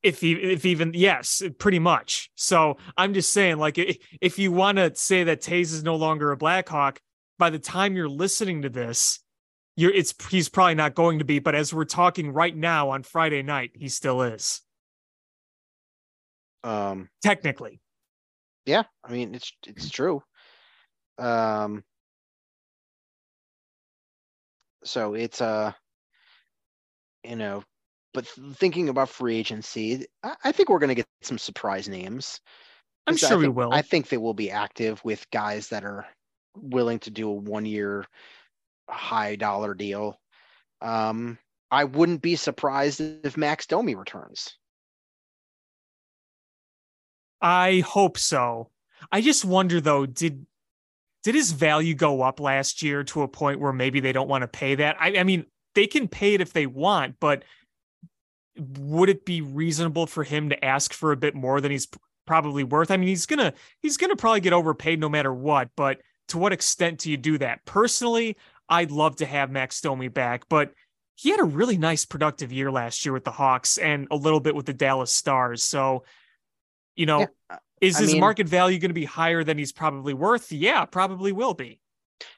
if 0.02 0.20
he, 0.20 0.32
if 0.34 0.66
even 0.66 0.92
yes, 0.94 1.42
pretty 1.59 1.78
much. 1.78 2.30
So 2.34 2.76
I'm 2.96 3.14
just 3.14 3.32
saying, 3.32 3.57
like, 3.57 3.78
if 4.20 4.38
you 4.38 4.52
want 4.52 4.76
to 4.78 4.94
say 4.94 5.24
that 5.24 5.40
Toews 5.40 5.72
is 5.72 5.82
no 5.82 5.96
longer 5.96 6.30
a 6.30 6.36
Blackhawk, 6.36 7.00
by 7.38 7.50
the 7.50 7.59
time 7.59 7.96
you're 7.96 8.09
listening 8.09 8.62
to 8.62 8.68
this, 8.68 9.20
you're 9.76 9.92
it's 9.92 10.14
he's 10.28 10.48
probably 10.48 10.74
not 10.74 10.94
going 10.94 11.18
to 11.20 11.24
be. 11.24 11.38
But 11.38 11.55
as 11.55 11.72
we're 11.72 11.84
talking 11.84 12.32
right 12.32 12.55
now 12.55 12.90
on 12.90 13.02
Friday 13.02 13.42
night, 13.42 13.70
he 13.74 13.88
still 13.88 14.22
is 14.22 14.61
Um 16.64 17.08
technically. 17.22 17.80
yeah, 18.66 18.84
I 19.04 19.12
mean 19.12 19.34
it's 19.34 19.52
it's 19.66 19.90
true. 19.90 20.22
Um 21.18 21.84
so 24.84 25.14
it's 25.14 25.40
uh 25.40 25.72
you 27.22 27.36
know, 27.36 27.62
but 28.12 28.26
thinking 28.26 28.88
about 28.88 29.08
free 29.08 29.36
agency, 29.36 30.06
I, 30.22 30.36
I 30.44 30.52
think 30.52 30.68
we're 30.68 30.78
gonna 30.78 30.94
get 30.94 31.06
some 31.22 31.38
surprise 31.38 31.88
names. 31.88 32.40
I'm 33.06 33.16
sure 33.16 33.38
we 33.38 33.48
will. 33.48 33.72
I 33.72 33.82
think 33.82 34.08
they 34.08 34.16
will 34.16 34.34
be 34.34 34.50
active 34.50 35.04
with 35.04 35.30
guys 35.30 35.68
that 35.68 35.84
are 35.84 36.06
willing 36.56 36.98
to 37.00 37.10
do 37.10 37.28
a 37.28 37.34
one 37.34 37.66
year 37.66 38.06
high 38.88 39.36
dollar 39.36 39.74
deal. 39.74 40.18
Um, 40.80 41.38
I 41.70 41.84
wouldn't 41.84 42.22
be 42.22 42.36
surprised 42.36 43.00
if 43.00 43.36
Max 43.36 43.66
Domi 43.66 43.94
returns. 43.94 44.56
I 47.45 47.80
hope 47.80 48.16
so. 48.16 48.70
I 49.12 49.20
just 49.20 49.45
wonder 49.45 49.78
though, 49.78 50.07
did 50.07 50.47
did 51.24 51.34
his 51.34 51.53
value 51.53 51.95
go 51.95 52.22
up 52.22 52.40
last 52.40 52.82
year 52.82 53.05
to 53.05 53.22
a 53.22 53.28
point 53.28 53.61
where 53.61 53.72
maybe 53.72 54.01
they 54.01 54.12
don't 54.12 54.28
want 54.28 54.42
to 54.42 54.49
pay 54.49 54.74
that? 54.76 54.97
I, 54.99 55.18
I 55.18 55.24
mean, 55.24 55.45
they 55.74 55.86
can 55.86 56.09
pay 56.09 56.34
it 56.34 56.40
if 56.40 56.55
they 56.55 56.66
want, 56.66 57.16
but 57.20 57.45
would 58.57 59.11
it 59.11 59.26
be 59.26 59.42
reasonable 59.42 60.07
for 60.07 60.24
him 60.24 60.49
to 60.49 60.64
ask 60.64 60.95
for 60.95 61.12
a 61.12 61.16
bit 61.16 61.34
more 61.34 61.61
than 61.61 61.70
he's 61.70 61.86
probably 62.26 62.64
worth? 62.64 62.90
I 62.90 62.97
mean, 62.97 63.11
he's 63.11 63.26
gonna 63.26 63.53
he's 63.82 63.99
gonna 63.99 64.16
probably 64.16 64.40
get 64.40 64.55
overpaid 64.55 64.99
no 64.99 65.11
matter 65.11 65.32
what, 65.32 65.68
but 65.76 66.01
to 66.28 66.38
what 66.38 66.55
extent 66.55 67.01
do 67.01 67.11
you 67.11 67.18
do 67.18 67.36
that? 67.38 67.62
Personally, 67.66 68.38
I'd 68.70 68.90
love 68.90 69.16
to 69.16 69.26
have 69.26 69.51
Max 69.51 69.82
Domi 69.82 70.09
back, 70.09 70.49
but 70.49 70.72
he 71.14 71.28
had 71.30 71.40
a 71.40 71.45
really 71.45 71.76
nice 71.76 72.07
productive 72.07 72.53
year 72.53 72.72
last 72.72 73.05
year 73.05 73.12
with 73.12 73.24
the 73.24 73.30
Hawks 73.30 73.76
and 73.76 74.09
a 74.11 74.16
little 74.16 74.40
bit 74.40 74.55
with 74.55 74.64
the 74.64 74.72
Dallas 74.72 75.12
Stars. 75.12 75.62
So, 75.62 76.05
you 76.97 77.07
know, 77.07 77.20
Yeah, 77.20 77.59
is 77.80 77.97
I 77.97 78.01
his 78.01 78.12
mean- 78.12 78.20
market 78.20 78.49
value 78.49 78.78
going 78.78 78.90
to 78.90 78.95
be 78.95 79.05
higher 79.05 79.45
than 79.45 79.59
he's 79.59 79.72
probably 79.72 80.14
worth? 80.14 80.53
Yeah, 80.53 80.84
probably 80.84 81.32
will 81.32 81.55
be. 81.55 81.80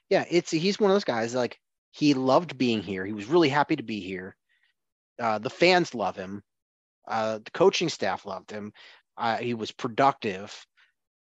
Yeah, 0.08 0.24
it's 0.30 0.50
he's 0.50 0.78
one 0.78 0.90
of 0.90 0.94
those 0.94 1.04
guys 1.04 1.34
like 1.34 1.58
he 1.90 2.14
loved 2.14 2.56
being 2.58 2.82
here. 2.82 3.04
He 3.04 3.12
was 3.12 3.26
really 3.26 3.48
happy 3.48 3.76
to 3.76 3.82
be 3.82 4.00
here. 4.00 4.36
Uh, 5.18 5.38
the 5.38 5.50
fans 5.50 5.94
love 5.94 6.16
him. 6.16 6.42
Uh, 7.06 7.38
the 7.44 7.50
coaching 7.52 7.88
staff 7.88 8.26
loved 8.26 8.50
him. 8.50 8.72
Uh, 9.16 9.36
he 9.38 9.54
was 9.54 9.72
productive, 9.72 10.66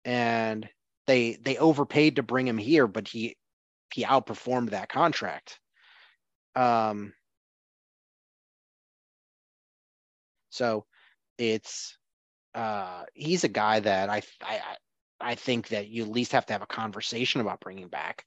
and 0.04 0.68
they 1.06 1.36
they 1.42 1.56
overpaid 1.56 2.16
to 2.16 2.22
bring 2.22 2.46
him 2.46 2.58
here, 2.58 2.86
but 2.86 3.08
he 3.08 3.36
he 3.92 4.04
outperformed 4.04 4.70
that 4.70 4.88
contract. 4.88 5.58
Um, 6.54 7.12
so 10.50 10.84
it's 11.38 11.96
uh, 12.54 13.04
he's 13.14 13.44
a 13.44 13.48
guy 13.48 13.80
that 13.80 14.08
I 14.08 14.22
I 14.42 14.76
I- 15.20 15.34
think 15.34 15.68
that 15.68 15.88
you 15.88 16.02
at 16.02 16.08
least 16.10 16.32
have 16.32 16.46
to 16.46 16.52
have 16.54 16.62
a 16.62 16.66
conversation 16.66 17.40
about 17.40 17.60
bringing 17.60 17.88
back. 17.88 18.26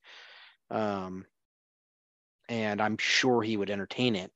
Um, 0.70 1.26
and 2.50 2.82
I'm 2.82 2.98
sure 2.98 3.42
he 3.42 3.58
would 3.58 3.70
entertain 3.70 4.16
it. 4.16 4.32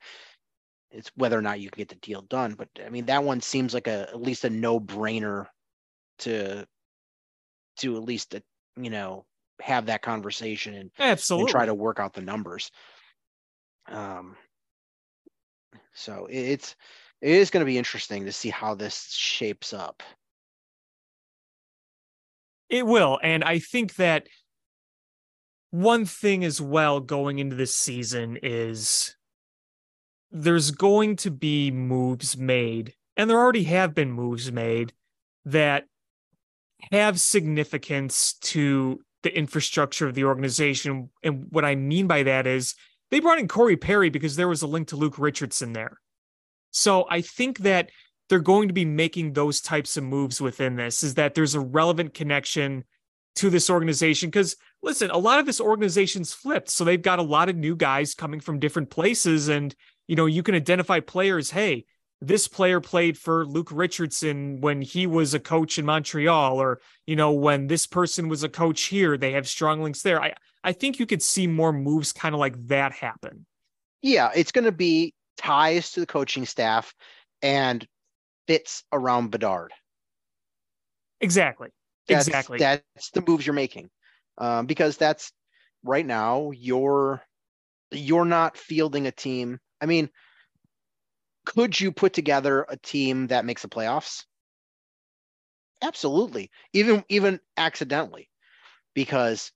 It's 0.91 1.11
whether 1.15 1.37
or 1.37 1.41
not 1.41 1.59
you 1.59 1.69
can 1.69 1.79
get 1.79 1.89
the 1.89 1.95
deal 1.95 2.21
done. 2.23 2.55
But 2.55 2.69
I 2.85 2.89
mean, 2.89 3.05
that 3.07 3.23
one 3.23 3.41
seems 3.41 3.73
like 3.73 3.87
a 3.87 4.09
at 4.09 4.21
least 4.21 4.45
a 4.45 4.49
no 4.49 4.79
brainer 4.79 5.47
to 6.19 6.67
to 7.77 7.95
at 7.95 8.03
least 8.03 8.35
uh, 8.35 8.39
you 8.75 8.89
know 8.89 9.25
have 9.61 9.87
that 9.87 10.01
conversation 10.01 10.75
and, 10.75 10.91
and 11.35 11.47
try 11.47 11.65
to 11.65 11.73
work 11.73 11.99
out 11.99 12.13
the 12.13 12.21
numbers. 12.21 12.71
Um, 13.87 14.37
so 15.93 16.27
it's 16.29 16.75
it 17.21 17.31
is 17.31 17.49
going 17.49 17.61
to 17.61 17.65
be 17.65 17.77
interesting 17.77 18.25
to 18.25 18.31
see 18.31 18.49
how 18.49 18.75
this 18.75 19.11
shapes 19.11 19.73
up. 19.73 20.03
It 22.69 22.85
will. 22.85 23.19
And 23.23 23.43
I 23.43 23.59
think 23.59 23.95
that 23.95 24.27
one 25.71 26.05
thing 26.05 26.43
as 26.43 26.61
well 26.61 26.99
going 26.99 27.39
into 27.39 27.55
this 27.55 27.73
season 27.73 28.37
is 28.41 29.15
there's 30.31 30.71
going 30.71 31.15
to 31.17 31.31
be 31.31 31.71
moves 31.71 32.37
made, 32.37 32.93
and 33.15 33.29
there 33.29 33.37
already 33.37 33.63
have 33.63 33.95
been 33.95 34.11
moves 34.11 34.51
made 34.51 34.93
that 35.45 35.85
have 36.91 37.19
significance 37.19 38.33
to 38.41 38.99
the 39.23 39.35
infrastructure 39.35 40.07
of 40.07 40.15
the 40.15 40.25
organization. 40.25 41.09
And 41.23 41.47
what 41.49 41.65
I 41.65 41.75
mean 41.75 42.07
by 42.07 42.23
that 42.23 42.45
is 42.45 42.75
they 43.09 43.19
brought 43.19 43.39
in 43.39 43.47
Corey 43.47 43.77
Perry 43.77 44.09
because 44.09 44.35
there 44.35 44.47
was 44.47 44.61
a 44.61 44.67
link 44.67 44.89
to 44.89 44.95
Luke 44.95 45.17
Richardson 45.17 45.73
there. 45.73 45.99
So 46.77 47.05
I 47.09 47.21
think 47.21 47.59
that 47.59 47.89
they're 48.29 48.39
going 48.39 48.67
to 48.67 48.73
be 48.73 48.85
making 48.85 49.33
those 49.33 49.61
types 49.61 49.97
of 49.97 50.03
moves 50.03 50.41
within 50.41 50.75
this 50.75 51.03
is 51.03 51.15
that 51.15 51.33
there's 51.33 51.55
a 51.55 51.59
relevant 51.59 52.13
connection 52.13 52.83
to 53.35 53.49
this 53.49 53.69
organization. 53.69 54.29
Because 54.29 54.55
listen 54.81 55.09
a 55.11 55.17
lot 55.17 55.39
of 55.39 55.45
this 55.45 55.61
organization's 55.61 56.33
flipped. 56.33 56.69
So 56.69 56.83
they've 56.83 57.01
got 57.01 57.19
a 57.19 57.23
lot 57.23 57.49
of 57.49 57.55
new 57.55 57.75
guys 57.75 58.13
coming 58.13 58.39
from 58.39 58.59
different 58.59 58.89
places. 58.89 59.47
And 59.47 59.73
you 60.07 60.15
know 60.15 60.25
you 60.25 60.43
can 60.43 60.55
identify 60.55 60.99
players 60.99 61.51
hey 61.51 61.85
this 62.19 62.47
player 62.47 62.81
played 62.81 63.15
for 63.15 63.45
Luke 63.45 63.69
Richardson 63.71 64.59
when 64.59 64.81
he 64.81 65.05
was 65.05 65.35
a 65.35 65.39
coach 65.39 65.77
in 65.77 65.85
Montreal 65.85 66.59
or 66.59 66.79
you 67.05 67.15
know 67.15 67.33
when 67.33 67.67
this 67.67 67.85
person 67.85 68.27
was 68.27 68.43
a 68.43 68.49
coach 68.49 68.83
here 68.83 69.17
they 69.17 69.33
have 69.33 69.47
strong 69.47 69.83
links 69.83 70.01
there. 70.01 70.21
I 70.21 70.33
i 70.63 70.71
think 70.71 70.99
you 70.99 71.05
could 71.05 71.21
see 71.21 71.47
more 71.47 71.71
moves 71.71 72.13
kind 72.13 72.33
of 72.33 72.39
like 72.39 72.67
that 72.67 72.93
happen. 72.93 73.45
Yeah, 74.01 74.31
it's 74.33 74.51
going 74.51 74.65
to 74.65 74.71
be 74.71 75.13
ties 75.37 75.91
to 75.91 75.99
the 75.99 76.05
coaching 76.05 76.45
staff 76.45 76.93
and 77.41 77.87
fits 78.47 78.83
around 78.91 79.31
Bedard. 79.31 79.71
exactly 81.21 81.69
That's, 82.07 82.27
exactly 82.27 82.57
That's 82.59 83.11
the 83.11 83.23
moves 83.27 83.45
you're 83.45 83.53
making, 83.53 83.89
um, 84.37 84.65
because 84.65 84.97
that's 84.97 85.31
right 85.83 86.05
now 86.05 86.51
you're 86.51 87.21
you're 87.91 88.25
not 88.25 88.57
fielding 88.57 89.07
a 89.07 89.11
team. 89.11 89.59
I 89.81 89.85
mean, 89.85 90.09
could 91.45 91.79
you 91.79 91.91
put 91.91 92.13
together 92.13 92.65
a 92.67 92.77
team 92.77 93.27
that 93.27 93.45
makes 93.45 93.61
the 93.61 93.69
playoffs? 93.69 94.25
Absolutely, 95.81 96.49
even 96.73 97.03
even 97.09 97.39
accidentally, 97.55 98.29
because 98.93 99.51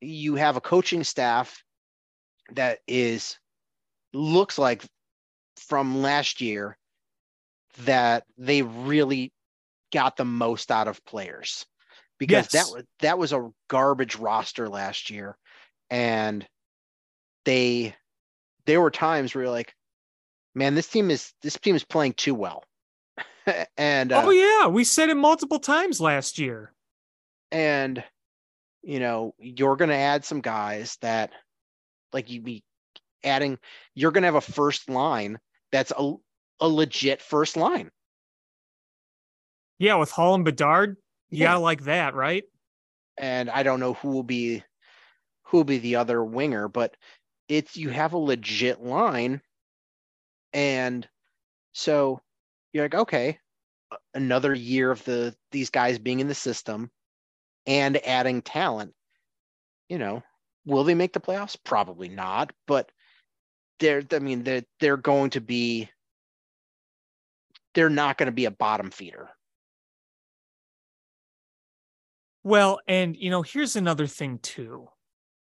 you 0.00 0.34
have 0.34 0.56
a 0.56 0.60
coaching 0.60 1.04
staff 1.04 1.62
that 2.52 2.80
is 2.86 3.38
looks 4.12 4.58
like 4.58 4.84
from 5.68 6.02
last 6.02 6.40
year 6.40 6.76
that 7.84 8.24
they 8.38 8.62
really 8.62 9.32
got 9.92 10.16
the 10.16 10.24
most 10.24 10.70
out 10.70 10.88
of 10.88 11.04
players. 11.04 11.66
Because 12.18 12.52
Yes. 12.52 12.68
that 12.68 12.74
was 12.74 12.84
that 13.00 13.18
was 13.18 13.32
a 13.32 13.50
garbage 13.68 14.16
roster 14.16 14.68
last 14.68 15.10
year. 15.10 15.36
And 15.90 16.46
they 17.44 17.94
there 18.66 18.80
were 18.80 18.90
times 18.90 19.34
where 19.34 19.44
you're 19.44 19.52
like 19.52 19.74
man 20.54 20.74
this 20.74 20.86
team 20.86 21.10
is 21.10 21.32
this 21.42 21.58
team 21.58 21.74
is 21.74 21.84
playing 21.84 22.14
too 22.14 22.34
well. 22.34 22.64
And 23.76 24.10
uh, 24.12 24.22
oh 24.24 24.30
yeah. 24.30 24.68
We 24.68 24.84
said 24.84 25.10
it 25.10 25.16
multiple 25.16 25.58
times 25.58 26.00
last 26.00 26.38
year. 26.38 26.72
And 27.50 28.02
you 28.82 29.00
know 29.00 29.34
you're 29.38 29.76
going 29.76 29.90
to 29.90 29.96
add 29.96 30.24
some 30.24 30.40
guys 30.40 30.96
that 31.02 31.30
like 32.12 32.30
you'd 32.30 32.44
be 32.44 32.62
adding 33.22 33.58
you're 33.94 34.12
going 34.12 34.22
to 34.22 34.28
have 34.28 34.34
a 34.34 34.40
first 34.40 34.88
line 34.88 35.38
that's 35.74 35.92
a, 35.98 36.12
a 36.60 36.68
legit 36.68 37.20
first 37.20 37.56
line 37.56 37.90
yeah 39.78 39.96
with 39.96 40.10
hall 40.10 40.34
and 40.34 40.44
bedard 40.44 40.96
you 41.30 41.40
Yeah. 41.40 41.56
like 41.56 41.82
that 41.84 42.14
right 42.14 42.44
and 43.16 43.50
I 43.50 43.62
don't 43.62 43.80
know 43.80 43.94
who 43.94 44.10
will 44.10 44.22
be 44.22 44.62
who 45.44 45.58
will 45.58 45.64
be 45.64 45.78
the 45.78 45.96
other 45.96 46.24
winger, 46.24 46.68
but 46.68 46.96
it's 47.48 47.76
you 47.76 47.90
have 47.90 48.12
a 48.12 48.18
legit 48.18 48.82
line, 48.82 49.40
and 50.52 51.06
so 51.72 52.20
you're 52.72 52.84
like, 52.84 52.94
okay, 52.94 53.38
another 54.14 54.54
year 54.54 54.90
of 54.90 55.04
the 55.04 55.34
these 55.52 55.70
guys 55.70 55.98
being 55.98 56.20
in 56.20 56.28
the 56.28 56.34
system 56.34 56.90
and 57.66 58.04
adding 58.04 58.42
talent, 58.42 58.94
you 59.88 59.98
know, 59.98 60.22
Will 60.66 60.84
they 60.84 60.94
make 60.94 61.12
the 61.12 61.20
playoffs? 61.20 61.58
Probably 61.62 62.08
not, 62.08 62.52
but 62.66 62.90
they're 63.80 64.02
I 64.12 64.18
mean 64.18 64.42
they're 64.42 64.64
they're 64.80 64.96
going 64.96 65.30
to 65.30 65.40
be 65.40 65.88
they're 67.74 67.90
not 67.90 68.18
going 68.18 68.26
to 68.26 68.32
be 68.32 68.44
a 68.44 68.50
bottom 68.50 68.90
feeder. 68.90 69.30
Well, 72.44 72.80
and 72.86 73.16
you 73.16 73.30
know, 73.30 73.42
here's 73.42 73.76
another 73.76 74.06
thing 74.06 74.38
too 74.38 74.88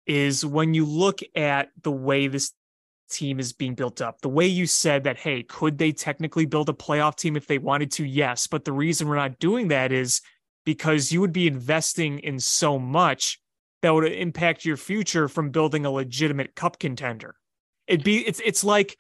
is 0.07 0.47
when 0.47 0.73
you 0.73 0.85
look 0.85 1.19
at 1.35 1.71
the 1.83 1.91
way 1.91 2.29
this 2.29 2.53
team 3.11 3.41
is 3.41 3.53
being 3.53 3.75
built 3.75 4.01
up, 4.01 4.21
the 4.21 4.29
way 4.29 4.47
you 4.47 4.67
said 4.67 5.05
that, 5.05 5.17
hey, 5.17 5.43
could 5.43 5.79
they 5.79 5.93
technically 5.93 6.47
build 6.47 6.69
a 6.69 6.73
playoff 6.73 7.17
team 7.17 7.37
if 7.37 7.47
they 7.47 7.59
wanted 7.59 7.91
to? 7.93 8.05
Yes. 8.05 8.47
But 8.47 8.65
the 8.65 8.73
reason 8.73 9.09
we're 9.09 9.17
not 9.17 9.39
doing 9.39 9.69
that 9.69 9.93
is 9.93 10.21
because 10.65 11.13
you 11.13 11.21
would 11.21 11.33
be 11.33 11.47
investing 11.47 12.21
in 12.21 12.39
so 12.39 12.79
much 12.79 13.41
that 13.83 13.91
would 13.91 14.11
impact 14.11 14.65
your 14.65 14.77
future 14.77 15.29
from 15.29 15.51
building 15.51 15.85
a 15.85 15.91
legitimate 15.91 16.55
cup 16.55 16.79
contender. 16.79 17.35
It'd 17.87 18.05
be 18.05 18.27
it's 18.27 18.41
it's 18.45 18.65
like 18.65 18.97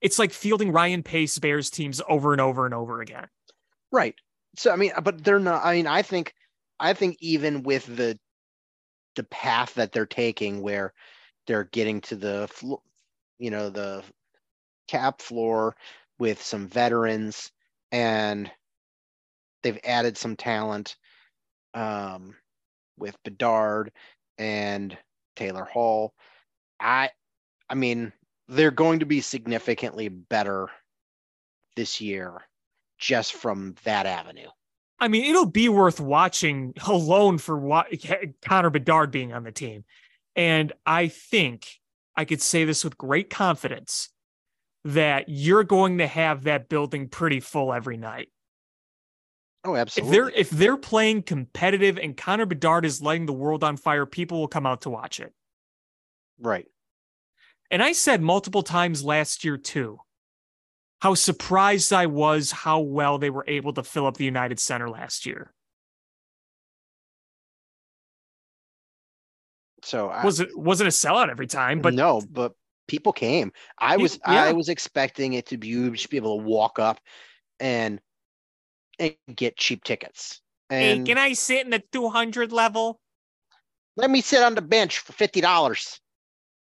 it's 0.00 0.18
like 0.18 0.32
fielding 0.32 0.72
Ryan 0.72 1.02
Pace 1.02 1.38
Bears 1.38 1.70
teams 1.70 2.00
over 2.08 2.32
and 2.32 2.40
over 2.40 2.64
and 2.64 2.74
over 2.74 3.00
again. 3.00 3.26
Right. 3.90 4.14
So 4.56 4.72
I 4.72 4.76
mean, 4.76 4.92
but 5.02 5.24
they're 5.24 5.38
not. 5.38 5.64
I 5.64 5.74
mean, 5.74 5.86
I 5.86 6.02
think, 6.02 6.34
I 6.80 6.92
think 6.92 7.16
even 7.20 7.62
with 7.62 7.84
the, 7.96 8.18
the 9.16 9.24
path 9.24 9.74
that 9.74 9.92
they're 9.92 10.06
taking, 10.06 10.62
where 10.62 10.92
they're 11.46 11.64
getting 11.64 12.00
to 12.02 12.16
the, 12.16 12.78
you 13.38 13.50
know, 13.50 13.70
the 13.70 14.04
cap 14.86 15.20
floor 15.20 15.74
with 16.18 16.42
some 16.42 16.68
veterans, 16.68 17.50
and 17.90 18.50
they've 19.62 19.80
added 19.84 20.16
some 20.16 20.36
talent, 20.36 20.96
um, 21.74 22.34
with 22.96 23.16
Bedard 23.24 23.90
and 24.38 24.96
Taylor 25.36 25.64
Hall. 25.64 26.14
I, 26.80 27.10
I 27.68 27.74
mean, 27.74 28.12
they're 28.48 28.70
going 28.70 29.00
to 29.00 29.06
be 29.06 29.20
significantly 29.20 30.08
better 30.08 30.68
this 31.76 32.00
year 32.00 32.42
just 32.98 33.34
from 33.34 33.74
that 33.84 34.06
avenue. 34.06 34.48
I 34.98 35.08
mean, 35.08 35.24
it'll 35.26 35.46
be 35.46 35.68
worth 35.68 36.00
watching 36.00 36.74
alone 36.86 37.38
for 37.38 37.56
what 37.56 37.86
Connor 38.42 38.70
Bedard 38.70 39.10
being 39.10 39.32
on 39.32 39.44
the 39.44 39.52
team. 39.52 39.84
And 40.34 40.72
I 40.86 41.08
think 41.08 41.68
I 42.16 42.24
could 42.24 42.42
say 42.42 42.64
this 42.64 42.84
with 42.84 42.98
great 42.98 43.30
confidence 43.30 44.08
that 44.84 45.28
you're 45.28 45.64
going 45.64 45.98
to 45.98 46.06
have 46.06 46.44
that 46.44 46.68
building 46.68 47.08
pretty 47.08 47.40
full 47.40 47.72
every 47.72 47.96
night. 47.96 48.28
Oh, 49.64 49.74
absolutely. 49.76 50.16
If 50.16 50.24
they're 50.24 50.40
if 50.40 50.50
they're 50.50 50.76
playing 50.76 51.22
competitive 51.24 51.98
and 51.98 52.16
Connor 52.16 52.46
Bedard 52.46 52.84
is 52.84 53.02
lighting 53.02 53.26
the 53.26 53.32
world 53.32 53.62
on 53.62 53.76
fire, 53.76 54.06
people 54.06 54.40
will 54.40 54.48
come 54.48 54.66
out 54.66 54.82
to 54.82 54.90
watch 54.90 55.20
it. 55.20 55.32
right. 56.40 56.66
And 57.70 57.82
I 57.82 57.92
said 57.92 58.22
multiple 58.22 58.62
times 58.62 59.04
last 59.04 59.44
year 59.44 59.56
too, 59.56 60.00
how 61.00 61.14
surprised 61.14 61.92
I 61.92 62.06
was 62.06 62.50
how 62.50 62.80
well 62.80 63.18
they 63.18 63.30
were 63.30 63.44
able 63.46 63.72
to 63.74 63.82
fill 63.82 64.06
up 64.06 64.16
the 64.16 64.24
United 64.24 64.58
Center 64.58 64.88
last 64.88 65.26
year. 65.26 65.52
So 69.84 70.08
I, 70.08 70.24
Was 70.24 70.40
it 70.40 70.56
wasn't 70.58 70.88
a 70.88 70.90
sellout 70.90 71.30
every 71.30 71.46
time, 71.46 71.80
but 71.80 71.94
no, 71.94 72.20
but 72.28 72.54
people 72.88 73.12
came. 73.12 73.52
I 73.78 73.96
was 73.96 74.18
yeah. 74.26 74.44
I 74.44 74.52
was 74.52 74.68
expecting 74.68 75.34
it 75.34 75.46
to 75.46 75.56
be 75.56 75.68
you 75.68 75.90
just 75.92 76.10
be 76.10 76.16
able 76.16 76.38
to 76.38 76.44
walk 76.44 76.78
up 76.78 77.00
and 77.60 78.00
and 78.98 79.14
get 79.34 79.56
cheap 79.56 79.84
tickets. 79.84 80.40
hey, 80.68 80.96
And 80.96 81.06
can 81.06 81.16
I 81.18 81.34
sit 81.34 81.64
in 81.64 81.70
the 81.70 81.82
200 81.92 82.50
level? 82.52 83.00
let 83.96 84.10
me 84.10 84.20
sit 84.20 84.42
on 84.42 84.54
the 84.54 84.62
bench 84.62 84.98
for 84.98 85.12
fifty 85.12 85.40
dollars. 85.40 86.00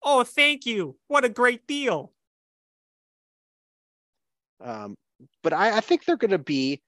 Oh, 0.05 0.23
thank 0.23 0.67
you. 0.67 0.97
What 1.09 1.25
a 1.25 1.31
great 1.31 1.67
deal. 1.67 2.13
Um, 4.61 4.97
but 5.43 5.53
I, 5.53 5.79
I 5.79 5.81
think 5.81 6.05
they're 6.05 6.17
going 6.17 6.31
to 6.31 6.39
be 6.39 6.83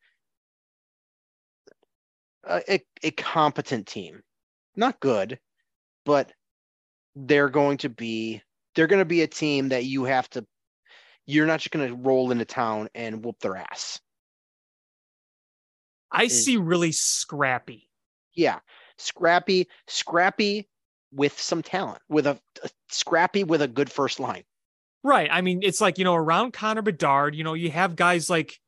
a, 2.44 2.74
a, 2.74 2.80
a 3.02 3.10
competent 3.12 3.86
team. 3.86 4.22
Not 4.76 5.00
good, 5.00 5.38
but 6.04 6.32
they're 7.14 7.48
going 7.48 7.78
to 7.78 7.88
be 7.88 8.42
they're 8.74 8.86
going 8.86 9.00
to 9.00 9.06
be 9.06 9.22
a 9.22 9.26
team 9.26 9.70
that 9.70 9.84
you 9.84 10.04
have 10.04 10.28
to. 10.30 10.44
You're 11.24 11.46
not 11.46 11.60
just 11.60 11.70
going 11.70 11.88
to 11.88 11.94
roll 11.94 12.30
into 12.30 12.44
town 12.44 12.88
and 12.94 13.24
whoop 13.24 13.38
their 13.40 13.56
ass. 13.56 14.00
I 16.12 16.28
see 16.28 16.56
really 16.56 16.92
scrappy. 16.92 17.88
Yeah, 18.34 18.60
scrappy, 18.98 19.68
scrappy 19.86 20.68
with 21.16 21.40
some 21.40 21.62
talent, 21.62 22.00
with 22.08 22.26
a, 22.26 22.38
a 22.62 22.70
scrappy 22.90 23.42
with 23.42 23.62
a 23.62 23.68
good 23.68 23.90
first 23.90 24.20
line. 24.20 24.44
Right. 25.02 25.28
I 25.30 25.40
mean, 25.40 25.60
it's 25.62 25.80
like, 25.80 25.98
you 25.98 26.04
know, 26.04 26.14
around 26.14 26.52
Connor 26.52 26.82
Bedard, 26.82 27.34
you 27.34 27.44
know, 27.44 27.54
you 27.54 27.70
have 27.70 27.96
guys 27.96 28.28
like, 28.28 28.58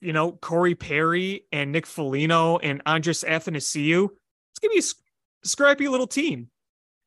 you 0.00 0.12
know, 0.12 0.32
Corey 0.32 0.74
Perry 0.74 1.44
and 1.52 1.72
Nick 1.72 1.86
Foligno 1.86 2.58
and 2.58 2.82
Andreas 2.86 3.24
Athanasiou. 3.24 4.04
It's 4.04 4.58
going 4.60 4.70
to 4.70 4.74
be 4.74 4.78
a 4.78 4.82
sc- 4.82 5.02
scrappy 5.44 5.88
little 5.88 6.06
team. 6.06 6.50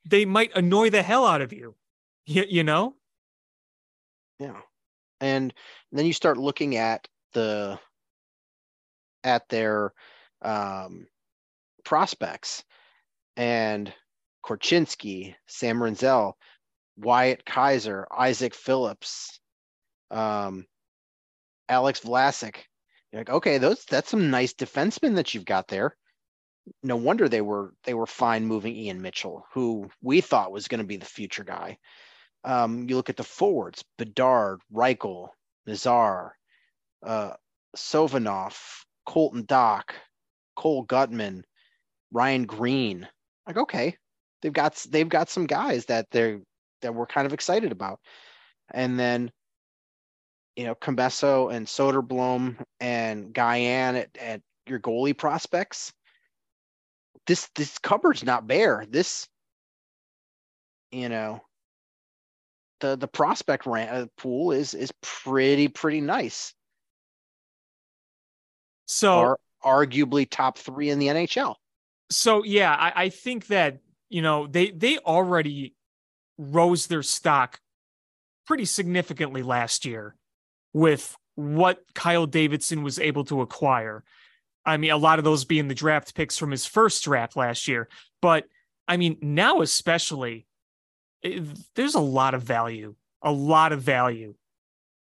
They 0.06 0.26
might 0.26 0.56
annoy 0.56 0.90
the 0.90 1.04
hell 1.04 1.26
out 1.26 1.42
of 1.42 1.54
you. 1.54 1.76
You, 2.26 2.46
you 2.48 2.64
know? 2.64 2.94
Yeah. 4.38 4.60
And 5.20 5.52
then 5.92 6.06
you 6.06 6.14
start 6.14 6.38
looking 6.38 6.76
at 6.76 7.08
the 7.34 7.80
at 9.24 9.50
their 9.50 9.94
um 10.44 11.08
prospects 11.84 12.64
and 13.36 13.92
Korchinski, 14.50 15.36
Sam 15.47 15.80
Rinzel, 15.80 16.34
Wyatt 16.97 17.45
Kaiser, 17.45 18.08
Isaac 18.12 18.56
Phillips, 18.56 19.39
um 20.10 20.66
Alex 21.70 22.00
Vlasic. 22.00 22.56
You're 23.12 23.22
like, 23.22 23.30
okay, 23.30 23.60
those 23.60 23.86
that's 23.86 24.10
some 24.10 24.32
nice 24.32 24.54
defensemen 24.54 25.16
that 25.16 25.34
you've 25.34 25.45
got 25.45 25.68
there. 25.68 25.95
No 26.84 26.95
wonder 26.95 27.30
they 27.30 27.41
were 27.41 27.74
they 27.84 27.93
were 27.93 28.08
fine 28.08 28.45
moving 28.45 28.76
Ian 28.76 29.02
Mitchell, 29.02 29.45
who 29.54 29.89
we 30.02 30.22
thought 30.22 30.52
was 30.52 30.68
going 30.68 30.82
to 30.82 30.88
be 30.88 30.97
the 30.97 31.06
future 31.06 31.43
guy. 31.43 31.78
Um, 32.43 32.88
you 32.89 32.95
look 32.95 33.10
at 33.10 33.18
the 33.18 33.24
forwards: 33.24 33.84
Bedard, 33.97 34.62
Reichel, 34.74 35.30
Nazar, 35.66 36.36
uh, 37.06 37.34
Sovanov, 37.76 38.58
Colton 39.06 39.45
Dach, 39.45 39.89
Cole 40.56 40.86
Guttman, 40.86 41.43
Ryan 42.12 42.45
Greene. 42.45 43.08
Like, 43.47 43.58
okay, 43.58 43.97
they've 44.42 44.54
got 44.54 44.76
they've 44.90 45.10
got 45.10 45.30
some 45.30 45.48
guys 45.48 45.86
that 45.86 46.08
they're 46.12 46.42
that 46.82 46.96
we're 46.96 47.06
kind 47.06 47.26
of 47.26 47.34
excited 47.34 47.72
about, 47.72 48.00
and 48.72 49.00
then 49.00 49.32
you 50.56 50.66
know 50.66 50.76
Commesso 50.76 51.54
and 51.54 51.68
Soderblom 51.68 52.62
and 52.80 53.34
Gajan 53.34 54.00
at, 54.02 54.10
at 54.20 54.42
your 54.68 54.80
goalie 54.80 55.18
prospects. 55.18 55.92
This 57.28 57.50
this 57.56 57.78
cupboard's 57.80 58.24
not 58.24 58.48
bare. 58.48 58.86
This, 58.90 59.28
you 60.92 61.10
know, 61.10 61.42
the 62.80 62.96
the 62.96 63.08
prospect 63.08 63.66
ran, 63.66 63.90
uh, 63.90 64.06
pool 64.18 64.52
is 64.52 64.74
is 64.74 64.92
pretty 65.02 65.68
pretty 65.68 66.02
nice. 66.02 66.54
So, 68.88 69.20
Are 69.20 69.40
arguably 69.64 70.28
top 70.28 70.58
three 70.58 70.90
in 70.90 70.98
the 70.98 71.08
NHL. 71.08 71.56
so 72.10 72.44
yeah, 72.44 72.74
I, 72.74 73.04
I 73.04 73.10
think 73.10 73.48
that, 73.48 73.78
you 74.10 74.22
know, 74.22 74.47
they, 74.47 74.72
they 74.72 74.97
already 74.99 75.76
rose 76.38 76.88
their 76.88 77.03
stock 77.03 77.60
pretty 78.47 78.66
significantly 78.66 79.43
last 79.43 79.86
year 79.86 80.16
with 80.74 81.16
what 81.36 81.82
Kyle 81.93 82.26
Davidson 82.26 82.84
was 82.84 82.99
able 82.99 83.24
to 83.26 83.41
acquire. 83.41 84.03
I 84.66 84.78
mean, 84.78 84.91
a 84.91 84.97
lot 84.97 85.20
of 85.20 85.26
those 85.26 85.45
being 85.45 85.68
the 85.68 85.76
draft 85.76 86.16
picks 86.16 86.38
from 86.38 86.51
his 86.51 86.66
first 86.66 87.03
draft 87.03 87.36
last 87.36 87.68
year. 87.68 87.88
But 88.22 88.45
I 88.88 88.97
mean, 88.97 89.18
now 89.22 89.62
especially, 89.62 90.47
it- 91.22 91.43
there's 91.76 91.95
a 91.95 91.99
lot 91.99 92.34
of 92.34 92.43
value, 92.43 92.95
a 93.22 93.32
lot 93.32 93.72
of 93.72 93.82
value 93.82 94.36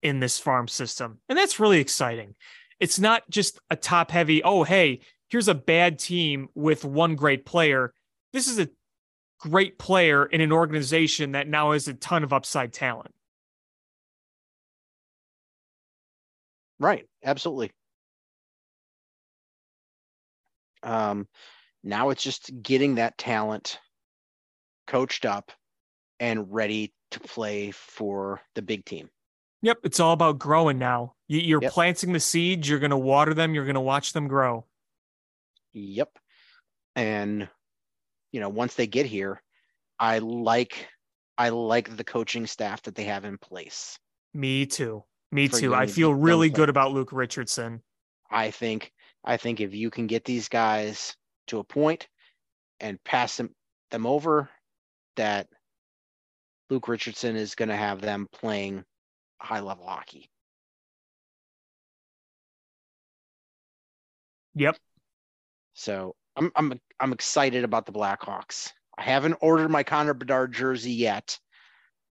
in 0.03 0.19
this 0.19 0.37
farm 0.37 0.67
system. 0.67 1.19
And 1.29 1.37
that's 1.37 1.59
really 1.59 1.79
exciting. 1.79 2.35
It's 2.79 2.99
not 2.99 3.23
just 3.29 3.59
a 3.69 3.75
top 3.75 4.11
heavy, 4.11 4.43
oh, 4.43 4.63
hey, 4.63 4.99
here's 5.29 5.47
a 5.47 5.55
bad 5.55 5.99
team 5.99 6.49
with 6.53 6.85
one 6.85 7.15
great 7.15 7.45
player. 7.45 7.93
This 8.33 8.47
is 8.47 8.59
a 8.59 8.69
great 9.39 9.77
player 9.77 10.25
in 10.25 10.41
an 10.41 10.51
organization 10.51 11.33
that 11.33 11.47
now 11.47 11.71
has 11.71 11.87
a 11.87 11.93
ton 11.93 12.23
of 12.23 12.33
upside 12.33 12.73
talent. 12.73 13.13
Right. 16.79 17.07
Absolutely. 17.23 17.71
Um, 20.83 21.27
now 21.83 22.09
it's 22.09 22.23
just 22.23 22.51
getting 22.61 22.95
that 22.95 23.17
talent 23.17 23.79
coached 24.85 25.25
up 25.25 25.51
and 26.19 26.51
ready 26.51 26.93
to 27.11 27.19
play 27.19 27.71
for 27.71 28.41
the 28.55 28.61
big 28.61 28.85
team. 28.85 29.09
Yep, 29.63 29.79
it's 29.83 29.99
all 29.99 30.13
about 30.13 30.37
growing 30.39 30.77
now. 30.77 31.15
You- 31.27 31.39
You're 31.41 31.61
Yep. 31.61 31.73
planting 31.73 32.13
the 32.13 32.19
seeds, 32.19 32.69
you're 32.69 32.79
going 32.79 32.91
to 32.91 32.97
water 32.97 33.33
them, 33.33 33.55
you're 33.55 33.65
going 33.65 33.75
to 33.75 33.81
watch 33.81 34.13
them 34.13 34.27
grow. 34.27 34.65
Yep. 35.73 36.17
And 36.95 37.49
you 38.31 38.39
know, 38.39 38.49
once 38.49 38.75
they 38.75 38.87
get 38.87 39.05
here, 39.05 39.41
I 39.99 40.19
like 40.19 40.87
I 41.37 41.49
like 41.49 41.95
the 41.95 42.03
coaching 42.03 42.47
staff 42.47 42.81
that 42.83 42.95
they 42.95 43.05
have 43.05 43.25
in 43.25 43.37
place. 43.37 43.97
Me 44.33 44.65
too. 44.65 45.03
Me 45.31 45.47
too. 45.47 45.75
I 45.75 45.87
feel 45.87 46.13
really 46.13 46.49
good 46.49 46.69
about 46.69 46.93
Luke 46.93 47.11
Richardson. 47.11 47.81
I 48.29 48.51
think 48.51 48.91
I 49.23 49.37
think 49.37 49.59
if 49.59 49.73
you 49.73 49.89
can 49.89 50.07
get 50.07 50.25
these 50.25 50.49
guys 50.49 51.15
to 51.47 51.59
a 51.59 51.63
point 51.63 52.07
and 52.79 53.03
pass 53.03 53.37
them 53.37 53.49
them 53.91 54.05
over, 54.05 54.49
that 55.15 55.47
Luke 56.69 56.87
Richardson 56.87 57.35
is 57.35 57.55
going 57.55 57.69
to 57.69 57.75
have 57.75 58.01
them 58.01 58.27
playing 58.31 58.83
high 59.39 59.61
level 59.61 59.85
hockey. 59.85 60.29
Yep. 64.55 64.77
So 65.73 66.15
I'm 66.37 66.51
I'm 66.55 66.79
I'm 66.99 67.13
excited 67.13 67.63
about 67.63 67.85
the 67.85 67.91
Blackhawks. 67.91 68.71
I 68.97 69.03
haven't 69.03 69.37
ordered 69.41 69.69
my 69.69 69.83
Connor 69.83 70.13
Bedard 70.13 70.53
jersey 70.53 70.91
yet, 70.91 71.37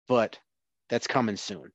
but 0.07 0.38
that's 0.89 1.07
coming 1.07 1.38
soon. 1.38 1.72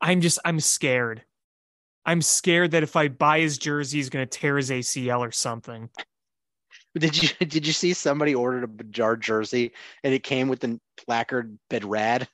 I'm 0.00 0.20
just 0.20 0.38
I'm 0.44 0.60
scared. 0.60 1.22
I'm 2.06 2.22
scared 2.22 2.72
that 2.72 2.82
if 2.82 2.96
I 2.96 3.08
buy 3.08 3.40
his 3.40 3.58
jersey, 3.58 3.98
he's 3.98 4.10
gonna 4.10 4.26
tear 4.26 4.56
his 4.56 4.70
ACL 4.70 5.20
or 5.20 5.32
something. 5.32 5.90
Did 6.96 7.20
you 7.20 7.28
did 7.46 7.66
you 7.66 7.72
see 7.72 7.92
somebody 7.92 8.36
ordered 8.36 8.62
a 8.62 8.68
Bedard 8.68 9.20
jersey 9.20 9.72
and 10.04 10.14
it 10.14 10.22
came 10.22 10.46
with 10.46 10.60
the 10.60 10.78
placard 10.96 11.58
Bedrad? 11.68 12.28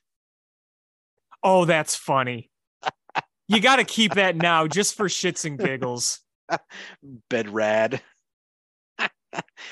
Oh, 1.42 1.64
that's 1.64 1.94
funny. 1.94 2.49
You 3.50 3.60
got 3.60 3.76
to 3.76 3.84
keep 3.84 4.14
that 4.14 4.36
now 4.36 4.68
just 4.68 4.94
for 4.94 5.08
shits 5.08 5.44
and 5.44 5.58
giggles. 5.58 6.20
Bedrad. 7.30 8.00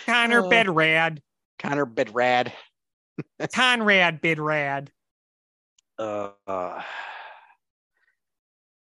Connor 0.04 0.40
Uh. 0.40 0.48
Bedrad. 0.48 1.18
Connor 1.60 1.86
Bedrad. 1.86 2.52
Conrad 3.54 4.20
Bedrad. 4.20 4.88
Uh, 5.96 6.30
uh, 6.48 6.82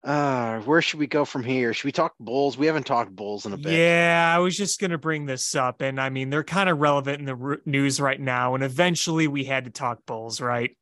uh, 0.02 0.60
where 0.60 0.80
should 0.80 0.98
we 0.98 1.06
go 1.06 1.26
from 1.26 1.44
here? 1.44 1.74
Should 1.74 1.84
we 1.84 1.92
talk 1.92 2.14
Bulls? 2.18 2.56
We 2.56 2.66
haven't 2.66 2.86
talked 2.86 3.14
Bulls 3.14 3.44
in 3.44 3.52
a 3.52 3.58
bit. 3.58 3.72
Yeah, 3.72 4.32
I 4.34 4.38
was 4.38 4.56
just 4.56 4.80
going 4.80 4.92
to 4.92 4.98
bring 4.98 5.26
this 5.26 5.54
up. 5.54 5.82
And 5.82 6.00
I 6.00 6.08
mean, 6.08 6.30
they're 6.30 6.42
kind 6.42 6.70
of 6.70 6.78
relevant 6.78 7.18
in 7.20 7.26
the 7.26 7.36
r- 7.36 7.60
news 7.66 8.00
right 8.00 8.20
now. 8.20 8.54
And 8.54 8.64
eventually 8.64 9.28
we 9.28 9.44
had 9.44 9.64
to 9.64 9.70
talk 9.70 10.06
Bulls, 10.06 10.40
right? 10.40 10.74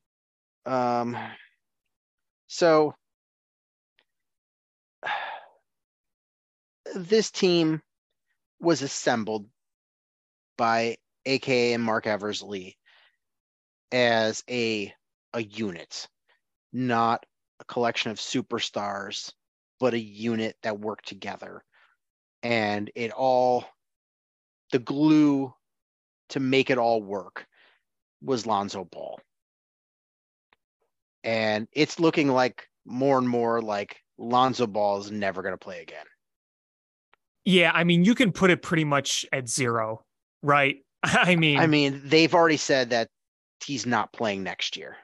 Um, 0.67 1.17
so 2.47 2.95
this 6.95 7.31
team 7.31 7.83
was 8.61 8.83
assembled 8.83 9.47
by 10.57 10.97
AKA 11.27 11.75
and 11.75 11.83
Marc 11.83 12.07
Eversley 12.07 12.77
as 13.93 14.43
a 14.51 14.93
a 15.35 15.43
unit, 15.43 16.09
not 16.73 17.25
a 17.61 17.65
collection 17.65 18.11
of 18.11 18.19
superstars, 18.19 19.33
but 19.79 19.95
a 19.95 19.99
unit 19.99 20.57
that 20.63 20.81
worked 20.81 21.07
together. 21.07 21.63
And 22.43 22.91
it 22.95 23.11
all 23.13 23.65
the 24.73 24.79
glue 24.79 25.53
to 26.31 26.41
make 26.41 26.71
it 26.71 26.79
all 26.79 27.03
work 27.03 27.47
was 28.23 28.47
Lonzo 28.47 28.85
Ball 28.85 29.21
and 31.25 31.69
it's 31.73 32.01
looking 32.01 32.29
like 32.29 32.69
more 32.85 33.19
and 33.19 33.29
more 33.29 33.61
like 33.61 34.01
Lonzo 34.17 34.67
Ball 34.67 34.99
is 34.99 35.11
never 35.11 35.43
going 35.43 35.53
to 35.53 35.59
play 35.59 35.83
again. 35.83 36.07
Yeah, 37.49 37.73
I 37.75 37.85
mean, 37.85 38.05
you 38.05 38.15
can 38.15 38.31
put 38.31 38.51
it 38.51 38.61
pretty 38.61 38.85
much 38.85 39.25
at 39.33 39.49
zero, 39.49 40.05
right? 40.43 40.85
I 41.03 41.35
mean, 41.35 41.59
I 41.59 41.67
mean, 41.67 42.03
they've 42.05 42.35
already 42.35 42.59
said 42.59 42.91
that 42.91 43.09
he's 43.65 43.87
not 43.87 44.13
playing 44.13 44.43
next 44.43 44.77
year. 44.77 44.99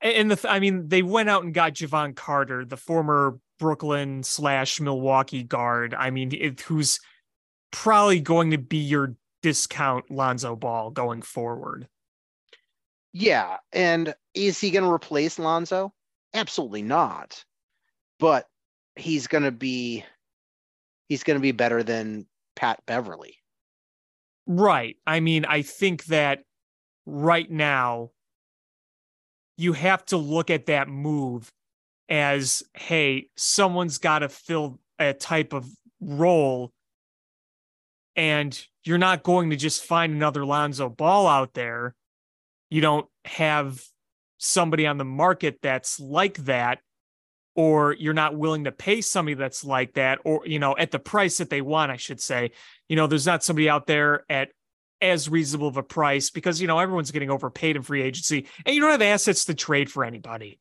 and 0.00 0.30
the 0.30 0.36
th- 0.36 0.50
I 0.50 0.58
mean, 0.58 0.88
they 0.88 1.02
went 1.02 1.28
out 1.28 1.44
and 1.44 1.52
got 1.52 1.74
Jevon 1.74 2.16
Carter, 2.16 2.64
the 2.64 2.78
former 2.78 3.38
Brooklyn 3.58 4.22
slash 4.22 4.80
Milwaukee 4.80 5.42
guard. 5.42 5.92
I 5.92 6.08
mean, 6.08 6.32
it, 6.32 6.62
who's 6.62 6.98
probably 7.72 8.20
going 8.20 8.52
to 8.52 8.58
be 8.58 8.78
your 8.78 9.14
discount 9.42 10.10
Lonzo 10.10 10.56
Ball 10.56 10.92
going 10.92 11.20
forward. 11.20 11.88
Yeah, 13.12 13.58
and 13.70 14.14
is 14.32 14.58
he 14.58 14.70
going 14.70 14.84
to 14.84 14.90
replace 14.90 15.38
Lonzo? 15.38 15.92
Absolutely 16.32 16.80
not. 16.80 17.44
But 18.18 18.46
he's 18.96 19.26
going 19.26 19.44
to 19.44 19.52
be 19.52 20.06
he's 21.12 21.24
going 21.24 21.36
to 21.36 21.42
be 21.42 21.52
better 21.52 21.82
than 21.82 22.24
Pat 22.56 22.80
Beverley. 22.86 23.36
Right. 24.46 24.96
I 25.06 25.20
mean, 25.20 25.44
I 25.44 25.60
think 25.60 26.06
that 26.06 26.40
right 27.04 27.50
now 27.50 28.12
you 29.58 29.74
have 29.74 30.06
to 30.06 30.16
look 30.16 30.48
at 30.48 30.66
that 30.66 30.88
move 30.88 31.52
as 32.08 32.62
hey, 32.72 33.28
someone's 33.36 33.98
got 33.98 34.20
to 34.20 34.30
fill 34.30 34.80
a 34.98 35.12
type 35.12 35.52
of 35.52 35.68
role 36.00 36.72
and 38.16 38.66
you're 38.84 38.96
not 38.96 39.22
going 39.22 39.50
to 39.50 39.56
just 39.56 39.84
find 39.84 40.14
another 40.14 40.46
Lonzo 40.46 40.88
Ball 40.88 41.26
out 41.26 41.52
there. 41.52 41.94
You 42.70 42.80
don't 42.80 43.06
have 43.26 43.82
somebody 44.38 44.86
on 44.86 44.96
the 44.96 45.04
market 45.04 45.58
that's 45.60 46.00
like 46.00 46.38
that 46.44 46.78
or 47.54 47.94
you're 47.94 48.14
not 48.14 48.36
willing 48.36 48.64
to 48.64 48.72
pay 48.72 49.00
somebody 49.00 49.34
that's 49.34 49.64
like 49.64 49.94
that 49.94 50.18
or 50.24 50.42
you 50.46 50.58
know 50.58 50.76
at 50.76 50.90
the 50.90 50.98
price 50.98 51.38
that 51.38 51.50
they 51.50 51.60
want 51.60 51.90
I 51.90 51.96
should 51.96 52.20
say 52.20 52.52
you 52.92 52.96
know, 52.96 53.06
there's 53.06 53.24
not 53.24 53.42
somebody 53.42 53.70
out 53.70 53.86
there 53.86 54.22
at 54.28 54.50
as 55.00 55.26
reasonable 55.26 55.66
of 55.66 55.78
a 55.78 55.82
price 55.82 56.28
because, 56.28 56.60
you 56.60 56.66
know, 56.66 56.78
everyone's 56.78 57.10
getting 57.10 57.30
overpaid 57.30 57.74
in 57.74 57.80
free 57.80 58.02
agency 58.02 58.46
and 58.66 58.74
you 58.74 58.82
don't 58.82 58.90
have 58.90 59.00
assets 59.00 59.46
to 59.46 59.54
trade 59.54 59.90
for 59.90 60.04
anybody. 60.04 60.60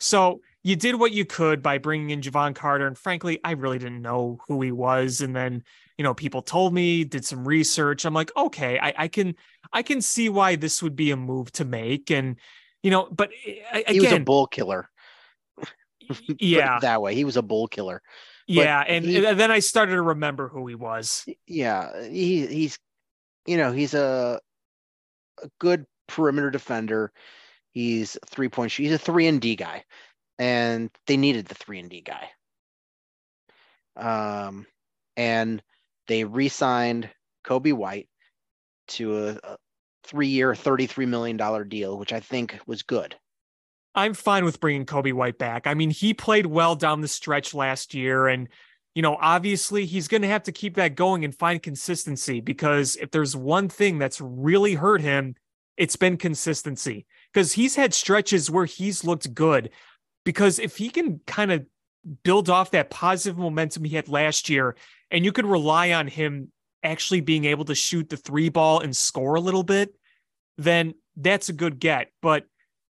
So 0.00 0.40
you 0.62 0.76
did 0.76 0.94
what 0.94 1.12
you 1.12 1.26
could 1.26 1.62
by 1.62 1.76
bringing 1.76 2.08
in 2.08 2.22
Jevon 2.22 2.54
Carter. 2.54 2.86
And 2.86 2.96
frankly, 2.96 3.38
I 3.44 3.50
really 3.50 3.78
didn't 3.78 4.00
know 4.00 4.38
who 4.48 4.62
he 4.62 4.72
was. 4.72 5.20
And 5.20 5.36
then, 5.36 5.62
you 5.98 6.04
know, 6.04 6.14
people 6.14 6.40
told 6.40 6.72
me, 6.72 7.04
did 7.04 7.26
some 7.26 7.46
research. 7.46 8.06
I'm 8.06 8.14
like, 8.14 8.30
okay, 8.34 8.78
I, 8.78 8.94
I 8.96 9.08
can, 9.08 9.34
I 9.74 9.82
can 9.82 10.00
see 10.00 10.30
why 10.30 10.56
this 10.56 10.82
would 10.82 10.96
be 10.96 11.10
a 11.10 11.16
move 11.18 11.52
to 11.52 11.66
make. 11.66 12.10
And, 12.10 12.36
you 12.82 12.90
know, 12.90 13.10
but 13.12 13.28
uh, 13.74 13.80
He 13.88 14.00
was 14.00 14.10
a 14.10 14.20
bull 14.20 14.46
killer. 14.46 14.88
Yeah, 16.40 16.78
that 16.80 17.02
way. 17.02 17.14
He 17.14 17.24
was 17.24 17.36
a 17.36 17.42
bull 17.42 17.66
killer. 17.68 18.02
yeah. 18.46 18.80
And, 18.86 19.04
he- 19.04 19.24
and 19.24 19.38
then 19.38 19.50
I 19.50 19.60
started 19.60 19.92
to 19.92 20.02
remember 20.02 20.48
who 20.48 20.66
he 20.66 20.74
was. 20.74 21.24
Yeah, 21.46 22.04
he 22.08 22.46
he's 22.46 22.78
you 23.46 23.56
know, 23.56 23.72
he's 23.72 23.94
a 23.94 24.40
a 25.42 25.48
good 25.58 25.86
perimeter 26.08 26.50
defender. 26.50 27.12
He's 27.70 28.16
three 28.26 28.48
point. 28.48 28.72
He's 28.72 28.92
a 28.92 28.98
three 28.98 29.26
and 29.26 29.40
D 29.40 29.56
guy, 29.56 29.84
and 30.38 30.90
they 31.06 31.16
needed 31.16 31.46
the 31.46 31.54
three 31.54 31.78
and 31.78 31.88
D 31.90 32.00
guy. 32.02 32.28
Um, 33.96 34.66
and 35.16 35.62
they 36.08 36.24
re-signed 36.24 37.10
Coby 37.44 37.72
White 37.72 38.08
to 38.88 39.18
a, 39.28 39.30
a 39.42 39.56
three-year, 40.04 40.54
thirty-three 40.54 41.06
million 41.06 41.36
dollar 41.36 41.64
deal, 41.64 41.98
which 41.98 42.12
I 42.12 42.20
think 42.20 42.58
was 42.66 42.82
good. 42.82 43.16
I'm 43.94 44.14
fine 44.14 44.44
with 44.44 44.60
bringing 44.60 44.86
Coby 44.86 45.12
White 45.12 45.38
back. 45.38 45.66
I 45.66 45.74
mean, 45.74 45.90
he 45.90 46.14
played 46.14 46.46
well 46.46 46.74
down 46.74 47.00
the 47.00 47.08
stretch 47.08 47.52
last 47.52 47.94
year. 47.94 48.26
And, 48.26 48.48
you 48.94 49.02
know, 49.02 49.16
obviously 49.20 49.84
he's 49.84 50.08
going 50.08 50.22
to 50.22 50.28
have 50.28 50.44
to 50.44 50.52
keep 50.52 50.76
that 50.76 50.94
going 50.94 51.24
and 51.24 51.34
find 51.34 51.62
consistency 51.62 52.40
because 52.40 52.96
if 52.96 53.10
there's 53.10 53.36
one 53.36 53.68
thing 53.68 53.98
that's 53.98 54.20
really 54.20 54.74
hurt 54.74 55.02
him, 55.02 55.34
it's 55.76 55.96
been 55.96 56.16
consistency 56.16 57.06
because 57.32 57.52
he's 57.52 57.76
had 57.76 57.92
stretches 57.94 58.50
where 58.50 58.66
he's 58.66 59.04
looked 59.04 59.34
good. 59.34 59.70
Because 60.24 60.58
if 60.58 60.76
he 60.76 60.88
can 60.88 61.20
kind 61.26 61.52
of 61.52 61.66
build 62.22 62.48
off 62.48 62.70
that 62.70 62.90
positive 62.90 63.38
momentum 63.38 63.84
he 63.84 63.96
had 63.96 64.08
last 64.08 64.48
year, 64.48 64.76
and 65.10 65.24
you 65.24 65.32
could 65.32 65.46
rely 65.46 65.92
on 65.92 66.06
him 66.06 66.50
actually 66.82 67.20
being 67.20 67.44
able 67.44 67.64
to 67.64 67.74
shoot 67.74 68.08
the 68.08 68.16
three 68.16 68.48
ball 68.48 68.80
and 68.80 68.96
score 68.96 69.34
a 69.34 69.40
little 69.40 69.62
bit, 69.62 69.94
then 70.58 70.94
that's 71.16 71.48
a 71.48 71.52
good 71.52 71.78
get. 71.78 72.10
But 72.20 72.44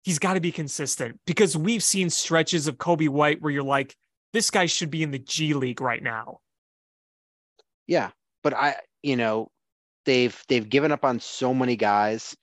he's 0.04 0.20
got 0.20 0.34
to 0.34 0.40
be 0.40 0.52
consistent 0.52 1.20
because 1.26 1.56
we've 1.56 1.84
seen 1.84 2.10
stretches 2.10 2.68
of 2.68 2.78
Coby 2.78 3.10
White 3.10 3.42
where 3.42 3.52
you're 3.52 3.64
like, 3.64 3.96
this 4.34 4.50
guy 4.50 4.66
should 4.66 4.90
be 4.90 5.04
in 5.04 5.12
the 5.12 5.20
G 5.20 5.54
League 5.54 5.82
right 5.82 6.02
now. 6.02 6.40
Yeah, 7.88 8.12
but 8.44 8.54
I, 8.54 8.76
you 9.04 9.16
know, 9.16 9.50
they've 10.06 10.40
they've 10.48 10.68
given 10.68 10.92
up 10.92 11.04
on 11.04 11.20
so 11.20 11.54
many 11.54 11.76
guys 11.76 12.36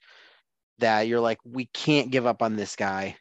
that 0.79 1.09
you're 1.09 1.21
like, 1.21 1.39
we 1.45 1.67
can't 1.67 2.11
give 2.11 2.27
up 2.27 2.43
on 2.43 2.57
this 2.57 2.77
guy. 2.77 3.17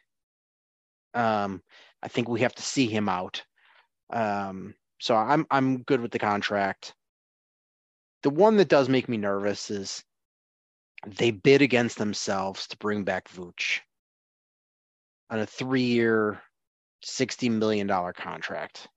Um, 1.14 1.62
I 2.02 2.08
think 2.08 2.28
we 2.28 2.40
have 2.40 2.54
to 2.54 2.62
see 2.62 2.86
him 2.86 3.08
out. 3.08 3.42
Um, 4.10 4.74
so 5.00 5.16
I'm 5.16 5.46
I'm 5.50 5.82
good 5.82 6.00
with 6.00 6.12
the 6.12 6.18
contract. 6.18 6.94
The 8.22 8.30
one 8.30 8.56
that 8.56 8.68
does 8.68 8.88
make 8.88 9.08
me 9.08 9.16
nervous 9.16 9.70
is 9.70 10.04
they 11.06 11.30
bid 11.30 11.62
against 11.62 11.98
themselves 11.98 12.66
to 12.68 12.76
bring 12.76 13.04
back 13.04 13.28
Vooch 13.28 13.80
on 15.30 15.38
a 15.38 15.46
three-year, 15.46 16.40
sixty 17.02 17.48
million 17.48 17.86
dollar 17.86 18.12
contract. 18.12 18.88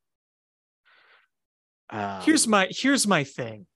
Um, 1.89 2.21
Here's 2.21 2.47
my 2.47 2.67
here's 2.71 3.05
my 3.05 3.23
thing. 3.23 3.67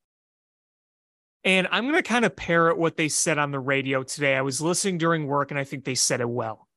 And 1.44 1.68
I'm 1.72 1.84
going 1.84 1.96
to 1.96 2.02
kind 2.02 2.26
of 2.26 2.36
parrot 2.36 2.80
what 2.80 2.98
they 2.98 3.08
said 3.08 3.38
on 3.38 3.52
the 3.52 3.60
radio 3.60 4.02
today. 4.02 4.36
I 4.36 4.42
was 4.42 4.62
listening 4.62 4.98
during 4.98 5.28
work 5.28 5.52
and 5.52 5.60
I 5.60 5.64
think 5.64 5.84
they 5.86 5.94
said 5.94 6.20
it 6.20 6.28
well. 6.28 6.68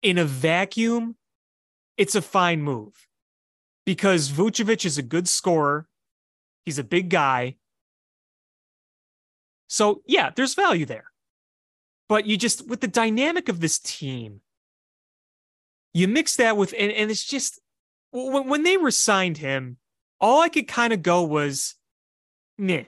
In 0.00 0.16
a 0.16 0.24
vacuum, 0.24 1.16
it's 1.98 2.14
a 2.14 2.22
fine 2.22 2.62
move 2.62 2.94
because 3.84 4.30
Vucevic 4.30 4.86
is 4.86 4.96
a 4.96 5.02
good 5.02 5.28
scorer. 5.28 5.86
He's 6.64 6.78
a 6.78 6.84
big 6.84 7.10
guy. 7.10 7.56
So, 9.68 10.00
yeah, 10.06 10.30
there's 10.34 10.54
value 10.54 10.86
there. 10.86 11.12
But 12.08 12.24
you 12.24 12.38
just, 12.38 12.66
with 12.66 12.80
the 12.80 12.88
dynamic 12.88 13.50
of 13.50 13.60
this 13.60 13.78
team, 13.78 14.40
you 15.94 16.08
mix 16.08 16.36
that 16.36 16.56
with, 16.56 16.74
and, 16.78 16.92
and 16.92 17.10
it's 17.10 17.24
just, 17.24 17.60
when, 18.10 18.48
when 18.48 18.62
they 18.64 18.76
resigned 18.76 19.38
him, 19.38 19.78
all 20.20 20.42
I 20.42 20.48
could 20.48 20.68
kind 20.68 20.92
of 20.92 21.02
go 21.02 21.22
was, 21.22 21.76
nah. 22.58 22.82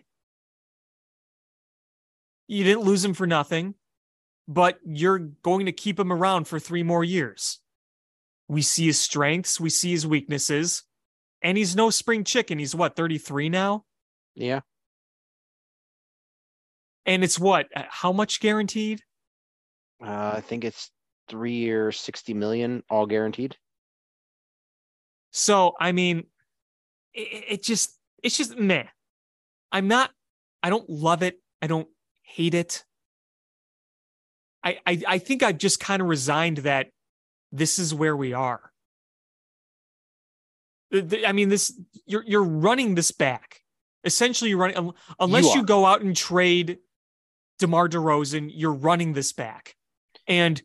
You 2.48 2.64
didn't 2.64 2.82
lose 2.84 3.04
him 3.04 3.14
for 3.14 3.26
nothing, 3.26 3.74
but 4.46 4.78
you're 4.84 5.18
going 5.18 5.66
to 5.66 5.72
keep 5.72 5.98
him 5.98 6.12
around 6.12 6.46
for 6.46 6.58
three 6.58 6.82
more 6.82 7.02
years. 7.02 7.60
We 8.48 8.62
see 8.62 8.86
his 8.86 9.00
strengths, 9.00 9.58
we 9.58 9.70
see 9.70 9.90
his 9.90 10.06
weaknesses, 10.06 10.84
and 11.42 11.56
he's 11.58 11.74
no 11.74 11.90
spring 11.90 12.24
chicken. 12.24 12.58
He's 12.58 12.74
what, 12.74 12.96
33 12.96 13.48
now? 13.48 13.84
Yeah. 14.34 14.60
And 17.04 17.22
it's 17.24 17.38
what? 17.38 17.66
uh, 17.74 17.84
How 17.88 18.12
much 18.12 18.40
guaranteed? 18.40 19.00
Uh, 20.00 20.34
I 20.36 20.40
think 20.40 20.64
it's 20.64 20.90
three 21.28 21.54
years, 21.54 21.98
60 22.00 22.34
million, 22.34 22.82
all 22.90 23.06
guaranteed. 23.06 23.56
So, 25.32 25.74
I 25.78 25.92
mean, 25.92 26.26
it, 27.12 27.44
it 27.48 27.62
just, 27.62 27.98
it's 28.22 28.36
just 28.36 28.56
meh. 28.56 28.84
I'm 29.72 29.88
not, 29.88 30.10
I 30.62 30.70
don't 30.70 30.88
love 30.88 31.22
it. 31.22 31.40
I 31.60 31.66
don't 31.66 31.88
hate 32.22 32.54
it. 32.54 32.84
I, 34.64 34.78
I, 34.86 35.02
I 35.06 35.18
think 35.18 35.42
I've 35.42 35.58
just 35.58 35.78
kind 35.80 36.02
of 36.02 36.08
resigned 36.08 36.58
that 36.58 36.88
this 37.52 37.78
is 37.78 37.94
where 37.94 38.16
we 38.16 38.32
are. 38.32 38.72
I 40.92 41.32
mean, 41.32 41.48
this, 41.48 41.78
you're, 42.06 42.24
you're 42.26 42.42
running 42.42 42.94
this 42.94 43.10
back. 43.10 43.60
Essentially, 44.04 44.50
you're 44.50 44.58
running, 44.58 44.92
unless 45.18 45.54
you, 45.54 45.60
are. 45.60 45.64
go 45.64 45.84
out 45.84 46.00
and 46.00 46.16
trade 46.16 46.78
DeMar 47.58 47.88
DeRozan, 47.88 48.50
you're 48.52 48.72
running 48.72 49.12
this 49.12 49.32
back. 49.32 49.74
And 50.26 50.60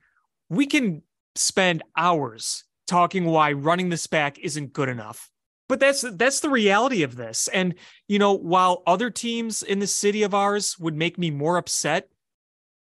we 0.52 0.66
can 0.66 1.02
spend 1.36 1.82
hours 1.96 2.66
talking 2.86 3.26
why 3.26 3.54
running 3.54 3.90
this 3.90 4.06
back 4.06 4.38
isn't 4.40 4.74
good 4.74 4.90
enough. 4.90 5.30
But 5.70 5.80
that's 5.80 6.02
that's 6.02 6.42
the 6.42 6.50
reality 6.50 7.04
of 7.04 7.16
this. 7.16 7.48
And 7.48 7.76
you 8.10 8.20
know, 8.20 8.34
while 8.34 8.84
other 8.86 9.10
teams 9.10 9.64
in 9.64 9.80
the 9.80 9.88
city 9.88 10.24
of 10.24 10.34
ours 10.34 10.78
would 10.78 10.96
make 10.96 11.18
me 11.18 11.32
more 11.32 11.56
upset, 11.56 12.10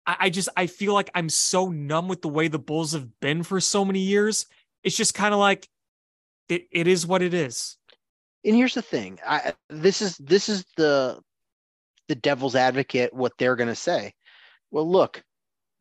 I, 0.06 0.18
I 0.20 0.30
just 0.30 0.50
I 0.58 0.68
feel 0.68 0.94
like 0.94 1.10
I'm 1.16 1.30
so 1.30 1.70
numb 1.70 2.10
with 2.10 2.22
the 2.22 2.28
way 2.28 2.50
the 2.50 2.60
Bulls 2.60 2.92
have 2.92 3.08
been 3.22 3.44
for 3.44 3.62
so 3.62 3.86
many 3.86 4.00
years. 4.00 4.46
It's 4.84 4.98
just 4.98 5.14
kind 5.14 5.34
of 5.34 5.40
like 5.40 5.70
it, 6.50 6.68
it 6.72 6.88
is 6.88 7.08
what 7.08 7.22
it 7.22 7.34
is. 7.34 7.78
And 8.44 8.54
here's 8.54 8.74
the 8.74 8.82
thing. 8.82 9.18
I 9.26 9.54
this 9.70 10.02
is 10.02 10.18
this 10.18 10.50
is 10.50 10.66
the 10.76 11.22
the 12.10 12.16
devil's 12.16 12.56
advocate 12.56 13.14
what 13.14 13.32
they're 13.38 13.56
going 13.56 13.70
to 13.70 13.76
say. 13.76 14.14
Well, 14.72 14.90
look, 14.90 15.24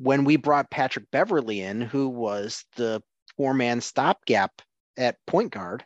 when 0.01 0.25
we 0.25 0.37
brought 0.37 0.71
Patrick 0.71 1.11
Beverley 1.11 1.61
in, 1.61 1.83
who 1.83 2.09
was 2.09 2.65
the 2.77 3.03
four-man 3.37 3.83
stopgap 3.83 4.63
at 4.97 5.19
point 5.27 5.53
guard, 5.53 5.85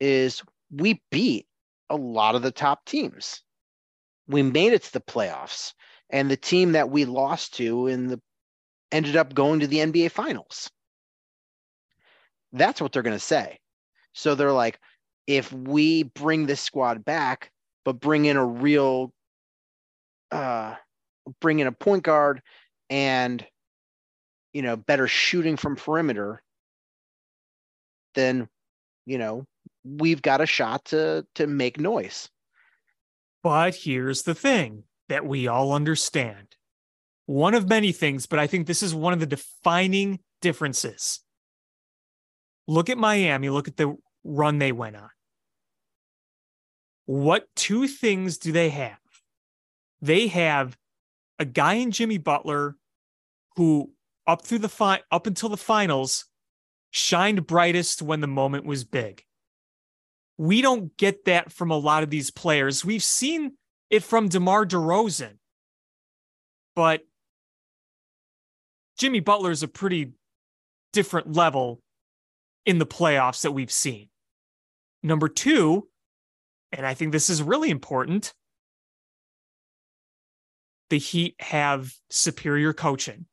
is 0.00 0.42
we 0.72 1.00
beat 1.08 1.46
a 1.88 1.94
lot 1.94 2.34
of 2.34 2.42
the 2.42 2.50
top 2.50 2.84
teams. 2.84 3.42
We 4.26 4.42
made 4.42 4.72
it 4.72 4.82
to 4.82 4.92
the 4.92 5.00
playoffs, 5.00 5.72
and 6.10 6.28
the 6.28 6.36
team 6.36 6.72
that 6.72 6.90
we 6.90 7.04
lost 7.04 7.54
to 7.54 7.86
in 7.86 8.08
the 8.08 8.20
ended 8.90 9.14
up 9.14 9.34
going 9.34 9.60
to 9.60 9.68
the 9.68 9.78
NBA 9.78 10.10
finals. 10.10 10.68
That's 12.52 12.80
what 12.80 12.90
they're 12.90 13.02
going 13.02 13.16
to 13.16 13.20
say. 13.20 13.60
So 14.14 14.34
they're 14.34 14.50
like, 14.50 14.80
if 15.28 15.52
we 15.52 16.02
bring 16.02 16.46
this 16.46 16.60
squad 16.60 17.04
back, 17.04 17.52
but 17.84 18.00
bring 18.00 18.24
in 18.24 18.36
a 18.36 18.44
real, 18.44 19.12
uh, 20.32 20.74
bring 21.40 21.60
in 21.60 21.68
a 21.68 21.72
point 21.72 22.02
guard 22.02 22.42
and, 22.90 23.46
you 24.52 24.62
know, 24.62 24.76
better 24.76 25.06
shooting 25.06 25.56
from 25.56 25.76
perimeter, 25.76 26.42
then, 28.14 28.48
you 29.06 29.16
know, 29.16 29.46
we've 29.84 30.20
got 30.20 30.40
a 30.40 30.46
shot 30.46 30.84
to 30.86 31.24
to 31.36 31.46
make 31.46 31.78
noise. 31.78 32.28
But 33.42 33.74
here's 33.74 34.22
the 34.22 34.34
thing 34.34 34.84
that 35.08 35.24
we 35.24 35.46
all 35.46 35.72
understand. 35.72 36.48
One 37.26 37.54
of 37.54 37.68
many 37.68 37.92
things, 37.92 38.26
but 38.26 38.38
I 38.38 38.46
think 38.46 38.66
this 38.66 38.82
is 38.82 38.94
one 38.94 39.12
of 39.12 39.20
the 39.20 39.26
defining 39.26 40.18
differences. 40.42 41.20
Look 42.66 42.90
at 42.90 42.98
Miami, 42.98 43.48
look 43.48 43.68
at 43.68 43.76
the 43.76 43.96
run 44.24 44.58
they 44.58 44.72
went 44.72 44.96
on. 44.96 45.10
What 47.06 47.46
two 47.56 47.86
things 47.88 48.38
do 48.38 48.52
they 48.52 48.68
have? 48.70 48.98
They 50.02 50.28
have 50.28 50.76
a 51.38 51.44
guy 51.44 51.74
in 51.74 51.90
Jimmy 51.90 52.18
Butler 52.18 52.76
who 53.60 53.92
up 54.26 54.40
through 54.40 54.60
the 54.60 54.70
fi- 54.70 55.02
up 55.12 55.26
until 55.26 55.50
the 55.50 55.56
finals 55.58 56.24
shined 56.90 57.46
brightest 57.46 58.00
when 58.00 58.22
the 58.22 58.26
moment 58.26 58.64
was 58.64 58.84
big. 58.84 59.22
We 60.38 60.62
don't 60.62 60.96
get 60.96 61.26
that 61.26 61.52
from 61.52 61.70
a 61.70 61.76
lot 61.76 62.02
of 62.02 62.08
these 62.08 62.30
players. 62.30 62.86
We've 62.86 63.02
seen 63.02 63.58
it 63.90 64.02
from 64.02 64.30
DeMar 64.30 64.64
DeRozan, 64.64 65.34
but 66.74 67.02
Jimmy 68.96 69.20
Butler 69.20 69.50
is 69.50 69.62
a 69.62 69.68
pretty 69.68 70.14
different 70.94 71.34
level 71.34 71.82
in 72.64 72.78
the 72.78 72.86
playoffs 72.86 73.42
that 73.42 73.52
we've 73.52 73.70
seen. 73.70 74.08
Number 75.02 75.28
two, 75.28 75.86
and 76.72 76.86
I 76.86 76.94
think 76.94 77.12
this 77.12 77.28
is 77.28 77.42
really 77.42 77.68
important, 77.68 78.32
the 80.88 80.98
Heat 80.98 81.34
have 81.40 81.92
superior 82.08 82.72
coaching. 82.72 83.26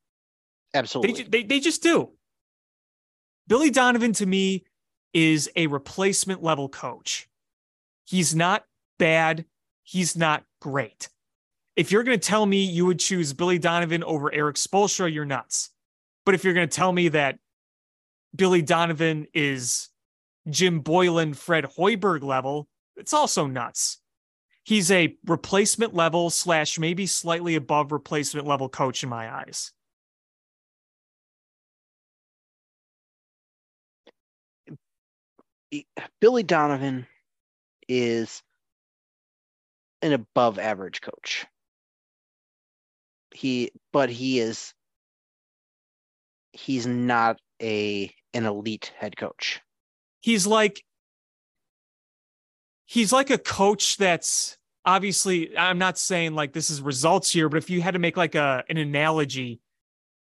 They, 0.78 0.80
Absolutely. 0.80 1.24
ju- 1.24 1.30
they, 1.30 1.44
they 1.44 1.60
just 1.60 1.82
do. 1.84 2.12
Billy 3.48 3.70
Donovan 3.70 4.14
to 4.14 4.26
me 4.26 4.66
is 5.14 5.50
a 5.56 5.68
replacement 5.68 6.44
level 6.44 6.70
coach. 6.70 7.28
He's 8.06 8.36
not 8.36 8.66
bad. 9.00 9.46
He's 9.84 10.16
not 10.16 10.44
great. 10.62 11.10
If 11.76 11.92
you're 11.92 12.04
going 12.04 12.20
to 12.20 12.28
tell 12.28 12.46
me 12.46 12.64
you 12.64 12.86
would 12.86 13.00
choose 13.00 13.34
Billy 13.34 13.60
Donovan 13.60 14.04
over 14.04 14.34
Erik 14.34 14.56
Spoelstra, 14.56 15.14
you're 15.14 15.26
nuts. 15.26 15.70
But 16.26 16.36
if 16.36 16.44
you're 16.44 16.54
going 16.54 16.68
to 16.68 16.76
tell 16.76 16.92
me 16.92 17.10
that 17.10 17.40
Billy 18.36 18.62
Donovan 18.62 19.28
is 19.34 19.90
Jim 20.50 20.80
Boylan, 20.80 21.34
Fred 21.34 21.66
Hoiberg 21.78 22.24
level, 22.24 22.68
it's 22.96 23.14
also 23.14 23.48
nuts. 23.48 24.00
He's 24.64 24.92
a 24.92 25.16
replacement 25.26 25.94
level 25.94 26.30
slash 26.30 26.78
maybe 26.78 27.06
slightly 27.06 27.56
above 27.56 27.92
replacement 27.92 28.46
level 28.46 28.68
coach 28.68 29.04
in 29.04 29.10
my 29.10 29.34
eyes. 29.34 29.72
Billy 36.22 36.44
Donovan 36.44 37.08
is 37.88 38.42
an 40.02 40.14
above 40.14 40.60
average 40.60 41.02
coach. 41.02 41.46
He 43.34 43.72
but 43.92 44.10
he 44.10 44.40
is 44.40 44.74
he's 46.54 46.88
not 46.88 47.38
a 47.62 48.14
an 48.34 48.46
elite 48.46 48.94
head 48.98 49.18
coach. 49.18 49.62
he's 50.22 50.48
like 50.48 50.84
he's 52.86 53.12
like 53.12 53.30
a 53.30 53.38
coach 53.38 53.98
that's 53.98 54.58
obviously 54.86 55.56
I'm 55.58 55.78
not 55.78 55.98
saying 55.98 56.34
like 56.36 56.54
this 56.54 56.70
is 56.70 56.82
results 56.82 57.32
here, 57.32 57.50
but 57.50 57.58
if 57.58 57.70
you 57.70 57.82
had 57.82 57.94
to 57.94 58.00
make 58.00 58.18
like 58.18 58.36
a 58.36 58.64
an 58.70 58.78
analogy, 58.78 59.60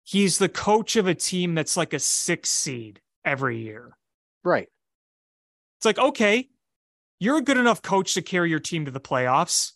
he's 0.05 0.39
the 0.39 0.49
coach 0.49 0.97
of 0.97 1.07
a 1.07 1.15
team 1.15 1.55
that's 1.55 1.77
like 1.77 1.93
a 1.93 1.99
six 1.99 2.51
seed 2.51 3.01
every 3.25 3.59
year. 3.59 3.97
Right. 4.45 4.69
It's 5.81 5.87
like, 5.87 5.99
okay, 5.99 6.51
you're 7.21 7.39
a 7.39 7.43
good 7.43 7.57
enough 7.57 7.81
coach 7.81 8.13
to 8.13 8.21
carry 8.21 8.51
your 8.51 8.61
team 8.61 8.85
to 8.85 8.91
the 8.91 9.01
playoffs. 9.01 9.73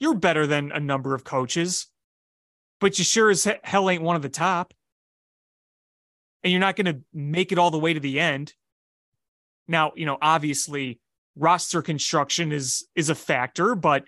You're 0.00 0.16
better 0.16 0.48
than 0.48 0.72
a 0.72 0.80
number 0.80 1.14
of 1.14 1.22
coaches, 1.22 1.86
but 2.80 2.98
you 2.98 3.04
sure 3.04 3.30
as 3.30 3.46
hell 3.62 3.88
ain't 3.88 4.02
one 4.02 4.16
of 4.16 4.22
the 4.22 4.28
top. 4.28 4.74
And 6.42 6.50
you're 6.50 6.58
not 6.58 6.74
going 6.74 6.86
to 6.86 7.02
make 7.14 7.52
it 7.52 7.58
all 7.58 7.70
the 7.70 7.78
way 7.78 7.94
to 7.94 8.00
the 8.00 8.18
end. 8.18 8.52
Now, 9.68 9.92
you 9.94 10.06
know, 10.06 10.18
obviously 10.20 10.98
roster 11.36 11.82
construction 11.82 12.50
is 12.50 12.84
is 12.96 13.08
a 13.08 13.14
factor, 13.14 13.76
but 13.76 14.02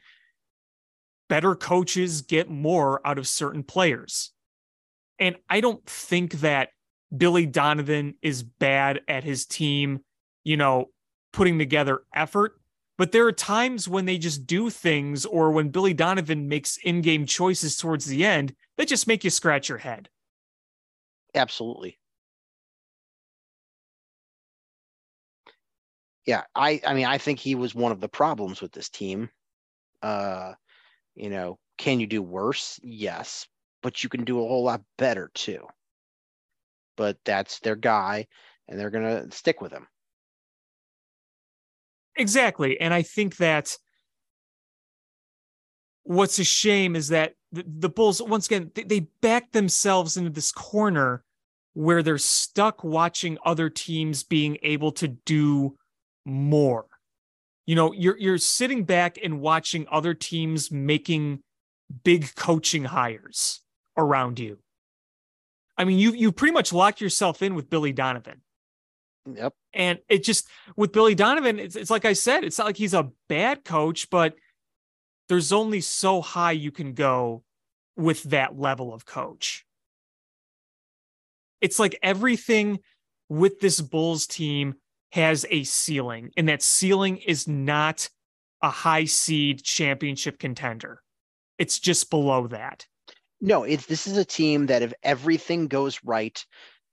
better 1.29 1.55
coaches 1.55 2.23
get 2.23 2.51
more 2.51 3.01
out 3.07 3.19
of 3.19 3.29
certain 3.29 3.63
players. 3.63 4.33
And 5.21 5.37
I 5.49 5.61
don't 5.61 5.87
think 5.87 6.41
that 6.41 6.71
Billy 7.17 7.47
Donovan 7.47 8.17
is 8.21 8.43
bad 8.43 9.03
at 9.07 9.23
his 9.23 9.47
team, 9.47 10.01
you 10.43 10.57
know, 10.57 10.89
putting 11.35 11.59
together 11.59 12.03
effort. 12.15 12.59
But 12.97 13.11
there 13.13 13.27
are 13.27 13.33
times 13.33 13.89
when 13.89 14.05
they 14.05 14.19
just 14.19 14.47
do 14.47 14.71
things 14.71 15.27
or 15.27 15.51
when 15.51 15.71
Billy 15.71 15.93
Donovan 15.93 16.49
makes 16.49 16.77
in 16.79 17.03
game 17.03 17.27
choices 17.27 17.77
towards 17.77 18.07
the 18.07 18.25
end 18.25 18.55
that 18.79 18.89
just 18.89 19.09
make 19.09 19.25
you 19.25 19.31
scratch 19.31 19.69
your 19.69 19.79
head. 19.79 20.09
Absolutely. 21.35 21.99
Yeah, 26.27 26.45
I 26.55 26.81
I 26.87 26.95
mean 26.95 27.07
I 27.07 27.19
think 27.19 27.39
he 27.39 27.55
was 27.55 27.75
one 27.75 27.93
of 27.93 28.01
the 28.01 28.09
problems 28.09 28.61
with 28.63 28.73
this 28.73 28.89
team. 28.89 29.31
Uh, 30.03 30.55
you 31.15 31.31
know, 31.31 31.59
can 31.79 32.01
you 32.01 32.07
do 32.07 32.23
worse? 32.23 32.81
Yes, 32.83 33.49
but 33.83 34.03
you 34.03 34.11
can 34.11 34.25
do 34.25 34.39
a 34.45 34.49
whole 34.49 34.65
lot 34.65 34.83
better 34.99 35.31
too. 35.35 35.67
But 36.97 37.19
that's 37.25 37.61
their 37.61 37.77
guy 37.77 38.27
and 38.67 38.79
they're 38.81 38.91
going 38.91 39.29
to 39.29 39.37
stick 39.37 39.61
with 39.61 39.71
him. 39.71 39.87
Exactly. 42.17 42.81
And 42.81 42.95
I 42.95 43.03
think 43.03 43.37
that 43.37 43.77
what's 46.05 46.39
a 46.39 46.45
shame 46.45 46.95
is 46.97 47.09
that 47.09 47.35
the, 47.53 47.65
the 47.67 47.89
Bulls, 47.89 48.21
once 48.23 48.47
again, 48.47 48.71
they, 48.75 48.83
they 48.85 49.01
back 49.21 49.53
themselves 49.53 50.17
into 50.17 50.31
this 50.31 50.53
corner 50.53 51.25
where 51.73 52.03
they're 52.03 52.19
stuck 52.19 52.85
watching 52.85 53.39
other 53.45 53.69
teams 53.69 54.23
being 54.23 54.59
able 54.63 54.93
to 54.93 55.09
do 55.09 55.77
more. 56.25 56.87
You 57.67 57.75
know, 57.75 57.93
you're 57.93 58.19
you're 58.19 58.39
sitting 58.39 58.85
back 58.85 59.19
and 59.23 59.41
watching 59.41 59.87
other 59.91 60.15
teams 60.15 60.71
making 60.71 61.43
big 62.05 62.35
coaching 62.37 62.85
hires 62.85 63.61
around 63.97 64.39
you. 64.39 64.59
I 65.77 65.85
mean, 65.85 65.99
you 65.99 66.13
you 66.13 66.31
pretty 66.31 66.53
much 66.53 66.73
locked 66.73 67.01
yourself 67.01 67.43
in 67.43 67.55
with 67.55 67.71
Billy 67.71 67.93
Donovan. 67.93 68.43
Yep. 69.33 69.55
And 69.73 69.99
it 70.09 70.23
just 70.23 70.49
with 70.77 70.93
Billy 70.93 71.15
Donovan, 71.15 71.59
it's, 71.59 71.77
it's 71.77 71.91
like 71.91 72.05
I 72.05 72.13
said, 72.13 72.45
it's 72.45 72.59
not 72.59 72.67
like 72.67 72.77
he's 72.77 72.95
a 72.95 73.11
bad 73.29 73.65
coach, 73.65 74.11
but 74.11 74.35
there's 75.29 75.53
only 75.53 75.81
so 75.81 76.21
high 76.21 76.53
you 76.53 76.71
can 76.71 76.93
go 76.93 77.43
with 77.97 78.23
that 78.25 78.59
level 78.59 78.93
of 78.93 79.07
coach. 79.07 79.65
It's 81.61 81.79
like 81.79 81.99
everything 82.03 82.81
with 83.29 83.61
this 83.61 83.81
Bulls 83.81 84.27
team 84.27 84.75
has 85.13 85.47
a 85.49 85.65
ceiling, 85.65 86.31
and 86.37 86.49
that 86.49 86.63
ceiling 86.63 87.17
is 87.19 87.49
not 87.49 88.11
a 88.61 88.69
high 88.69 89.05
seed 89.07 89.63
championship 89.63 90.39
contender. 90.39 91.01
It's 91.59 91.79
just 91.79 92.11
below 92.11 92.49
that. 92.49 92.87
No, 93.41 93.63
it's 93.63 93.87
this 93.87 94.07
is 94.07 94.19
a 94.19 94.25
team 94.25 94.67
that 94.67 94.83
if 94.83 94.93
everything 95.03 95.69
goes 95.69 96.01
right, 96.05 96.45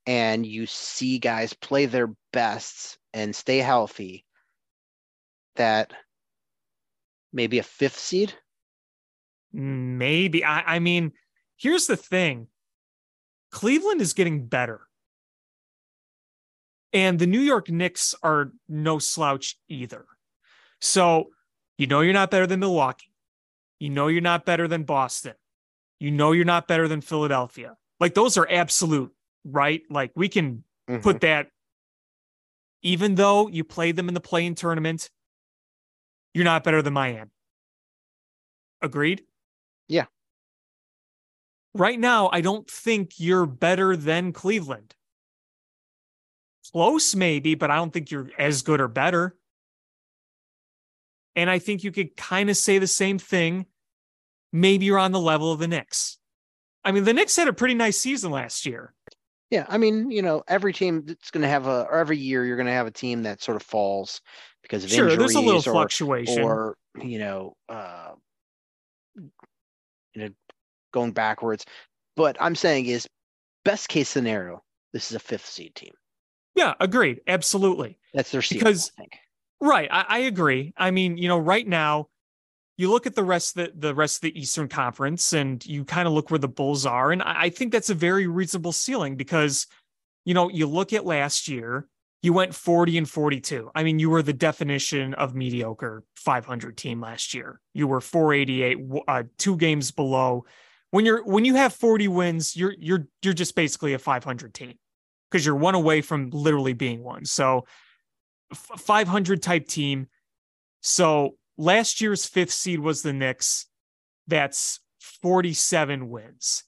and 0.06 0.46
you 0.46 0.66
see 0.66 1.18
guys 1.18 1.52
play 1.52 1.86
their 1.86 2.14
best 2.32 2.98
and 3.12 3.34
stay 3.34 3.58
healthy, 3.58 4.24
that 5.56 5.92
maybe 7.32 7.58
a 7.58 7.62
fifth 7.62 7.98
seed? 7.98 8.34
Maybe. 9.52 10.44
I, 10.44 10.76
I 10.76 10.78
mean, 10.78 11.12
here's 11.56 11.86
the 11.86 11.96
thing 11.96 12.48
Cleveland 13.50 14.00
is 14.00 14.12
getting 14.12 14.46
better. 14.46 14.80
And 16.94 17.18
the 17.18 17.26
New 17.26 17.40
York 17.40 17.70
Knicks 17.70 18.14
are 18.22 18.52
no 18.68 18.98
slouch 18.98 19.56
either. 19.68 20.04
So, 20.80 21.30
you 21.78 21.86
know, 21.86 22.00
you're 22.00 22.12
not 22.12 22.30
better 22.30 22.46
than 22.46 22.60
Milwaukee. 22.60 23.14
You 23.78 23.88
know, 23.88 24.08
you're 24.08 24.20
not 24.20 24.44
better 24.44 24.68
than 24.68 24.82
Boston. 24.84 25.34
You 26.00 26.10
know, 26.10 26.32
you're 26.32 26.44
not 26.44 26.68
better 26.68 26.88
than 26.88 27.00
Philadelphia. 27.00 27.76
Like, 27.98 28.14
those 28.14 28.36
are 28.36 28.46
absolute 28.50 29.14
right? 29.44 29.82
Like 29.90 30.12
we 30.14 30.28
can 30.28 30.64
mm-hmm. 30.88 31.02
put 31.02 31.20
that, 31.22 31.48
even 32.82 33.14
though 33.14 33.48
you 33.48 33.64
played 33.64 33.96
them 33.96 34.08
in 34.08 34.14
the 34.14 34.20
playing 34.20 34.54
tournament, 34.54 35.10
you're 36.34 36.44
not 36.44 36.64
better 36.64 36.82
than 36.82 36.92
Miami. 36.92 37.30
Agreed? 38.80 39.22
Yeah. 39.88 40.06
Right 41.74 41.98
now, 41.98 42.28
I 42.32 42.40
don't 42.40 42.68
think 42.68 43.18
you're 43.18 43.46
better 43.46 43.96
than 43.96 44.32
Cleveland. 44.32 44.94
Close, 46.72 47.14
maybe, 47.14 47.54
but 47.54 47.70
I 47.70 47.76
don't 47.76 47.92
think 47.92 48.10
you're 48.10 48.30
as 48.38 48.62
good 48.62 48.80
or 48.80 48.88
better. 48.88 49.36
And 51.34 51.48
I 51.48 51.58
think 51.58 51.82
you 51.82 51.92
could 51.92 52.16
kind 52.16 52.50
of 52.50 52.56
say 52.56 52.78
the 52.78 52.86
same 52.86 53.18
thing. 53.18 53.66
Maybe 54.52 54.84
you're 54.86 54.98
on 54.98 55.12
the 55.12 55.20
level 55.20 55.50
of 55.50 55.60
the 55.60 55.68
Knicks. 55.68 56.18
I 56.84 56.92
mean, 56.92 57.04
the 57.04 57.14
Knicks 57.14 57.36
had 57.36 57.48
a 57.48 57.52
pretty 57.52 57.74
nice 57.74 57.98
season 57.98 58.30
last 58.30 58.66
year. 58.66 58.92
Yeah, 59.52 59.66
I 59.68 59.76
mean, 59.76 60.10
you 60.10 60.22
know, 60.22 60.42
every 60.48 60.72
team 60.72 61.04
that's 61.04 61.30
going 61.30 61.42
to 61.42 61.48
have 61.48 61.66
a, 61.66 61.82
or 61.82 61.98
every 61.98 62.16
year 62.16 62.42
you're 62.46 62.56
going 62.56 62.68
to 62.68 62.72
have 62.72 62.86
a 62.86 62.90
team 62.90 63.24
that 63.24 63.42
sort 63.42 63.56
of 63.56 63.62
falls 63.62 64.22
because 64.62 64.82
of 64.82 64.88
sure, 64.88 65.10
injuries 65.10 65.18
there's 65.18 65.34
a 65.34 65.40
little 65.40 65.60
or, 65.60 65.74
fluctuation, 65.74 66.42
or 66.42 66.78
you 67.02 67.18
know, 67.18 67.54
uh, 67.68 68.12
you 69.14 69.30
know, 70.16 70.30
going 70.90 71.12
backwards. 71.12 71.66
But 72.16 72.38
I'm 72.40 72.54
saying 72.54 72.86
is 72.86 73.06
best 73.62 73.90
case 73.90 74.08
scenario, 74.08 74.62
this 74.94 75.10
is 75.10 75.16
a 75.16 75.20
fifth 75.20 75.44
seed 75.44 75.74
team. 75.74 75.92
Yeah, 76.54 76.72
agreed. 76.80 77.20
Absolutely. 77.26 77.98
That's 78.14 78.30
their 78.30 78.40
seed, 78.40 78.58
because 78.58 78.90
I 78.96 79.02
think. 79.02 79.12
right. 79.60 79.88
I, 79.92 80.06
I 80.08 80.18
agree. 80.20 80.72
I 80.78 80.92
mean, 80.92 81.18
you 81.18 81.28
know, 81.28 81.38
right 81.38 81.68
now 81.68 82.08
you 82.82 82.90
look 82.90 83.06
at 83.06 83.14
the 83.14 83.22
rest 83.22 83.56
of 83.56 83.66
the, 83.66 83.88
the 83.88 83.94
rest 83.94 84.16
of 84.16 84.22
the 84.22 84.36
Eastern 84.36 84.66
Conference 84.66 85.32
and 85.32 85.64
you 85.64 85.84
kind 85.84 86.08
of 86.08 86.14
look 86.14 86.32
where 86.32 86.38
the 86.38 86.48
Bulls 86.48 86.84
are. 86.84 87.12
And 87.12 87.22
I, 87.22 87.42
I 87.42 87.48
think 87.48 87.70
that's 87.70 87.90
a 87.90 87.94
very 87.94 88.26
reasonable 88.26 88.72
ceiling 88.72 89.14
because, 89.14 89.68
you 90.24 90.34
know, 90.34 90.50
you 90.50 90.66
look 90.66 90.92
at 90.92 91.06
last 91.06 91.46
year, 91.46 91.86
you 92.22 92.32
went 92.32 92.56
40 92.56 92.98
and 92.98 93.08
42. 93.08 93.70
I 93.72 93.84
mean, 93.84 94.00
you 94.00 94.10
were 94.10 94.20
the 94.20 94.32
definition 94.32 95.14
of 95.14 95.32
mediocre 95.36 96.02
500 96.16 96.76
team 96.76 97.00
last 97.00 97.34
year. 97.34 97.60
You 97.72 97.86
were 97.86 98.00
488, 98.00 98.78
uh, 99.06 99.22
two 99.38 99.56
games 99.56 99.92
below. 99.92 100.44
When 100.90 101.06
you're 101.06 101.24
when 101.24 101.44
you 101.44 101.54
have 101.54 101.72
40 101.72 102.08
wins, 102.08 102.56
you're 102.56 102.74
you're 102.76 103.06
you're 103.22 103.32
just 103.32 103.54
basically 103.54 103.94
a 103.94 103.98
500 104.00 104.52
team 104.52 104.74
because 105.30 105.46
you're 105.46 105.54
one 105.54 105.76
away 105.76 106.00
from 106.00 106.30
literally 106.30 106.72
being 106.72 107.04
one. 107.04 107.26
So, 107.26 107.64
500 108.52 109.40
type 109.40 109.68
team. 109.68 110.08
So 110.82 111.36
last 111.62 112.00
year's 112.00 112.26
fifth 112.26 112.50
seed 112.50 112.80
was 112.80 113.02
the 113.02 113.12
Knicks. 113.12 113.66
That's 114.26 114.80
47 115.22 116.08
wins. 116.10 116.64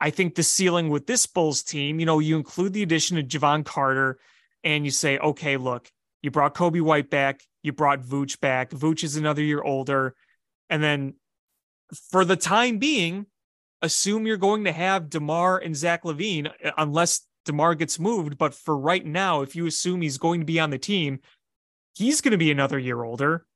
I 0.00 0.10
think 0.10 0.34
the 0.34 0.44
ceiling 0.44 0.88
with 0.88 1.06
this 1.06 1.26
Bulls 1.26 1.62
team, 1.62 1.98
you 1.98 2.06
know, 2.06 2.20
you 2.20 2.36
include 2.36 2.72
the 2.72 2.84
addition 2.84 3.18
of 3.18 3.26
Jevon 3.26 3.64
Carter 3.64 4.18
and 4.62 4.84
you 4.84 4.92
say, 4.92 5.18
okay, 5.18 5.56
look, 5.56 5.90
you 6.22 6.30
brought 6.30 6.54
Coby 6.54 6.80
White 6.80 7.10
back, 7.10 7.42
you 7.62 7.72
brought 7.72 8.00
Vooch 8.00 8.38
back. 8.40 8.70
Vooch 8.70 9.02
is 9.02 9.16
another 9.16 9.42
year 9.42 9.62
older. 9.62 10.14
And 10.70 10.82
then 10.82 11.14
for 12.10 12.24
the 12.24 12.36
time 12.36 12.78
being, 12.78 13.26
assume 13.82 14.26
you're 14.26 14.36
going 14.36 14.64
to 14.64 14.72
have 14.72 15.10
DeMar 15.10 15.58
and 15.58 15.76
Zach 15.76 16.04
LaVine, 16.04 16.52
uh, 16.64 16.70
unless 16.76 17.26
DeMar 17.44 17.74
gets 17.74 17.98
moved. 17.98 18.38
But 18.38 18.54
for 18.54 18.76
right 18.76 19.04
now, 19.04 19.42
if 19.42 19.56
you 19.56 19.66
assume 19.66 20.00
he's 20.00 20.18
going 20.18 20.40
to 20.40 20.46
be 20.46 20.60
on 20.60 20.70
the 20.70 20.78
team, 20.78 21.20
he's 21.96 22.20
going 22.20 22.32
to 22.32 22.38
be 22.38 22.52
another 22.52 22.78
year 22.78 23.02
older. 23.02 23.46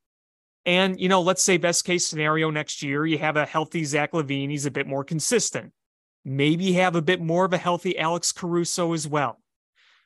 And, 0.64 1.00
you 1.00 1.08
know, 1.08 1.20
let's 1.20 1.42
say 1.42 1.56
best 1.56 1.84
case 1.84 2.06
scenario 2.06 2.50
next 2.50 2.82
year, 2.82 3.04
you 3.04 3.18
have 3.18 3.36
a 3.36 3.46
healthy 3.46 3.84
Zach 3.84 4.12
LaVine. 4.12 4.50
He's 4.50 4.66
a 4.66 4.70
bit 4.70 4.86
more 4.86 5.02
consistent. 5.02 5.72
Maybe 6.24 6.74
have 6.74 6.94
a 6.94 7.02
bit 7.02 7.20
more 7.20 7.44
of 7.44 7.52
a 7.52 7.58
healthy 7.58 7.98
Alex 7.98 8.30
Caruso 8.30 8.92
as 8.92 9.08
well. 9.08 9.40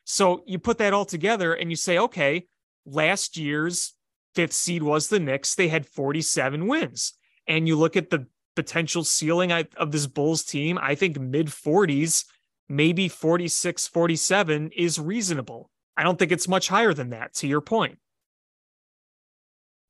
So 0.03 0.43
you 0.47 0.57
put 0.57 0.79
that 0.79 0.93
all 0.93 1.05
together 1.05 1.53
and 1.53 1.69
you 1.69 1.75
say, 1.75 1.99
okay, 1.99 2.47
last 2.85 3.37
year's 3.37 3.93
fifth 4.33 4.53
seed 4.53 4.81
was 4.81 5.09
the 5.09 5.19
Knicks. 5.19 5.53
They 5.53 5.67
had 5.67 5.85
47 5.85 6.65
wins. 6.65 7.13
And 7.47 7.67
you 7.67 7.75
look 7.75 7.95
at 7.95 8.09
the 8.09 8.25
potential 8.55 9.03
ceiling 9.03 9.51
of 9.51 9.91
this 9.91 10.07
Bulls 10.07 10.43
team, 10.43 10.79
I 10.81 10.95
think 10.95 11.19
mid 11.19 11.47
40s, 11.47 12.25
maybe 12.67 13.07
46, 13.07 13.87
47 13.87 14.71
is 14.75 14.99
reasonable. 14.99 15.69
I 15.95 16.03
don't 16.03 16.17
think 16.17 16.31
it's 16.31 16.47
much 16.47 16.67
higher 16.67 16.93
than 16.93 17.11
that, 17.11 17.33
to 17.35 17.47
your 17.47 17.61
point. 17.61 17.99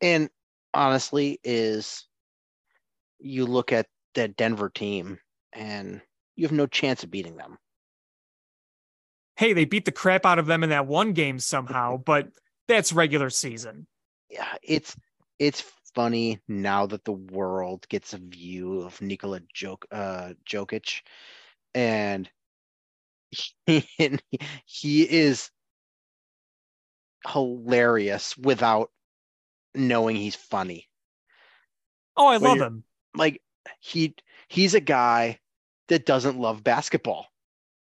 And 0.01 0.29
honestly 0.77 1.39
is 1.43 2.05
you 3.19 3.45
look 3.45 3.73
at 3.73 3.87
that 4.13 4.37
Denver 4.37 4.69
team 4.69 5.17
and 5.51 6.01
you 6.35 6.45
have 6.45 6.51
no 6.51 6.67
chance 6.67 7.03
of 7.03 7.09
beating 7.09 7.35
them. 7.35 7.57
Hey, 9.37 9.53
they 9.53 9.65
beat 9.65 9.85
the 9.85 9.91
crap 9.91 10.25
out 10.25 10.39
of 10.39 10.45
them 10.45 10.63
in 10.63 10.69
that 10.69 10.87
one 10.87 11.13
game 11.13 11.39
somehow, 11.39 11.97
but 12.05 12.29
that's 12.67 12.93
regular 12.93 13.29
season. 13.29 13.87
Yeah, 14.29 14.53
it's 14.61 14.95
it's 15.39 15.63
funny 15.95 16.39
now 16.47 16.85
that 16.85 17.05
the 17.05 17.11
world 17.13 17.87
gets 17.89 18.13
a 18.13 18.17
view 18.17 18.81
of 18.81 19.01
Nikola 19.01 19.39
Jok, 19.55 19.83
uh, 19.91 20.33
Jokic, 20.47 21.01
and 21.73 22.29
he, 23.65 23.87
he 24.65 25.03
is 25.03 25.49
hilarious 27.27 28.37
without 28.37 28.91
knowing 29.75 30.15
he's 30.15 30.35
funny. 30.35 30.87
Oh, 32.15 32.27
I 32.27 32.37
love 32.37 32.57
him. 32.59 32.83
Like 33.15 33.41
he 33.79 34.15
he's 34.47 34.73
a 34.73 34.79
guy 34.79 35.39
that 35.87 36.05
doesn't 36.05 36.39
love 36.39 36.63
basketball. 36.63 37.27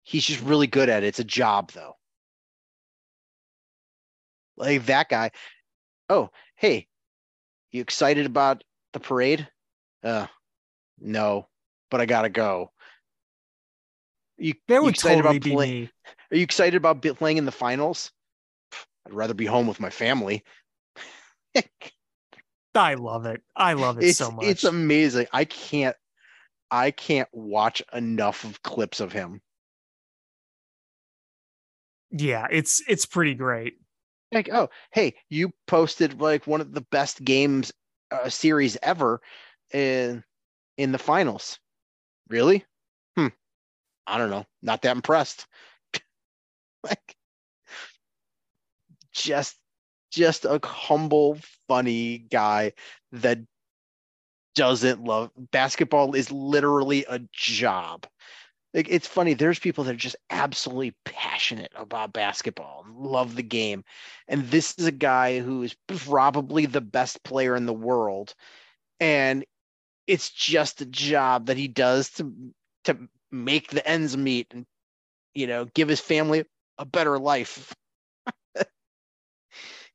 He's 0.04 0.26
just 0.26 0.42
really 0.42 0.68
good 0.68 0.90
at 0.90 1.04
it. 1.04 1.08
It's 1.08 1.20
a 1.20 1.24
job 1.24 1.72
though. 1.72 1.96
Like 4.58 4.86
that 4.86 5.10
guy. 5.10 5.32
Oh, 6.10 6.30
hey, 6.56 6.88
you 7.72 7.82
excited 7.82 8.26
about 8.26 8.64
the 8.94 9.00
parade? 9.00 9.48
Uh, 10.04 10.28
no, 11.00 11.48
but 11.90 12.02
I 12.02 12.06
gotta 12.06 12.30
go. 12.30 12.72
You, 14.38 14.56
That 14.68 14.82
you 14.82 14.90
excited 14.90 15.18
totally 15.18 15.38
about 15.38 15.44
be 15.46 15.52
play- 15.52 15.72
me. 15.82 15.90
Are 16.32 16.38
you 16.38 16.44
excited 16.44 16.76
about 16.76 17.02
playing 17.02 17.38
in 17.38 17.46
the 17.46 17.52
finals? 17.52 18.12
I'd 19.06 19.14
rather 19.14 19.34
be 19.34 19.46
home 19.46 19.68
with 19.68 19.80
my 19.80 19.90
family. 19.90 20.44
I 22.76 22.94
love 22.96 23.26
it. 23.26 23.42
I 23.56 23.74
love 23.74 23.98
it 23.98 24.06
it's 24.06 24.18
so 24.18 24.32
much. 24.32 24.46
it's 24.46 24.64
amazing. 24.64 25.28
I 25.34 25.46
can't 25.46 25.96
I 26.70 26.92
can't 26.92 27.30
watch 27.34 27.84
enough 27.94 28.44
of 28.46 28.64
clips 28.64 29.00
of 29.00 29.12
him. 29.12 29.42
yeah, 32.12 32.48
it's 32.52 32.82
it's 32.88 33.06
pretty 33.06 33.34
great. 33.34 33.76
Like, 34.32 34.50
oh, 34.52 34.70
hey, 34.92 35.16
you 35.30 35.52
posted 35.68 36.22
like 36.22 36.48
one 36.48 36.62
of 36.62 36.74
the 36.74 36.82
best 36.92 37.24
games 37.24 37.72
uh, 38.12 38.30
series 38.30 38.78
ever 38.82 39.22
in 39.74 40.24
in 40.78 40.92
the 40.92 40.98
finals. 40.98 41.60
Really? 42.30 42.66
Hmm. 43.18 43.28
I 44.08 44.18
don't 44.18 44.30
know. 44.30 44.46
Not 44.62 44.82
that 44.84 44.96
impressed. 44.96 45.48
like 46.84 47.16
just 49.14 49.58
just 50.12 50.46
a 50.46 50.60
humble, 50.64 51.38
funny 51.68 52.20
guy 52.20 52.74
that 53.14 53.40
doesn't 54.56 55.04
love 55.04 55.32
basketball 55.52 56.14
is 56.16 56.32
literally 56.32 57.06
a 57.10 57.20
job. 57.32 58.06
Like 58.74 58.88
it's 58.90 59.08
funny, 59.08 59.34
there's 59.34 59.60
people 59.60 59.84
that 59.86 59.94
are 59.94 59.98
just 59.98 60.16
absolutely 60.30 60.96
passionate 61.06 61.72
about 61.76 62.14
basketball, 62.14 62.86
love 62.90 63.36
the 63.36 63.44
game. 63.44 63.84
And 64.28 64.46
this 64.50 64.76
is 64.78 64.86
a 64.86 64.92
guy 64.92 65.40
who 65.40 65.64
is 65.64 65.76
probably 65.88 66.66
the 66.66 66.82
best 66.82 67.24
player 67.24 67.56
in 67.56 67.66
the 67.66 67.74
world. 67.74 68.34
And 69.00 69.46
it's 70.08 70.30
just 70.32 70.82
a 70.82 70.86
job 70.86 71.48
that 71.48 71.58
he 71.58 71.68
does 71.68 72.10
to 72.12 72.34
to 72.86 72.98
make 73.32 73.70
the 73.70 73.88
ends 73.88 74.18
meet 74.18 74.48
and 74.54 74.66
you 75.36 75.48
know 75.48 75.66
give 75.76 75.90
his 75.90 76.02
family 76.02 76.46
a 76.78 76.86
better 76.86 77.20
life. 77.20 77.74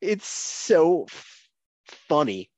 It's 0.01 0.27
so 0.27 1.07
funny. 2.09 2.51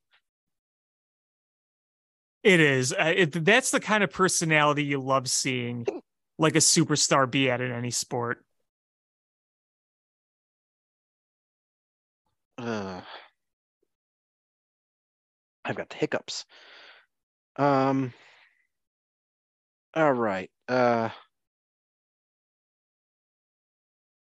It 2.43 2.59
is. 2.59 2.93
Uh, 2.93 3.13
it, 3.15 3.45
that's 3.45 3.71
the 3.71 3.79
kind 3.79 4.03
of 4.03 4.11
personality 4.11 4.83
you 4.83 5.01
love 5.01 5.29
seeing, 5.29 5.85
like 6.37 6.55
a 6.55 6.59
superstar 6.59 7.29
be 7.29 7.49
at 7.49 7.61
in 7.61 7.71
any 7.71 7.91
sport. 7.91 8.43
Uh, 12.57 13.01
I've 15.63 15.75
got 15.75 15.89
the 15.89 15.95
hiccups. 15.95 16.45
Um. 17.57 18.13
All 19.93 20.13
right. 20.13 20.49
Uh. 20.67 21.09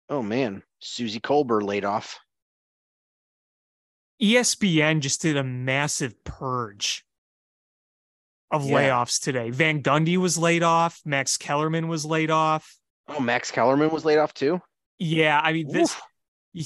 Oh 0.09 0.23
man, 0.23 0.63
Suzy 0.81 1.21
Kolber 1.21 1.63
laid 1.63 1.85
off. 1.85 2.19
ESPN 4.23 5.01
just 5.01 5.21
did 5.23 5.37
a 5.37 5.43
massive 5.45 6.23
purge 6.25 7.05
of 8.51 8.65
Yeah. 8.65 8.77
layoffs 8.77 9.21
today. 9.21 9.51
Van 9.51 9.83
Gundy 9.83 10.17
was 10.17 10.39
laid 10.39 10.63
off. 10.63 11.01
Max 11.05 11.37
Kellerman 11.37 11.89
was 11.89 12.05
laid 12.05 12.31
off. 12.31 12.77
Oh, 13.09 13.19
Max 13.21 13.51
Kellerman 13.51 13.91
was 13.91 14.05
laid 14.05 14.19
off 14.19 14.33
too. 14.33 14.61
Yeah, 14.99 15.41
I 15.43 15.53
mean 15.53 15.73
this 15.73 15.97
Oof. 15.97 16.03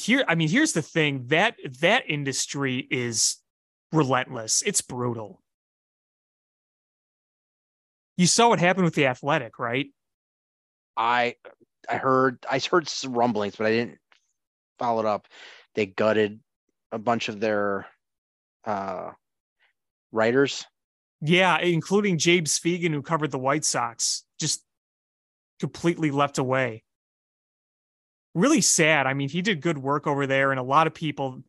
here. 0.02 0.24
I 0.28 0.34
mean, 0.34 0.48
here's 0.48 0.72
the 0.72 0.82
thing 0.82 1.28
that 1.28 1.56
that 1.80 2.04
industry 2.08 2.86
is 2.90 3.36
relentless. 3.92 4.62
It's 4.66 4.82
brutal. 4.82 5.40
You 8.16 8.26
saw 8.26 8.48
what 8.48 8.58
happened 8.58 8.84
with 8.84 8.94
the 8.94 9.06
Athletic, 9.06 9.58
right? 9.58 9.86
I 10.96 11.36
I 11.88 11.96
heard 11.96 12.44
I 12.50 12.58
heard 12.58 12.88
some 12.88 13.14
rumblings, 13.14 13.56
but 13.56 13.66
I 13.66 13.70
didn't 13.70 13.98
follow 14.78 15.00
it 15.00 15.06
up. 15.06 15.26
They 15.74 15.86
gutted 15.86 16.40
a 16.96 16.98
bunch 16.98 17.28
of 17.28 17.38
their 17.38 17.86
uh 18.64 19.10
writers. 20.12 20.64
Yeah, 21.20 21.58
including 21.58 22.18
James 22.18 22.58
Fegan, 22.58 22.92
who 22.92 23.02
covered 23.02 23.30
the 23.30 23.38
White 23.38 23.64
Sox, 23.64 24.24
just 24.38 24.62
completely 25.60 26.10
left 26.10 26.38
away. 26.38 26.82
Really 28.34 28.60
sad. 28.60 29.06
I 29.06 29.14
mean, 29.14 29.28
he 29.28 29.40
did 29.40 29.62
good 29.62 29.78
work 29.78 30.06
over 30.06 30.26
there, 30.26 30.50
and 30.50 30.60
a 30.60 30.62
lot 30.62 30.86
of 30.86 30.94
people, 30.94 31.42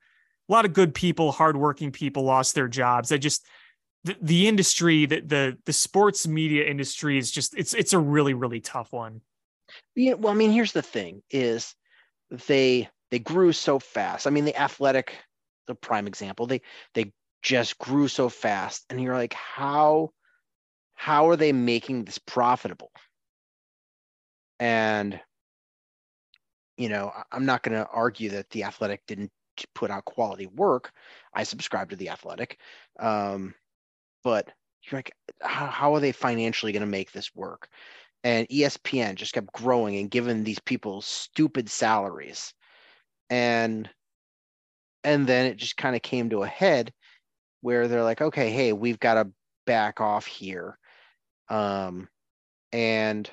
a 0.48 0.52
lot 0.52 0.66
of 0.66 0.74
good 0.74 0.94
people, 0.94 1.32
hardworking 1.32 1.92
people 1.92 2.24
lost 2.24 2.56
their 2.56 2.70
jobs. 2.70 3.12
I 3.12 3.18
just 3.18 3.46
the, 4.06 4.16
the 4.22 4.48
industry, 4.48 5.06
the, 5.06 5.20
the 5.22 5.58
the 5.66 5.74
sports 5.74 6.28
media 6.28 6.66
industry 6.66 7.18
is 7.18 7.30
just 7.30 7.58
it's 7.58 7.74
it's 7.74 7.94
a 7.94 8.00
really, 8.00 8.34
really 8.34 8.62
tough 8.62 8.94
one. 8.94 9.22
Yeah, 9.96 10.14
well, 10.14 10.32
I 10.32 10.36
mean, 10.36 10.52
here's 10.52 10.72
the 10.72 10.82
thing: 10.82 11.22
is 11.30 11.76
they 12.48 12.90
they 13.12 13.20
grew 13.20 13.52
so 13.52 13.80
fast. 13.80 14.28
I 14.28 14.30
mean, 14.30 14.46
the 14.46 14.56
athletic, 14.56 15.18
the 15.68 15.76
prime 15.76 16.08
example, 16.08 16.48
they 16.48 16.62
they 16.94 17.14
just 17.42 17.78
grew 17.78 18.08
so 18.08 18.30
fast, 18.30 18.86
and 18.90 19.02
you're 19.02 19.16
like, 19.16 19.34
how 19.34 20.12
how 20.96 21.30
are 21.30 21.36
they 21.36 21.52
making 21.54 22.06
this 22.06 22.18
profitable? 22.18 22.92
And 24.60 25.20
you 26.78 26.90
know, 26.90 27.12
I'm 27.32 27.46
not 27.46 27.64
going 27.64 27.76
to 27.76 27.90
argue 27.90 28.30
that 28.32 28.50
the 28.52 28.64
athletic 28.64 29.02
didn't 29.08 29.32
put 29.74 29.90
out 29.90 30.06
quality 30.06 30.46
work. 30.46 30.92
I 31.34 31.44
subscribe 31.44 31.90
to 31.90 31.96
the 31.96 32.10
athletic, 32.10 32.60
um, 33.00 33.56
but 34.24 34.52
you're 34.84 35.00
like, 35.00 35.12
how, 35.42 35.66
how 35.68 35.96
are 35.96 36.00
they 36.00 36.12
financially 36.12 36.72
going 36.72 36.82
to 36.82 36.88
make 36.88 37.12
this 37.12 37.34
work? 37.36 37.68
and 38.24 38.48
ESPN 38.50 39.16
just 39.16 39.34
kept 39.34 39.54
growing 39.54 39.98
and 39.98 40.12
giving 40.12 40.44
these 40.44 40.60
people 40.60 41.02
stupid 41.02 41.70
salaries. 41.70 42.54
And 43.30 43.90
and 45.04 45.28
then 45.28 45.46
it 45.46 45.58
just 45.58 45.78
kind 45.78 45.96
of 45.96 46.02
came 46.02 46.30
to 46.30 46.44
a 46.44 46.48
head 46.48 46.94
where 47.62 47.88
they're 47.88 48.04
like, 48.04 48.22
okay, 48.22 48.50
hey, 48.50 48.74
we've 48.74 49.00
got 49.00 49.16
to 49.16 49.32
back 49.66 50.02
off 50.02 50.26
here. 50.26 50.78
Um 51.50 52.08
and 52.74 53.30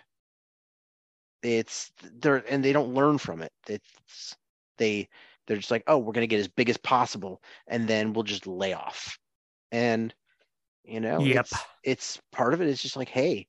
it's 1.43 1.93
they're 2.21 2.43
and 2.51 2.65
they 2.65 2.73
don't 2.73 2.95
learn 2.95 3.19
from 3.19 3.43
it. 3.43 3.53
It's 3.69 4.37
they 4.79 5.09
they're 5.47 5.59
just 5.59 5.71
like, 5.71 5.85
oh, 5.87 5.99
we're 5.99 6.13
gonna 6.13 6.27
get 6.27 6.41
as 6.41 6.49
big 6.49 6.71
as 6.71 6.77
possible, 6.79 7.43
and 7.67 7.87
then 7.87 8.13
we'll 8.13 8.23
just 8.25 8.47
lay 8.47 8.73
off. 8.73 9.19
And 9.73 10.15
you 10.85 11.01
know, 11.01 11.27
Yep. 11.27 11.49
it's, 11.53 11.67
it's 11.83 12.21
part 12.33 12.55
of 12.55 12.61
it 12.61 12.69
is 12.69 12.83
just 12.83 12.97
like, 12.97 13.09
hey, 13.09 13.47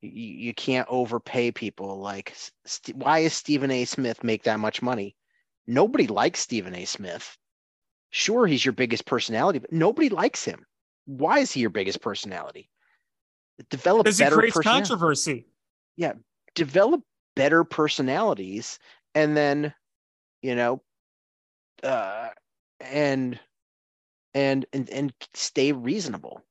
you, 0.00 0.10
you 0.10 0.54
can't 0.54 0.88
overpay 0.90 1.50
people. 1.52 1.98
Like, 1.98 2.34
St- 2.64 2.96
why 2.96 3.20
is 3.20 3.32
Stephen 3.34 3.70
A. 3.70 3.84
Smith 3.84 4.22
make 4.24 4.44
that 4.44 4.60
much 4.60 4.82
money? 4.82 5.16
Nobody 5.66 6.06
likes 6.06 6.40
Stephen 6.40 6.74
A. 6.74 6.84
Smith. 6.84 7.36
Sure, 8.10 8.46
he's 8.46 8.64
your 8.64 8.72
biggest 8.72 9.04
personality, 9.06 9.58
but 9.58 9.72
nobody 9.72 10.08
likes 10.08 10.44
him. 10.44 10.66
Why 11.06 11.40
is 11.40 11.52
he 11.52 11.60
your 11.60 11.70
biggest 11.70 12.00
personality? 12.00 12.70
Develop 13.70 14.04
Because 14.04 14.18
better 14.18 14.36
creates 14.36 14.54
personality. 14.54 14.82
controversy. 14.82 15.46
Develop 16.54 17.02
better 17.34 17.64
personalities, 17.64 18.78
and 19.14 19.36
then, 19.36 19.74
you 20.42 20.54
know, 20.54 20.82
uh, 21.82 22.30
and 22.80 23.38
and 24.34 24.64
and 24.72 24.88
and 24.90 25.12
stay 25.34 25.72
reasonable. 25.72 26.42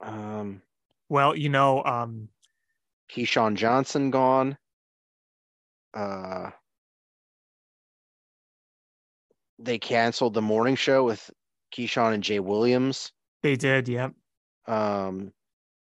Um, 0.00 0.62
Well, 1.08 1.36
you 1.36 1.48
know, 1.48 1.84
um, 1.84 2.28
Keyshawn 3.10 3.54
Johnson 3.56 4.10
gone. 4.10 4.58
Uh, 5.94 6.50
they 9.58 9.78
canceled 9.78 10.34
the 10.34 10.42
morning 10.42 10.76
show 10.76 11.04
with 11.04 11.30
Keyshawn 11.74 12.14
and 12.14 12.22
Jay 12.22 12.40
Williams. 12.40 13.12
they 13.42 13.56
did. 13.56 13.88
Yep. 13.88 14.12
Um, 14.66 15.32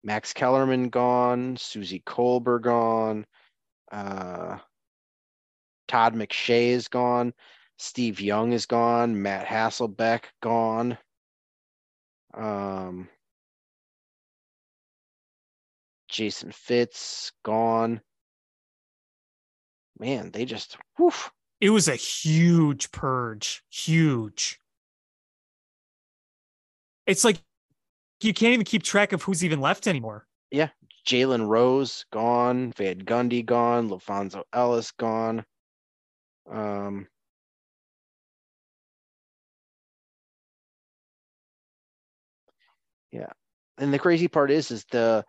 Max 0.03 0.33
Kellerman 0.33 0.89
gone. 0.89 1.57
Suzy 1.57 2.03
Kolber 2.07 2.61
gone. 2.61 3.27
Uh, 3.93 4.59
Todd 5.89 6.15
McShay 6.15 6.69
is 6.69 6.89
gone. 6.89 7.33
Steve 7.79 8.21
Young 8.21 8.53
is 8.53 8.67
gone. 8.67 9.21
Matt 9.23 9.47
Hasselbeck 9.47 10.25
gone. 10.41 10.97
Um, 12.35 13.09
Jason 16.09 16.53
Fitz 16.53 17.33
gone. 17.43 18.01
Man, 19.99 20.31
they 20.31 20.45
just 20.45 20.77
whew, 20.97 21.13
It 21.61 21.71
was 21.71 21.89
a 21.89 21.97
huge 21.97 22.91
purge. 22.91 23.63
Huge. 23.71 24.61
It's 27.07 27.25
like 27.25 27.39
you 28.23 28.33
can't 28.33 28.55
even 28.55 28.65
keep 28.65 28.83
track 28.83 29.13
of 29.13 29.23
who's 29.23 29.45
even 29.45 29.61
left 29.61 29.87
anymore. 29.87 30.27
Yeah. 30.51 30.69
Jalen 31.07 31.49
Rose 31.49 32.05
gone, 32.13 32.73
Van 32.73 33.01
Gundy 33.01 33.45
gone, 33.45 33.89
LaPhonso 33.89 34.45
Ellis 34.53 34.93
gone. 34.93 35.45
Um, 36.51 37.07
yeah. 43.11 43.33
And 43.79 43.93
the 43.93 43.99
crazy 43.99 44.29
part 44.29 44.51
is, 44.51 44.71
is 44.71 44.85
the 44.91 45.25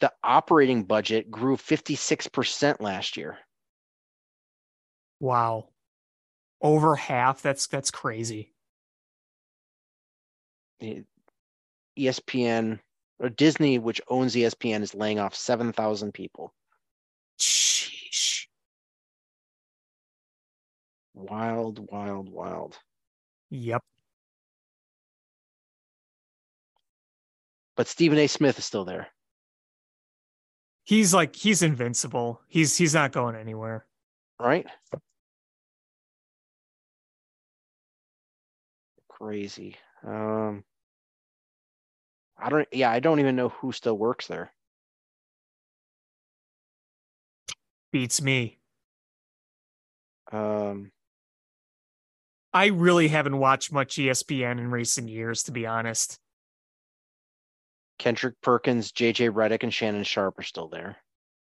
the 0.00 0.12
operating 0.22 0.84
budget 0.84 1.30
grew 1.30 1.56
56% 1.56 2.80
last 2.80 3.16
year. 3.16 3.38
Wow. 5.20 5.68
Over 6.62 6.96
half. 6.96 7.42
That's 7.42 7.66
that's 7.66 7.90
crazy. 7.90 8.52
ESPN 11.98 12.80
or 13.18 13.28
Disney, 13.30 13.78
which 13.78 14.00
owns 14.08 14.34
ESPN, 14.34 14.82
is 14.82 14.94
laying 14.94 15.18
off 15.18 15.34
7,000 15.34 16.12
people. 16.12 16.54
Sheesh. 17.38 18.46
Wild, 21.14 21.88
wild, 21.90 22.28
wild. 22.30 22.78
Yep. 23.50 23.82
But 27.76 27.88
Stephen 27.88 28.18
A. 28.18 28.26
Smith 28.26 28.58
is 28.58 28.64
still 28.64 28.84
there. 28.84 29.08
He's 30.84 31.12
like 31.14 31.34
he's 31.36 31.62
invincible. 31.62 32.40
He's 32.48 32.76
he's 32.76 32.94
not 32.94 33.12
going 33.12 33.34
anywhere. 33.36 33.86
right? 34.40 34.66
Crazy. 39.18 39.76
Um, 40.06 40.64
I 42.38 42.50
don't. 42.50 42.68
Yeah, 42.70 42.90
I 42.90 43.00
don't 43.00 43.20
even 43.20 43.34
know 43.36 43.48
who 43.48 43.72
still 43.72 43.96
works 43.96 44.26
there. 44.26 44.52
Beats 47.92 48.20
me. 48.20 48.58
Um, 50.30 50.90
I 52.52 52.66
really 52.66 53.08
haven't 53.08 53.38
watched 53.38 53.72
much 53.72 53.96
ESPN 53.96 54.58
in 54.58 54.70
recent 54.70 55.08
years, 55.08 55.44
to 55.44 55.52
be 55.52 55.66
honest. 55.66 56.18
Kendrick 57.98 58.34
Perkins, 58.42 58.92
JJ 58.92 59.30
Redick, 59.30 59.62
and 59.62 59.72
Shannon 59.72 60.04
Sharpe 60.04 60.38
are 60.38 60.42
still 60.42 60.68
there. 60.68 60.96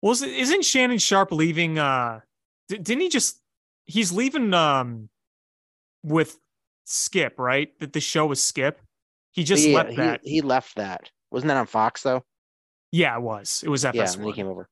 Well, 0.01 0.13
isn't 0.13 0.65
Shannon 0.65 0.97
Sharpe 0.97 1.31
leaving 1.31 1.77
uh 1.77 2.21
didn't 2.67 3.01
he 3.01 3.09
just 3.09 3.39
he's 3.85 4.11
leaving 4.11 4.53
um 4.53 5.09
with 6.03 6.39
Skip, 6.91 7.37
right? 7.37 7.69
That 7.79 7.93
the 7.93 7.99
show 7.99 8.25
was 8.25 8.41
Skip. 8.41 8.81
He 9.31 9.43
just 9.43 9.67
yeah, 9.67 9.75
left 9.75 9.95
that. 9.97 10.21
he 10.23 10.41
left 10.41 10.75
that. 10.75 11.09
Wasn't 11.31 11.47
that 11.49 11.57
on 11.57 11.67
Fox 11.67 12.01
though? 12.01 12.23
yeah, 12.91 13.15
it 13.15 13.21
was. 13.21 13.61
It 13.63 13.69
was 13.69 13.83
Yeah, 13.83 13.91
FS1. 13.91 14.13
and 14.13 14.21
then 14.23 14.27
he 14.27 14.33
came 14.33 14.47
over. 14.47 14.67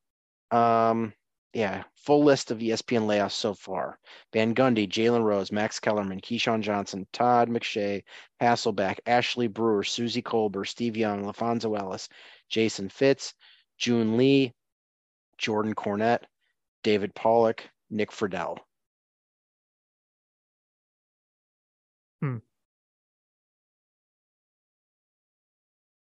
Um, 0.49 1.13
yeah, 1.53 1.83
full 1.95 2.23
list 2.23 2.49
of 2.49 2.57
ESPN 2.57 3.05
layoffs 3.05 3.33
so 3.33 3.53
far: 3.53 3.99
Van 4.33 4.55
Gundy, 4.55 4.87
Jalen 4.89 5.23
Rose, 5.23 5.51
Max 5.51 5.79
Kellerman, 5.79 6.19
Keyshawn 6.19 6.61
Johnson, 6.61 7.05
Todd 7.13 7.49
McShay, 7.49 8.01
Hasselbeck, 8.41 8.97
Ashley 9.05 9.47
Brewer, 9.47 9.83
Suzy 9.83 10.21
Kolber, 10.23 10.67
Steve 10.67 10.97
Young, 10.97 11.23
LaPhonso 11.23 11.77
Ellis, 11.79 12.09
Jason 12.49 12.89
Fitz, 12.89 13.35
Joon 13.77 14.17
Lee, 14.17 14.53
Jordan 15.37 15.75
Cornette, 15.75 16.23
David 16.83 17.13
Pollack, 17.13 17.69
Nick 17.91 18.09
Friedell. 18.11 18.57
Hmm. 22.21 22.37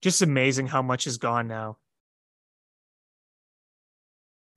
Just 0.03 0.23
amazing 0.23 0.67
how 0.67 0.83
much 0.83 1.07
is 1.07 1.17
gone 1.17 1.49
now. 1.49 1.79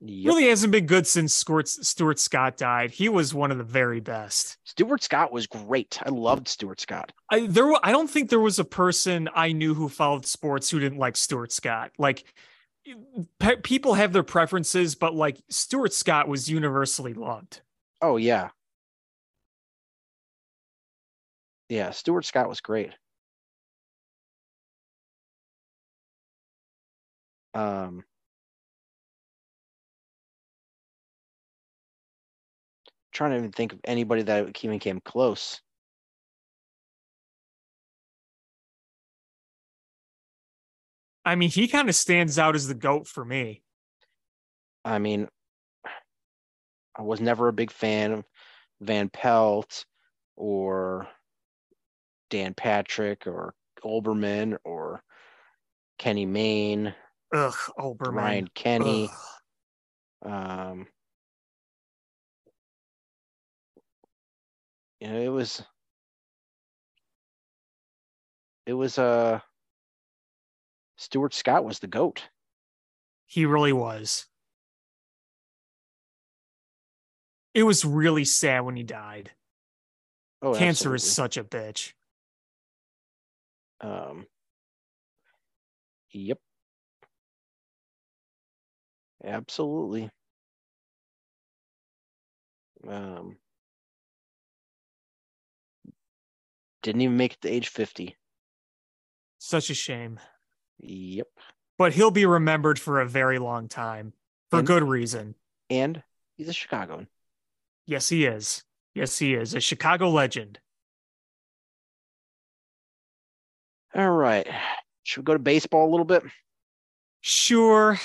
Yep. 0.00 0.28
Really 0.28 0.48
hasn't 0.48 0.70
been 0.70 0.86
good 0.86 1.08
since 1.08 1.34
Stuart, 1.34 2.18
Scott 2.20 2.56
died. 2.56 2.92
He 2.92 3.08
was 3.08 3.34
one 3.34 3.50
of 3.50 3.58
the 3.58 3.64
very 3.64 3.98
best. 3.98 4.56
Stuart 4.62 5.02
Scott 5.02 5.32
was 5.32 5.48
great. 5.48 5.98
I 6.04 6.10
loved 6.10 6.46
Stuart 6.46 6.80
Scott. 6.80 7.12
I 7.30 7.48
there 7.48 7.72
I 7.82 7.90
don't 7.90 8.08
think 8.08 8.30
there 8.30 8.38
was 8.38 8.60
a 8.60 8.64
person 8.64 9.28
I 9.34 9.50
knew 9.50 9.74
who 9.74 9.88
followed 9.88 10.24
sports 10.24 10.70
who 10.70 10.78
didn't 10.78 10.98
like 10.98 11.16
Stuart 11.16 11.50
Scott. 11.50 11.90
Like 11.98 12.24
pe- 13.40 13.56
people 13.56 13.94
have 13.94 14.12
their 14.12 14.22
preferences, 14.22 14.94
but 14.94 15.14
like 15.14 15.42
Stuart 15.50 15.92
Scott 15.92 16.28
was 16.28 16.48
universally 16.48 17.14
loved. 17.14 17.62
Oh 18.00 18.18
yeah. 18.18 18.50
Yeah, 21.68 21.90
Stuart 21.90 22.24
Scott 22.26 22.48
was 22.48 22.60
great. 22.60 22.94
Um 27.54 28.04
trying 33.12 33.30
to 33.32 33.36
even 33.38 33.52
think 33.52 33.72
of 33.72 33.80
anybody 33.84 34.22
that 34.22 34.64
even 34.64 34.78
came 34.78 35.00
close. 35.00 35.60
I 41.24 41.34
mean, 41.34 41.50
he 41.50 41.68
kind 41.68 41.88
of 41.88 41.94
stands 41.94 42.38
out 42.38 42.54
as 42.54 42.68
the 42.68 42.74
goat 42.74 43.06
for 43.06 43.24
me. 43.24 43.62
I 44.84 44.98
mean, 44.98 45.28
I 46.96 47.02
was 47.02 47.20
never 47.20 47.48
a 47.48 47.52
big 47.52 47.70
fan 47.70 48.12
of 48.12 48.24
Van 48.80 49.08
Pelt 49.08 49.84
or 50.36 51.08
Dan 52.30 52.54
Patrick 52.54 53.26
or 53.26 53.54
Olbermann 53.84 54.56
or 54.64 55.02
Kenny 55.98 56.26
Mayne, 56.26 56.94
Ugh, 57.34 57.54
Olbermann. 57.78 58.14
Ryan 58.14 58.48
Kenny. 58.54 59.10
Ugh. 60.24 60.30
Um, 60.30 60.86
you 65.00 65.08
know, 65.08 65.18
it 65.18 65.28
was 65.28 65.62
it 68.66 68.72
was 68.72 68.98
uh 68.98 69.40
Stuart 70.96 71.34
Scott 71.34 71.64
was 71.64 71.78
the 71.78 71.86
goat. 71.86 72.28
He 73.26 73.46
really 73.46 73.72
was. 73.72 74.26
It 77.54 77.62
was 77.62 77.84
really 77.84 78.24
sad 78.24 78.60
when 78.60 78.76
he 78.76 78.82
died. 78.82 79.32
Oh, 80.42 80.54
Cancer 80.54 80.94
is 80.94 81.04
such 81.04 81.36
a 81.36 81.44
bitch. 81.44 81.92
Um, 83.80 84.26
yep. 86.10 86.38
Absolutely. 89.24 90.10
Um, 92.86 93.36
didn't 96.82 97.00
even 97.02 97.16
make 97.16 97.34
it 97.34 97.40
to 97.42 97.48
age 97.48 97.68
50. 97.68 98.16
Such 99.38 99.70
a 99.70 99.74
shame. 99.74 100.20
Yep. 100.80 101.26
But 101.76 101.92
he'll 101.92 102.10
be 102.10 102.26
remembered 102.26 102.78
for 102.78 103.00
a 103.00 103.06
very 103.06 103.38
long 103.38 103.68
time 103.68 104.12
for 104.50 104.58
And- 104.60 104.66
good 104.66 104.82
reason. 104.84 105.34
And 105.70 106.02
he's 106.36 106.48
a 106.48 106.52
Chicagoan. 106.52 107.08
Yes, 107.86 108.08
he 108.08 108.24
is. 108.24 108.64
Yes, 108.94 109.18
he 109.18 109.34
is. 109.34 109.54
A 109.54 109.60
Chicago 109.60 110.08
legend. 110.10 110.60
All 113.98 114.08
right. 114.08 114.46
Should 115.02 115.22
we 115.22 115.24
go 115.24 115.32
to 115.32 115.40
baseball 115.40 115.88
a 115.88 115.90
little 115.90 116.04
bit? 116.04 116.22
Sure. 117.20 117.98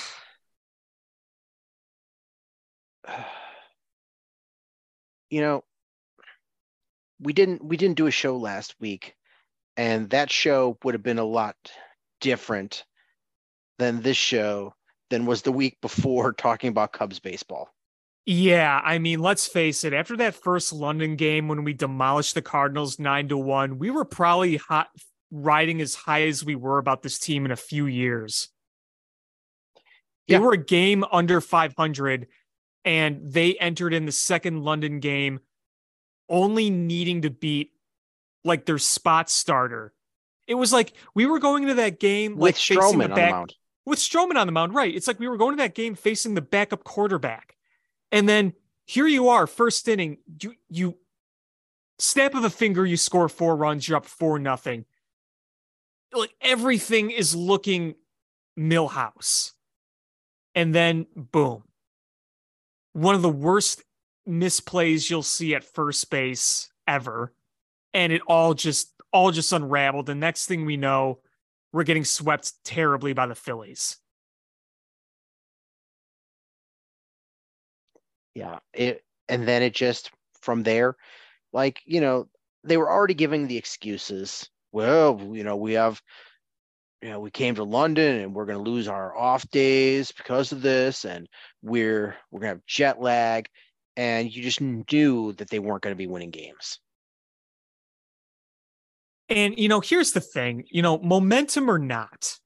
You 5.30 5.40
know, 5.40 5.64
we 7.20 7.32
didn't 7.32 7.64
we 7.64 7.76
didn't 7.76 7.96
do 7.96 8.08
a 8.08 8.10
show 8.10 8.36
last 8.36 8.74
week, 8.80 9.14
and 9.76 10.10
that 10.10 10.32
show 10.32 10.78
would 10.82 10.94
have 10.94 11.02
been 11.04 11.18
a 11.20 11.24
lot 11.24 11.54
different 12.20 12.84
than 13.78 14.02
this 14.02 14.16
show 14.16 14.74
than 15.10 15.26
was 15.26 15.42
the 15.42 15.52
week 15.52 15.78
before 15.80 16.32
talking 16.36 16.70
about 16.70 16.92
Cubs 16.92 17.20
baseball. 17.20 17.68
Yeah, 18.26 18.80
I 18.82 18.98
mean, 18.98 19.20
let's 19.20 19.46
face 19.46 19.84
it. 19.84 19.92
After 19.92 20.16
that 20.16 20.34
first 20.34 20.72
London 20.72 21.14
game 21.14 21.46
when 21.46 21.62
we 21.62 21.72
demolished 21.72 22.34
the 22.34 22.42
Cardinals 22.42 22.98
nine 22.98 23.28
to 23.28 23.36
one, 23.36 23.78
we 23.78 23.90
were 23.90 24.04
probably 24.04 24.56
hot, 24.56 24.88
riding 25.30 25.80
as 25.80 25.94
high 25.94 26.22
as 26.22 26.44
we 26.44 26.54
were 26.54 26.78
about 26.78 27.02
this 27.02 27.18
team 27.18 27.44
in 27.44 27.50
a 27.50 27.56
few 27.56 27.86
years. 27.86 28.48
They 30.28 30.34
Yeah. 30.34 30.40
were 30.40 30.52
a 30.52 30.58
game 30.58 31.04
under 31.12 31.40
500, 31.40 32.28
and 32.84 33.20
they 33.32 33.56
entered 33.58 33.92
in 33.92 34.06
the 34.06 34.12
second 34.12 34.62
London 34.62 35.00
game 35.00 35.40
only 36.28 36.70
needing 36.70 37.22
to 37.22 37.30
beat 37.30 37.72
like 38.44 38.64
their 38.66 38.78
spot 38.78 39.28
starter. 39.30 39.92
It 40.46 40.54
was 40.54 40.72
like 40.72 40.92
we 41.14 41.26
were 41.26 41.38
going 41.38 41.62
into 41.64 41.74
that 41.76 41.98
game 42.00 42.34
like 42.34 42.40
With 42.40 42.56
facing 42.58 42.78
Stroman 42.78 42.98
the 42.98 43.04
on 43.04 43.10
the 43.10 43.30
mound. 43.30 43.54
with 43.86 43.98
Stroman 43.98 44.36
on 44.36 44.46
the 44.46 44.52
mound, 44.52 44.74
right? 44.74 44.94
It's 44.94 45.06
like 45.06 45.18
we 45.18 45.28
were 45.28 45.36
going 45.36 45.56
to 45.56 45.62
that 45.62 45.74
game 45.74 45.94
facing 45.94 46.34
the 46.34 46.42
backup 46.42 46.84
quarterback, 46.84 47.56
and 48.12 48.28
then 48.28 48.52
here 48.86 49.06
you 49.06 49.28
are, 49.30 49.46
first 49.46 49.88
inning, 49.88 50.18
you 50.42 50.54
you 50.68 50.98
snap 51.98 52.34
of 52.34 52.44
a 52.44 52.50
finger, 52.50 52.84
you 52.84 52.96
score 52.98 53.28
four 53.28 53.56
runs, 53.56 53.88
you're 53.88 53.96
up 53.96 54.06
four 54.06 54.38
nothing. 54.38 54.84
Like 56.14 56.34
everything 56.40 57.10
is 57.10 57.34
looking 57.34 57.96
Millhouse, 58.58 59.52
and 60.54 60.74
then 60.74 61.06
boom, 61.16 61.64
one 62.92 63.16
of 63.16 63.22
the 63.22 63.28
worst 63.28 63.82
misplays 64.28 65.10
you'll 65.10 65.22
see 65.22 65.54
at 65.54 65.64
first 65.64 66.08
base 66.10 66.70
ever, 66.86 67.34
and 67.92 68.12
it 68.12 68.22
all 68.28 68.54
just 68.54 68.92
all 69.12 69.32
just 69.32 69.52
unraveled. 69.52 70.06
The 70.06 70.14
next 70.14 70.46
thing 70.46 70.64
we 70.64 70.76
know, 70.76 71.18
we're 71.72 71.84
getting 71.84 72.04
swept 72.04 72.52
terribly 72.64 73.12
by 73.12 73.26
the 73.26 73.34
Phillies. 73.34 73.96
Yeah. 78.34 78.58
It 78.72 79.04
and 79.28 79.46
then 79.48 79.62
it 79.62 79.74
just 79.74 80.10
from 80.40 80.62
there, 80.62 80.96
like, 81.52 81.80
you 81.86 82.00
know, 82.00 82.28
they 82.62 82.76
were 82.76 82.90
already 82.90 83.14
giving 83.14 83.46
the 83.46 83.56
excuses. 83.56 84.48
Well, 84.74 85.30
you 85.32 85.44
know, 85.44 85.54
we 85.54 85.74
have 85.74 86.02
you 87.00 87.08
know, 87.08 87.20
we 87.20 87.30
came 87.30 87.54
to 87.54 87.62
London 87.62 88.20
and 88.20 88.34
we're 88.34 88.44
going 88.44 88.58
to 88.58 88.70
lose 88.70 88.88
our 88.88 89.16
off 89.16 89.48
days 89.50 90.10
because 90.10 90.50
of 90.50 90.62
this, 90.62 91.04
and 91.04 91.28
we're 91.62 92.16
we're 92.32 92.40
going 92.40 92.50
to 92.50 92.56
have 92.56 92.66
jet 92.66 93.00
lag, 93.00 93.46
and 93.96 94.34
you 94.34 94.42
just 94.42 94.60
knew 94.60 95.32
that 95.34 95.48
they 95.48 95.60
weren't 95.60 95.82
going 95.82 95.92
to 95.94 95.98
be 95.98 96.08
winning 96.08 96.30
games. 96.30 96.80
And 99.28 99.56
you 99.56 99.68
know, 99.68 99.78
here's 99.78 100.10
the 100.10 100.20
thing, 100.20 100.64
you 100.68 100.82
know, 100.82 100.98
momentum 100.98 101.70
or 101.70 101.78
not, 101.78 102.36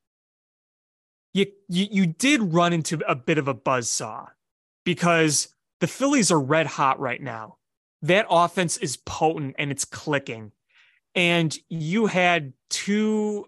you 1.32 1.46
you, 1.70 1.86
you 1.90 2.06
did 2.06 2.42
run 2.42 2.74
into 2.74 3.00
a 3.08 3.14
bit 3.14 3.38
of 3.38 3.48
a 3.48 3.54
buzz 3.54 3.88
saw 3.88 4.26
because 4.84 5.48
the 5.80 5.86
Phillies 5.86 6.30
are 6.30 6.40
red 6.40 6.66
hot 6.66 7.00
right 7.00 7.22
now. 7.22 7.56
That 8.02 8.26
offense 8.28 8.76
is 8.76 8.98
potent 8.98 9.56
and 9.58 9.70
it's 9.70 9.86
clicking. 9.86 10.52
And 11.18 11.58
you 11.68 12.06
had 12.06 12.52
two 12.70 13.46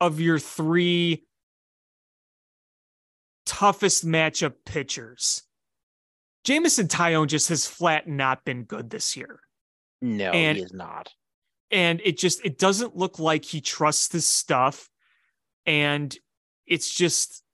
of 0.00 0.20
your 0.20 0.40
three 0.40 1.24
toughest 3.46 4.04
matchup 4.04 4.54
pitchers. 4.66 5.44
Jameson 6.42 6.88
Taillon 6.88 7.28
just 7.28 7.50
has 7.50 7.68
flat 7.68 8.08
not 8.08 8.44
been 8.44 8.64
good 8.64 8.90
this 8.90 9.16
year. 9.16 9.38
No, 10.02 10.32
And- 10.32 10.58
he 10.58 10.64
is 10.64 10.72
not. 10.72 11.12
And 11.70 12.00
it 12.04 12.18
just 12.18 12.44
it 12.44 12.58
doesn't 12.58 12.96
look 12.96 13.20
like 13.20 13.44
he 13.44 13.60
trusts 13.60 14.08
this 14.08 14.26
stuff. 14.26 14.90
And 15.66 16.16
it's 16.66 16.92
just 16.92 17.44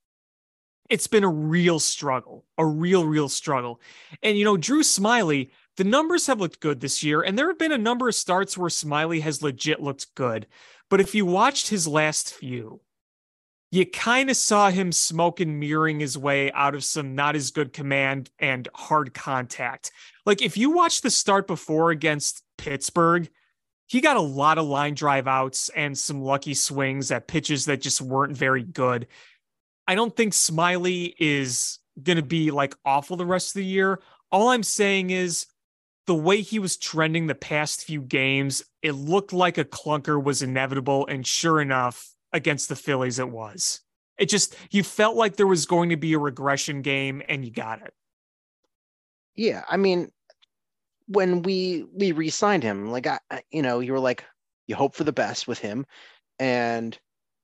it's 0.89 1.05
been 1.05 1.23
a 1.23 1.29
real 1.29 1.79
struggle, 1.79 2.47
a 2.57 2.65
real, 2.65 3.05
real 3.05 3.29
struggle. 3.29 3.79
And 4.23 4.39
you 4.39 4.43
know, 4.43 4.57
Drew 4.57 4.81
Smyly, 4.81 5.51
the 5.77 5.83
numbers 5.83 6.27
have 6.27 6.39
looked 6.39 6.59
good 6.59 6.79
this 6.79 7.03
year, 7.03 7.21
and 7.21 7.37
there 7.37 7.47
have 7.47 7.59
been 7.59 7.71
a 7.71 7.77
number 7.77 8.07
of 8.07 8.15
starts 8.15 8.57
where 8.57 8.69
Smyly 8.69 9.21
has 9.21 9.41
legit 9.41 9.81
looked 9.81 10.13
good. 10.15 10.47
But 10.89 11.01
if 11.01 11.15
you 11.15 11.25
watched 11.25 11.69
his 11.69 11.87
last 11.87 12.33
few, 12.33 12.81
you 13.71 13.85
kind 13.85 14.29
of 14.29 14.35
saw 14.35 14.69
him 14.69 14.91
smoke 14.91 15.39
and 15.39 15.59
mirroring 15.59 16.01
his 16.01 16.17
way 16.17 16.51
out 16.51 16.75
of 16.75 16.83
some 16.83 17.15
not 17.15 17.37
as 17.37 17.51
good 17.51 17.71
command 17.71 18.29
and 18.37 18.67
hard 18.75 19.13
contact. 19.13 19.91
Like 20.25 20.41
if 20.41 20.57
you 20.57 20.71
watch 20.71 21.01
the 21.01 21.09
start 21.09 21.47
before 21.47 21.91
against 21.91 22.43
Pittsburgh, 22.57 23.29
he 23.87 24.01
got 24.01 24.17
a 24.17 24.21
lot 24.21 24.57
of 24.57 24.65
line 24.65 24.93
drive 24.93 25.27
outs 25.27 25.69
and 25.69 25.97
some 25.97 26.21
lucky 26.21 26.53
swings 26.53 27.11
at 27.11 27.27
pitches 27.27 27.65
that 27.65 27.81
just 27.81 28.01
weren't 28.01 28.35
very 28.35 28.63
good. 28.63 29.07
I 29.87 29.95
don't 29.95 30.15
think 30.15 30.33
Smyly 30.33 31.13
is 31.17 31.79
going 32.01 32.17
to 32.17 32.23
be 32.23 32.51
like 32.51 32.75
awful 32.85 33.15
the 33.15 33.25
rest 33.25 33.49
of 33.49 33.53
the 33.55 33.65
year. 33.65 34.01
All 34.31 34.49
I'm 34.49 34.63
saying 34.63 35.11
is 35.11 35.47
the 36.07 36.15
way 36.15 36.41
he 36.41 36.59
was 36.59 36.77
trending 36.77 37.27
the 37.27 37.35
past 37.35 37.83
few 37.83 38.01
games, 38.01 38.63
it 38.81 38.93
looked 38.93 39.33
like 39.33 39.57
a 39.57 39.65
clunker 39.65 40.21
was 40.21 40.41
inevitable. 40.41 41.05
And 41.07 41.25
sure 41.25 41.61
enough, 41.61 42.13
against 42.33 42.69
the 42.69 42.75
Phillies, 42.75 43.19
it 43.19 43.29
was. 43.29 43.81
It 44.17 44.29
just, 44.29 44.55
you 44.71 44.83
felt 44.83 45.15
like 45.15 45.35
there 45.35 45.47
was 45.47 45.65
going 45.65 45.89
to 45.89 45.97
be 45.97 46.13
a 46.13 46.19
regression 46.19 46.81
game 46.81 47.21
and 47.27 47.43
you 47.45 47.51
got 47.51 47.81
it. 47.81 47.93
Yeah, 49.35 49.63
I 49.69 49.77
mean, 49.77 50.11
when 51.07 51.41
we 51.41 51.85
we 51.93 52.11
re-signed 52.11 52.63
him, 52.63 52.91
like 52.91 53.07
I, 53.07 53.19
you 53.51 53.61
know, 53.61 53.79
you 53.79 53.93
were 53.93 53.99
like, 53.99 54.23
you 54.67 54.75
hope 54.75 54.95
for 54.95 55.03
the 55.03 55.13
best 55.13 55.47
with 55.47 55.59
him, 55.59 55.85
and 56.39 56.97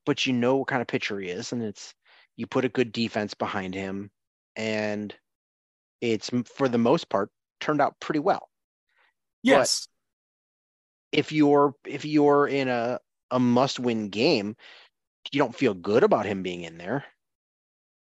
but 0.05 0.25
you 0.25 0.33
know 0.33 0.57
what 0.57 0.67
kind 0.67 0.81
of 0.81 0.87
pitcher 0.87 1.19
he 1.19 1.29
is, 1.29 1.53
and 1.53 1.63
it's 1.63 1.93
you 2.35 2.45
put 2.45 2.65
a 2.65 2.69
good 2.69 2.91
defense 2.91 3.33
behind 3.33 3.73
him, 3.73 4.11
and 4.55 5.15
it's 6.01 6.29
for 6.45 6.67
the 6.67 6.77
most 6.77 7.09
part 7.09 7.29
turned 7.59 7.81
out 7.81 7.99
pretty 7.99 8.19
well. 8.19 8.49
Yes. 9.43 9.87
If 11.11 11.31
you're 11.31 11.73
if 11.85 12.05
you're 12.05 12.47
in 12.47 12.67
a 12.67 12.99
a 13.31 13.39
must-win 13.39 14.09
game, 14.09 14.55
you 15.31 15.39
don't 15.39 15.55
feel 15.55 15.73
good 15.73 16.03
about 16.03 16.25
him 16.25 16.43
being 16.43 16.63
in 16.63 16.77
there. 16.77 17.05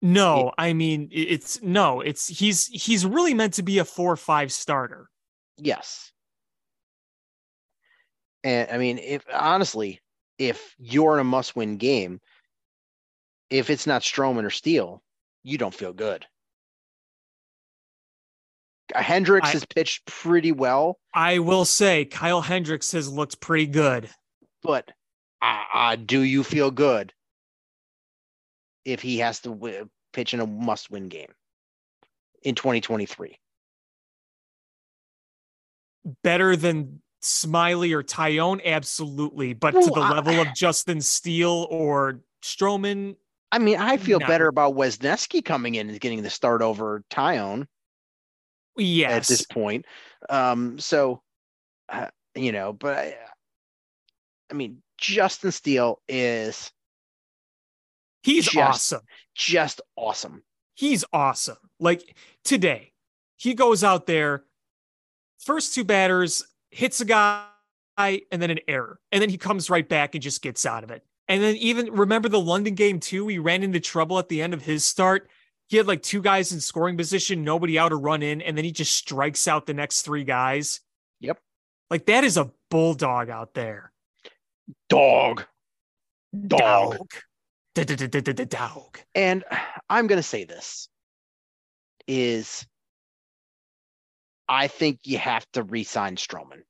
No, 0.01 0.51
I 0.57 0.73
mean 0.73 1.09
it's 1.11 1.61
no, 1.61 2.01
it's 2.01 2.27
he's 2.27 2.67
he's 2.67 3.05
really 3.05 3.33
meant 3.33 3.55
to 3.55 3.63
be 3.63 3.77
a 3.77 3.85
four 3.85 4.11
or 4.11 4.17
five 4.17 4.51
starter. 4.51 5.09
Yes. 5.57 6.11
And 8.43 8.69
I 8.71 8.77
mean, 8.77 8.97
if 8.97 9.23
honestly, 9.31 10.01
if 10.39 10.75
you're 10.79 11.13
in 11.15 11.21
a 11.21 11.23
must-win 11.23 11.77
game, 11.77 12.19
if 13.51 13.69
it's 13.69 13.85
not 13.85 14.01
Stroman 14.01 14.43
or 14.43 14.49
Steele, 14.49 15.03
you 15.43 15.59
don't 15.59 15.73
feel 15.73 15.93
good. 15.93 16.25
Hendricks 18.95 19.49
I- 19.49 19.51
has 19.53 19.65
pitched 19.65 20.05
pretty 20.05 20.51
well, 20.51 20.99
I 21.13 21.39
will 21.39 21.65
say 21.65 22.05
Kyle 22.05 22.41
Hendricks 22.41 22.91
has 22.93 23.09
looked 23.11 23.39
pretty 23.39 23.67
good. 23.67 24.09
but 24.63 24.91
uh, 25.41 25.63
uh, 25.73 25.95
do 25.95 26.21
you 26.21 26.43
feel 26.43 26.69
good 26.71 27.13
if 28.85 29.01
he 29.01 29.17
has 29.19 29.39
to 29.41 29.49
w- 29.49 29.89
pitch 30.13 30.33
in 30.33 30.39
a 30.39 30.45
must-win 30.47 31.07
game 31.09 31.31
in 32.43 32.53
2023? 32.55 33.37
Better 36.23 36.55
than 36.55 37.01
Smyly 37.21 37.93
or 37.93 38.01
Taillon, 38.03 38.59
absolutely. 38.65 39.53
But 39.53 39.71
to 39.71 39.85
the 39.85 39.99
I- 40.01 40.11
level 40.11 40.39
of 40.39 40.53
Justin 40.55 41.01
Steele 41.01 41.67
or 41.69 42.21
Stroman, 42.43 43.15
I 43.51 43.59
mean, 43.59 43.77
I 43.77 43.97
feel 43.97 44.19
No. 44.19 44.27
better 44.27 44.47
about 44.47 44.75
Wesneski 44.75 45.43
coming 45.43 45.75
in 45.75 45.89
and 45.89 45.99
getting 45.99 46.23
the 46.23 46.29
start 46.29 46.61
over 46.61 47.03
Taillon. 47.11 47.67
Yes. 48.77 49.11
at 49.11 49.27
this 49.27 49.45
point. 49.45 49.85
Um, 50.29 50.79
so, 50.79 51.21
uh, 51.89 52.07
you 52.35 52.51
know, 52.51 52.73
but 52.73 52.97
I, 52.97 53.15
I 54.49 54.53
mean, 54.53 54.81
Justin 54.97 55.51
Steele 55.51 55.99
is 56.07 56.71
he's 58.23 58.45
just- 58.45 58.57
awesome. 58.57 59.01
just 59.35 59.81
awesome. 59.95 60.43
He's 60.75 61.05
awesome. 61.13 61.57
Like 61.79 62.15
today, 62.43 62.93
he 63.37 63.53
goes 63.53 63.83
out 63.83 64.05
there, 64.07 64.45
first 65.39 65.75
two 65.75 65.83
batters, 65.83 66.43
hits 66.71 67.01
a 67.01 67.05
guy, 67.05 67.45
and 67.97 68.41
then 68.41 68.49
an 68.49 68.59
error. 68.67 68.99
And 69.11 69.21
then 69.21 69.29
he 69.29 69.37
comes 69.37 69.69
right 69.69 69.87
back 69.87 70.15
and 70.15 70.23
just 70.23 70.41
gets 70.41 70.65
out 70.65 70.83
of 70.83 70.91
it. 70.91 71.03
And 71.27 71.41
then 71.43 71.55
even 71.57 71.91
remember 71.91 72.29
the 72.29 72.39
London 72.39 72.75
game 72.75 72.99
too? 72.99 73.27
He 73.27 73.37
ran 73.37 73.63
into 73.63 73.79
trouble 73.79 74.17
at 74.17 74.29
the 74.29 74.41
end 74.41 74.53
of 74.53 74.63
his 74.63 74.83
start. 74.83 75.29
He 75.71 75.77
had 75.77 75.87
like 75.87 76.03
two 76.03 76.21
guys 76.21 76.51
in 76.51 76.59
scoring 76.59 76.97
position, 76.97 77.45
nobody 77.45 77.79
out 77.79 77.89
to 77.89 77.95
run 77.95 78.21
in, 78.21 78.41
and 78.41 78.57
then 78.57 78.65
he 78.65 78.73
just 78.73 78.93
strikes 78.93 79.47
out 79.47 79.65
the 79.65 79.73
next 79.73 80.01
three 80.01 80.25
guys. 80.25 80.81
Yep. 81.21 81.39
Like 81.89 82.07
that 82.07 82.25
is 82.25 82.35
a 82.35 82.51
bulldog 82.69 83.29
out 83.29 83.53
there. 83.53 83.93
Dog. 84.89 85.45
Dog. 86.45 86.97
Dog. 87.73 88.99
And 89.15 89.45
I'm 89.89 90.07
going 90.07 90.19
to 90.19 90.23
say 90.23 90.43
this 90.43 90.89
is 92.05 92.67
I 94.49 94.67
think 94.67 94.99
you 95.05 95.19
have 95.19 95.49
to 95.53 95.63
re-sign 95.63 96.17
Stroman. 96.17 96.63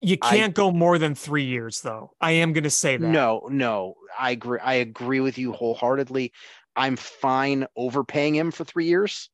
You 0.00 0.16
can't 0.16 0.54
go 0.54 0.70
more 0.70 0.96
than 0.98 1.14
three 1.14 1.44
years, 1.44 1.80
though. 1.80 2.12
I 2.20 2.32
am 2.32 2.52
going 2.52 2.64
to 2.64 2.70
say 2.70 2.96
that. 2.96 3.06
No, 3.08 3.48
no, 3.50 3.94
I 4.18 4.30
agree. 4.30 4.60
I 4.62 4.74
agree 4.74 5.20
with 5.20 5.38
you 5.38 5.52
wholeheartedly. 5.52 6.32
I'm 6.76 6.94
fine 6.96 7.66
overpaying 7.76 8.36
him 8.36 8.52
for 8.52 8.64
three 8.64 8.86
years. 8.86 9.28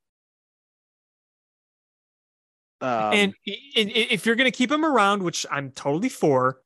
Um, 2.81 3.13
and 3.13 3.33
i- 3.47 3.51
i- 3.77 4.07
if 4.11 4.25
you're 4.25 4.35
going 4.35 4.51
to 4.51 4.55
keep 4.57 4.71
him 4.71 4.83
around, 4.83 5.23
which 5.23 5.45
I'm 5.51 5.71
totally 5.71 6.09
for, 6.09 6.61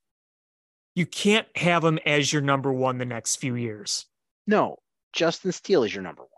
you 0.95 1.05
can't 1.05 1.47
have 1.57 1.83
him 1.83 1.99
as 2.05 2.31
your 2.33 2.41
number 2.41 2.71
one 2.73 2.97
the 2.97 3.05
next 3.05 3.35
few 3.37 3.55
years. 3.55 4.05
no, 4.47 4.77
Justin 5.13 5.51
Steele 5.51 5.83
is 5.83 5.93
your 5.93 6.03
number 6.03 6.21
one. 6.23 6.29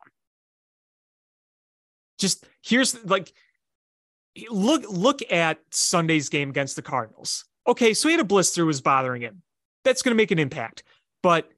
Just 2.20 2.46
here's 2.62 3.04
like 3.06 3.34
look 4.50 4.84
look 4.90 5.20
at 5.32 5.60
Sunday's 5.72 6.30
game 6.30 6.50
against 6.50 6.76
the 6.76 6.82
Cardinals. 6.82 7.46
Okay, 7.68 7.94
so 7.94 8.08
he 8.08 8.14
had 8.14 8.22
a 8.22 8.26
blister 8.26 8.66
was 8.66 8.82
bothering 8.82 9.22
him. 9.22 9.44
That's 9.84 10.02
going 10.02 10.16
to 10.16 10.22
make 10.22 10.32
an 10.32 10.40
impact. 10.40 10.84
But 11.22 11.50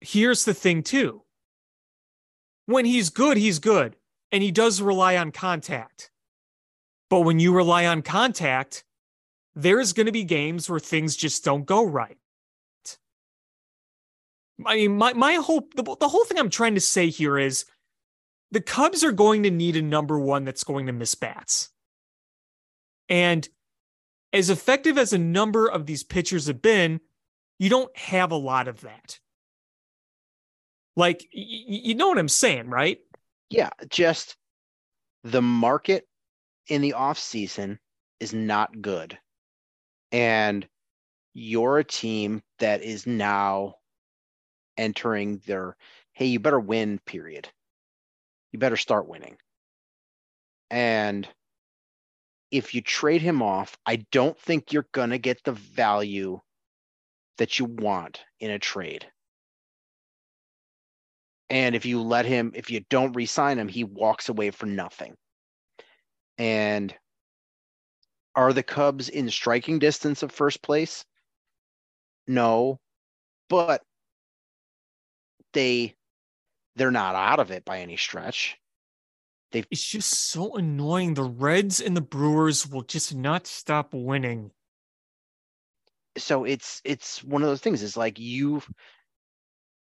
here's 0.00 0.44
the 0.44 0.54
thing 0.54 0.82
too. 0.82 1.22
When 2.66 2.84
he's 2.84 3.10
good, 3.10 3.36
he's 3.36 3.58
good, 3.58 3.96
and 4.30 4.42
he 4.42 4.50
does 4.50 4.82
rely 4.82 5.16
on 5.16 5.32
contact. 5.32 6.10
But 7.08 7.20
when 7.20 7.38
you 7.38 7.54
rely 7.54 7.86
on 7.86 8.02
contact, 8.02 8.84
there's 9.54 9.92
going 9.92 10.06
to 10.06 10.12
be 10.12 10.24
games 10.24 10.68
where 10.68 10.80
things 10.80 11.16
just 11.16 11.44
don't 11.44 11.64
go 11.64 11.84
right. 11.84 12.18
I 14.66 14.74
mean, 14.74 14.96
my, 14.98 15.12
my 15.12 15.34
whole 15.34 15.68
the, 15.76 15.82
the 15.82 16.08
whole 16.08 16.24
thing 16.24 16.38
I'm 16.38 16.50
trying 16.50 16.74
to 16.74 16.80
say 16.80 17.08
here 17.08 17.38
is 17.38 17.64
the 18.50 18.60
Cubs 18.60 19.04
are 19.04 19.12
going 19.12 19.44
to 19.44 19.50
need 19.50 19.76
a 19.76 19.82
number 19.82 20.18
one 20.18 20.44
that's 20.44 20.64
going 20.64 20.86
to 20.86 20.92
miss 20.92 21.14
bats. 21.14 21.70
And 23.08 23.48
as 24.32 24.50
effective 24.50 24.98
as 24.98 25.12
a 25.12 25.18
number 25.18 25.68
of 25.68 25.86
these 25.86 26.04
pitchers 26.04 26.46
have 26.46 26.60
been, 26.60 27.00
you 27.58 27.70
don't 27.70 27.96
have 27.96 28.30
a 28.30 28.36
lot 28.36 28.68
of 28.68 28.82
that. 28.82 29.18
Like, 30.96 31.20
y- 31.34 31.46
you 31.66 31.94
know 31.94 32.08
what 32.08 32.18
I'm 32.18 32.28
saying, 32.28 32.68
right? 32.68 32.98
Yeah, 33.50 33.70
just 33.88 34.36
the 35.24 35.42
market 35.42 36.06
in 36.68 36.82
the 36.82 36.92
off 36.94 37.18
season 37.18 37.78
is 38.20 38.32
not 38.34 38.82
good. 38.82 39.18
And 40.12 40.66
you're 41.34 41.78
a 41.78 41.84
team 41.84 42.42
that 42.58 42.82
is 42.82 43.06
now 43.06 43.76
entering 44.76 45.40
their 45.46 45.76
hey, 46.12 46.26
you 46.26 46.40
better 46.40 46.58
win 46.58 46.98
period. 47.06 47.48
You 48.50 48.58
better 48.58 48.76
start 48.76 49.08
winning. 49.08 49.36
And 50.68 51.28
if 52.50 52.74
you 52.74 52.80
trade 52.80 53.22
him 53.22 53.42
off, 53.42 53.76
I 53.84 53.96
don't 54.10 54.38
think 54.38 54.72
you're 54.72 54.88
going 54.92 55.10
to 55.10 55.18
get 55.18 55.42
the 55.44 55.52
value 55.52 56.40
that 57.36 57.58
you 57.58 57.66
want 57.66 58.22
in 58.40 58.50
a 58.50 58.58
trade. 58.58 59.06
And 61.50 61.74
if 61.74 61.86
you 61.86 62.02
let 62.02 62.26
him, 62.26 62.52
if 62.54 62.70
you 62.70 62.84
don't 62.90 63.14
re-sign 63.14 63.58
him, 63.58 63.68
he 63.68 63.84
walks 63.84 64.28
away 64.28 64.50
for 64.50 64.66
nothing. 64.66 65.14
And 66.36 66.94
are 68.34 68.52
the 68.52 68.62
Cubs 68.62 69.08
in 69.08 69.30
striking 69.30 69.78
distance 69.78 70.22
of 70.22 70.30
first 70.30 70.62
place? 70.62 71.04
No, 72.26 72.78
but 73.48 73.82
they 75.54 75.94
they're 76.76 76.90
not 76.90 77.14
out 77.14 77.40
of 77.40 77.50
it 77.50 77.64
by 77.64 77.80
any 77.80 77.96
stretch. 77.96 78.56
It's 79.52 79.84
just 79.84 80.12
so 80.12 80.56
annoying. 80.56 81.14
The 81.14 81.22
Reds 81.22 81.80
and 81.80 81.96
the 81.96 82.02
Brewers 82.02 82.68
will 82.68 82.82
just 82.82 83.14
not 83.14 83.46
stop 83.46 83.94
winning. 83.94 84.50
So 86.18 86.44
it's 86.44 86.82
it's 86.84 87.24
one 87.24 87.42
of 87.42 87.48
those 87.48 87.60
things. 87.60 87.82
It's 87.82 87.96
like 87.96 88.18
you 88.18 88.62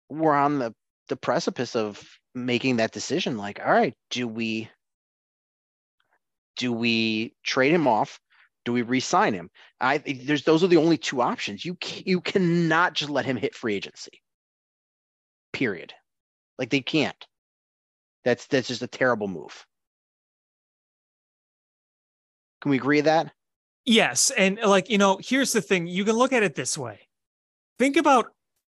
were 0.09 0.35
on 0.35 0.59
the 0.59 0.75
the 1.09 1.17
precipice 1.17 1.77
of 1.77 2.03
making 2.35 2.77
that 2.77 2.93
decision. 2.93 3.37
Like, 3.37 3.61
all 3.65 3.73
right, 3.73 3.95
do 4.11 4.27
we 4.27 4.69
do 6.57 6.73
we 6.73 7.35
trade 7.45 7.73
him 7.73 7.87
off? 7.87 8.19
Do 8.65 8.73
we 8.73 8.83
re-sign 8.83 9.35
him? 9.35 9.51
I 9.81 9.99
there's 9.99 10.45
those 10.45 10.63
are 10.65 10.69
the 10.69 10.77
only 10.77 10.99
two 10.99 11.21
options. 11.21 11.65
You 11.65 11.77
you 12.05 12.21
cannot 12.21 12.95
just 12.95 13.11
let 13.11 13.25
him 13.25 13.37
hit 13.37 13.55
free 13.55 13.75
agency. 13.75 14.23
Period. 15.53 15.93
Like 16.59 16.71
they 16.71 16.81
can't. 16.81 17.27
That's 18.25 18.47
that's 18.47 18.69
just 18.69 18.83
a 18.83 18.87
terrible 18.87 19.29
move. 19.29 19.67
Can 22.61 22.71
we 22.71 22.77
agree 22.77 23.01
that? 23.01 23.33
Yes. 23.85 24.31
And 24.31 24.59
like, 24.65 24.89
you 24.89 24.99
know, 24.99 25.19
here's 25.23 25.53
the 25.53 25.61
thing 25.61 25.87
you 25.87 26.05
can 26.05 26.15
look 26.15 26.33
at 26.33 26.43
it 26.43 26.55
this 26.55 26.79
way 26.79 27.01
think 27.79 27.97
about 27.97 28.33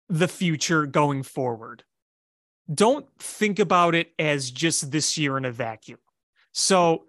the 0.09 0.29
future 0.29 0.87
going 0.87 1.23
forward. 1.23 1.85
Don't 2.73 3.07
think 3.19 3.61
about 3.61 3.95
it 3.95 4.13
as 4.19 4.51
just 4.51 4.91
this 4.91 5.17
year 5.17 5.39
in 5.39 5.45
a 5.45 5.53
vacuum. 5.53 5.99
So, 6.53 7.05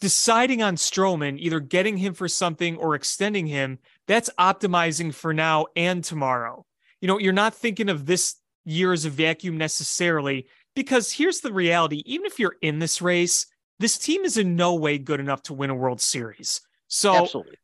deciding 0.00 0.62
on 0.62 0.76
Stroman, 0.76 1.38
either 1.38 1.60
getting 1.60 1.98
him 1.98 2.14
for 2.14 2.28
something 2.28 2.76
or 2.76 2.94
extending 2.94 3.46
him, 3.46 3.78
that's 4.06 4.30
optimizing 4.38 5.12
for 5.12 5.34
now 5.34 5.66
and 5.76 6.02
tomorrow. 6.02 6.64
You 7.02 7.08
know, 7.08 7.18
you're 7.18 7.32
not 7.32 7.54
thinking 7.54 7.90
of 7.90 8.06
this 8.06 8.36
year 8.64 8.92
as 8.92 9.04
a 9.04 9.10
vacuum 9.10 9.58
necessarily, 9.58 10.46
because 10.78 11.10
here's 11.10 11.40
the 11.40 11.52
reality 11.52 12.04
even 12.06 12.24
if 12.24 12.38
you're 12.38 12.54
in 12.62 12.78
this 12.78 13.02
race, 13.02 13.46
this 13.80 13.98
team 13.98 14.24
is 14.24 14.36
in 14.36 14.54
no 14.54 14.76
way 14.76 14.96
good 14.96 15.18
enough 15.18 15.42
to 15.42 15.52
win 15.52 15.70
a 15.70 15.74
World 15.74 16.00
Series. 16.00 16.60
So, 16.86 17.16
Absolutely. 17.16 17.56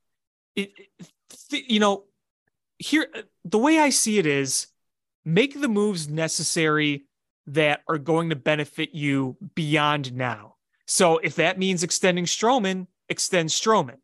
it, 0.56 0.72
th- 1.48 1.64
you 1.68 1.78
know, 1.78 2.06
here, 2.76 3.06
the 3.44 3.58
way 3.58 3.78
I 3.78 3.90
see 3.90 4.18
it 4.18 4.26
is 4.26 4.66
make 5.24 5.60
the 5.60 5.68
moves 5.68 6.08
necessary 6.08 7.04
that 7.46 7.82
are 7.86 7.98
going 7.98 8.30
to 8.30 8.36
benefit 8.36 8.96
you 8.96 9.36
beyond 9.54 10.12
now. 10.12 10.56
So 10.88 11.18
if 11.18 11.36
that 11.36 11.56
means 11.56 11.84
extending 11.84 12.24
Stroman, 12.24 12.88
extend 13.08 13.50
Stroman. 13.50 13.98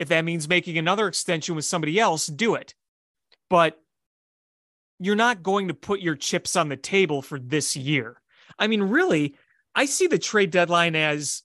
If 0.00 0.08
that 0.08 0.24
means 0.24 0.48
making 0.48 0.76
another 0.76 1.06
extension 1.06 1.54
with 1.54 1.66
somebody 1.66 2.00
else, 2.00 2.26
do 2.26 2.56
it. 2.56 2.74
But 3.48 3.80
you're 4.98 5.14
not 5.14 5.44
going 5.44 5.68
to 5.68 5.74
put 5.74 6.00
your 6.00 6.16
chips 6.16 6.56
on 6.56 6.68
the 6.68 6.76
table 6.76 7.22
for 7.22 7.38
this 7.38 7.76
year. 7.76 8.20
I 8.58 8.66
mean, 8.66 8.82
really, 8.82 9.36
I 9.74 9.86
see 9.86 10.06
the 10.06 10.18
trade 10.18 10.50
deadline 10.50 10.96
as, 10.96 11.42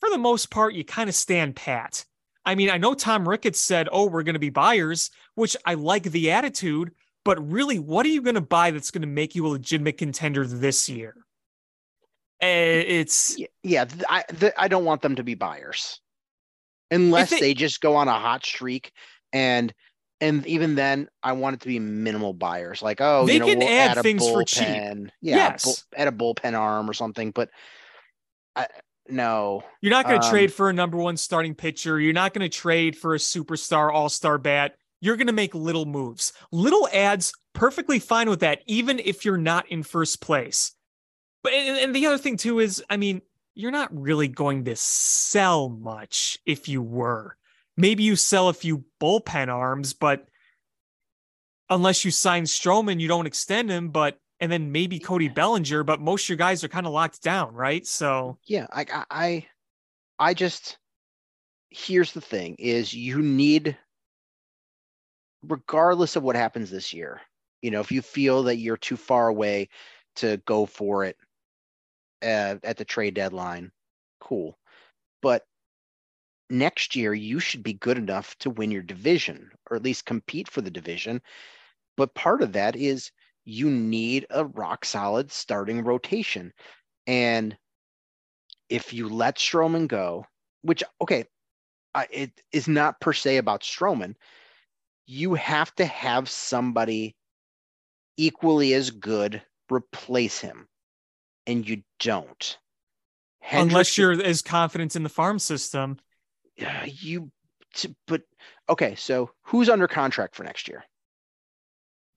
for 0.00 0.10
the 0.10 0.18
most 0.18 0.50
part, 0.50 0.74
you 0.74 0.84
kind 0.84 1.08
of 1.08 1.14
stand 1.14 1.56
pat. 1.56 2.04
I 2.44 2.54
mean, 2.54 2.70
I 2.70 2.78
know 2.78 2.94
Tom 2.94 3.28
Ricketts 3.28 3.60
said, 3.60 3.88
oh, 3.90 4.06
we're 4.06 4.22
going 4.22 4.34
to 4.34 4.38
be 4.40 4.50
buyers, 4.50 5.10
which 5.34 5.56
I 5.64 5.74
like 5.74 6.04
the 6.04 6.30
attitude, 6.30 6.92
but 7.24 7.44
really, 7.50 7.78
what 7.78 8.06
are 8.06 8.10
you 8.10 8.22
going 8.22 8.36
to 8.36 8.40
buy 8.40 8.70
that's 8.70 8.90
going 8.92 9.02
to 9.02 9.08
make 9.08 9.34
you 9.34 9.46
a 9.46 9.48
legitimate 9.48 9.98
contender 9.98 10.46
this 10.46 10.88
year? 10.88 11.14
Eh, 12.40 12.82
It's 12.86 13.36
Yeah, 13.62 13.86
I 14.08 14.24
I 14.56 14.68
don't 14.68 14.84
want 14.84 15.02
them 15.02 15.16
to 15.16 15.24
be 15.24 15.34
buyers, 15.34 16.00
unless 16.90 17.30
they- 17.30 17.40
they, 17.40 17.54
just 17.54 17.80
go 17.80 17.96
on 17.96 18.08
a 18.08 18.18
hot 18.18 18.44
streak, 18.44 18.92
and 19.32 19.72
and 20.20 20.46
even 20.46 20.74
then, 20.74 21.08
I 21.22 21.32
want 21.32 21.54
it 21.54 21.60
to 21.60 21.68
be 21.68 21.78
minimal 21.78 22.32
buyers. 22.32 22.82
Like, 22.82 23.00
oh, 23.00 23.26
They 23.26 23.34
you 23.34 23.40
know, 23.40 23.46
can 23.46 23.58
we'll 23.58 23.68
add 23.68 23.98
a 23.98 24.02
things 24.02 24.22
for 24.26 24.42
cheap. 24.44 24.64
bullpen. 24.66 25.10
Yeah, 25.20 25.36
Yes. 25.36 25.64
bull- 25.64 25.76
add 25.96 26.08
a 26.08 26.12
bullpen 26.12 26.58
arm 26.58 26.88
or 26.88 26.94
something. 26.94 27.30
But 27.32 27.50
I 28.54 28.66
no, 29.08 29.62
You're 29.82 29.90
not 29.92 30.06
going 30.06 30.20
to 30.20 30.26
Um, 30.26 30.32
trade 30.32 30.52
for 30.52 30.68
a 30.68 30.72
number 30.72 30.96
one 30.96 31.16
starting 31.16 31.54
pitcher. 31.54 32.00
You're 32.00 32.12
not 32.12 32.34
going 32.34 32.48
to 32.48 32.48
trade 32.48 32.96
for 32.98 33.14
a 33.14 33.18
superstar 33.18 33.92
all 33.92 34.08
star 34.08 34.36
bat. 34.36 34.74
You're 35.00 35.16
going 35.16 35.28
to 35.28 35.32
make 35.32 35.54
little 35.54 35.84
moves, 35.84 36.32
little 36.50 36.88
ads, 36.92 37.32
perfectly 37.52 38.00
fine 38.00 38.28
with 38.28 38.40
that, 38.40 38.62
even 38.66 38.98
if 38.98 39.24
you're 39.24 39.36
not 39.36 39.68
in 39.68 39.84
first 39.84 40.20
place. 40.20 40.72
But 41.44 41.52
and, 41.52 41.78
and 41.78 41.94
the 41.94 42.06
other 42.06 42.18
thing 42.18 42.36
too 42.36 42.58
is, 42.58 42.82
I 42.90 42.96
mean, 42.96 43.22
you're 43.54 43.70
not 43.70 43.96
really 43.96 44.26
going 44.26 44.64
to 44.64 44.74
sell 44.74 45.68
much 45.68 46.38
if 46.44 46.68
you 46.68 46.82
were. 46.82 47.36
Maybe 47.76 48.02
you 48.02 48.16
sell 48.16 48.48
a 48.48 48.54
few 48.54 48.84
bullpen 49.00 49.48
arms, 49.48 49.92
but 49.92 50.26
unless 51.68 52.04
you 52.04 52.10
sign 52.10 52.44
Stroman, 52.44 53.00
you 53.00 53.08
don't 53.08 53.26
extend 53.26 53.70
him. 53.70 53.90
But 53.90 54.18
and 54.40 54.50
then 54.52 54.72
maybe 54.72 54.98
Cody 54.98 55.28
Bellinger, 55.28 55.82
but 55.82 56.00
most 56.00 56.24
of 56.24 56.28
your 56.30 56.38
guys 56.38 56.62
are 56.62 56.68
kind 56.68 56.86
of 56.86 56.92
locked 56.92 57.22
down, 57.22 57.54
right? 57.54 57.86
So 57.86 58.38
yeah, 58.44 58.66
I 58.72 58.86
I 58.92 59.04
I, 59.10 59.46
I 60.18 60.34
just 60.34 60.78
here's 61.70 62.12
the 62.12 62.20
thing: 62.20 62.56
is 62.58 62.94
you 62.94 63.22
need, 63.22 63.76
regardless 65.42 66.16
of 66.16 66.22
what 66.22 66.36
happens 66.36 66.70
this 66.70 66.92
year, 66.92 67.20
you 67.62 67.70
know, 67.70 67.80
if 67.80 67.90
you 67.90 68.02
feel 68.02 68.44
that 68.44 68.56
you're 68.56 68.76
too 68.76 68.96
far 68.96 69.28
away 69.28 69.68
to 70.16 70.38
go 70.46 70.66
for 70.66 71.04
it 71.04 71.16
uh, 72.22 72.56
at 72.62 72.76
the 72.76 72.84
trade 72.84 73.14
deadline, 73.14 73.70
cool. 74.20 74.58
But 75.22 75.44
next 76.50 76.96
year, 76.96 77.14
you 77.14 77.40
should 77.40 77.62
be 77.62 77.74
good 77.74 77.98
enough 77.98 78.36
to 78.38 78.50
win 78.50 78.70
your 78.70 78.82
division 78.82 79.50
or 79.70 79.76
at 79.76 79.82
least 79.82 80.06
compete 80.06 80.48
for 80.50 80.60
the 80.60 80.70
division. 80.70 81.20
But 81.96 82.14
part 82.14 82.42
of 82.42 82.52
that 82.52 82.76
is 82.76 83.10
you 83.44 83.70
need 83.70 84.26
a 84.30 84.44
rock 84.44 84.84
solid 84.84 85.32
starting 85.32 85.82
rotation. 85.82 86.52
And 87.06 87.56
if 88.68 88.92
you 88.92 89.08
let 89.08 89.36
Stroman 89.36 89.88
go, 89.88 90.26
which, 90.62 90.82
okay, 91.00 91.24
it 92.10 92.32
is 92.52 92.68
not 92.68 93.00
per 93.00 93.12
se 93.12 93.38
about 93.38 93.62
Stroman, 93.62 94.14
you 95.06 95.34
have 95.34 95.74
to 95.76 95.86
have 95.86 96.28
somebody 96.28 97.16
equally 98.16 98.74
as 98.74 98.90
good 98.90 99.42
replace 99.70 100.40
him. 100.40 100.68
And 101.46 101.66
you 101.66 101.82
don't. 102.00 102.58
unless 103.52 103.96
you're 103.96 104.20
as 104.20 104.42
confident 104.42 104.96
in 104.96 105.04
the 105.04 105.08
farm 105.08 105.38
system. 105.38 106.00
Yeah, 106.56 106.84
you 106.86 107.30
but 108.06 108.22
okay 108.70 108.94
so 108.94 109.30
who's 109.42 109.68
under 109.68 109.86
contract 109.86 110.34
for 110.34 110.44
next 110.44 110.66
year 110.68 110.82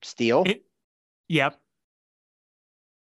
Steele 0.02 0.44
It- 0.46 0.64
Yep. 1.28 1.60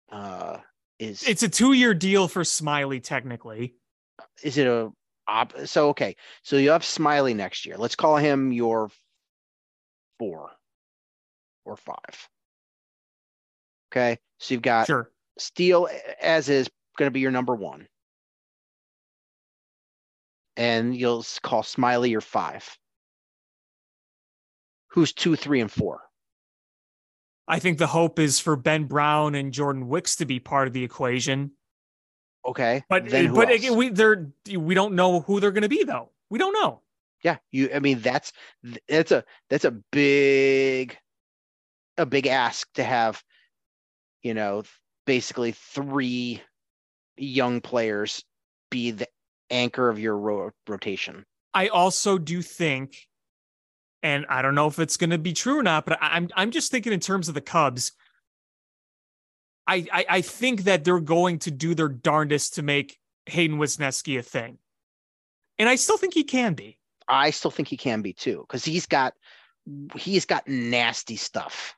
uh 0.10 0.58
is 1.00 1.24
It's 1.28 1.44
a 1.44 1.50
two 1.50 1.74
year 1.74 1.94
deal 1.94 2.28
for 2.28 2.44
Smyly, 2.44 3.04
technically. 3.04 3.76
is 4.44 4.58
it 4.58 4.66
a 4.66 4.90
op- 5.28 5.68
so 5.68 5.90
okay 5.90 6.16
so 6.44 6.56
you 6.56 6.70
have 6.70 6.84
Smyly 6.84 7.36
next 7.36 7.66
year 7.66 7.78
let's 7.78 7.96
call 7.96 8.16
him 8.18 8.52
your 8.54 8.90
four 10.20 10.52
or 11.66 11.76
five 11.76 12.30
okay 13.92 14.18
so 14.40 14.54
you've 14.54 14.62
got 14.64 14.88
Sure. 14.88 15.12
Steele 15.38 15.90
as 16.22 16.48
is 16.50 16.70
going 16.98 17.08
to 17.08 17.12
be 17.14 17.20
your 17.20 17.32
number 17.32 17.54
one 17.56 17.88
and 20.58 20.96
you'll 20.96 21.26
call 21.42 21.64
Smyly 21.64 22.10
your 22.10 22.22
five 22.22 22.78
who's 24.88 25.14
two 25.14 25.36
three 25.36 25.62
and 25.62 25.72
four 25.72 26.02
I 27.48 27.60
think 27.60 27.78
the 27.78 27.88
hope 27.88 28.20
is 28.20 28.40
for 28.42 28.58
Ben 28.58 28.84
Brown 28.86 29.34
and 29.34 29.54
Jordan 29.54 29.88
Wicks 29.88 30.18
to 30.18 30.26
be 30.26 30.40
part 30.40 30.68
of 30.68 30.74
the 30.74 30.84
equation. 30.84 31.52
okay 32.46 32.84
But 32.90 33.10
but 33.10 33.52
again, 33.52 33.78
we 33.78 33.90
they're 33.90 34.30
we 34.58 34.76
don't 34.76 34.96
know 34.96 35.22
who 35.22 35.40
they're 35.40 35.52
going 35.54 35.62
to 35.62 35.70
be 35.70 35.84
though. 35.84 36.12
We 36.30 36.40
don't 36.40 36.54
know. 36.54 36.82
Yeah, 37.24 37.38
you. 37.52 37.70
I 37.74 37.80
mean, 37.80 38.00
that's 38.00 38.32
that's 38.88 39.12
a 39.12 39.24
that's 39.50 39.66
a 39.66 39.72
big 39.72 40.98
a 41.98 42.06
big 42.06 42.28
ask 42.28 42.72
to 42.74 42.84
have. 42.84 43.24
You 44.24 44.34
know, 44.34 44.64
basically 45.06 45.54
three 45.54 46.42
young 47.16 47.62
players 47.62 48.24
be 48.70 48.92
the 48.92 49.08
anchor 49.50 49.90
of 49.90 50.00
your 50.00 50.18
ro- 50.18 50.52
rotation. 50.68 51.26
I 51.54 51.68
also 51.70 52.18
do 52.18 52.42
think, 52.42 53.08
and 54.04 54.26
I 54.30 54.42
don't 54.42 54.56
know 54.56 54.68
if 54.68 54.80
it's 54.80 54.98
going 54.98 55.10
to 55.10 55.18
be 55.18 55.34
true 55.34 55.60
or 55.60 55.64
not, 55.64 55.86
but 55.86 55.98
I'm 56.02 56.30
I'm 56.36 56.52
just 56.52 56.72
thinking 56.72 56.94
in 56.94 57.00
terms 57.00 57.28
of 57.28 57.34
the 57.34 57.42
Cubs. 57.42 57.94
I, 59.66 59.86
I 59.92 60.06
I 60.10 60.22
think 60.22 60.64
that 60.64 60.84
they're 60.84 61.00
going 61.00 61.40
to 61.40 61.52
do 61.52 61.74
their 61.74 61.90
darndest 61.90 62.56
to 62.56 62.62
make 62.62 62.98
Hayden 63.26 63.58
Wesneski 63.58 64.20
a 64.20 64.22
thing, 64.22 64.60
and 65.58 65.68
I 65.68 65.76
still 65.76 65.98
think 65.98 66.14
he 66.14 66.24
can 66.24 66.54
be. 66.54 66.78
I 67.08 67.32
still 67.32 67.52
think 67.52 67.68
he 67.68 67.78
can 67.78 68.02
be 68.02 68.14
too 68.14 68.46
because 68.48 68.64
he's 68.64 68.86
got 68.86 69.14
he's 69.96 70.26
got 70.26 70.48
nasty 70.48 71.16
stuff. 71.16 71.76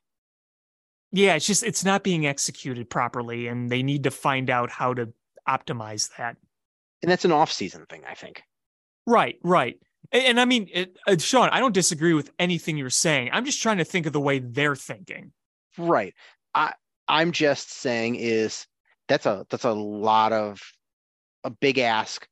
Yeah, 1.12 1.36
it's 1.36 1.48
just 1.48 1.64
it's 1.64 1.86
not 1.86 2.04
being 2.04 2.28
executed 2.28 2.90
properly, 2.90 3.48
and 3.48 3.70
they 3.70 3.82
need 3.82 4.04
to 4.04 4.12
find 4.12 4.50
out 4.50 4.70
how 4.70 4.94
to 4.94 5.14
optimize 5.48 6.10
that. 6.18 6.38
And 7.02 7.12
that's 7.12 7.26
an 7.26 7.32
off-season 7.32 7.86
thing, 7.90 8.04
I 8.10 8.14
think. 8.14 8.44
Right, 9.06 9.38
right. 9.44 9.78
And, 10.12 10.24
and 10.24 10.40
I 10.40 10.46
mean, 10.46 10.70
it, 10.72 10.98
uh, 11.08 11.18
Sean, 11.18 11.50
I 11.50 11.60
don't 11.60 11.74
disagree 11.74 12.14
with 12.14 12.32
anything 12.40 12.78
you're 12.78 12.90
saying. 12.90 13.30
I'm 13.32 13.46
just 13.46 13.62
trying 13.62 13.78
to 13.78 13.86
think 13.86 14.06
of 14.06 14.14
the 14.14 14.20
way 14.20 14.40
they're 14.40 14.76
thinking. 14.76 15.32
Right. 15.78 16.14
I 16.54 16.74
I'm 17.08 17.32
just 17.32 17.72
saying 17.72 18.16
is 18.16 18.68
that's 19.08 19.26
a 19.26 19.46
that's 19.50 19.66
a 19.66 19.72
lot 19.72 20.34
of 20.34 20.62
a 21.44 21.50
big 21.50 21.80
ask 21.80 22.28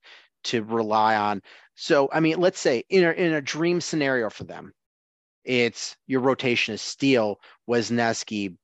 to 0.46 0.64
rely 0.64 1.16
on. 1.16 1.42
So 1.76 2.10
I 2.12 2.20
mean, 2.20 2.40
let's 2.40 2.60
say 2.60 2.84
in 2.90 3.04
a 3.04 3.12
in 3.12 3.34
a 3.34 3.42
dream 3.42 3.82
scenario 3.82 4.30
for 4.30 4.44
them, 4.44 4.74
it's 5.44 5.96
your 6.08 6.22
rotation 6.22 6.74
is 6.74 6.82
Steele, 6.82 7.40
Wesneski, 7.70 8.56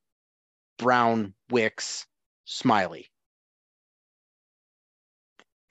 Brown, 0.77 1.34
Wicks, 1.49 2.05
Smyly. 2.47 3.05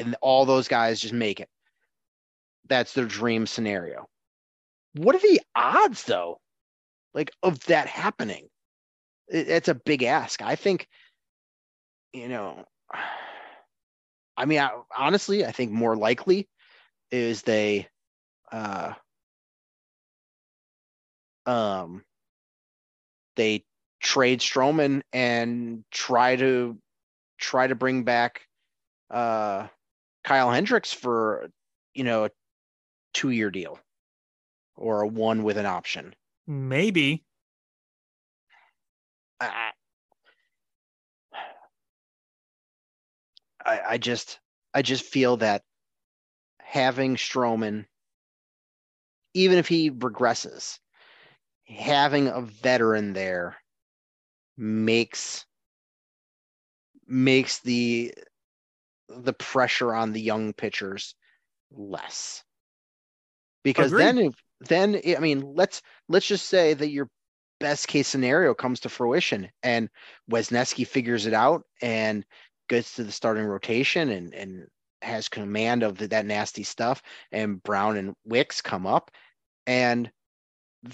And 0.02 0.16
all 0.20 0.44
those 0.44 0.66
guys 0.66 1.00
just 1.00 1.14
make 1.14 1.38
it. 1.38 1.48
That's 2.68 2.92
their 2.92 3.04
dream 3.04 3.46
scenario. 3.46 4.08
What 4.94 5.14
are 5.14 5.20
the 5.20 5.40
odds 5.54 6.02
though? 6.04 6.40
Like 7.14 7.30
of 7.42 7.64
that 7.66 7.86
happening? 7.86 8.48
It, 9.28 9.48
it's 9.48 9.68
a 9.68 9.74
big 9.74 10.02
ask. 10.02 10.42
I 10.42 10.56
think, 10.56 10.88
you 12.12 12.28
know, 12.28 12.64
I 14.36 14.46
mean, 14.46 14.60
I, 14.60 14.70
honestly, 14.96 15.44
I 15.44 15.52
think 15.52 15.70
more 15.70 15.94
likely 15.94 16.48
is 17.10 17.42
they, 17.42 17.86
uh, 18.50 18.94
um, 21.46 22.02
they 23.36 23.64
trade 24.00 24.40
Stroman 24.40 25.02
and 25.12 25.84
try 25.90 26.36
to 26.36 26.78
try 27.38 27.66
to 27.66 27.74
bring 27.74 28.04
back 28.04 28.42
uh, 29.10 29.68
Kyle 30.24 30.50
Hendricks 30.50 30.92
for 30.92 31.48
you 31.94 32.04
know 32.04 32.26
a 32.26 32.30
two 33.12 33.30
year 33.30 33.50
deal 33.50 33.78
or 34.76 35.02
a 35.02 35.06
one 35.06 35.42
with 35.42 35.56
an 35.56 35.66
option. 35.66 36.14
Maybe. 36.46 37.24
I, 39.40 39.72
I, 43.64 43.80
I 43.90 43.98
just 43.98 44.38
I 44.74 44.82
just 44.82 45.04
feel 45.04 45.36
that 45.38 45.62
having 46.60 47.16
Stroman, 47.16 47.86
even 49.34 49.58
if 49.58 49.68
he 49.68 49.90
regresses, 49.90 50.78
having 51.66 52.28
a 52.28 52.40
veteran 52.40 53.12
there 53.12 53.56
makes 54.56 55.44
makes 57.06 57.58
the 57.60 58.14
the 59.18 59.32
pressure 59.32 59.94
on 59.94 60.12
the 60.12 60.20
young 60.20 60.52
pitchers 60.52 61.14
less 61.70 62.43
because 63.62 63.93
Agreed. 63.93 64.05
then 64.05 64.18
if 64.18 64.34
then 64.68 65.01
i 65.16 65.20
mean 65.20 65.55
let's 65.55 65.82
let's 66.09 66.26
just 66.26 66.47
say 66.47 66.74
that 66.74 66.90
your 66.90 67.09
best 67.60 67.89
case 67.89 68.09
scenario 68.09 68.55
comes 68.55 68.80
to 68.80 68.89
fruition 68.89 69.48
and 69.62 69.89
Wesneski 70.30 70.86
figures 70.86 71.26
it 71.26 71.34
out 71.34 71.62
and 71.80 72.24
gets 72.68 72.97
to 72.97 73.05
the 73.05 73.12
starting 73.12 73.44
rotation 73.44 74.10
and 74.10 74.34
and 74.34 74.66
has 75.01 75.28
command 75.28 75.82
of 75.82 75.98
the, 75.98 76.09
that 76.09 76.26
nasty 76.26 76.62
stuff 76.62 77.02
and 77.32 77.62
Brown 77.62 77.97
and 77.97 78.14
Wicks 78.24 78.60
come 78.60 78.86
up 78.86 79.10
and 79.66 80.10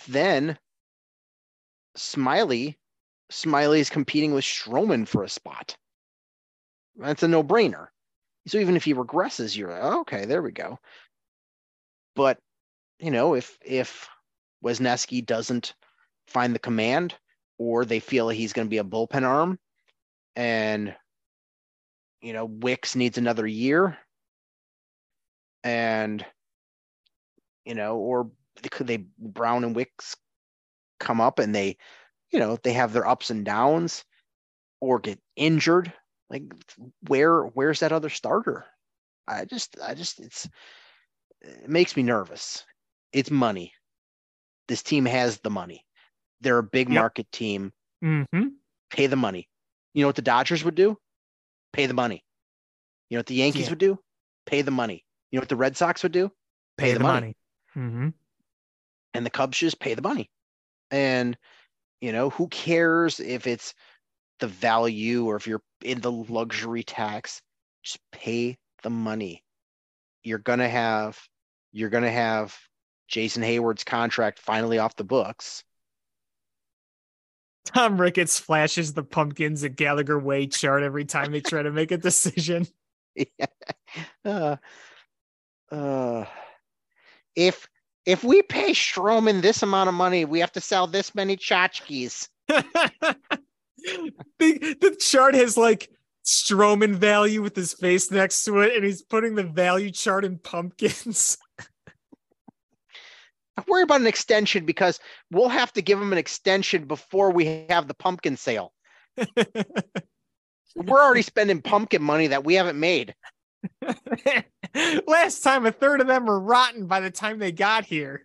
then 0.09 0.59
Smyly 1.97 2.77
Smyly 3.31 3.81
is 3.81 3.91
competing 3.91 4.33
with 4.33 4.45
Stroman 4.45 5.07
for 5.07 5.23
a 5.23 5.29
spot. 5.29 5.77
That's 6.97 7.23
a 7.23 7.29
no-brainer. 7.29 7.89
So 8.49 8.59
even 8.59 8.77
if 8.77 8.85
he 8.85 8.95
regresses, 8.95 9.57
you're 9.57 9.71
like, 9.71 9.83
"Oh, 9.83 10.01
okay, 10.01 10.25
there 10.25 10.43
we 10.43 10.53
go. 10.53 10.79
But 12.15 12.39
you 12.99 13.11
know, 13.11 13.35
if 13.35 13.59
if 13.65 14.09
Wesneski 14.65 15.25
doesn't 15.25 15.75
find 16.27 16.55
the 16.55 16.59
command, 16.61 17.15
or 17.59 17.85
they 17.85 18.01
feel 18.01 18.29
he's 18.29 18.53
going 18.53 18.67
to 18.67 18.71
be 18.71 18.79
a 18.79 18.85
bullpen 18.85 19.25
arm, 19.25 19.59
and 20.37 20.97
you 22.21 22.33
know 22.33 22.45
Wicks 22.47 22.97
needs 22.97 23.19
another 23.19 23.47
year, 23.47 23.99
and 25.65 26.25
you 27.65 27.75
know, 27.75 27.97
or 27.97 28.31
could 28.71 28.87
they 28.87 29.05
Brown 29.19 29.65
and 29.65 29.77
Wicks 29.77 30.17
come 31.01 31.21
up 31.21 31.39
and 31.39 31.55
they, 31.55 31.77
you 32.31 32.39
know, 32.39 32.59
they 32.63 32.73
have 32.73 32.93
their 32.93 33.07
ups 33.07 33.31
and 33.31 33.45
downs, 33.45 34.05
or 34.81 34.99
get 34.99 35.21
injured. 35.37 35.93
Like 36.31 36.43
where 37.07 37.43
where's 37.43 37.81
that 37.81 37.93
other 37.93 38.11
starter? 38.11 38.65
I 39.27 39.45
just 39.45 39.77
I 39.83 39.95
just 39.95 40.21
it's 40.21 40.49
it 41.41 41.69
makes 41.69 41.97
me 41.97 42.03
nervous. 42.03 42.65
It's 43.13 43.31
money. 43.31 43.73
This 44.69 44.83
team 44.83 45.07
has 45.07 45.39
the 45.39 45.51
money. 45.51 45.87
They're 46.41 46.59
a 46.59 46.63
big 46.63 46.89
Yep. 46.89 46.95
market 46.95 47.33
team. 47.33 47.73
Mm-hmm. 48.05 48.49
Pay 48.91 49.07
the 49.07 49.17
money. 49.17 49.49
You 49.95 50.03
know 50.03 50.09
what 50.09 50.17
the 50.17 50.23
Dodgers 50.23 50.65
would 50.65 50.75
do? 50.75 50.99
Pay 51.73 51.87
the 51.87 51.95
money. 51.95 52.25
You 53.09 53.17
know 53.17 53.21
what 53.21 53.27
the 53.27 53.35
Yankees 53.35 53.65
Yeah. 53.65 53.71
would 53.71 53.79
do? 53.79 53.99
Pay 54.47 54.63
the 54.63 54.71
money. 54.71 55.05
You 55.31 55.39
know 55.39 55.43
what 55.43 55.49
the 55.49 55.57
Red 55.57 55.77
Sox 55.77 56.03
would 56.03 56.13
do? 56.13 56.31
Pay, 56.77 56.95
the 56.95 57.01
money. 57.01 57.37
Mm-hmm. 57.77 58.09
And 59.15 59.27
the 59.27 59.31
Cubs 59.31 59.59
just 59.59 59.81
pay 59.81 59.95
the 59.95 60.03
money. 60.03 60.31
And 60.91 61.37
you 62.01 62.13
know, 62.13 62.31
who 62.31 62.49
cares 62.49 63.19
if 63.19 63.47
it's 63.47 63.75
the 64.39 64.49
value 64.49 65.27
or 65.27 65.37
if 65.37 65.47
you're 65.47 65.63
in 65.83 66.01
the 66.01 66.13
luxury 66.13 66.83
tax? 66.83 67.41
Just 67.83 67.99
pay 68.13 68.59
the 68.83 68.91
money. 68.91 69.45
You're 70.23 70.39
gonna 70.39 70.69
have 70.69 71.19
you're 71.73 71.91
gonna 71.91 72.11
have 72.11 72.57
Jason 73.09 73.43
Heyward's 73.43 73.85
contract 73.85 74.39
finally 74.39 74.79
off 74.79 74.97
the 74.97 75.05
books. 75.05 75.65
Tom 77.65 78.01
Ricketts 78.01 78.39
flashes 78.39 78.95
the 78.95 79.03
pumpkins 79.03 79.63
at 79.63 79.77
Gallagher 79.77 80.19
Way 80.19 80.47
chart 80.47 80.83
every 80.83 81.05
time 81.05 81.33
they 81.33 81.41
try 81.41 81.63
to 81.63 81.71
make 81.71 81.91
a 81.91 81.99
decision. 81.99 82.67
uh, 84.25 84.57
uh, 85.71 86.25
if 87.35 87.69
if 88.07 88.25
we 88.25 88.43
pay 88.43 88.71
Stroman 88.71 89.43
this 89.43 89.63
amount 89.63 89.89
of 89.89 89.95
money, 89.95 90.25
we 90.25 90.41
have 90.41 90.53
to 90.53 90.61
sell 90.61 90.87
this 90.87 91.15
many 91.15 91.37
tchotchkes. 91.37 92.29
the, 94.39 94.77
the 94.81 94.97
chart 94.99 95.35
has 95.35 95.57
like 95.57 95.91
Stroman 96.25 96.95
value 96.95 97.43
with 97.43 97.57
his 97.57 97.73
face 97.73 98.11
next 98.11 98.45
to 98.45 98.61
it, 98.61 98.77
and 98.77 98.85
he's 98.85 99.03
putting 99.03 99.35
the 99.35 99.45
value 99.45 99.91
chart 99.91 100.25
in 100.25 100.39
pumpkins. 100.39 101.39
I 103.57 103.65
worry 103.67 103.83
about 103.83 104.01
an 104.01 104.07
extension 104.07 104.65
because 104.65 105.01
we'll 105.33 105.49
have 105.49 105.73
to 105.73 105.83
give 105.83 106.01
him 106.01 106.13
an 106.13 106.19
extension 106.19 106.85
before 106.85 107.33
we 107.33 107.67
have 107.71 107.89
the 107.89 107.95
pumpkin 107.95 108.37
sale. 108.37 108.73
We're 110.77 111.03
already 111.03 111.23
spending 111.23 111.63
pumpkin 111.63 112.03
money 112.03 112.29
that 112.29 112.45
we 112.45 112.55
haven't 112.55 112.79
made. 112.79 113.15
Last 115.07 115.41
time, 115.41 115.67
a 115.67 115.73
third 115.73 116.01
of 116.01 116.07
them 116.07 116.27
were 116.27 116.39
rotten 116.39 116.87
by 116.87 117.01
the 117.01 117.11
time 117.11 117.39
they 117.39 117.51
got 117.51 117.85
here. 117.85 118.25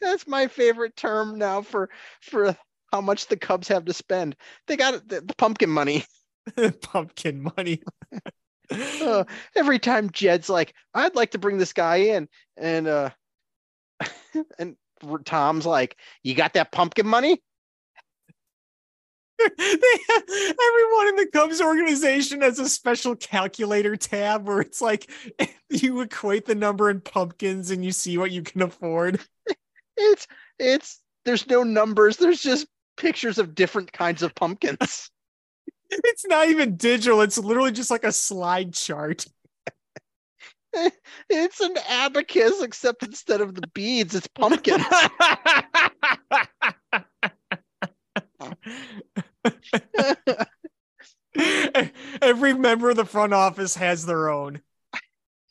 That's 0.00 0.26
my 0.26 0.48
favorite 0.48 0.96
term 0.96 1.38
now 1.38 1.62
for 1.62 1.90
for 2.20 2.56
how 2.92 3.00
much 3.00 3.26
the 3.26 3.36
Cubs 3.36 3.68
have 3.68 3.84
to 3.86 3.92
spend. 3.92 4.36
They 4.66 4.76
got 4.76 5.08
the, 5.08 5.20
the 5.20 5.34
pumpkin 5.36 5.70
money. 5.70 6.04
Pumpkin 6.82 7.48
money. 7.56 7.82
Uh, 9.02 9.24
every 9.56 9.80
time 9.80 10.10
Jed's 10.10 10.48
like, 10.48 10.74
"I'd 10.94 11.16
like 11.16 11.32
to 11.32 11.38
bring 11.38 11.58
this 11.58 11.72
guy 11.72 11.96
in," 11.96 12.28
and 12.56 12.86
uh, 12.86 13.10
and 14.60 14.76
Tom's 15.24 15.66
like, 15.66 15.96
"You 16.22 16.36
got 16.36 16.52
that 16.52 16.70
pumpkin 16.70 17.08
money?" 17.08 17.42
have, 19.40 19.50
everyone 19.58 21.08
in 21.08 21.16
the 21.16 21.28
Cubs 21.32 21.60
organization 21.60 22.42
has 22.42 22.60
a 22.60 22.68
special 22.68 23.16
calculator 23.16 23.96
tab 23.96 24.46
where 24.46 24.60
it's 24.60 24.80
like 24.80 25.10
you 25.68 26.00
equate 26.00 26.46
the 26.46 26.54
number 26.54 26.90
in 26.90 27.00
pumpkins 27.00 27.72
and 27.72 27.84
you 27.84 27.90
see 27.90 28.18
what 28.18 28.30
you 28.30 28.42
can 28.42 28.62
afford. 28.62 29.18
It's 29.96 30.28
it's 30.60 31.00
there's 31.24 31.48
no 31.48 31.64
numbers. 31.64 32.18
There's 32.18 32.40
just 32.40 32.68
pictures 33.00 33.38
of 33.38 33.54
different 33.54 33.92
kinds 33.92 34.22
of 34.22 34.34
pumpkins. 34.34 35.10
It's 36.04 36.26
not 36.26 36.48
even 36.48 36.76
digital. 36.76 37.20
It's 37.20 37.38
literally 37.38 37.72
just 37.72 37.90
like 37.90 38.04
a 38.04 38.12
slide 38.12 38.74
chart. 38.74 39.26
it's 41.28 41.60
an 41.60 41.74
abacus, 41.88 42.62
except 42.62 43.02
instead 43.02 43.40
of 43.40 43.56
the 43.56 43.66
beads, 43.74 44.14
it's 44.14 44.28
pumpkins. 44.28 44.84
Every 52.22 52.54
member 52.54 52.90
of 52.90 52.96
the 52.96 53.04
front 53.04 53.34
office 53.34 53.74
has 53.74 54.06
their 54.06 54.28
own. 54.28 54.60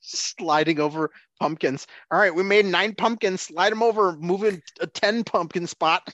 Sliding 0.01 0.79
over 0.79 1.11
pumpkins. 1.39 1.85
All 2.11 2.19
right, 2.19 2.33
we 2.33 2.43
made 2.43 2.65
nine 2.65 2.95
pumpkins. 2.95 3.41
Slide 3.41 3.71
them 3.71 3.83
over, 3.83 4.15
moving 4.15 4.61
a 4.79 4.87
10 4.87 5.25
pumpkin 5.25 5.67
spot. 5.67 6.13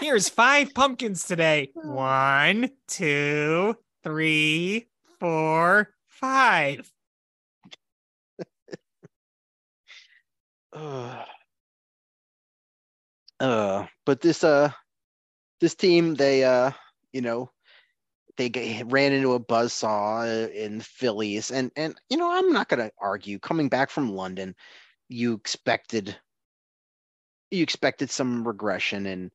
Here's 0.00 0.28
five 0.28 0.74
pumpkins 0.74 1.24
today. 1.24 1.70
One, 1.74 2.70
two, 2.86 3.76
three, 4.04 4.88
four, 5.18 5.90
five. 6.06 6.90
uh, 10.72 11.24
uh, 13.40 13.86
but 14.06 14.20
this 14.20 14.44
uh 14.44 14.70
this 15.60 15.74
team 15.74 16.14
they 16.14 16.44
uh 16.44 16.70
you 17.12 17.20
know 17.20 17.50
they 18.36 18.48
g- 18.48 18.82
ran 18.86 19.12
into 19.12 19.32
a 19.32 19.40
buzzsaw 19.40 20.48
in 20.52 20.78
the 20.78 20.84
Phillies 20.84 21.50
and 21.50 21.72
and 21.76 21.96
you 22.08 22.16
know 22.16 22.30
I'm 22.30 22.52
not 22.52 22.68
going 22.68 22.80
to 22.80 22.92
argue 23.00 23.40
coming 23.40 23.68
back 23.68 23.90
from 23.90 24.12
London 24.12 24.54
you 25.08 25.34
expected 25.34 26.16
you 27.50 27.62
expected 27.62 28.10
some 28.10 28.46
regression 28.46 29.06
and 29.06 29.30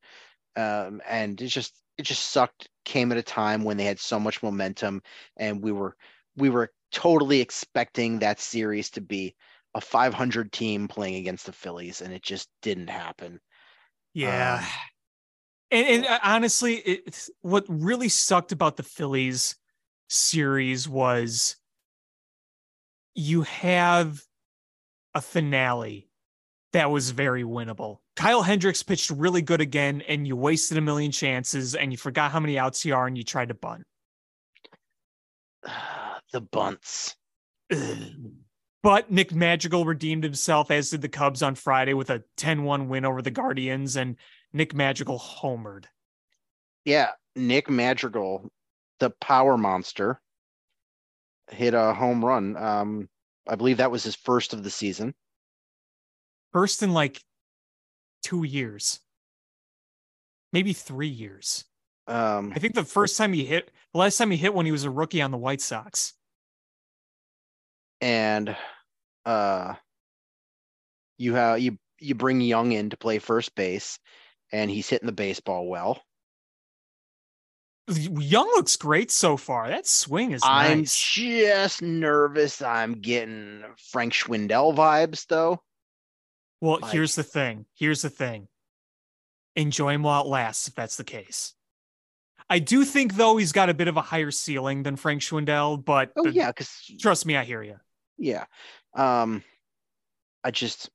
um 0.56 1.00
and 1.08 1.40
it 1.40 1.48
just 1.48 1.74
it 1.98 2.02
just 2.02 2.30
sucked 2.30 2.68
came 2.84 3.12
at 3.12 3.18
a 3.18 3.22
time 3.22 3.64
when 3.64 3.76
they 3.76 3.84
had 3.84 3.98
so 3.98 4.18
much 4.18 4.42
momentum 4.42 5.02
and 5.36 5.62
we 5.62 5.72
were 5.72 5.96
we 6.36 6.50
were 6.50 6.70
totally 6.92 7.40
expecting 7.40 8.18
that 8.18 8.40
series 8.40 8.90
to 8.90 9.00
be 9.00 9.34
a 9.74 9.80
500 9.80 10.52
team 10.52 10.86
playing 10.86 11.16
against 11.16 11.46
the 11.46 11.52
Phillies 11.52 12.00
and 12.00 12.12
it 12.12 12.22
just 12.22 12.48
didn't 12.62 12.88
happen. 12.88 13.40
Yeah. 14.12 14.58
Um, 14.58 14.66
and, 15.72 15.86
and 15.86 16.06
uh, 16.06 16.20
honestly, 16.22 16.76
it's 16.76 17.30
what 17.42 17.64
really 17.68 18.08
sucked 18.08 18.52
about 18.52 18.76
the 18.76 18.84
Phillies 18.84 19.56
series 20.08 20.88
was 20.88 21.56
you 23.14 23.42
have 23.42 24.22
a 25.14 25.20
finale 25.20 26.08
that 26.74 26.90
was 26.90 27.12
very 27.12 27.44
winnable. 27.44 27.98
Kyle 28.16 28.42
Hendricks 28.42 28.82
pitched 28.82 29.10
really 29.10 29.42
good 29.42 29.60
again, 29.60 30.02
and 30.08 30.26
you 30.26 30.34
wasted 30.34 30.76
a 30.76 30.80
million 30.80 31.12
chances, 31.12 31.76
and 31.76 31.92
you 31.92 31.96
forgot 31.96 32.32
how 32.32 32.40
many 32.40 32.58
outs 32.58 32.84
you 32.84 32.94
are, 32.94 33.06
and 33.06 33.16
you 33.16 33.22
tried 33.22 33.48
to 33.48 33.54
bunt. 33.54 33.84
the 36.32 36.40
bunts. 36.40 37.14
But 38.82 39.10
Nick 39.10 39.32
Madrigal 39.32 39.84
redeemed 39.84 40.24
himself, 40.24 40.72
as 40.72 40.90
did 40.90 41.00
the 41.00 41.08
Cubs 41.08 41.42
on 41.42 41.54
Friday 41.54 41.94
with 41.94 42.10
a 42.10 42.24
10 42.36 42.64
1 42.64 42.88
win 42.88 43.04
over 43.04 43.22
the 43.22 43.30
Guardians, 43.30 43.96
and 43.96 44.16
Nick 44.52 44.74
Madrigal 44.74 45.18
homered. 45.18 45.84
Yeah, 46.84 47.12
Nick 47.36 47.70
Madrigal, 47.70 48.50
the 48.98 49.10
power 49.20 49.56
monster, 49.56 50.20
hit 51.50 51.72
a 51.72 51.94
home 51.94 52.24
run. 52.24 52.56
Um, 52.56 53.08
I 53.48 53.54
believe 53.54 53.76
that 53.76 53.92
was 53.92 54.02
his 54.02 54.16
first 54.16 54.52
of 54.52 54.64
the 54.64 54.70
season. 54.70 55.14
First 56.54 56.82
in 56.82 56.94
like 56.94 57.20
two 58.22 58.44
years, 58.44 59.00
maybe 60.54 60.72
three 60.72 61.08
years. 61.08 61.66
Um, 62.06 62.52
I 62.56 62.58
think 62.60 62.74
the 62.74 62.84
first 62.84 63.18
time 63.18 63.34
he 63.34 63.44
hit, 63.44 63.70
the 63.92 63.98
last 63.98 64.16
time 64.16 64.30
he 64.30 64.38
hit 64.38 64.54
when 64.54 64.64
he 64.64 64.72
was 64.72 64.84
a 64.84 64.90
rookie 64.90 65.20
on 65.20 65.30
the 65.32 65.36
White 65.36 65.60
Sox. 65.60 66.14
and 68.00 68.54
uh, 69.24 69.74
you 71.16 71.34
have 71.34 71.58
you 71.58 71.78
you 71.98 72.14
bring 72.14 72.40
Young 72.40 72.72
in 72.72 72.90
to 72.90 72.96
play 72.96 73.18
first 73.18 73.54
base, 73.54 73.98
and 74.52 74.70
he's 74.70 74.88
hitting 74.88 75.06
the 75.06 75.12
baseball 75.12 75.66
well. 75.66 76.02
Young 77.88 78.46
looks 78.54 78.76
great 78.76 79.10
so 79.10 79.36
far. 79.36 79.68
That 79.68 79.86
swing 79.86 80.32
is 80.32 80.42
I'm 80.44 80.80
nice. 80.80 80.98
just 80.98 81.82
nervous. 81.82 82.62
I'm 82.62 83.00
getting 83.00 83.62
Frank 83.90 84.12
Schwindel 84.12 84.74
vibes 84.74 85.26
though. 85.26 85.60
Well, 86.60 86.78
like- 86.80 86.92
here's 86.92 87.14
the 87.14 87.22
thing. 87.22 87.66
Here's 87.74 88.02
the 88.02 88.10
thing. 88.10 88.48
Enjoy 89.56 89.90
him 89.90 90.02
while 90.02 90.22
it 90.24 90.28
lasts, 90.28 90.66
if 90.68 90.74
that's 90.74 90.96
the 90.96 91.04
case. 91.04 91.54
I 92.50 92.58
do 92.58 92.84
think, 92.84 93.14
though, 93.14 93.36
he's 93.36 93.52
got 93.52 93.70
a 93.70 93.74
bit 93.74 93.88
of 93.88 93.96
a 93.96 94.02
higher 94.02 94.30
ceiling 94.30 94.82
than 94.82 94.96
Frank 94.96 95.22
Schwindel, 95.22 95.82
but 95.82 96.12
Oh 96.16 96.24
the- 96.24 96.32
yeah, 96.32 96.48
because 96.48 96.70
trust 97.00 97.24
me, 97.24 97.36
I 97.36 97.44
hear 97.44 97.62
you. 97.62 97.78
yeah. 98.18 98.44
Um, 98.94 99.42
I 100.42 100.50
just 100.50 100.90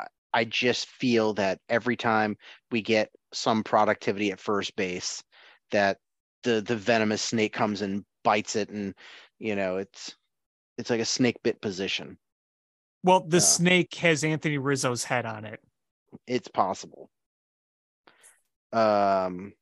I- 0.00 0.06
I 0.32 0.44
just 0.44 0.86
feel 0.88 1.34
that 1.34 1.60
every 1.68 1.96
time 1.96 2.36
we 2.70 2.82
get 2.82 3.10
some 3.32 3.62
productivity 3.62 4.32
at 4.32 4.40
first 4.40 4.74
base, 4.76 5.22
that 5.70 5.98
the 6.42 6.60
the 6.60 6.76
venomous 6.76 7.22
snake 7.22 7.52
comes 7.52 7.80
and 7.82 8.04
bites 8.24 8.56
it, 8.56 8.68
and 8.70 8.94
you 9.38 9.54
know 9.54 9.76
it's 9.76 10.16
it's 10.78 10.90
like 10.90 11.00
a 11.00 11.04
snake 11.04 11.42
bit 11.44 11.60
position. 11.60 12.18
Well, 13.06 13.20
the 13.20 13.36
Yeah. 13.36 13.40
snake 13.40 13.94
has 13.96 14.24
Anthony 14.24 14.58
Rizzo's 14.58 15.04
head 15.04 15.26
on 15.26 15.44
it. 15.44 15.60
It's 16.26 16.48
possible. 16.48 17.08
Um, 18.72 19.52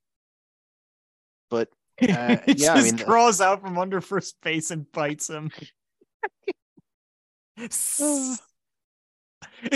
but 1.51 1.69
Uh, 2.03 2.39
it 2.47 2.59
yeah, 2.59 2.73
I 2.73 2.77
just 2.77 2.85
mean, 2.87 2.97
the- 2.97 3.05
crawls 3.05 3.43
out 3.43 3.61
from 3.61 3.77
under 3.79 4.01
first 4.01 4.37
base 4.43 4.71
and 4.71 4.91
bites 4.93 5.29
him. 5.29 5.51
it's 7.59 7.99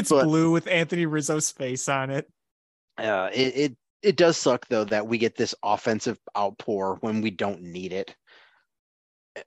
But- 0.08 0.24
blue 0.24 0.50
with 0.50 0.66
Anthony 0.66 1.04
Rizzo's 1.04 1.50
face 1.50 1.90
on 1.90 2.10
it. 2.10 2.26
uh, 2.96 3.28
it, 3.34 3.56
it 3.56 3.76
it 4.02 4.16
does 4.16 4.36
suck 4.38 4.66
though 4.68 4.84
that 4.84 5.06
we 5.06 5.18
get 5.18 5.36
this 5.36 5.54
offensive 5.62 6.18
outpour 6.36 6.96
when 7.02 7.20
we 7.20 7.30
don't 7.30 7.60
need 7.62 7.92
it. 7.92 8.16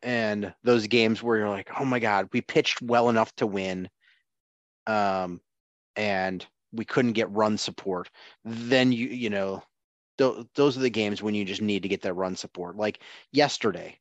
And 0.03 0.53
those 0.63 0.85
games 0.87 1.23
where 1.23 1.37
you're 1.39 1.49
like, 1.49 1.69
oh 1.79 1.85
my 1.85 1.99
God, 1.99 2.29
we 2.33 2.41
pitched 2.41 2.81
well 2.83 3.09
enough 3.09 3.33
to 3.37 3.47
win. 3.47 3.89
Um, 4.91 5.39
and 5.95 6.45
we 6.73 6.85
couldn't 6.85 7.13
get 7.13 7.31
run 7.31 7.57
support. 7.57 8.09
Then 8.43 8.91
you, 8.91 9.07
you 9.07 9.29
know, 9.29 9.63
th- 10.17 10.45
those 10.55 10.77
are 10.77 10.81
the 10.81 10.89
games 10.89 11.21
when 11.21 11.33
you 11.33 11.45
just 11.45 11.61
need 11.61 11.83
to 11.83 11.89
get 11.89 12.01
that 12.01 12.13
run 12.13 12.35
support. 12.35 12.75
Like 12.75 12.99
yesterday, 13.31 13.97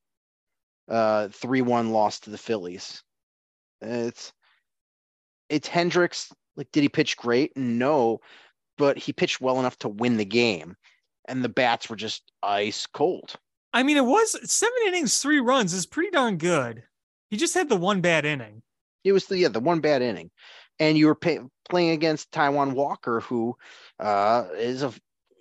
uh, 0.89 1.29
3 1.29 1.63
1 1.63 1.91
loss 1.91 2.21
to 2.21 2.31
the 2.31 2.39
Phillies. 2.39 3.03
It's, 3.81 4.33
it's 5.49 5.69
Hendricks. 5.69 6.33
Like, 6.57 6.71
did 6.73 6.83
he 6.83 6.89
pitch 6.89 7.17
great? 7.17 7.57
No, 7.57 8.21
but 8.77 8.99
he 8.99 9.13
pitched 9.13 9.41
well 9.41 9.61
enough 9.61 9.79
to 9.79 9.89
win 9.89 10.17
the 10.17 10.25
game. 10.25 10.77
And 11.29 11.45
the 11.45 11.49
bats 11.49 11.89
were 11.89 11.97
just 11.97 12.33
ice 12.43 12.87
cold. 12.87 13.37
I 13.73 13.85
mean, 13.85 13.97
it 13.97 14.05
was 14.05 14.37
seven 14.51 14.75
innings, 14.89 15.19
three 15.21 15.39
runs 15.39 15.73
is 15.73 15.87
pretty 15.87 16.11
darn 16.11 16.39
good. 16.39 16.83
He 17.31 17.37
just 17.37 17.55
had 17.55 17.69
the 17.69 17.77
one 17.77 18.01
bad 18.01 18.25
inning. 18.25 18.63
It 19.05 19.13
was 19.13 19.27
the 19.27 19.39
yeah 19.39 19.49
the 19.49 19.61
one 19.61 19.81
bad 19.81 20.03
inning, 20.03 20.31
and 20.81 20.99
you 20.99 21.07
were 21.07 21.15
pay, 21.15 21.39
playing 21.69 21.91
against 21.91 22.33
Taijuan 22.33 22.73
Walker, 22.73 23.21
who 23.21 23.57
uh, 24.01 24.47
is 24.57 24.83
a 24.83 24.93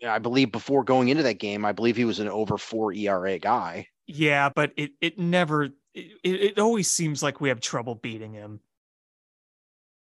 I 0.08 0.20
believe 0.20 0.52
before 0.52 0.84
going 0.84 1.10
into 1.10 1.24
that 1.24 1.40
game, 1.40 1.66
I 1.66 1.72
believe 1.72 1.98
he 1.98 2.06
was 2.06 2.20
an 2.20 2.30
over 2.30 2.58
four 2.58 2.94
ERA 2.94 3.40
guy. 3.40 3.88
Yeah, 4.06 4.50
but 4.50 4.72
it 4.78 4.92
it 5.02 5.18
never 5.18 5.70
it, 5.94 6.20
it 6.24 6.60
always 6.60 6.90
seems 6.90 7.24
like 7.24 7.42
we 7.42 7.50
have 7.50 7.60
trouble 7.60 7.96
beating 7.96 8.34
him 8.34 8.60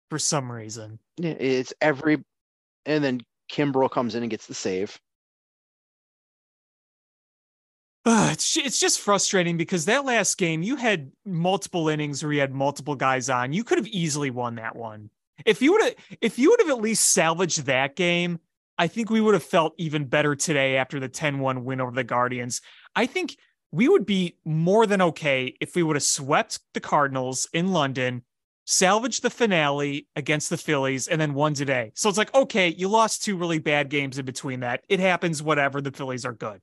for 0.10 0.20
some 0.20 0.52
reason. 0.52 1.00
It's 1.18 1.74
every, 1.82 2.24
and 2.86 3.04
then 3.04 3.22
Kimbrel 3.52 3.90
comes 3.90 4.16
in 4.16 4.24
and 4.24 4.30
gets 4.30 4.48
the 4.48 4.54
save. 4.54 5.00
Ugh, 8.06 8.32
it's 8.34 8.58
it's 8.58 8.80
just 8.80 9.00
frustrating 9.00 9.58
because 9.58 9.86
that 9.86 10.06
last 10.06 10.38
game 10.38 10.64
you 10.64 10.76
had 10.76 11.12
multiple 11.26 11.90
innings 11.90 12.24
where 12.24 12.34
you 12.34 12.40
had 12.40 12.54
multiple 12.54 12.96
guys 12.96 13.30
on. 13.30 13.54
You 13.54 13.64
could 13.64 13.78
have 13.78 13.88
easily 13.88 14.30
won 14.30 14.56
that 14.56 14.76
one. 14.76 15.10
If 15.46 15.62
you 15.62 15.72
would 15.74 15.82
have 15.84 15.96
if 16.22 16.40
you 16.40 16.50
would 16.50 16.62
have 16.62 16.70
at 16.70 16.82
least 16.82 17.10
salvaged 17.10 17.66
that 17.66 17.96
game, 17.96 18.40
I 18.78 18.88
think 18.88 19.10
we 19.10 19.22
would 19.22 19.34
have 19.34 19.44
felt 19.44 19.74
even 19.78 20.06
better 20.06 20.36
today 20.36 20.78
after 20.78 21.00
the 21.00 21.10
10-1 21.10 21.64
win 21.64 21.82
over 21.82 21.92
the 21.92 22.04
Guardians. 22.04 22.62
I 22.96 23.06
think 23.06 23.38
we 23.72 23.88
would 23.88 24.06
be 24.06 24.38
more 24.44 24.86
than 24.86 25.02
okay 25.02 25.56
if 25.62 25.76
we 25.76 25.84
would 25.84 25.96
have 25.96 26.04
swept 26.04 26.60
the 26.74 26.80
Cardinals 26.80 27.48
in 27.54 27.72
London, 27.72 28.24
salvaged 28.66 29.22
the 29.22 29.30
finale 29.30 30.08
against 30.16 30.50
the 30.50 30.58
Phillies, 30.58 31.08
and 31.08 31.22
then 31.22 31.34
won 31.34 31.54
today. 31.54 31.92
So 31.96 32.10
it's 32.10 32.18
like, 32.18 32.34
okay, 32.34 32.70
you 32.70 32.88
lost 32.88 33.24
two 33.24 33.38
really 33.38 33.60
bad 33.60 33.90
games 33.90 34.18
in 34.18 34.26
between 34.26 34.62
that. 34.62 34.84
It 34.90 35.00
happens, 35.00 35.42
whatever. 35.44 35.80
The 35.80 35.92
Phillies 35.92 36.26
are 36.26 36.34
good. 36.34 36.60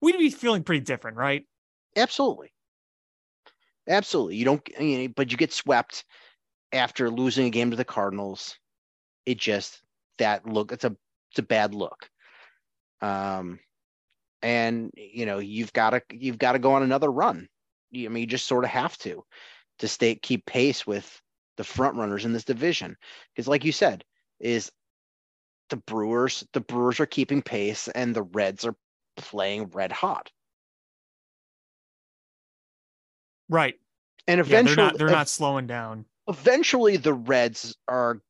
we'd 0.00 0.18
be 0.18 0.30
feeling 0.30 0.62
pretty 0.64 0.80
different, 0.80 1.16
right? 1.16 1.44
Absolutely. 1.96 2.52
Absolutely. 3.88 4.36
You 4.36 4.44
don't, 4.44 5.14
but 5.14 5.30
you 5.30 5.36
get 5.36 5.52
swept 5.52 6.04
after 6.72 7.10
losing 7.10 7.46
a 7.46 7.50
game 7.50 7.70
to 7.70 7.76
the 7.76 7.84
Cardinals. 7.84 8.56
It 9.26 9.38
just, 9.38 9.82
that 10.18 10.46
look, 10.46 10.72
it's 10.72 10.84
a, 10.84 10.96
it's 11.30 11.38
a 11.38 11.42
bad 11.42 11.74
look. 11.74 12.08
Um, 13.00 13.60
and 14.42 14.90
you 14.94 15.26
know, 15.26 15.38
you've 15.38 15.72
got 15.72 15.90
to, 15.90 16.02
you've 16.10 16.38
got 16.38 16.52
to 16.52 16.58
go 16.58 16.72
on 16.72 16.82
another 16.82 17.10
run. 17.10 17.48
You, 17.90 18.06
I 18.06 18.08
mean, 18.08 18.22
you 18.22 18.26
just 18.26 18.46
sort 18.46 18.64
of 18.64 18.70
have 18.70 18.96
to, 18.98 19.24
to 19.80 19.88
stay, 19.88 20.14
keep 20.14 20.46
pace 20.46 20.86
with 20.86 21.20
the 21.56 21.64
front 21.64 21.96
runners 21.96 22.24
in 22.24 22.32
this 22.32 22.44
division. 22.44 22.96
Because 23.34 23.48
like 23.48 23.64
you 23.64 23.72
said, 23.72 24.04
is 24.40 24.70
the 25.70 25.76
Brewers, 25.76 26.46
the 26.52 26.60
Brewers 26.60 27.00
are 27.00 27.06
keeping 27.06 27.42
pace 27.42 27.88
and 27.88 28.14
the 28.14 28.22
Reds 28.22 28.64
are 28.64 28.76
playing 29.16 29.66
red 29.68 29.92
hot. 29.92 30.30
Right. 33.48 33.74
And 34.26 34.38
Yeah, 34.38 34.44
eventually, 34.44 34.76
they're 34.76 34.84
not 34.84 34.98
they're 34.98 35.08
not 35.08 35.28
slowing 35.28 35.66
down. 35.66 36.04
Eventually 36.28 36.96
the 36.96 37.14
Reds 37.14 37.76
are 37.88 38.20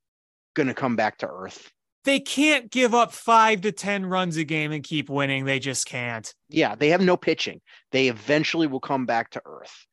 going 0.55 0.67
to 0.67 0.73
come 0.73 0.95
back 0.95 1.17
to 1.19 1.27
earth. 1.27 1.71
They 2.05 2.19
can't 2.19 2.71
give 2.71 2.95
up 2.95 3.11
five 3.11 3.61
to 3.61 3.71
ten 3.71 4.05
runs 4.05 4.37
a 4.37 4.43
game 4.43 4.71
and 4.71 4.83
keep 4.83 5.09
winning. 5.09 5.45
They 5.45 5.59
just 5.59 5.85
can't. 5.85 6.33
Yeah, 6.47 6.75
they 6.75 6.89
have 6.89 7.01
no 7.01 7.17
pitching. 7.17 7.61
They 7.91 8.07
eventually 8.07 8.67
will 8.67 8.79
come 8.79 9.05
back 9.05 9.31
to 9.31 9.41
earth. 9.45 9.85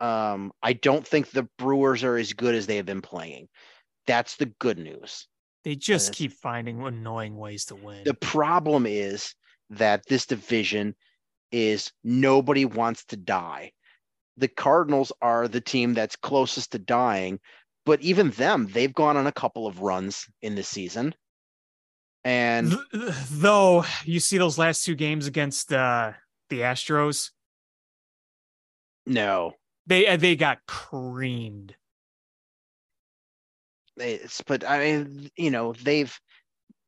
Um, 0.00 0.52
I 0.62 0.74
don't 0.74 1.06
think 1.06 1.30
the 1.30 1.48
Brewers 1.58 2.04
are 2.04 2.16
as 2.16 2.32
good 2.32 2.54
as 2.54 2.66
they 2.66 2.76
have 2.76 2.86
been 2.86 3.02
playing. 3.02 3.48
That's 4.06 4.36
the 4.36 4.46
good 4.46 4.78
news. 4.78 5.26
They 5.64 5.74
just 5.74 6.12
keep 6.12 6.32
finding 6.32 6.80
annoying 6.80 7.36
ways 7.36 7.64
to 7.66 7.74
win. 7.74 8.04
The 8.04 8.14
problem 8.14 8.86
is 8.86 9.34
that 9.70 10.06
this 10.08 10.24
division 10.24 10.94
is 11.50 11.90
nobody 12.04 12.64
wants 12.64 13.04
to 13.06 13.16
die. 13.16 13.72
The 14.38 14.48
Cardinals 14.48 15.12
are 15.20 15.48
the 15.48 15.60
team 15.60 15.94
that's 15.94 16.16
closest 16.16 16.72
to 16.72 16.78
dying, 16.78 17.40
but 17.84 18.00
even 18.00 18.30
them, 18.30 18.68
they've 18.72 18.94
gone 18.94 19.16
on 19.16 19.26
a 19.26 19.32
couple 19.32 19.66
of 19.66 19.80
runs 19.80 20.26
in 20.42 20.54
the 20.54 20.62
season. 20.62 21.14
And 22.24 22.70
Th- 22.70 22.82
th- 22.92 23.14
Though 23.30 23.84
you 24.04 24.20
see 24.20 24.38
those 24.38 24.58
last 24.58 24.84
two 24.84 24.94
games 24.94 25.26
against 25.26 25.72
uh, 25.72 26.12
the 26.50 26.60
Astros, 26.60 27.30
no, 29.06 29.54
they 29.86 30.06
uh, 30.06 30.16
they 30.16 30.36
got 30.36 30.58
creamed. 30.66 31.74
it's 33.96 34.42
but 34.42 34.64
I 34.64 34.78
mean, 34.78 35.30
you 35.36 35.50
know, 35.50 35.72
they've 35.72 36.16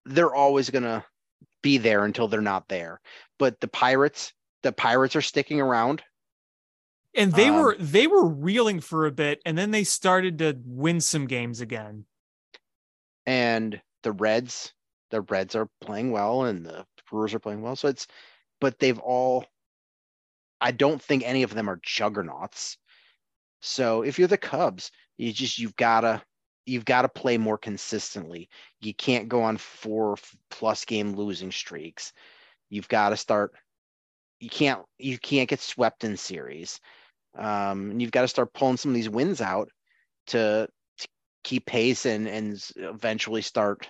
they're 0.05 0.35
always 0.35 0.70
gonna 0.70 1.05
be 1.62 1.78
there 1.78 2.05
until 2.05 2.28
they're 2.28 2.40
not 2.40 2.68
there. 2.68 3.01
But 3.39 3.60
the 3.60 3.68
Pirates, 3.68 4.32
the 4.62 4.72
Pirates 4.72 5.16
are 5.16 5.22
sticking 5.22 5.60
around. 5.60 6.02
And 7.14 7.34
they 7.34 7.48
Um, 7.48 7.56
were 7.56 7.76
they 7.78 8.06
were 8.06 8.26
reeling 8.26 8.80
for 8.80 9.06
a 9.06 9.12
bit, 9.12 9.40
and 9.44 9.56
then 9.58 9.70
they 9.70 9.84
started 9.84 10.38
to 10.38 10.60
win 10.64 11.00
some 11.00 11.26
games 11.26 11.60
again. 11.60 12.06
and 13.26 13.80
the 14.02 14.12
Reds, 14.12 14.72
the 15.10 15.22
Reds 15.22 15.54
are 15.54 15.68
playing 15.80 16.10
well, 16.12 16.44
and 16.44 16.64
the 16.64 16.86
Brewers 17.10 17.34
are 17.34 17.38
playing 17.40 17.62
well. 17.62 17.76
So 17.76 17.88
it's, 17.88 18.06
but 18.60 18.78
they've 18.78 18.98
all, 18.98 19.44
I 20.60 20.70
don't 20.72 21.00
think 21.02 21.22
any 21.24 21.42
of 21.42 21.54
them 21.54 21.68
are 21.68 21.80
juggernauts. 21.82 22.78
So 23.62 24.02
if 24.02 24.18
you're 24.18 24.28
the 24.28 24.38
Cubs, 24.38 24.90
you 25.18 25.32
just 25.32 25.58
you've 25.58 25.76
gotta 25.76 26.22
you've 26.66 26.84
got 26.84 27.02
to 27.02 27.08
play 27.08 27.38
more 27.38 27.58
consistently. 27.58 28.48
You 28.80 28.94
can't 28.94 29.28
go 29.28 29.42
on 29.42 29.56
four 29.58 30.16
plus 30.50 30.84
game 30.84 31.14
losing 31.14 31.52
streaks. 31.52 32.12
You've 32.70 32.88
got 32.88 33.10
to 33.10 33.16
start. 33.16 33.52
You 34.40 34.50
can't 34.50 34.84
you 34.98 35.18
can't 35.18 35.48
get 35.48 35.60
swept 35.60 36.04
in 36.04 36.16
series. 36.16 36.80
Um, 37.36 37.90
and 37.93 38.02
you've 38.02 38.11
got 38.12 38.23
to 38.23 38.28
start 38.28 38.52
pulling 38.55 38.77
some 38.77 38.90
of 38.90 38.94
these 38.94 39.09
wins 39.09 39.40
out 39.40 39.70
to 40.28 40.69
to 40.98 41.09
keep 41.44 41.66
pace 41.66 42.07
and 42.07 42.28
and 42.28 42.62
eventually 42.77 43.43
start 43.43 43.89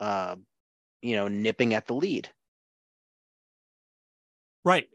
uh 0.00 0.36
you 1.02 1.16
know 1.16 1.28
nipping 1.28 1.74
at 1.74 1.86
the 1.86 1.94
lead 1.94 2.30
Right. 4.64 4.88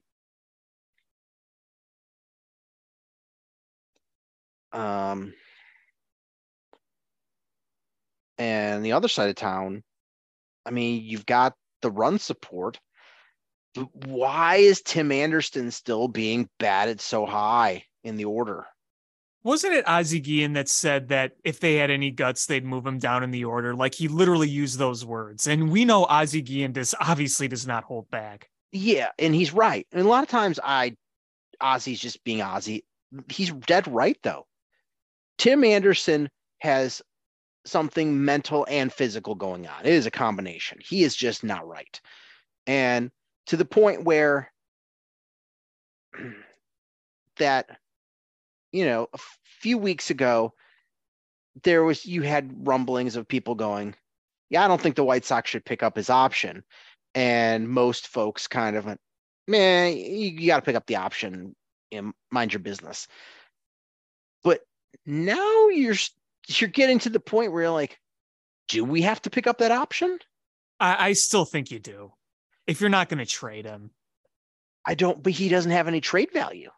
um 4.73 5.33
and 8.37 8.83
the 8.83 8.91
other 8.93 9.07
side 9.07 9.29
of 9.29 9.35
town 9.35 9.83
i 10.65 10.71
mean 10.71 11.03
you've 11.03 11.25
got 11.25 11.55
the 11.81 11.91
run 11.91 12.19
support 12.19 12.79
why 14.05 14.57
is 14.57 14.81
tim 14.81 15.11
anderson 15.11 15.71
still 15.71 16.07
being 16.07 16.49
batted 16.59 16.99
so 16.99 17.25
high 17.25 17.85
in 18.03 18.17
the 18.17 18.25
order? 18.25 18.65
Wasn't 19.43 19.73
it 19.73 19.87
Ozzie 19.87 20.19
Guillen 20.19 20.53
that 20.53 20.69
said 20.69 21.07
that 21.07 21.31
if 21.43 21.59
they 21.59 21.75
had 21.75 21.89
any 21.89 22.11
guts, 22.11 22.45
they'd 22.45 22.63
move 22.63 22.85
him 22.85 22.99
down 22.99 23.23
in 23.23 23.31
the 23.31 23.45
order? 23.45 23.73
Like 23.73 23.95
he 23.95 24.07
literally 24.07 24.47
used 24.47 24.77
those 24.77 25.03
words. 25.03 25.47
And 25.47 25.71
we 25.71 25.83
know 25.83 26.05
Ozzie 26.05 26.43
Guillen 26.43 26.73
does 26.73 26.93
obviously 26.99 27.47
does 27.47 27.65
not 27.65 27.83
hold 27.83 28.09
back. 28.11 28.49
yeah 28.71 29.09
and 29.17 29.33
he's 29.33 29.51
right. 29.53 29.87
And 29.91 30.05
a 30.05 30.07
lot 30.09 30.23
of 30.23 30.29
times 30.29 30.59
i 30.63 30.95
ozzy's 31.61 31.99
just 31.99 32.23
being 32.23 32.39
ozzy 32.39 32.83
he's 33.29 33.51
dead 33.51 33.87
right 33.87 34.17
though. 34.23 34.45
Tim 35.37 35.63
anderson 35.63 36.29
has 36.59 37.01
something 37.65 38.23
mental 38.23 38.65
and 38.69 38.91
physical 38.91 39.35
going 39.35 39.67
on. 39.67 39.85
It 39.85 39.93
is 39.93 40.05
a 40.05 40.11
combination. 40.11 40.79
He 40.83 41.03
is 41.03 41.15
just 41.15 41.43
not 41.43 41.67
right. 41.67 41.99
And 42.67 43.11
to 43.51 43.57
the 43.57 43.65
point 43.65 44.05
where 44.05 44.49
that 47.37 47.67
you 48.71 48.85
know 48.85 49.09
a 49.13 49.19
few 49.59 49.77
weeks 49.77 50.09
ago 50.09 50.53
there 51.63 51.83
was 51.83 52.05
you 52.05 52.21
had 52.21 52.65
rumblings 52.65 53.17
of 53.17 53.27
people 53.27 53.53
going 53.55 53.93
yeah 54.49 54.63
i 54.63 54.69
don't 54.69 54.79
think 54.79 54.95
the 54.95 55.03
white 55.03 55.25
sox 55.25 55.49
should 55.49 55.65
pick 55.65 55.83
up 55.83 55.97
his 55.97 56.09
option. 56.09 56.63
And 57.13 57.67
most 57.67 58.07
folks 58.07 58.47
kind 58.47 58.77
of 58.77 58.85
went 58.85 59.01
man 59.49 59.97
you, 59.97 60.29
you 60.29 60.47
got 60.47 60.55
to 60.55 60.65
pick 60.65 60.77
up 60.77 60.85
the 60.87 60.95
option 60.95 61.53
and 61.91 62.13
mind 62.31 62.53
your 62.53 62.61
business. 62.61 63.05
But 64.45 64.61
now 65.05 65.67
you're 65.67 65.97
you're 66.47 66.69
getting 66.69 66.99
to 66.99 67.09
the 67.09 67.19
point 67.19 67.51
where 67.51 67.63
you're 67.63 67.71
like 67.71 67.99
do 68.69 68.85
we 68.85 69.01
have 69.01 69.21
to 69.23 69.29
pick 69.29 69.45
up 69.45 69.57
that 69.57 69.71
option? 69.71 70.19
I, 70.79 71.07
I 71.09 71.13
still 71.13 71.43
think 71.43 71.69
you 71.69 71.79
do. 71.79 72.13
If 72.67 72.81
you're 72.81 72.89
not 72.89 73.09
going 73.09 73.19
to 73.19 73.25
trade 73.25 73.65
him. 73.65 73.91
i 74.85 74.93
don't 74.95 75.21
but 75.21 75.33
he 75.33 75.49
doesn't 75.49 75.71
have 75.71 75.87
any 75.87 76.01
trade 76.01 76.31
value 76.33 76.69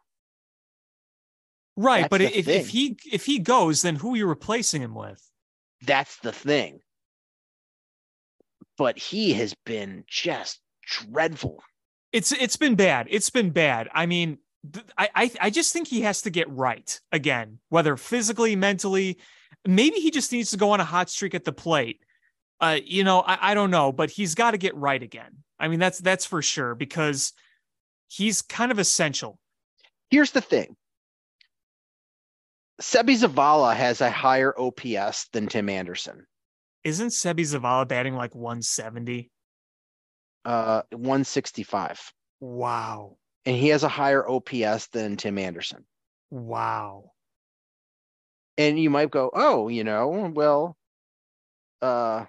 Right. 1.76 2.02
That's 2.02 2.10
but 2.10 2.20
if, 2.20 2.46
if 2.46 2.68
he 2.68 2.96
if 3.10 3.26
he 3.26 3.40
goes, 3.40 3.82
then 3.82 3.96
who 3.96 4.14
are 4.14 4.16
you 4.16 4.26
replacing 4.28 4.80
him 4.82 4.94
with? 4.94 5.20
that's 5.82 6.16
the 6.18 6.32
thing 6.32 6.80
but 8.78 8.96
he 8.98 9.32
has 9.34 9.54
been 9.66 10.04
just 10.06 10.60
dreadful 10.86 11.62
It's 12.12 12.32
it's 12.32 12.56
been 12.56 12.74
bad. 12.76 13.08
It's 13.10 13.30
been 13.30 13.50
bad. 13.50 13.88
I 13.92 14.06
mean, 14.06 14.38
I 14.96 15.08
I, 15.14 15.30
I 15.40 15.50
just 15.50 15.72
think 15.72 15.88
he 15.88 16.02
has 16.02 16.22
to 16.22 16.30
get 16.30 16.48
right 16.50 17.00
again, 17.10 17.58
whether 17.70 17.96
physically, 17.96 18.54
mentally. 18.56 19.18
Maybe 19.66 19.98
he 19.98 20.10
just 20.10 20.30
needs 20.30 20.50
to 20.50 20.56
go 20.56 20.70
on 20.70 20.80
a 20.80 20.84
hot 20.84 21.10
streak 21.10 21.34
at 21.34 21.44
the 21.44 21.52
plate. 21.52 22.03
Uh, 22.64 22.80
you 22.82 23.04
know, 23.04 23.20
I, 23.20 23.50
I 23.50 23.54
don't 23.54 23.70
know, 23.70 23.92
but 23.92 24.08
he's 24.08 24.34
got 24.34 24.52
to 24.52 24.58
get 24.58 24.74
right 24.74 25.02
again. 25.02 25.36
I 25.58 25.68
mean, 25.68 25.78
that's 25.78 25.98
that's 25.98 26.24
for 26.24 26.40
sure 26.40 26.74
because 26.74 27.34
he's 28.08 28.40
kind 28.40 28.72
of 28.72 28.78
essential. 28.78 29.38
here's 30.10 30.30
the 30.32 30.40
thing 30.40 30.74
Seby 32.80 33.16
Zavala 33.22 33.76
has 33.76 34.00
a 34.00 34.10
higher 34.10 34.54
OPS 34.58 35.28
than 35.32 35.46
Tim 35.46 35.68
Anderson, 35.68 36.26
Isn't 36.84 37.08
Seby 37.08 37.40
Zavala 37.44 37.86
batting 37.86 38.14
like 38.16 38.34
170? 38.34 39.30
uh, 40.46 40.82
165, 40.90 42.12
Wow. 42.40 43.16
and 43.44 43.56
he 43.56 43.68
has 43.68 43.82
a 43.84 43.88
higher 43.88 44.26
OPS 44.28 44.88
than 44.88 45.16
Tim 45.16 45.36
Anderson. 45.38 45.84
Wow. 46.30 47.12
And 48.56 48.78
you 48.78 48.88
might 48.90 49.10
go, 49.10 49.30
oh, 49.34 49.68
you 49.68 49.84
know, 49.84 50.30
well, 50.34 50.76
uh, 51.82 52.24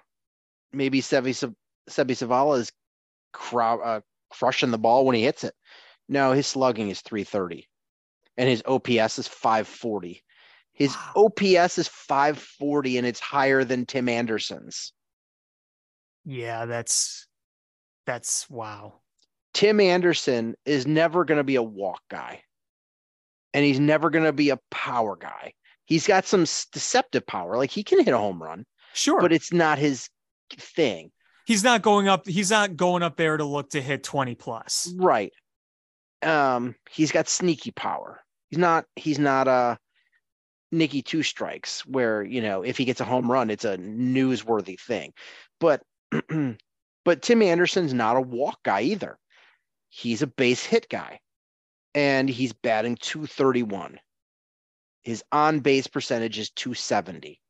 maybe 0.76 1.00
Seby 1.00 1.30
Seby 1.88 2.14
Zavala 2.16 2.58
is 2.58 2.72
cro- 3.32 3.80
uh, 3.82 4.00
crushing 4.30 4.70
the 4.70 4.78
ball 4.78 5.04
when 5.04 5.16
he 5.16 5.22
hits 5.22 5.44
it. 5.44 5.54
No, 6.08 6.32
his 6.32 6.46
slugging 6.46 6.88
is 6.88 7.00
330, 7.00 7.68
and 8.36 8.48
his 8.48 8.62
OPS 8.66 9.18
is 9.18 9.28
540. 9.28 10.22
His 10.72 10.94
Wow. 10.94 11.12
OPS 11.16 11.78
is 11.78 11.88
540, 11.88 12.98
and 12.98 13.06
it's 13.06 13.20
higher 13.20 13.64
than 13.64 13.86
Tim 13.86 14.08
Anderson's. 14.08 14.92
Yeah, 16.24 16.66
that's 16.66 17.26
that's 18.04 18.48
wow. 18.50 19.00
Tim 19.54 19.80
Anderson 19.80 20.54
is 20.66 20.86
never 20.86 21.24
going 21.24 21.38
to 21.38 21.44
be 21.44 21.56
a 21.56 21.62
walk 21.62 22.02
guy. 22.10 22.42
And 23.54 23.64
he's 23.64 23.80
never 23.80 24.10
going 24.10 24.26
to 24.26 24.32
be 24.32 24.50
a 24.50 24.58
power 24.70 25.16
guy. 25.16 25.54
He's 25.86 26.06
got 26.06 26.26
some 26.26 26.42
deceptive 26.42 27.26
power. 27.26 27.56
Like 27.56 27.70
he 27.70 27.82
can 27.82 28.04
hit 28.04 28.12
a 28.12 28.18
home 28.18 28.42
run, 28.42 28.66
Sure. 28.92 29.20
but 29.20 29.32
it's 29.32 29.52
not 29.52 29.78
his 29.78 30.10
thing. 30.58 31.10
He's 31.46 31.62
not 31.62 31.82
going 31.82 32.08
up. 32.08 32.26
He's 32.26 32.50
not 32.50 32.76
going 32.76 33.02
up 33.02 33.16
there 33.16 33.36
to 33.36 33.44
look 33.44 33.70
to 33.70 33.80
hit 33.80 34.02
20 34.02 34.34
plus. 34.34 34.92
Right. 34.96 35.32
Um, 36.22 36.74
he's 36.90 37.12
got 37.12 37.28
sneaky 37.28 37.70
power. 37.70 38.20
He's 38.50 38.58
not. 38.58 38.84
He's 38.96 39.18
not 39.18 39.46
a 39.48 39.78
Nicky 40.72 41.02
two 41.02 41.22
strikes 41.22 41.86
where 41.86 42.22
you 42.22 42.42
know 42.42 42.62
if 42.62 42.76
he 42.76 42.84
gets 42.84 43.00
a 43.00 43.04
home 43.04 43.30
run, 43.30 43.50
it's 43.50 43.64
a 43.64 43.76
newsworthy 43.78 44.78
thing. 44.78 45.12
But 45.60 45.82
but 47.04 47.22
Tim 47.22 47.42
Anderson's 47.42 47.94
not 47.94 48.16
a 48.16 48.20
walk 48.20 48.62
guy 48.64 48.82
either. 48.82 49.18
He's 49.88 50.22
a 50.22 50.26
base 50.26 50.64
hit 50.64 50.88
guy, 50.88 51.20
and 51.94 52.28
he's 52.28 52.52
batting 52.52 52.96
231. 52.96 53.98
His 55.02 55.22
on 55.30 55.60
base 55.60 55.86
percentage 55.86 56.38
is 56.38 56.50
270. 56.50 57.40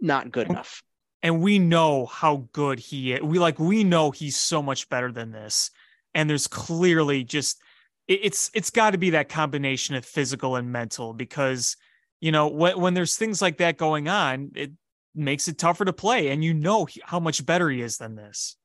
Not 0.00 0.32
good 0.32 0.48
enough. 0.48 0.82
And 1.22 1.40
we 1.40 1.58
know 1.58 2.06
how 2.06 2.48
good 2.52 2.80
he 2.80 3.12
is. 3.12 3.22
We 3.22 3.38
like 3.38 3.58
we 3.58 3.84
know 3.84 4.10
he's 4.10 4.36
so 4.36 4.62
much 4.62 4.88
better 4.88 5.12
than 5.12 5.30
this. 5.30 5.70
And 6.14 6.28
there's 6.28 6.46
clearly 6.46 7.24
just 7.24 7.60
it, 8.08 8.20
it's 8.24 8.50
it's 8.54 8.70
got 8.70 8.90
to 8.90 8.98
be 8.98 9.10
that 9.10 9.28
combination 9.28 9.94
of 9.94 10.04
physical 10.04 10.56
and 10.56 10.72
mental 10.72 11.14
because 11.14 11.76
you 12.20 12.32
know 12.32 12.48
when 12.48 12.80
when 12.80 12.94
there's 12.94 13.16
things 13.16 13.40
like 13.40 13.58
that 13.58 13.76
going 13.76 14.08
on, 14.08 14.52
it 14.54 14.72
makes 15.14 15.48
it 15.48 15.58
tougher 15.58 15.84
to 15.84 15.92
play, 15.92 16.28
and 16.28 16.44
you 16.44 16.54
know 16.54 16.86
he, 16.86 17.00
how 17.04 17.20
much 17.20 17.44
better 17.44 17.70
he 17.70 17.82
is 17.82 17.98
than 17.98 18.16
this. 18.16 18.56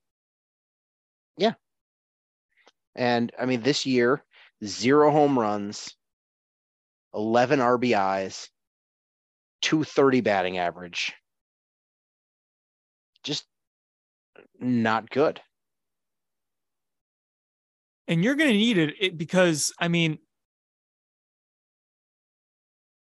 Yeah. 1.37 1.53
And 2.95 3.31
I 3.39 3.45
mean, 3.45 3.61
this 3.61 3.85
year, 3.85 4.23
zero 4.63 5.11
home 5.11 5.37
runs, 5.37 5.95
11 7.13 7.59
RBIs, 7.59 8.49
230 9.61 10.21
batting 10.21 10.57
average. 10.57 11.13
Just 13.27 13.45
not 14.61 15.09
good. 15.09 15.41
and 18.07 18.23
you're 18.23 18.35
going 18.35 18.51
to 18.51 18.57
need 18.57 18.77
it, 18.77 18.95
it 18.99 19.17
because 19.17 19.73
I 19.79 19.87
mean 19.87 20.19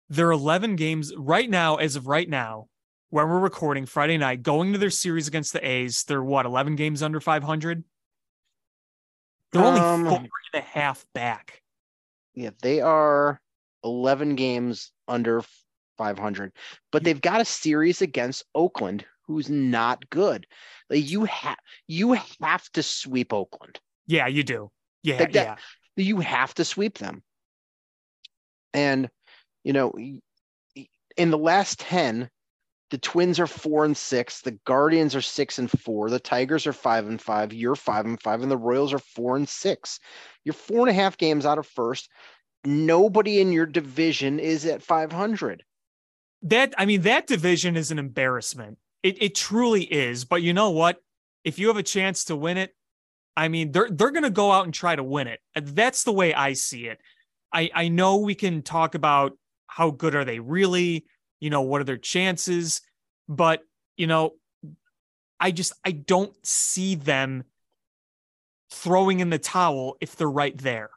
there 0.09 0.29
are 0.29 0.33
11 0.33 0.77
games 0.77 1.13
right 1.17 1.49
now 1.49 1.77
as 1.77 1.97
of 1.97 2.07
right 2.07 2.29
now 2.29 2.67
when 3.09 3.27
we're 3.27 3.39
recording 3.41 3.87
Friday 3.87 4.19
night 4.19 4.43
going 4.43 4.73
to 4.73 4.79
their 4.79 4.91
series 4.91 5.27
against 5.29 5.55
the 5.55 5.67
A's 5.67 6.05
they're 6.05 6.23
what 6.23 6.47
11 6.47 6.77
games 6.77 7.03
under 7.03 7.21
500 7.21 7.85
they're 9.51 9.65
only 9.65 9.81
Um, 9.81 10.05
four 10.05 10.19
and 10.19 10.31
a 10.55 10.61
half 10.61 11.07
back 11.15 11.63
Yeah, 12.35 12.51
they 12.61 12.81
are 12.81 13.41
11 13.85 14.37
games 14.37 14.93
under 15.09 15.43
500, 15.99 16.53
but 16.91 17.03
they've 17.03 17.21
got 17.21 17.41
a 17.41 17.45
series 17.45 18.03
against 18.03 18.45
Oakland 18.55 19.05
who's 19.33 19.51
not 19.51 20.09
good. 20.11 20.47
Like 20.91 21.11
you 21.11 21.25
have 21.25 21.57
you 21.87 22.13
have 22.41 22.69
to 22.73 22.83
sweep 22.83 23.33
Oakland. 23.33 23.81
yeah 24.07 24.27
you 24.27 24.43
do 24.43 24.71
yeah 25.03 25.19
Like 25.21 25.33
that- 25.33 25.47
yeah 25.47 25.57
you 25.97 26.21
have 26.21 26.55
to 26.55 26.65
sweep 26.65 26.99
them. 26.99 27.23
And 28.75 29.09
you 29.65 29.73
know, 29.73 29.93
in 31.17 31.31
the 31.31 31.39
last 31.39 31.79
10, 31.81 32.29
the 32.91 32.99
Twins 32.99 33.39
are 33.39 33.47
4 33.47 33.85
and 33.85 33.97
6, 33.97 34.41
the 34.41 34.59
Guardians 34.67 35.15
are 35.15 35.21
6 35.23 35.59
and 35.59 35.71
4, 35.71 36.11
the 36.11 36.19
Tigers 36.19 36.67
are 36.67 36.73
5 36.73 37.09
and 37.09 37.21
5, 37.21 37.53
you're 37.53 37.77
5 37.77 38.05
and 38.07 38.21
5, 38.21 38.43
and 38.43 38.51
the 38.51 38.57
Royals 38.57 38.93
are 38.93 38.99
4 38.99 39.37
and 39.37 39.49
6. 39.49 39.99
You're 40.45 40.53
four 40.55 40.81
and 40.81 40.91
a 40.91 40.93
half 40.93 41.17
games 41.17 41.47
out 41.47 41.59
of 41.59 41.67
first. 41.67 42.09
Nobody 42.65 43.41
in 43.41 43.53
your 43.53 43.67
division 43.67 44.41
is 44.41 44.65
at 44.67 44.83
500. 44.83 45.63
that 46.43 46.75
I 46.79 46.87
mean 46.87 47.03
that 47.03 47.27
division 47.27 47.77
is 47.77 47.91
an 47.91 47.99
embarrassment 47.99 48.79
it 49.03 49.23
it 49.23 49.35
truly 49.35 49.83
is 49.85 50.25
but 50.25 50.43
you 50.43 50.53
know 50.53 50.71
what 50.71 50.99
if 51.45 51.59
you 51.59 51.69
have 51.69 51.77
a 51.77 51.83
chance 51.83 52.25
to 52.25 52.37
win 52.37 52.57
it 52.57 52.75
I 53.37 53.49
mean, 53.49 53.73
they're 53.73 53.89
they're 53.91 54.11
going 54.11 54.25
to 54.25 54.31
go 54.31 54.53
out 54.53 54.65
and 54.65 54.75
try 54.75 54.95
to 54.95 55.03
win 55.03 55.27
it. 55.27 55.41
That's 55.55 56.05
the 56.05 56.13
way 56.13 56.35
I 56.35 56.53
see 56.53 56.87
it. 56.87 57.01
I 57.53 57.71
I 57.75 57.89
know 57.89 58.19
we 58.19 58.35
can 58.35 58.63
talk 58.63 58.95
about 58.95 59.33
how 59.67 59.91
good 59.91 60.15
are 60.15 60.25
they 60.25 60.39
really, 60.39 61.07
you 61.41 61.51
know, 61.51 61.63
what 61.63 61.81
are 61.81 61.85
their 61.85 61.97
chances, 61.97 62.83
but 63.29 63.63
you 63.97 64.07
know, 64.07 64.33
I 65.41 65.51
just 65.51 65.73
I 65.85 65.93
don't 65.93 66.35
see 66.47 66.95
them 66.95 67.45
throwing 68.71 69.21
in 69.21 69.31
the 69.31 69.39
towel 69.39 69.97
if 70.01 70.17
they're 70.17 70.31
right 70.31 70.57
there. 70.59 70.91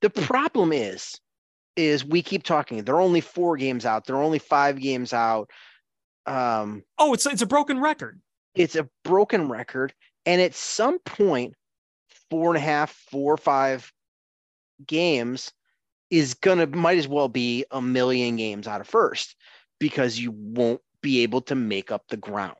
The 0.00 0.10
problem 0.10 0.72
is, 0.72 1.20
is 1.76 2.04
we 2.04 2.22
keep 2.22 2.42
talking. 2.42 2.82
They're 2.82 3.00
only 3.00 3.20
four 3.20 3.56
games 3.56 3.86
out. 3.86 4.06
They're 4.06 4.16
only 4.16 4.38
five 4.38 4.80
games 4.80 5.12
out. 5.12 5.50
Um, 6.26 6.82
Oh, 6.98 7.14
it's 7.14 7.26
it's 7.26 7.42
a 7.42 7.46
broken 7.46 7.80
record. 7.80 8.20
it's 8.54 8.74
a 8.76 8.88
broken 9.04 9.48
record, 9.48 9.94
and 10.24 10.40
at 10.40 10.54
some 10.54 10.98
point, 11.00 11.54
four 12.30 12.48
and 12.48 12.56
a 12.56 12.60
half, 12.66 12.92
four 12.92 13.34
or 13.34 13.38
five 13.38 13.92
games 14.86 15.52
is 16.10 16.34
gonna 16.34 16.66
might 16.66 16.98
as 16.98 17.08
well 17.08 17.28
be 17.28 17.64
a 17.70 17.80
million 17.82 18.36
games 18.36 18.66
out 18.66 18.80
of 18.80 18.86
first 18.88 19.36
because 19.78 20.18
you 20.18 20.30
won't 20.32 20.80
be 21.02 21.22
able 21.22 21.40
to 21.42 21.54
make 21.54 21.90
up 21.90 22.04
the 22.08 22.16
ground. 22.16 22.56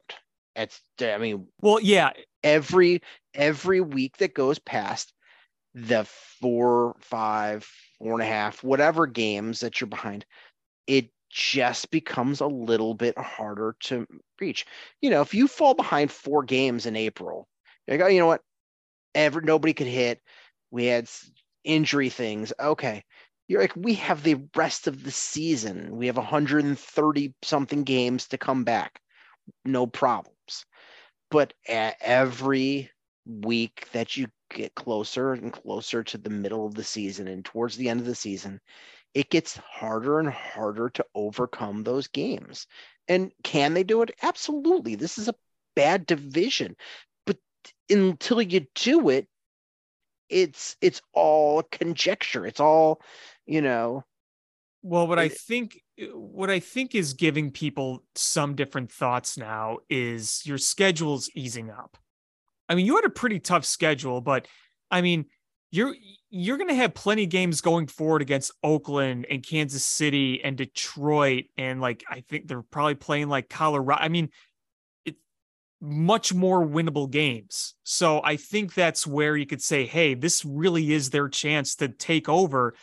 It's 0.55 0.81
I 1.01 1.19
mean 1.19 1.47
Well, 1.61 1.81
yeah, 1.81 2.13
every 2.43 3.03
every 3.35 3.81
week 3.81 4.17
that 4.19 4.35
goes 4.35 4.59
past 4.59 5.13
the 5.75 6.05
four, 6.41 6.97
five, 7.01 7.69
four 7.99 8.15
and 8.15 8.23
a 8.23 8.27
half, 8.27 8.63
whatever 8.65 9.07
games 9.07 9.61
that 9.61 9.81
you're 9.81 9.89
behind, 9.89 10.25
it 10.87 11.11
just 11.37 11.91
becomes 11.91 12.41
a 12.41 12.47
little 12.47 12.95
bit 12.95 13.17
harder 13.19 13.77
to 13.81 14.07
reach. 14.41 14.65
You 15.03 15.11
know, 15.11 15.21
if 15.21 15.35
you 15.35 15.47
fall 15.47 15.75
behind 15.75 16.11
four 16.11 16.43
games 16.43 16.87
in 16.87 16.97
April, 16.97 17.47
you're 17.87 17.99
like, 17.99 18.07
oh, 18.07 18.09
you 18.09 18.21
know 18.21 18.27
what? 18.27 18.43
Ever 19.15 19.43
nobody 19.43 19.75
could 19.75 19.87
hit. 19.87 20.23
We 20.71 20.87
had 20.87 21.11
injury 21.63 22.09
things. 22.09 22.53
Okay. 22.59 23.05
You're 23.49 23.61
like, 23.61 23.77
we 23.77 23.95
have 23.95 24.23
the 24.23 24.43
rest 24.57 24.87
of 24.87 25.05
the 25.05 25.11
season. 25.11 25.97
We 25.97 26.07
have 26.07 26.17
130 26.17 27.35
something 27.43 27.85
games 27.85 28.29
to 28.29 28.39
come 28.39 28.65
back. 28.65 28.99
No 29.65 29.87
problems 29.87 30.67
but 31.31 31.53
every 31.67 32.91
week 33.27 33.89
that 33.93 34.17
you 34.17 34.29
get 34.51 34.75
closer 34.75 35.33
and 35.33 35.53
closer 35.53 36.05
to 36.05 36.19
the 36.19 36.31
middle 36.31 36.67
of 36.67 36.75
the 36.75 36.85
season 36.85 37.29
and 37.29 37.45
towards 37.45 37.77
the 37.77 37.89
end 37.89 38.01
of 38.01 38.07
the 38.07 38.15
season, 38.15 38.61
it 39.17 39.31
gets 39.31 39.57
harder 39.57 40.21
and 40.21 40.29
harder 40.29 40.91
to 40.91 41.07
overcome 41.15 41.83
those 41.83 42.07
games. 42.07 42.67
And 43.09 43.33
can 43.43 43.73
they 43.73 43.83
do 43.83 44.03
it? 44.03 44.15
Absolutely. 44.23 44.95
This 44.95 45.17
is 45.17 45.29
a 45.29 45.35
bad 45.75 46.05
division, 46.05 46.77
but 47.25 47.39
until 47.91 48.43
you 48.43 48.67
do 48.75 49.09
it, 49.09 49.27
it's 50.29 50.77
it's 50.81 51.01
all 51.13 51.63
conjecture. 51.63 52.47
It's 52.47 52.61
all, 52.61 53.01
you 53.47 53.63
know, 53.63 54.05
Well, 54.83 55.07
what 55.09 55.19
I 55.19 55.29
think 55.29 55.83
what 56.13 56.51
I 56.51 56.61
think 56.61 56.95
is 56.95 57.15
giving 57.15 57.51
people 57.51 58.05
some 58.15 58.55
different 58.55 58.93
thoughts 58.93 59.37
now 59.37 59.79
is 59.89 60.43
your 60.47 60.59
schedule's 60.59 61.31
easing 61.35 61.71
up. 61.71 61.97
I 62.69 62.75
mean, 62.75 62.87
you 62.87 62.97
had 62.97 63.05
a 63.05 63.11
pretty 63.11 63.41
tough 63.41 63.65
schedule, 63.65 64.21
but 64.21 64.47
I 64.91 65.01
mean, 65.01 65.27
you're 65.77 65.95
you're 66.31 66.57
going 66.57 66.69
to 66.69 66.75
have 66.75 66.95
plenty 66.95 67.25
of 67.25 67.31
games 67.31 67.61
going 67.61 67.87
forward 67.87 68.23
against 68.23 68.53
Oakland 68.63 69.27
and 69.31 69.47
Kansas 69.47 69.85
City 69.85 70.43
and 70.43 70.57
Detroit 70.57 71.45
and 71.57 71.81
like 71.81 72.05
I 72.09 72.21
think 72.21 72.49
they're 72.49 72.63
probably 72.63 72.97
playing 72.97 73.29
like 73.29 73.49
Colorado. 73.49 74.03
I 74.03 74.09
mean, 74.09 74.31
it 75.05 75.17
much 75.81 76.35
more 76.35 76.67
winnable 76.67 77.11
games. 77.11 77.75
So 77.85 78.21
I 78.25 78.37
think 78.37 78.75
that's 78.75 79.07
where 79.07 79.37
you 79.37 79.47
could 79.47 79.63
say, 79.63 79.87
"Hey, 79.87 80.15
this 80.15 80.45
really 80.45 80.93
is 80.93 81.11
their 81.11 81.29
chance 81.29 81.77
to 81.77 81.89
take 81.89 82.29
over." 82.29 82.75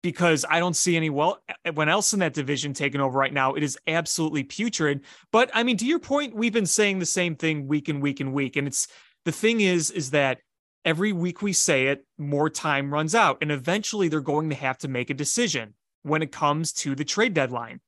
because 0.00 0.44
I 0.48 0.60
don't 0.60 0.76
see 0.76 0.96
any 0.96 1.10
well 1.10 1.42
anyone 1.64 1.88
else 1.88 2.12
in 2.12 2.20
that 2.20 2.32
division 2.32 2.72
taking 2.72 3.00
over 3.00 3.18
right 3.18 3.32
now. 3.32 3.54
It 3.54 3.62
is 3.62 3.76
absolutely 3.86 4.44
putrid. 4.44 5.00
But 5.32 5.50
I 5.54 5.64
mean, 5.64 5.76
to 5.78 5.86
your 5.86 5.98
point, 5.98 6.36
we've 6.36 6.52
been 6.52 6.66
saying 6.66 7.00
the 7.00 7.06
same 7.06 7.34
thing 7.34 7.66
week 7.66 7.88
and 7.88 8.00
week 8.00 8.20
and 8.20 8.32
week. 8.32 8.56
And 8.56 8.68
it's 8.68 8.86
the 9.24 9.32
thing 9.32 9.60
is, 9.60 9.90
is 9.90 10.10
that 10.10 10.38
every 10.84 11.12
week 11.12 11.42
we 11.42 11.52
say 11.52 11.86
it, 11.88 12.04
more 12.16 12.48
time 12.50 12.92
runs 12.92 13.14
out. 13.14 13.38
And 13.42 13.50
eventually 13.52 14.08
they're 14.08 14.20
going 14.20 14.48
to 14.50 14.56
have 14.56 14.78
to 14.78 14.88
make 14.88 15.10
a 15.10 15.14
decision 15.14 15.74
when 16.02 16.22
it 16.22 16.32
comes 16.32 16.72
to 16.72 16.94
the 16.94 17.04
trade 17.04 17.34
deadline. 17.34 17.80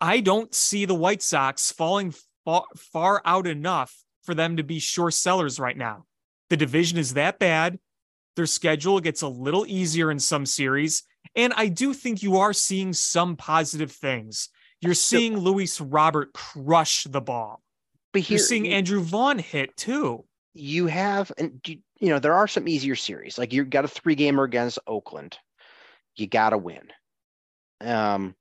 I 0.00 0.20
don't 0.20 0.54
see 0.54 0.84
the 0.84 0.94
White 0.94 1.22
Sox 1.22 1.72
falling 1.72 2.14
far, 2.44 2.64
far 2.76 3.22
out 3.24 3.46
enough 3.46 3.94
for 4.22 4.34
them 4.34 4.56
to 4.56 4.62
be 4.62 4.78
sure 4.78 5.10
sellers 5.10 5.58
right 5.58 5.76
now. 5.76 6.06
The 6.48 6.56
division 6.56 6.98
is 6.98 7.14
that 7.14 7.38
bad. 7.38 7.78
Their 8.36 8.46
schedule 8.46 9.00
gets 9.00 9.22
a 9.22 9.28
little 9.28 9.66
easier 9.66 10.10
in 10.10 10.18
some 10.18 10.46
series. 10.46 11.02
And 11.36 11.52
I 11.56 11.68
do 11.68 11.92
think 11.92 12.22
you 12.22 12.38
are 12.38 12.52
seeing 12.52 12.92
some 12.92 13.36
positive 13.36 13.92
things. 13.92 14.48
You're 14.80 14.94
So- 14.94 15.16
seeing 15.18 15.36
Luis 15.36 15.80
Robert 15.80 16.32
crush 16.32 17.04
the 17.04 17.20
ball. 17.20 17.62
but 18.12 18.22
here 18.22 18.38
You're 18.38 18.44
seeing 18.46 18.66
Andrew 18.68 19.00
Vaughn 19.02 19.38
hit 19.38 19.76
too. 19.76 20.24
you 20.54 20.86
have 20.88 21.30
and 21.38 21.60
you, 21.66 21.78
you 22.00 22.08
know 22.08 22.18
there 22.18 22.34
are 22.34 22.48
some 22.48 22.66
easier 22.66 22.96
series 22.96 23.38
like 23.38 23.52
you 23.52 23.64
got 23.64 23.84
a 23.84 23.88
three 23.88 24.14
gamer 24.14 24.44
against 24.44 24.78
oakland 24.86 25.38
you 26.16 26.26
got 26.26 26.50
to 26.50 26.58
win 26.58 26.88
um 27.82 28.34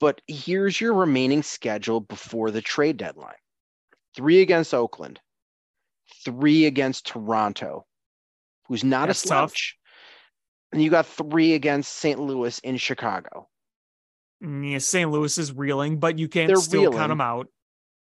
but 0.00 0.20
here's 0.26 0.80
your 0.80 0.94
remaining 0.94 1.42
schedule 1.42 2.00
before 2.00 2.50
the 2.50 2.60
trade 2.62 2.96
deadline 2.96 3.34
three 4.18 4.42
against 4.42 4.74
Oakland, 4.74 5.20
three 6.24 6.66
against 6.66 7.06
Toronto, 7.06 7.86
who's 8.66 8.82
not 8.82 9.06
That's 9.06 9.24
a 9.24 9.28
tough. 9.28 9.54
And 10.72 10.82
you 10.82 10.90
got 10.90 11.06
three 11.06 11.54
against 11.54 11.94
St. 11.94 12.18
Louis 12.18 12.58
in 12.58 12.76
Chicago. 12.76 13.48
Yeah, 14.40 14.78
St. 14.78 15.10
Louis 15.10 15.38
is 15.38 15.52
reeling, 15.52 15.98
but 15.98 16.18
you 16.18 16.28
can't 16.28 16.48
They're 16.48 16.56
still 16.56 16.82
reeling. 16.82 16.98
count 16.98 17.10
them 17.10 17.20
out. 17.20 17.46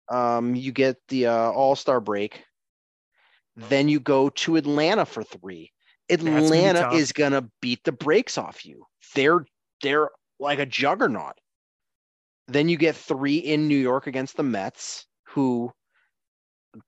Um, 0.08 0.56
you 0.56 0.72
get 0.72 0.98
the 1.08 1.28
uh, 1.28 1.52
All 1.52 1.76
Star 1.76 2.00
break. 2.00 2.44
Then 3.56 3.88
you 3.88 4.00
go 4.00 4.30
to 4.30 4.58
Atlanta 4.58 5.06
for 5.06 5.24
three. 5.24 5.72
gonna 6.10 6.44
Atlanta 6.44 6.92
is 6.94 7.12
gonna 7.12 7.50
beat 7.62 7.84
the 7.84 7.92
brakes 7.92 8.38
off 8.38 8.66
you. 8.66 8.86
They're 9.14 9.46
they're 9.82 10.10
like 10.40 10.60
a 10.60 10.66
juggernaut. 10.66 11.40
Then 12.48 12.70
you 12.70 12.78
get 12.78 12.96
three 12.96 13.38
in 13.38 13.68
New 13.68 13.78
York 13.78 14.08
against 14.08 14.38
the 14.38 14.44
Mets, 14.44 15.08
who 15.30 15.72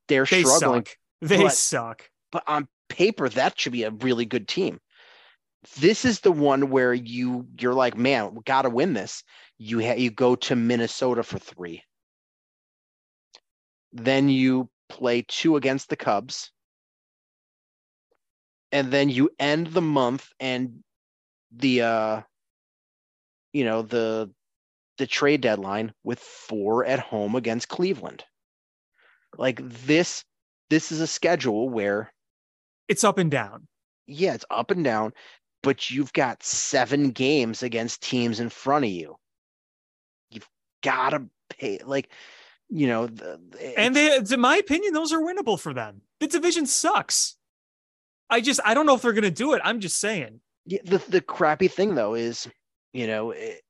they're 0.07 0.25
They 0.25 0.43
struggling. 0.43 0.85
suck. 0.85 0.97
They 1.21 1.43
but- 1.43 1.53
suck. 1.53 2.09
But 2.31 2.43
on 2.47 2.67
paper, 2.89 3.29
that 3.29 3.57
should 3.59 3.71
be 3.71 3.83
a 3.83 3.91
really 3.91 4.25
good 4.25 4.47
team. 4.47 4.79
This 5.79 6.05
is 6.05 6.19
the 6.19 6.31
one 6.31 6.69
where 6.69 6.93
you 6.93 7.47
you're 7.59 7.73
like, 7.73 7.97
man, 7.97 8.35
we 8.35 8.41
got 8.43 8.63
to 8.63 8.69
win 8.69 8.93
this. 8.93 9.23
You 9.57 9.79
ha- 9.81 9.95
you 9.97 10.11
go 10.11 10.35
to 10.35 10.55
Minnesota 10.55 11.23
for 11.23 11.39
three. 11.39 11.83
Then 13.93 14.29
you 14.29 14.69
play 14.89 15.23
two 15.27 15.55
against 15.55 15.89
the 15.89 15.95
Cubs. 15.95 16.51
And 18.71 18.91
then 18.91 19.09
you 19.09 19.29
end 19.39 19.67
the 19.67 19.81
month 19.81 20.31
and 20.39 20.83
the 21.51 21.81
uh 21.81 22.21
you 23.53 23.63
know 23.63 23.81
the 23.81 24.31
the 24.97 25.07
trade 25.07 25.41
deadline 25.41 25.93
with 26.03 26.19
four 26.19 26.85
at 26.85 26.99
home 26.99 27.35
against 27.35 27.69
Cleveland. 27.69 28.25
Like 29.37 29.59
this 29.63 30.25
this 30.69 30.91
is 30.91 30.99
a 31.01 31.07
schedule 31.07 31.69
where 31.69 32.11
It's 32.89 33.03
up 33.05 33.17
and 33.17 33.31
down. 33.31 33.67
yeah, 34.07 34.33
it's 34.33 34.45
up 34.49 34.71
and 34.71 34.83
down, 34.83 35.13
but 35.63 35.89
you've 35.89 36.13
got 36.13 36.43
seven 36.43 37.11
games 37.11 37.63
against 37.63 38.01
teams 38.01 38.39
in 38.39 38.49
front 38.49 38.85
of 38.85 38.91
you. 38.91 39.17
You've 40.31 40.49
got 40.83 41.11
to 41.11 41.29
pay, 41.49 41.79
like, 41.85 42.09
you 42.69 42.87
know, 42.87 43.07
the, 43.07 43.39
And 43.77 43.95
they, 43.95 44.17
in 44.17 44.39
my 44.41 44.57
opinion, 44.57 44.93
those 44.93 45.13
are 45.13 45.21
winnable 45.21 45.59
for 45.59 45.73
them. 45.73 46.01
The 46.19 46.27
division 46.27 46.65
sucks. 46.65 47.36
I 48.29 48.41
just, 48.41 48.59
I 48.65 48.73
don't 48.73 48.85
know 48.85 48.95
if 48.95 49.01
they're 49.01 49.13
going 49.13 49.23
to 49.23 49.31
do 49.31 49.53
it. 49.53 49.61
I'm 49.63 49.79
just 49.79 49.99
saying. 49.99 50.41
Yeah, 50.65 50.79
the 50.83 50.97
the 51.07 51.21
crappy 51.21 51.69
thing 51.69 51.95
though 51.95 52.13
is, 52.13 52.47
you 52.91 53.07
know, 53.07 53.31
it, 53.31 53.61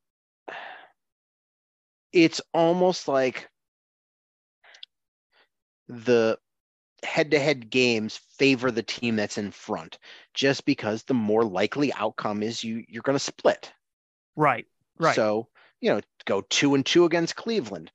it's 2.11 2.41
almost 2.53 3.07
like 3.07 3.47
the 5.87 6.39
head-to-head 7.03 7.69
games 7.69 8.19
favor 8.39 8.71
the 8.71 8.81
team 8.81 9.15
that's 9.15 9.37
in 9.37 9.51
front, 9.51 9.99
just 10.33 10.65
because 10.65 11.03
the 11.03 11.13
more 11.13 11.43
likely 11.43 11.93
outcome 11.93 12.41
is 12.41 12.63
you 12.63 12.83
you're 12.87 13.03
going 13.03 13.15
to 13.15 13.19
split. 13.23 13.71
Right. 14.35 14.65
Right. 14.97 15.15
So, 15.15 15.49
you 15.79 15.91
know, 15.91 16.01
go 16.25 16.41
two 16.49 16.73
and 16.73 16.83
two 16.83 17.05
against 17.05 17.35
Cleveland. 17.35 17.91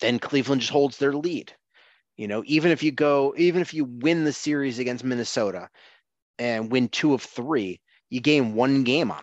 Then 0.00 0.18
Cleveland 0.18 0.62
just 0.62 0.72
holds 0.72 0.96
their 0.96 1.12
lead. 1.12 1.52
You 2.22 2.28
know, 2.28 2.44
even 2.46 2.70
if 2.70 2.84
you 2.84 2.92
go, 2.92 3.34
even 3.36 3.62
if 3.62 3.74
you 3.74 3.84
win 3.84 4.22
the 4.22 4.32
series 4.32 4.78
against 4.78 5.02
Minnesota 5.02 5.68
and 6.38 6.70
win 6.70 6.88
two 6.88 7.14
of 7.14 7.22
three, 7.22 7.80
you 8.10 8.20
gain 8.20 8.54
one 8.54 8.84
game 8.84 9.10
on 9.10 9.22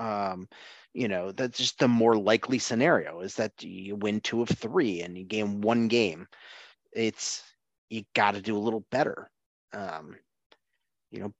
them. 0.00 0.04
Um, 0.04 0.48
you 0.94 1.06
know, 1.06 1.30
that's 1.30 1.58
just 1.58 1.78
the 1.78 1.86
more 1.86 2.16
likely 2.16 2.58
scenario 2.58 3.20
is 3.20 3.36
that 3.36 3.52
you 3.62 3.94
win 3.94 4.20
two 4.20 4.42
of 4.42 4.48
three 4.48 5.02
and 5.02 5.16
you 5.16 5.22
gain 5.22 5.60
one 5.60 5.86
game. 5.86 6.26
It's 6.92 7.44
you 7.88 8.02
got 8.12 8.34
to 8.34 8.42
do 8.42 8.56
a 8.56 8.58
little 8.58 8.84
better. 8.90 9.30
Um, 9.72 10.16
you 11.12 11.20
know, 11.20 11.32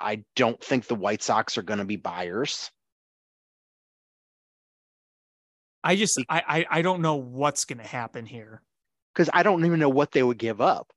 I 0.00 0.24
don't 0.34 0.60
think 0.60 0.88
the 0.88 0.96
White 0.96 1.22
Sox 1.22 1.56
are 1.56 1.62
going 1.62 1.78
to 1.78 1.84
be 1.84 1.94
buyers. 1.94 2.72
I 5.84 5.96
just, 5.96 6.18
I, 6.28 6.42
I, 6.46 6.78
I 6.78 6.82
don't 6.82 7.02
know 7.02 7.16
what's 7.16 7.64
going 7.64 7.78
to 7.78 7.86
happen 7.86 8.24
here. 8.26 8.62
because 9.14 9.28
I 9.32 9.42
don't 9.42 9.64
even 9.64 9.80
know 9.80 9.88
what 9.88 10.12
they 10.12 10.22
would 10.22 10.38
give 10.38 10.60
up. 10.60 10.92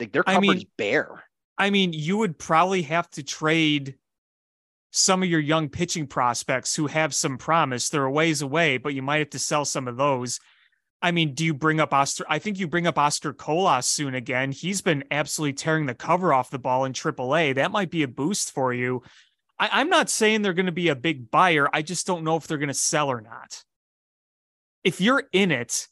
Like 0.00 0.12
their 0.12 0.24
I 0.26 0.34
cupboard's 0.34 0.60
mean- 0.60 0.70
bare. 0.76 1.22
I 1.58 1.70
mean, 1.70 1.92
you 1.92 2.16
would 2.18 2.38
probably 2.38 2.82
have 2.82 3.08
to 3.10 3.22
trade 3.22 3.96
some 4.90 5.22
of 5.22 5.28
your 5.28 5.40
young 5.40 5.68
pitching 5.68 6.06
prospects 6.06 6.74
who 6.74 6.86
have 6.86 7.14
some 7.14 7.38
promise. 7.38 7.88
They're 7.88 8.04
a 8.04 8.10
ways 8.10 8.42
away, 8.42 8.78
but 8.78 8.94
you 8.94 9.02
might 9.02 9.18
have 9.18 9.30
to 9.30 9.38
sell 9.38 9.64
some 9.64 9.86
of 9.86 9.96
those. 9.96 10.40
I 11.00 11.10
mean, 11.12 11.34
do 11.34 11.44
you 11.44 11.54
bring 11.54 11.78
up 11.80 11.92
Oscar? 11.92 12.24
I 12.28 12.38
think 12.38 12.58
you 12.58 12.66
bring 12.68 12.86
up 12.86 12.98
Oscar 12.98 13.32
Colas 13.32 13.86
soon 13.86 14.14
again. 14.14 14.50
He's 14.52 14.80
been 14.82 15.04
absolutely 15.10 15.54
tearing 15.54 15.86
the 15.86 15.94
cover 15.94 16.32
off 16.32 16.50
the 16.50 16.58
ball 16.58 16.84
in 16.84 16.92
AAA. 16.92 17.54
That 17.56 17.70
might 17.70 17.90
be 17.90 18.02
a 18.02 18.08
boost 18.08 18.52
for 18.52 18.72
you. 18.72 19.02
I, 19.62 19.80
I'm 19.80 19.88
not 19.88 20.10
saying 20.10 20.42
they're 20.42 20.54
going 20.54 20.66
to 20.66 20.72
be 20.72 20.88
a 20.88 20.96
big 20.96 21.30
buyer. 21.30 21.68
I 21.72 21.82
just 21.82 22.04
don't 22.04 22.24
know 22.24 22.34
if 22.34 22.48
they're 22.48 22.58
going 22.58 22.66
to 22.66 22.74
sell 22.74 23.08
or 23.08 23.20
not. 23.20 23.62
If 24.82 25.00
you're 25.00 25.22
in 25.32 25.52
it, 25.52 25.86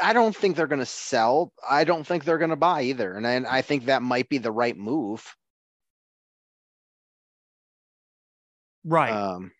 I 0.00 0.12
don't 0.12 0.34
think 0.34 0.54
they're 0.54 0.68
going 0.68 0.78
to 0.78 0.86
sell. 0.86 1.52
I 1.68 1.82
don't 1.82 2.06
think 2.06 2.24
they're 2.24 2.38
going 2.38 2.50
to 2.50 2.56
buy 2.56 2.82
either. 2.82 3.14
And 3.14 3.26
I, 3.26 3.58
I 3.58 3.62
think 3.62 3.86
that 3.86 4.00
might 4.00 4.28
be 4.28 4.38
the 4.38 4.52
right 4.52 4.76
move. 4.76 5.34
right? 8.84 9.10
Um, 9.10 9.50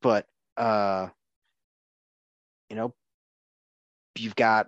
but 0.00 0.26
uh, 0.56 1.10
you 2.68 2.74
know, 2.74 2.92
you've 4.18 4.34
got 4.34 4.66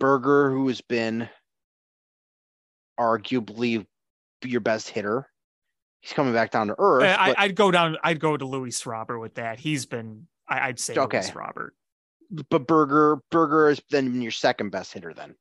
Burger, 0.00 0.50
who 0.50 0.68
has 0.68 0.80
been 0.80 1.28
arguably 2.98 3.86
your 4.44 4.60
best 4.60 4.88
hitter. 4.88 5.28
He's 6.00 6.12
coming 6.12 6.32
back 6.32 6.50
down 6.50 6.68
to 6.68 6.74
earth. 6.78 7.02
Uh, 7.04 7.16
I, 7.18 7.28
but- 7.30 7.38
I'd 7.40 7.54
go 7.56 7.70
down. 7.70 7.96
I'd 8.04 8.20
go 8.20 8.36
to 8.36 8.44
Luis 8.44 8.86
Robert 8.86 9.18
with 9.18 9.34
that. 9.34 9.58
He's 9.58 9.86
been. 9.86 10.26
I, 10.48 10.68
I'd 10.68 10.78
say 10.80 10.94
Okay. 10.96 11.18
Luis 11.18 11.34
Robert. 11.34 11.74
but 12.50 12.66
Burger 12.66 13.18
Burger 13.30 13.70
is 13.70 13.80
then 13.90 14.20
your 14.22 14.30
second 14.30 14.70
best 14.70 14.92
hitter 14.92 15.12
then. 15.14 15.34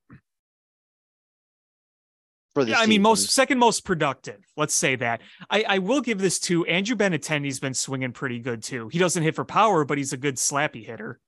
For 2.54 2.66
the 2.66 2.72
Yeah, 2.72 2.80
I 2.80 2.86
mean, 2.88 3.02
most 3.04 3.30
second 3.30 3.60
most 3.60 3.86
productive. 3.86 4.44
Let's 4.56 4.74
say 4.74 4.96
that. 4.96 5.22
I, 5.50 5.64
I 5.68 5.78
will 5.80 6.02
give 6.02 6.18
this 6.20 6.40
to 6.42 6.66
Andrew 6.66 6.96
Benintendi's 6.96 7.60
been 7.60 7.74
swinging 7.76 8.12
pretty 8.14 8.40
good 8.40 8.64
too. 8.64 8.88
He 8.90 8.98
doesn't 9.00 9.22
hit 9.24 9.36
for 9.36 9.46
power, 9.46 9.86
but 9.86 9.98
he's 9.98 10.14
a 10.14 10.18
good 10.18 10.36
slappy 10.38 10.84
hitter. 10.86 11.20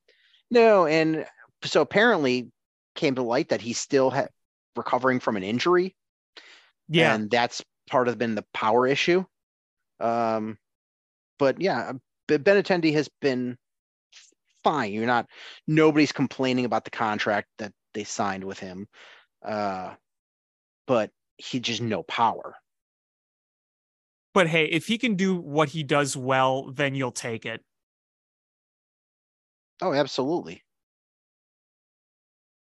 no, 0.50 0.86
and 0.88 1.26
so 1.64 1.82
apparently 1.82 2.50
came 2.96 3.16
to 3.16 3.22
light 3.22 3.50
that 3.50 3.62
he's 3.62 3.78
still 3.80 4.10
ha- 4.10 4.28
recovering 4.76 5.20
from 5.20 5.38
an 5.38 5.44
injury, 5.44 5.96
Yeah, 6.90 7.16
and 7.16 7.30
that's 7.30 7.64
part 7.90 8.08
of 8.08 8.18
been 8.18 8.36
the 8.36 8.46
power 8.54 8.88
issue. 8.88 9.26
Um, 10.00 10.58
but 11.40 11.62
yeah, 11.62 11.94
B- 12.28 12.38
Benintendi 12.38 12.94
has 12.94 13.10
been 13.22 13.58
fine. 14.64 14.92
You're 14.94 15.06
not 15.06 15.30
nobody's 15.68 16.12
complaining 16.12 16.66
about 16.66 16.84
the 16.86 16.92
contract 16.92 17.48
that 17.58 17.74
they 17.94 18.04
signed 18.04 18.44
with 18.44 18.60
him, 18.60 18.88
uh, 19.44 19.96
but 20.88 21.12
he 21.38 21.60
just 21.60 21.82
no 21.82 22.04
power. 22.04 22.56
but 24.34 24.48
hey, 24.48 24.66
if 24.66 24.88
he 24.88 24.98
can 24.98 25.16
do 25.16 25.36
what 25.36 25.70
he 25.70 25.84
does 25.84 26.16
well, 26.16 26.72
then 26.72 26.96
you'll 26.96 27.12
take 27.12 27.46
it. 27.46 27.64
Oh, 29.82 29.92
absolutely. 29.94 30.64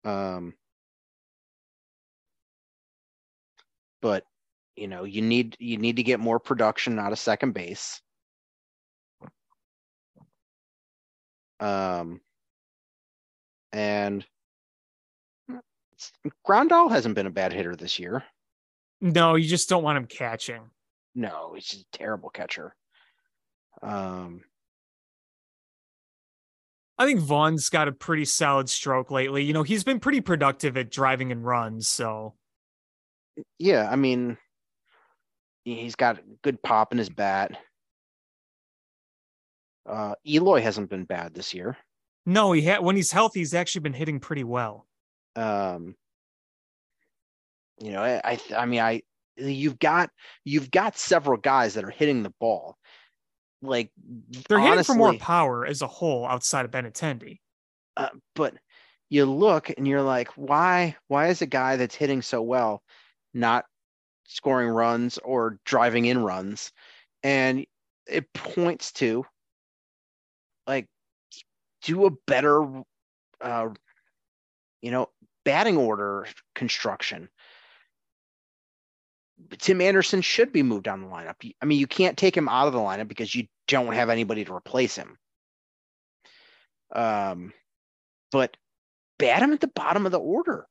Um, 0.04 0.56
but 4.01 4.24
you 4.77 4.89
know, 4.89 5.05
you 5.05 5.22
need 5.22 5.56
you 5.59 5.77
need 5.77 5.97
to 5.97 6.02
get 6.02 6.20
more 6.20 6.39
production 6.39 6.98
out 6.98 7.12
of 7.12 7.18
second 7.18 7.52
base. 7.52 8.01
Um, 11.60 12.20
and 13.72 14.24
Grandal 16.47 16.90
hasn't 16.90 17.14
been 17.14 17.27
a 17.27 17.31
bad 17.31 17.52
hitter 17.52 17.77
this 17.77 17.98
year. 17.98 18.24
No, 19.01 19.35
you 19.35 19.48
just 19.48 19.68
don't 19.68 19.82
want 19.82 19.98
him 19.98 20.06
catching. 20.06 20.62
No, 21.14 21.52
he's 21.55 21.66
just 21.66 21.82
a 21.82 21.98
terrible 21.98 22.31
catcher. 22.31 22.74
Um, 23.82 24.43
I 26.98 27.06
think 27.06 27.20
Vaughn's 27.20 27.70
got 27.70 27.89
a 27.89 27.93
pretty 27.93 28.27
solid 28.27 28.68
stroke 28.68 29.10
lately. 29.10 29.44
You 29.44 29.52
know, 29.52 29.62
he's 29.62 29.85
been 29.85 30.01
pretty 30.01 30.20
productive 30.20 30.77
at 30.77 30.90
driving 30.90 31.32
and 31.32 31.44
runs. 31.44 31.89
So 31.89 32.35
yeah, 33.58 33.88
I 33.90 33.96
mean, 33.96 34.36
he's 35.64 35.96
got 35.96 36.20
good 36.42 36.62
pop 36.62 36.92
in 36.92 36.98
his 36.98 37.10
bat. 37.10 37.56
Uh, 39.88 40.14
Eloy 40.26 40.60
hasn't 40.60 40.90
been 40.90 41.04
bad 41.04 41.34
this 41.34 41.54
year. 41.54 41.76
no, 42.26 42.52
he 42.52 42.62
had 42.62 42.82
when 42.82 42.96
he's 42.96 43.12
healthy, 43.12 43.40
he's 43.40 43.54
actually 43.54 43.80
been 43.80 43.92
hitting 43.92 44.20
pretty 44.20 44.44
well. 44.44 44.86
Um, 45.36 45.94
you 47.78 47.92
know, 47.92 48.02
I, 48.02 48.20
I, 48.24 48.40
I 48.56 48.66
mean, 48.66 48.80
I, 48.80 49.02
you've 49.36 49.78
got, 49.78 50.10
you've 50.44 50.70
got 50.70 50.98
several 50.98 51.38
guys 51.38 51.74
that 51.74 51.84
are 51.84 51.90
hitting 51.90 52.22
the 52.22 52.34
ball. 52.38 52.76
like 53.62 53.90
They're 54.48 54.60
hitting 54.60 54.84
for 54.84 54.94
more 54.94 55.14
power 55.14 55.66
as 55.66 55.82
a 55.82 55.86
whole 55.86 56.26
outside 56.26 56.64
of 56.64 56.70
Benintendi. 56.70 57.38
uh, 57.96 58.08
but 58.34 58.54
you 59.08 59.24
look 59.24 59.70
and 59.76 59.88
you're 59.88 60.02
like, 60.02 60.28
why? 60.36 60.96
Why 61.08 61.28
is 61.28 61.42
a 61.42 61.46
guy 61.46 61.76
that's 61.76 61.94
hitting 61.94 62.22
so 62.22 62.42
well 62.42 62.82
not 63.35 63.65
scoring 64.27 64.69
runs 64.69 65.19
or 65.19 65.59
driving 65.65 66.07
in 66.07 66.23
runs? 66.23 66.73
And 67.23 67.66
it 68.07 68.32
points 68.32 68.93
to 68.93 69.24
like 70.66 70.86
do 71.82 72.07
a 72.07 72.11
better, 72.27 72.82
uh, 73.40 73.69
you 74.82 74.90
know, 74.90 75.09
batting 75.44 75.77
order 75.77 76.27
construction. 76.55 77.28
Tim 79.59 79.81
Anderson 79.81 80.20
should 80.20 80.52
be 80.52 80.62
moved 80.62 80.85
down 80.85 81.01
the 81.01 81.09
lineup. 81.09 81.35
I 81.61 81.65
mean, 81.65 81.78
you 81.78 81.86
can't 81.86 82.16
take 82.16 82.36
him 82.36 82.48
out 82.48 82.66
of 82.66 82.73
the 82.73 82.78
lineup 82.78 83.09
because 83.09 83.35
you 83.35 83.47
don't 83.69 83.94
have 83.94 84.11
anybody 84.11 84.44
to 84.44 84.55
replace 84.55 84.97
him. 84.97 85.16
Um, 86.93 87.52
but 88.32 88.57
bat 89.19 89.43
him 89.43 89.52
at 89.52 89.61
the 89.61 89.69
bottom 89.69 90.07
of 90.07 90.12
the 90.12 90.20
order. 90.20 90.66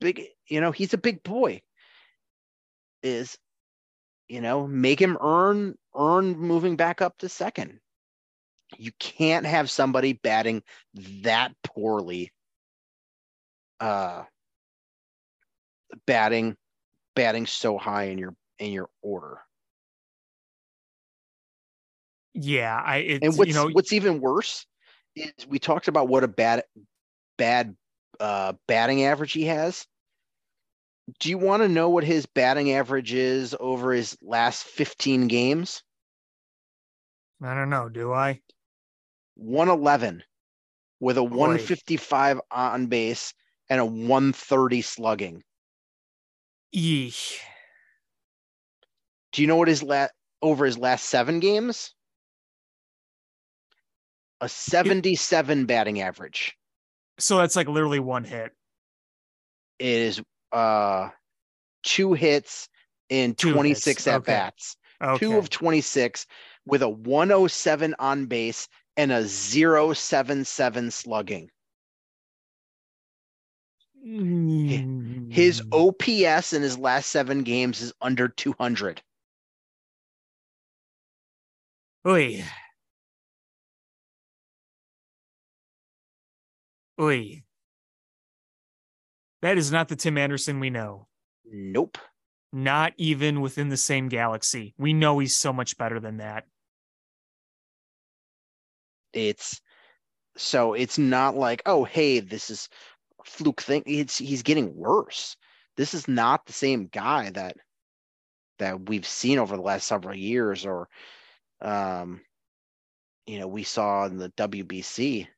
Big, 0.00 0.28
you 0.48 0.60
know, 0.60 0.72
he's 0.72 0.94
a 0.94 0.98
big 0.98 1.22
boy. 1.22 1.62
Is, 3.02 3.38
you 4.28 4.40
know, 4.40 4.66
make 4.66 5.00
him 5.00 5.16
earn 5.20 5.76
earn 5.94 6.38
moving 6.38 6.76
back 6.76 7.00
up 7.02 7.18
to 7.18 7.28
second. 7.28 7.80
You 8.78 8.92
can't 8.98 9.46
have 9.46 9.70
somebody 9.70 10.12
batting 10.14 10.62
that 11.22 11.52
poorly. 11.64 12.32
Uh 13.80 14.24
batting 16.06 16.56
batting 17.14 17.46
so 17.46 17.78
high 17.78 18.04
in 18.04 18.18
your 18.18 18.34
in 18.58 18.72
your 18.72 18.88
order. 19.02 19.40
Yeah, 22.34 22.80
I 22.84 22.98
it's 22.98 23.24
And 23.24 23.36
what's 23.36 23.48
you 23.48 23.54
know 23.54 23.68
what's 23.72 23.92
even 23.92 24.20
worse 24.20 24.66
is 25.16 25.32
we 25.48 25.58
talked 25.58 25.88
about 25.88 26.08
what 26.08 26.24
a 26.24 26.28
bad 26.28 26.62
bad 27.38 27.76
uh, 28.20 28.52
batting 28.68 29.04
average 29.04 29.32
he 29.32 29.46
has. 29.46 29.86
Do 31.18 31.28
you 31.28 31.38
want 31.38 31.62
to 31.62 31.68
know 31.68 31.88
what 31.88 32.04
his 32.04 32.26
batting 32.26 32.72
average 32.72 33.12
is 33.12 33.56
over 33.58 33.92
his 33.92 34.16
last 34.22 34.64
15 34.64 35.26
games? 35.26 35.82
I 37.42 37.54
don't 37.54 37.70
know, 37.70 37.88
do 37.88 38.12
I? 38.12 38.40
111 39.34 40.22
with 41.00 41.16
a 41.16 41.22
155 41.24 42.40
on 42.50 42.86
base 42.86 43.32
and 43.70 43.80
a 43.80 43.84
130 43.84 44.82
slugging. 44.82 45.42
Yeesh. 46.74 47.38
Do 49.32 49.42
you 49.42 49.48
know 49.48 49.56
what 49.56 49.68
his 49.68 49.82
last 49.82 50.12
over 50.42 50.64
his 50.64 50.78
last 50.78 51.06
7 51.06 51.40
games? 51.40 51.94
A 54.40 54.48
77 54.48 55.66
batting 55.66 56.00
average. 56.00 56.56
So 57.20 57.38
that's 57.38 57.56
like 57.56 57.68
literally 57.68 58.00
one 58.00 58.24
hit. 58.24 58.52
It 59.78 59.86
is 59.86 60.22
uh 60.52 61.10
two 61.82 62.12
hits 62.12 62.68
in 63.08 63.34
Two 63.34 63.48
hits, 63.48 63.56
26 63.56 64.06
at 64.06 64.14
okay. 64.16 64.32
bats. 64.32 64.76
Okay. 65.02 65.18
Two 65.18 65.38
of 65.38 65.48
26 65.50 66.26
with 66.66 66.82
a 66.82 66.88
107 66.88 67.94
on 67.98 68.26
base 68.26 68.68
and 68.96 69.12
a 69.12 69.26
077 69.26 70.90
slugging. 70.90 71.50
Mm. 74.06 75.32
His 75.32 75.62
OPS 75.72 76.52
in 76.52 76.62
his 76.62 76.78
last 76.78 77.10
7 77.10 77.42
games 77.42 77.80
is 77.80 77.92
under 78.00 78.28
200. 78.28 79.02
Oy. 82.06 82.44
Oy. 87.00 87.42
That 89.42 89.56
is 89.56 89.72
not 89.72 89.88
the 89.88 89.96
Tim 89.96 90.18
Anderson 90.18 90.60
we 90.60 90.70
know. 90.70 91.06
Nope. 91.44 91.98
Not 92.52 92.92
even 92.98 93.40
within 93.40 93.68
the 93.68 93.76
same 93.76 94.08
galaxy. 94.08 94.74
We 94.76 94.92
know 94.92 95.18
he's 95.18 95.36
so 95.36 95.52
much 95.52 95.78
better 95.78 95.98
than 95.98 96.18
that. 96.18 96.44
It's 99.12 99.60
so 100.36 100.74
it's 100.74 100.98
not 100.98 101.36
like, 101.36 101.62
oh, 101.66 101.84
hey, 101.84 102.20
this 102.20 102.50
is 102.50 102.68
a 103.20 103.24
fluke 103.24 103.62
thing. 103.62 103.82
It's 103.86 104.18
he's 104.18 104.42
getting 104.42 104.76
worse. 104.76 105.36
This 105.76 105.94
is 105.94 106.06
not 106.06 106.46
the 106.46 106.52
same 106.52 106.86
guy 106.86 107.30
that 107.30 107.56
that 108.58 108.88
we've 108.88 109.06
seen 109.06 109.38
over 109.38 109.56
the 109.56 109.62
last 109.62 109.86
several 109.86 110.14
years 110.14 110.66
or 110.66 110.88
um 111.62 112.20
you 113.26 113.38
know, 113.38 113.48
we 113.48 113.62
saw 113.62 114.06
in 114.06 114.18
the 114.18 114.30
WBC. 114.30 115.28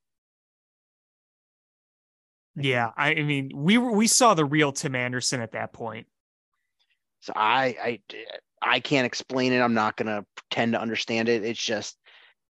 Yeah, 2.56 2.90
I, 2.96 3.14
mean, 3.14 3.50
we 3.54 3.78
were 3.78 3.92
we 3.92 4.06
saw 4.06 4.34
the 4.34 4.44
real 4.44 4.72
Tim 4.72 4.94
Anderson 4.94 5.40
at 5.40 5.52
that 5.52 5.72
point. 5.72 6.06
So 7.20 7.32
I 7.34 7.76
I 7.82 8.00
I 8.60 8.80
can't 8.80 9.06
explain 9.06 9.52
it. 9.52 9.60
I'm 9.60 9.74
not 9.74 9.96
gonna 9.96 10.24
pretend 10.36 10.72
to 10.72 10.80
understand 10.80 11.28
it. 11.28 11.44
It's 11.44 11.62
just 11.62 11.96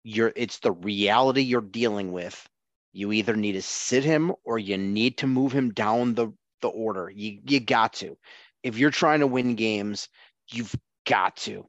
you're 0.02 0.32
it's 0.36 0.58
the 0.60 0.72
reality 0.72 1.42
you're 1.42 1.60
dealing 1.60 2.12
with. 2.12 2.48
You 2.92 3.12
either 3.12 3.36
need 3.36 3.52
to 3.52 3.62
sit 3.62 4.04
him 4.04 4.32
or 4.44 4.58
you 4.58 4.78
need 4.78 5.18
to 5.18 5.26
move 5.26 5.52
him 5.52 5.70
down 5.70 6.14
the 6.14 6.32
the 6.62 6.68
order. 6.68 7.10
You 7.10 7.40
you 7.44 7.60
got 7.60 7.92
to. 7.94 8.16
If 8.62 8.78
you're 8.78 8.90
trying 8.90 9.20
to 9.20 9.26
win 9.26 9.54
games, 9.54 10.08
you've 10.50 10.74
got 11.06 11.36
to. 11.36 11.66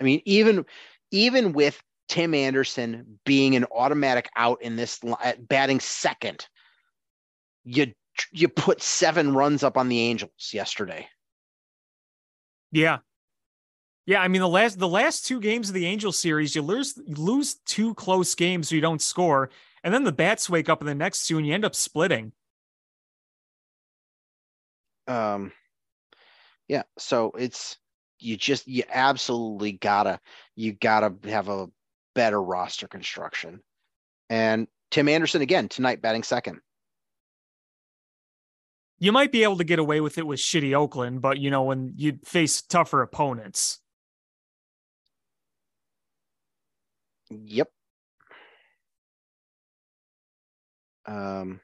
I 0.00 0.04
mean, 0.04 0.22
even 0.24 0.64
even 1.10 1.52
with 1.52 1.82
Tim 2.08 2.34
Anderson 2.34 3.18
being 3.24 3.54
an 3.54 3.66
automatic 3.66 4.28
out 4.36 4.60
in 4.62 4.76
this 4.76 5.00
at 5.22 5.46
batting 5.48 5.80
second, 5.80 6.48
you 7.64 7.92
you 8.30 8.48
put 8.48 8.82
seven 8.82 9.34
runs 9.34 9.62
up 9.62 9.76
on 9.76 9.88
the 9.88 10.00
Angels 10.00 10.50
yesterday. 10.52 11.08
Yeah. 12.70 12.98
Yeah, 14.04 14.20
I 14.20 14.28
mean 14.28 14.40
the 14.40 14.48
last 14.48 14.78
the 14.78 14.88
last 14.88 15.26
two 15.26 15.40
games 15.40 15.68
of 15.68 15.74
the 15.74 15.86
Angel 15.86 16.12
series, 16.12 16.56
you 16.56 16.62
lose 16.62 16.98
you 17.06 17.14
lose 17.14 17.54
two 17.64 17.94
close 17.94 18.34
games 18.34 18.68
so 18.68 18.74
you 18.74 18.80
don't 18.80 19.00
score, 19.00 19.50
and 19.84 19.94
then 19.94 20.04
the 20.04 20.12
bats 20.12 20.50
wake 20.50 20.68
up 20.68 20.80
in 20.80 20.86
the 20.86 20.94
next 20.94 21.26
two 21.26 21.38
and 21.38 21.46
you 21.46 21.54
end 21.54 21.64
up 21.64 21.74
splitting. 21.74 22.32
um 25.08 25.52
yeah 26.68 26.82
so 26.98 27.32
it's 27.36 27.76
you 28.18 28.36
just 28.36 28.66
you 28.68 28.84
absolutely 28.88 29.72
gotta 29.72 30.20
you 30.54 30.72
gotta 30.72 31.14
have 31.28 31.48
a 31.48 31.68
better 32.14 32.40
roster 32.40 32.86
construction 32.86 33.60
and 34.30 34.68
tim 34.90 35.08
anderson 35.08 35.42
again 35.42 35.68
tonight 35.68 36.00
batting 36.00 36.22
second 36.22 36.60
You 39.02 39.10
might 39.10 39.32
be 39.32 39.42
able 39.42 39.56
to 39.56 39.64
get 39.64 39.80
away 39.80 40.00
with 40.00 40.16
it 40.16 40.28
with 40.28 40.38
shitty 40.38 40.74
Oakland, 40.74 41.20
but 41.22 41.40
you 41.40 41.50
know, 41.50 41.64
when 41.64 41.92
you 41.96 42.20
face 42.24 42.62
tougher 42.62 43.02
opponents. 43.02 43.80
yep. 47.28 47.68
Um 51.04 51.60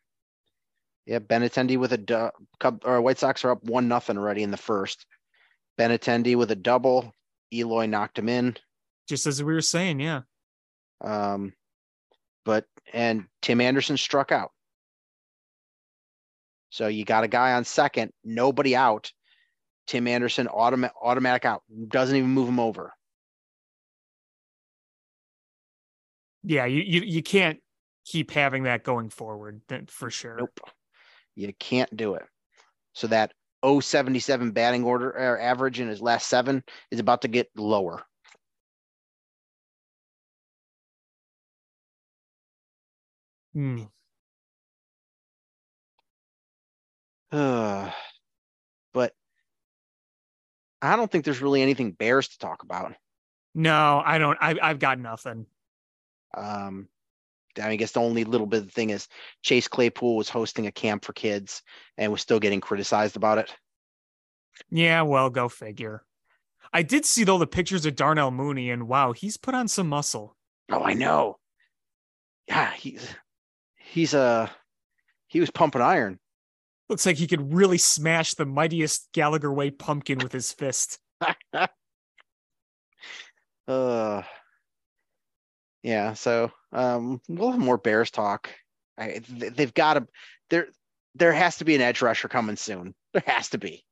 yeah 1.07 1.21
Benintendi 1.21 1.79
with 1.79 1.93
a 1.93 1.99
du- 1.99 2.33
Cub, 2.59 2.83
or 2.85 3.01
white 3.01 3.19
sox 3.19 3.45
are 3.45 3.53
up 3.53 3.63
one 3.63 3.87
nothing 3.87 4.19
already 4.19 4.43
in 4.43 4.51
the 4.51 4.57
first. 4.57 5.07
Benintendi 5.79 6.35
with 6.35 6.51
a 6.51 6.57
double. 6.57 7.13
Eloy 7.55 7.87
knocked 7.87 8.19
him 8.19 8.29
in. 8.29 8.57
Just 9.09 9.29
as 9.29 9.41
we 9.45 9.55
were 9.55 9.61
saying, 9.61 10.01
yeah. 10.01 10.23
um 11.05 11.53
but 12.45 12.65
and 12.93 13.27
tim 13.43 13.61
anderson 13.61 13.97
struck 13.97 14.33
out 14.33 14.51
so 16.71 16.87
you 16.87 17.05
got 17.05 17.25
a 17.25 17.29
guy 17.29 17.53
on 17.55 17.65
second 17.65 18.13
nobody 18.25 18.77
out. 18.77 19.13
Tim 19.87 20.07
anderson 20.07 20.47
automa- 20.49 20.91
automatic 21.03 21.45
out 21.45 21.63
doesn't 21.89 22.17
even 22.17 22.31
move 22.31 22.49
him 22.49 22.61
over. 22.61 22.93
Yeah, 26.45 26.67
you, 26.67 26.83
you 26.83 27.01
you 27.03 27.23
can't 27.23 27.59
keep 28.05 28.31
having 28.31 28.65
that 28.65 28.85
going 28.85 29.11
forward 29.11 29.61
for 29.89 30.11
sure. 30.11 30.37
nope. 30.39 30.61
You 31.35 31.53
can't 31.59 31.95
do 31.97 32.15
it. 32.15 32.25
So 32.95 33.07
that 33.09 33.33
077 33.65 34.53
batting 34.53 34.85
order 34.85 35.11
or 35.11 35.39
average 35.39 35.81
in 35.81 35.89
his 35.89 36.01
last 36.01 36.29
seven 36.29 36.63
is 36.91 37.01
about 37.01 37.23
to 37.23 37.29
get 37.29 37.49
lower. 37.57 38.03
Hmm. 43.55 43.85
But 48.93 49.13
i 50.83 50.97
don't 50.97 51.11
think 51.11 51.25
there's 51.25 51.43
really 51.43 51.63
anything 51.63 51.93
bears 51.93 52.29
to 52.29 52.39
talk 52.39 52.63
about 52.63 52.93
No, 53.55 54.03
I 54.05 54.19
don't. 54.19 54.39
I, 54.41 54.57
I've 54.63 54.79
got 54.79 55.01
nothing. 55.01 55.47
Um, 56.37 56.89
I, 57.61 57.75
guess 57.77 57.93
the 57.93 58.01
only 58.01 58.25
little 58.25 58.47
bit 58.47 58.61
of 58.61 58.67
the 58.67 58.73
thing 58.73 58.91
is 58.91 59.09
Chase 59.43 59.67
Claypool 59.67 60.17
was 60.17 60.29
hosting 60.29 60.69
a 60.69 60.73
camp 60.73 61.05
for 61.05 61.13
kids 61.13 61.63
and 61.97 62.13
was 62.13 62.21
still 62.21 62.39
getting 62.39 62.61
criticized 62.61 63.17
about 63.17 63.39
it. 63.39 63.53
Yeah, 64.71 65.03
well, 65.03 65.29
go 65.31 65.49
figure. 65.49 66.05
I 66.73 66.83
did 66.83 67.05
see 67.05 67.25
though 67.25 67.39
the 67.39 67.49
pictures 67.49 67.85
of 67.87 67.97
Darnell 67.97 68.31
Mooney, 68.31 68.71
and 68.71 68.87
wow, 68.87 69.13
he's 69.13 69.37
put 69.37 69.57
on 69.57 69.67
some 69.67 69.89
muscle. 69.89 70.37
Oh, 70.71 70.85
I 70.85 70.93
know. 70.93 71.39
Yeah, 72.47 72.71
he's 72.73 73.09
he's 73.77 74.15
uh 74.15 74.49
he 75.27 75.41
was 75.41 75.51
pumping 75.51 75.83
iron. 75.83 76.21
Looks 76.89 77.05
like 77.05 77.17
he 77.17 77.27
could 77.27 77.53
really 77.53 77.79
smash 77.79 78.35
the 78.35 78.47
mightiest 78.47 79.09
Gallagher 79.13 79.53
Way 79.53 79.71
pumpkin 79.71 80.19
with 80.19 80.33
his 80.33 80.53
fist. 80.53 80.99
uh 83.69 84.23
yeah, 85.83 86.15
so 86.15 86.51
um 86.73 87.21
we'll 87.29 87.51
have 87.53 87.61
more 87.61 87.79
Bears 87.79 88.11
talk. 88.11 88.51
I, 88.97 89.21
they've 89.29 89.75
got 89.75 89.95
to 89.95 90.07
there 90.51 90.69
there 91.15 91.33
has 91.33 91.59
to 91.59 91.65
be 91.65 91.75
an 91.75 91.81
edge 91.81 92.03
rusher 92.03 92.29
coming 92.29 92.57
soon. 92.57 92.95
There 93.13 93.23
has 93.27 93.49
to 93.51 93.59
be. 93.59 93.85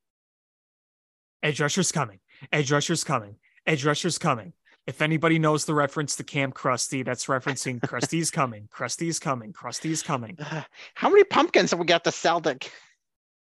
Edge 1.43 1.61
rusher's 1.61 1.93
coming. 1.93 2.21
Edge 2.53 2.71
rusher's 2.73 3.05
coming. 3.05 3.37
Edge 3.67 3.85
rusher's 3.85 4.19
coming. 4.19 4.53
If 4.87 5.03
anybody 5.03 5.39
knows 5.39 5.65
the 5.65 5.75
reference 5.75 6.15
to 6.17 6.25
Camp 6.25 6.55
Krusty, 6.55 7.05
that's 7.05 7.27
referencing 7.27 7.81
Krusty's 7.87 8.31
coming. 8.31 8.69
Krusty's 8.73 9.19
coming. 9.19 9.53
Krusty's 9.53 10.03
coming. 10.03 10.37
Uh, 10.39 10.63
how 10.95 11.09
many 11.09 11.25
pumpkins 11.25 11.73
have 11.73 11.81
we 11.81 11.87
got 11.87 12.05
to 12.05 12.13
sell? 12.13 12.41
To... 12.43 12.57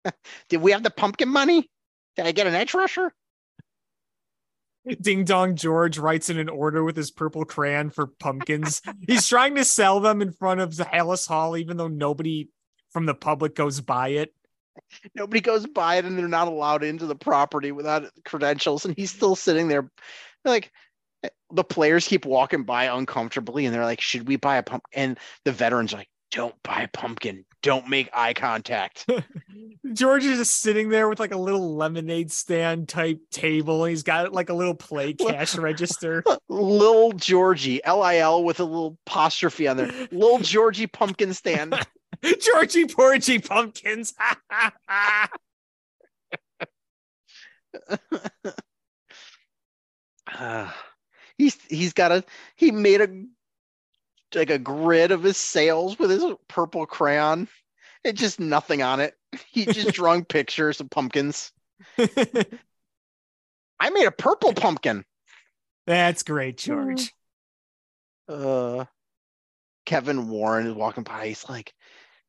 Did 0.48 0.62
we 0.62 0.72
have 0.72 0.82
the 0.82 0.90
pumpkin 0.90 1.28
money? 1.28 1.68
Did 2.16 2.26
I 2.26 2.32
get 2.32 2.46
an 2.46 2.54
edge 2.54 2.74
rusher? 2.74 3.12
Ding 5.00 5.24
Dong 5.24 5.54
George 5.54 5.98
writes 5.98 6.30
in 6.30 6.38
an 6.38 6.48
order 6.48 6.82
with 6.82 6.96
his 6.96 7.10
purple 7.10 7.44
crayon 7.44 7.90
for 7.90 8.06
pumpkins. 8.06 8.80
He's 9.06 9.26
trying 9.26 9.54
to 9.56 9.64
sell 9.64 10.00
them 10.00 10.22
in 10.22 10.32
front 10.32 10.60
of 10.60 10.76
the 10.76 10.84
Halas 10.84 11.26
Hall, 11.28 11.56
even 11.56 11.76
though 11.76 11.88
nobody 11.88 12.48
from 12.90 13.06
the 13.06 13.14
public 13.14 13.54
goes 13.54 13.80
by 13.80 14.08
it. 14.08 14.34
Nobody 15.14 15.40
goes 15.40 15.66
by 15.66 15.96
it, 15.96 16.04
and 16.04 16.16
they're 16.16 16.28
not 16.28 16.48
allowed 16.48 16.84
into 16.84 17.06
the 17.06 17.16
property 17.16 17.72
without 17.72 18.06
credentials. 18.24 18.84
And 18.84 18.96
he's 18.96 19.10
still 19.10 19.36
sitting 19.36 19.68
there, 19.68 19.90
like 20.44 20.70
the 21.50 21.64
players 21.64 22.06
keep 22.06 22.24
walking 22.24 22.62
by 22.62 22.84
uncomfortably, 22.84 23.66
and 23.66 23.74
they're 23.74 23.84
like, 23.84 24.00
"Should 24.00 24.28
we 24.28 24.36
buy 24.36 24.56
a 24.56 24.62
pump?" 24.62 24.84
And 24.92 25.18
the 25.44 25.52
veterans 25.52 25.92
are 25.92 25.98
like, 25.98 26.08
"Don't 26.30 26.54
buy 26.62 26.88
pumpkin. 26.92 27.44
Don't 27.62 27.88
make 27.88 28.10
eye 28.12 28.34
contact." 28.34 29.08
George 29.92 30.24
is 30.24 30.38
just 30.38 30.60
sitting 30.60 30.88
there 30.88 31.08
with 31.08 31.20
like 31.20 31.32
a 31.32 31.38
little 31.38 31.76
lemonade 31.76 32.30
stand 32.30 32.88
type 32.88 33.20
table. 33.30 33.84
And 33.84 33.90
he's 33.90 34.02
got 34.02 34.32
like 34.32 34.48
a 34.50 34.54
little 34.54 34.74
play 34.74 35.14
cash 35.14 35.56
register. 35.56 36.22
Lil 36.48 37.12
Georgie, 37.12 37.82
L 37.84 38.02
I 38.02 38.16
L 38.16 38.44
with 38.44 38.60
a 38.60 38.64
little 38.64 38.98
apostrophe 39.06 39.68
on 39.68 39.76
there. 39.76 40.08
Lil 40.10 40.38
Georgie 40.42 40.86
pumpkin 40.86 41.32
stand. 41.34 41.74
Georgie 42.40 42.86
Porgy 42.86 43.38
pumpkins. 43.38 44.14
uh, 50.36 50.70
he's 51.38 51.56
he's 51.68 51.92
got 51.92 52.12
a 52.12 52.24
he 52.56 52.70
made 52.70 53.00
a 53.00 53.08
like 54.34 54.50
a 54.50 54.58
grid 54.58 55.10
of 55.10 55.22
his 55.22 55.36
sales 55.36 55.98
with 55.98 56.10
his 56.10 56.24
purple 56.48 56.86
crayon 56.86 57.48
and 58.04 58.16
just 58.16 58.40
nothing 58.40 58.82
on 58.82 59.00
it. 59.00 59.14
He 59.50 59.66
just 59.66 59.92
drawing 59.92 60.24
pictures 60.26 60.80
of 60.80 60.88
pumpkins. 60.88 61.52
I 61.98 62.46
made 63.90 64.06
a 64.06 64.10
purple 64.10 64.54
pumpkin. 64.54 65.04
That's 65.86 66.22
great, 66.22 66.56
George. 66.56 67.12
Uh 68.26 68.86
Kevin 69.84 70.28
Warren 70.28 70.66
is 70.66 70.74
walking 70.74 71.04
by. 71.04 71.28
He's 71.28 71.48
like, 71.48 71.72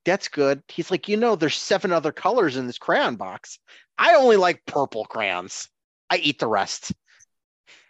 that's 0.06 0.30
good. 0.30 0.64
He's 0.70 0.92
like, 0.92 1.10
you 1.10 1.18
know, 1.18 1.36
there's 1.36 1.56
seven 1.56 1.92
other 1.92 2.12
colors 2.14 2.56
in 2.56 2.68
this 2.68 2.78
crayon 2.78 3.16
box. 3.18 3.60
I 3.98 4.16
only 4.16 4.38
like 4.38 4.66
purple 4.66 5.04
crayons. 5.06 5.68
I 6.10 6.18
eat 6.18 6.40
the 6.40 6.48
rest. 6.48 6.94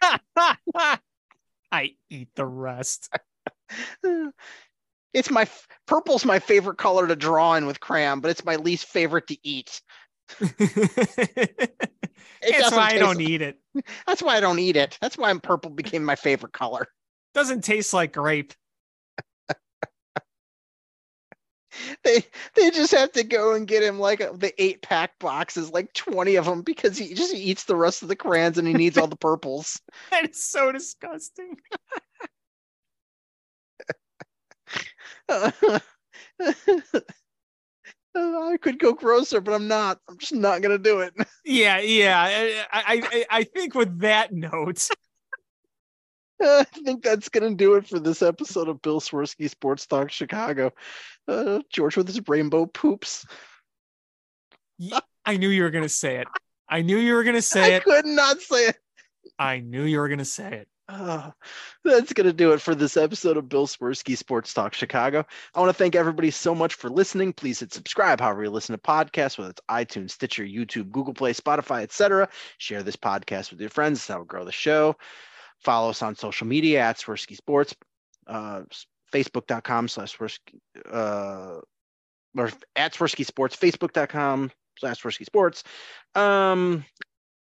I 0.02 0.98
eat 2.08 2.28
the 2.34 2.46
rest. 2.46 3.08
It's 5.12 5.30
my 5.30 5.48
purple's 5.86 6.24
my 6.24 6.38
favorite 6.38 6.78
color 6.78 7.06
to 7.06 7.16
draw 7.16 7.54
in 7.54 7.66
with 7.66 7.80
crayon, 7.80 8.20
but 8.20 8.30
it's 8.30 8.44
my 8.44 8.56
least 8.56 8.86
favorite 8.86 9.26
to 9.28 9.36
eat. 9.42 9.80
That's 12.48 12.72
why 12.72 12.90
I 12.92 12.98
don't 12.98 13.20
eat 13.20 13.42
it. 13.42 13.58
That's 14.06 14.22
why 14.22 14.36
I 14.36 14.40
don't 14.40 14.58
eat 14.58 14.76
it. 14.76 14.96
That's 15.00 15.18
why 15.18 15.36
purple 15.38 15.70
became 15.70 16.04
my 16.04 16.16
favorite 16.16 16.52
color. 16.52 16.86
Doesn't 17.34 17.62
taste 17.62 17.92
like 17.92 18.12
grape. 18.12 18.54
they 22.04 22.24
they 22.54 22.70
just 22.70 22.92
have 22.92 23.12
to 23.12 23.24
go 23.24 23.54
and 23.54 23.66
get 23.66 23.82
him 23.82 23.98
like 23.98 24.18
the 24.18 24.52
eight 24.58 24.82
pack 24.82 25.18
boxes, 25.18 25.70
like 25.70 25.92
twenty 25.92 26.36
of 26.36 26.44
them, 26.44 26.62
because 26.62 26.96
he 26.96 27.14
just 27.14 27.34
eats 27.34 27.64
the 27.64 27.76
rest 27.76 28.02
of 28.02 28.08
the 28.08 28.16
crayons 28.16 28.58
and 28.58 28.66
he 28.66 28.74
needs 28.74 28.98
all 28.98 29.06
the 29.06 29.16
purples. 29.16 29.80
That 30.10 30.30
is 30.30 30.42
so 30.42 30.72
disgusting. 30.72 31.56
I 38.16 38.56
could 38.60 38.78
go 38.78 38.92
grosser, 38.92 39.40
but 39.40 39.54
I'm 39.54 39.68
not. 39.68 39.98
I'm 40.08 40.18
just 40.18 40.34
not 40.34 40.62
gonna 40.62 40.78
do 40.78 41.00
it. 41.00 41.14
Yeah, 41.42 41.78
yeah. 41.80 42.22
I 42.22 42.66
I, 42.72 43.24
I 43.30 43.44
think 43.44 43.74
with 43.74 44.00
that 44.00 44.32
note. 44.32 44.88
I 46.42 46.64
think 46.64 47.02
that's 47.02 47.28
going 47.28 47.50
to 47.50 47.54
do 47.54 47.74
it 47.74 47.86
for 47.86 47.98
this 47.98 48.22
episode 48.22 48.68
of 48.68 48.80
Bill 48.80 49.00
Swerski 49.00 49.50
Sports 49.50 49.86
Talk 49.86 50.10
Chicago. 50.10 50.72
Uh, 51.28 51.60
George 51.70 51.96
with 51.96 52.06
his 52.06 52.20
rainbow 52.26 52.66
poops. 52.66 53.26
I 55.26 55.36
knew 55.36 55.48
you 55.48 55.62
were 55.62 55.70
going 55.70 55.84
to 55.84 55.88
say 55.88 56.16
it. 56.16 56.28
I 56.68 56.82
knew 56.82 56.96
you 56.96 57.14
were 57.14 57.24
going 57.24 57.36
to 57.36 57.42
say 57.42 57.74
I 57.74 57.76
it. 57.76 57.82
I 57.82 57.84
could 57.84 58.06
not 58.06 58.40
say 58.40 58.68
it. 58.68 58.76
I 59.38 59.60
knew 59.60 59.84
you 59.84 59.98
were 59.98 60.08
going 60.08 60.18
to 60.18 60.24
say 60.24 60.52
it. 60.52 60.68
Uh, 60.90 61.30
that's 61.84 62.12
going 62.12 62.26
to 62.26 62.32
do 62.32 62.52
it 62.52 62.60
for 62.60 62.74
this 62.74 62.96
episode 62.96 63.36
of 63.36 63.48
Bill 63.48 63.66
Swerski 63.66 64.16
Sports 64.16 64.52
Talk 64.52 64.74
Chicago. 64.74 65.24
I 65.54 65.60
want 65.60 65.70
to 65.70 65.74
thank 65.78 65.94
everybody 65.94 66.32
so 66.32 66.52
much 66.54 66.74
for 66.74 66.90
listening. 66.90 67.32
Please 67.32 67.60
hit 67.60 67.72
subscribe 67.72 68.20
however 68.20 68.42
you 68.42 68.50
listen 68.50 68.74
to 68.74 68.82
podcasts, 68.82 69.38
whether 69.38 69.50
it's 69.50 69.60
iTunes, 69.70 70.10
Stitcher, 70.10 70.44
YouTube, 70.44 70.90
Google 70.90 71.14
Play, 71.14 71.32
Spotify, 71.32 71.82
etc. 71.82 72.28
Share 72.58 72.82
this 72.82 72.96
podcast 72.96 73.50
with 73.50 73.60
your 73.60 73.70
friends. 73.70 74.06
That 74.06 74.18
will 74.18 74.24
grow 74.24 74.44
the 74.44 74.52
show. 74.52 74.96
Follow 75.60 75.90
us 75.90 76.02
on 76.02 76.16
social 76.16 76.46
media 76.46 76.80
at 76.80 76.98
Swerski 76.98 77.36
Sports, 77.36 77.74
uh, 78.26 78.62
Facebook.com 79.12 79.88
slash 79.88 80.16
Swerski, 80.16 80.58
uh, 80.90 81.60
or 82.36 82.50
at 82.74 82.94
Swerski 82.94 83.24
Sports, 83.24 83.54
Facebook.com 83.54 84.50
slash 84.78 85.02
Swerski 85.02 85.24
Sports. 85.24 85.62
Um, 86.16 86.84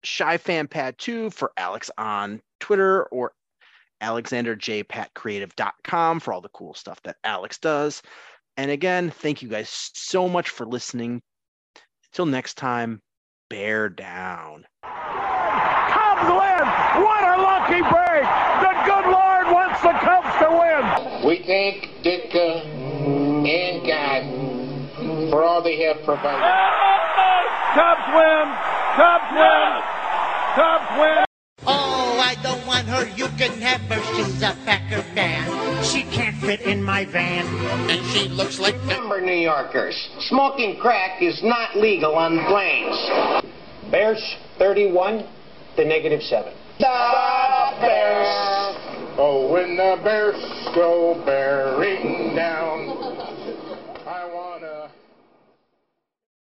Shy 0.04 0.38
Fan 0.38 0.68
Pad 0.68 0.96
2 0.98 1.30
for 1.30 1.50
Alex 1.56 1.90
on 1.98 2.40
Twitter 2.60 3.02
or 3.04 3.32
AlexanderJPatCreative.com 4.02 6.20
for 6.20 6.32
all 6.32 6.40
the 6.40 6.48
cool 6.50 6.74
stuff 6.74 7.02
that 7.02 7.16
Alex 7.24 7.58
does. 7.58 8.02
And 8.56 8.70
again, 8.70 9.10
thank 9.10 9.42
you 9.42 9.48
guys 9.48 9.90
so 9.94 10.28
much 10.28 10.50
for 10.50 10.64
listening. 10.66 11.20
Until 12.12 12.26
next 12.26 12.54
time, 12.54 13.02
bear 13.50 13.88
down. 13.88 14.64
Cubs 14.82 16.28
win! 16.28 16.64
What 17.02 17.24
a 17.24 17.36
lucky 17.42 17.80
break! 17.82 18.22
The 18.62 18.72
good 18.84 19.06
Lord 19.10 19.50
wants 19.50 19.82
the 19.82 19.92
Cubs 19.92 20.38
to 20.38 20.48
win! 20.50 20.84
We 21.26 21.42
thank 21.44 21.90
Ditka 22.04 22.64
and 23.48 23.84
God 23.86 24.22
for 25.30 25.42
all 25.44 25.60
they 25.62 25.76
have 25.82 26.02
provided. 26.04 26.44
Cubs 27.74 28.06
win! 28.14 28.54
Cubs 28.94 29.32
win! 29.32 29.82
Cubs 30.54 31.00
win! 31.00 31.24
Oh, 31.66 32.20
I 32.22 32.36
don't 32.40 32.64
want 32.64 32.86
her. 32.86 33.08
You 33.16 33.26
can 33.36 33.60
have 33.60 33.80
her. 33.90 34.00
She's 34.14 34.40
a 34.40 34.56
Packer 34.64 35.02
fan. 35.12 35.82
She 35.82 36.04
can't 36.04 36.36
fit 36.36 36.60
in 36.60 36.80
my 36.80 37.04
van. 37.06 37.44
And 37.90 38.06
she 38.12 38.28
looks 38.28 38.60
like 38.60 38.80
number 38.84 39.20
New 39.20 39.32
Yorkers. 39.32 39.96
Smoking 40.28 40.78
crack 40.78 41.20
is 41.20 41.42
not 41.42 41.76
legal 41.76 42.14
on 42.14 42.38
planes. 42.46 42.96
Bears 43.90 44.22
31 44.58 45.26
to 45.74 45.84
negative 45.84 46.22
7. 46.22 46.52
The 46.78 46.86
Bears. 47.80 48.54
Oh, 49.18 49.48
when 49.52 49.76
the 49.76 49.98
bears 50.04 50.40
go 50.74 51.20
bearing 51.24 52.36
down 52.36 52.83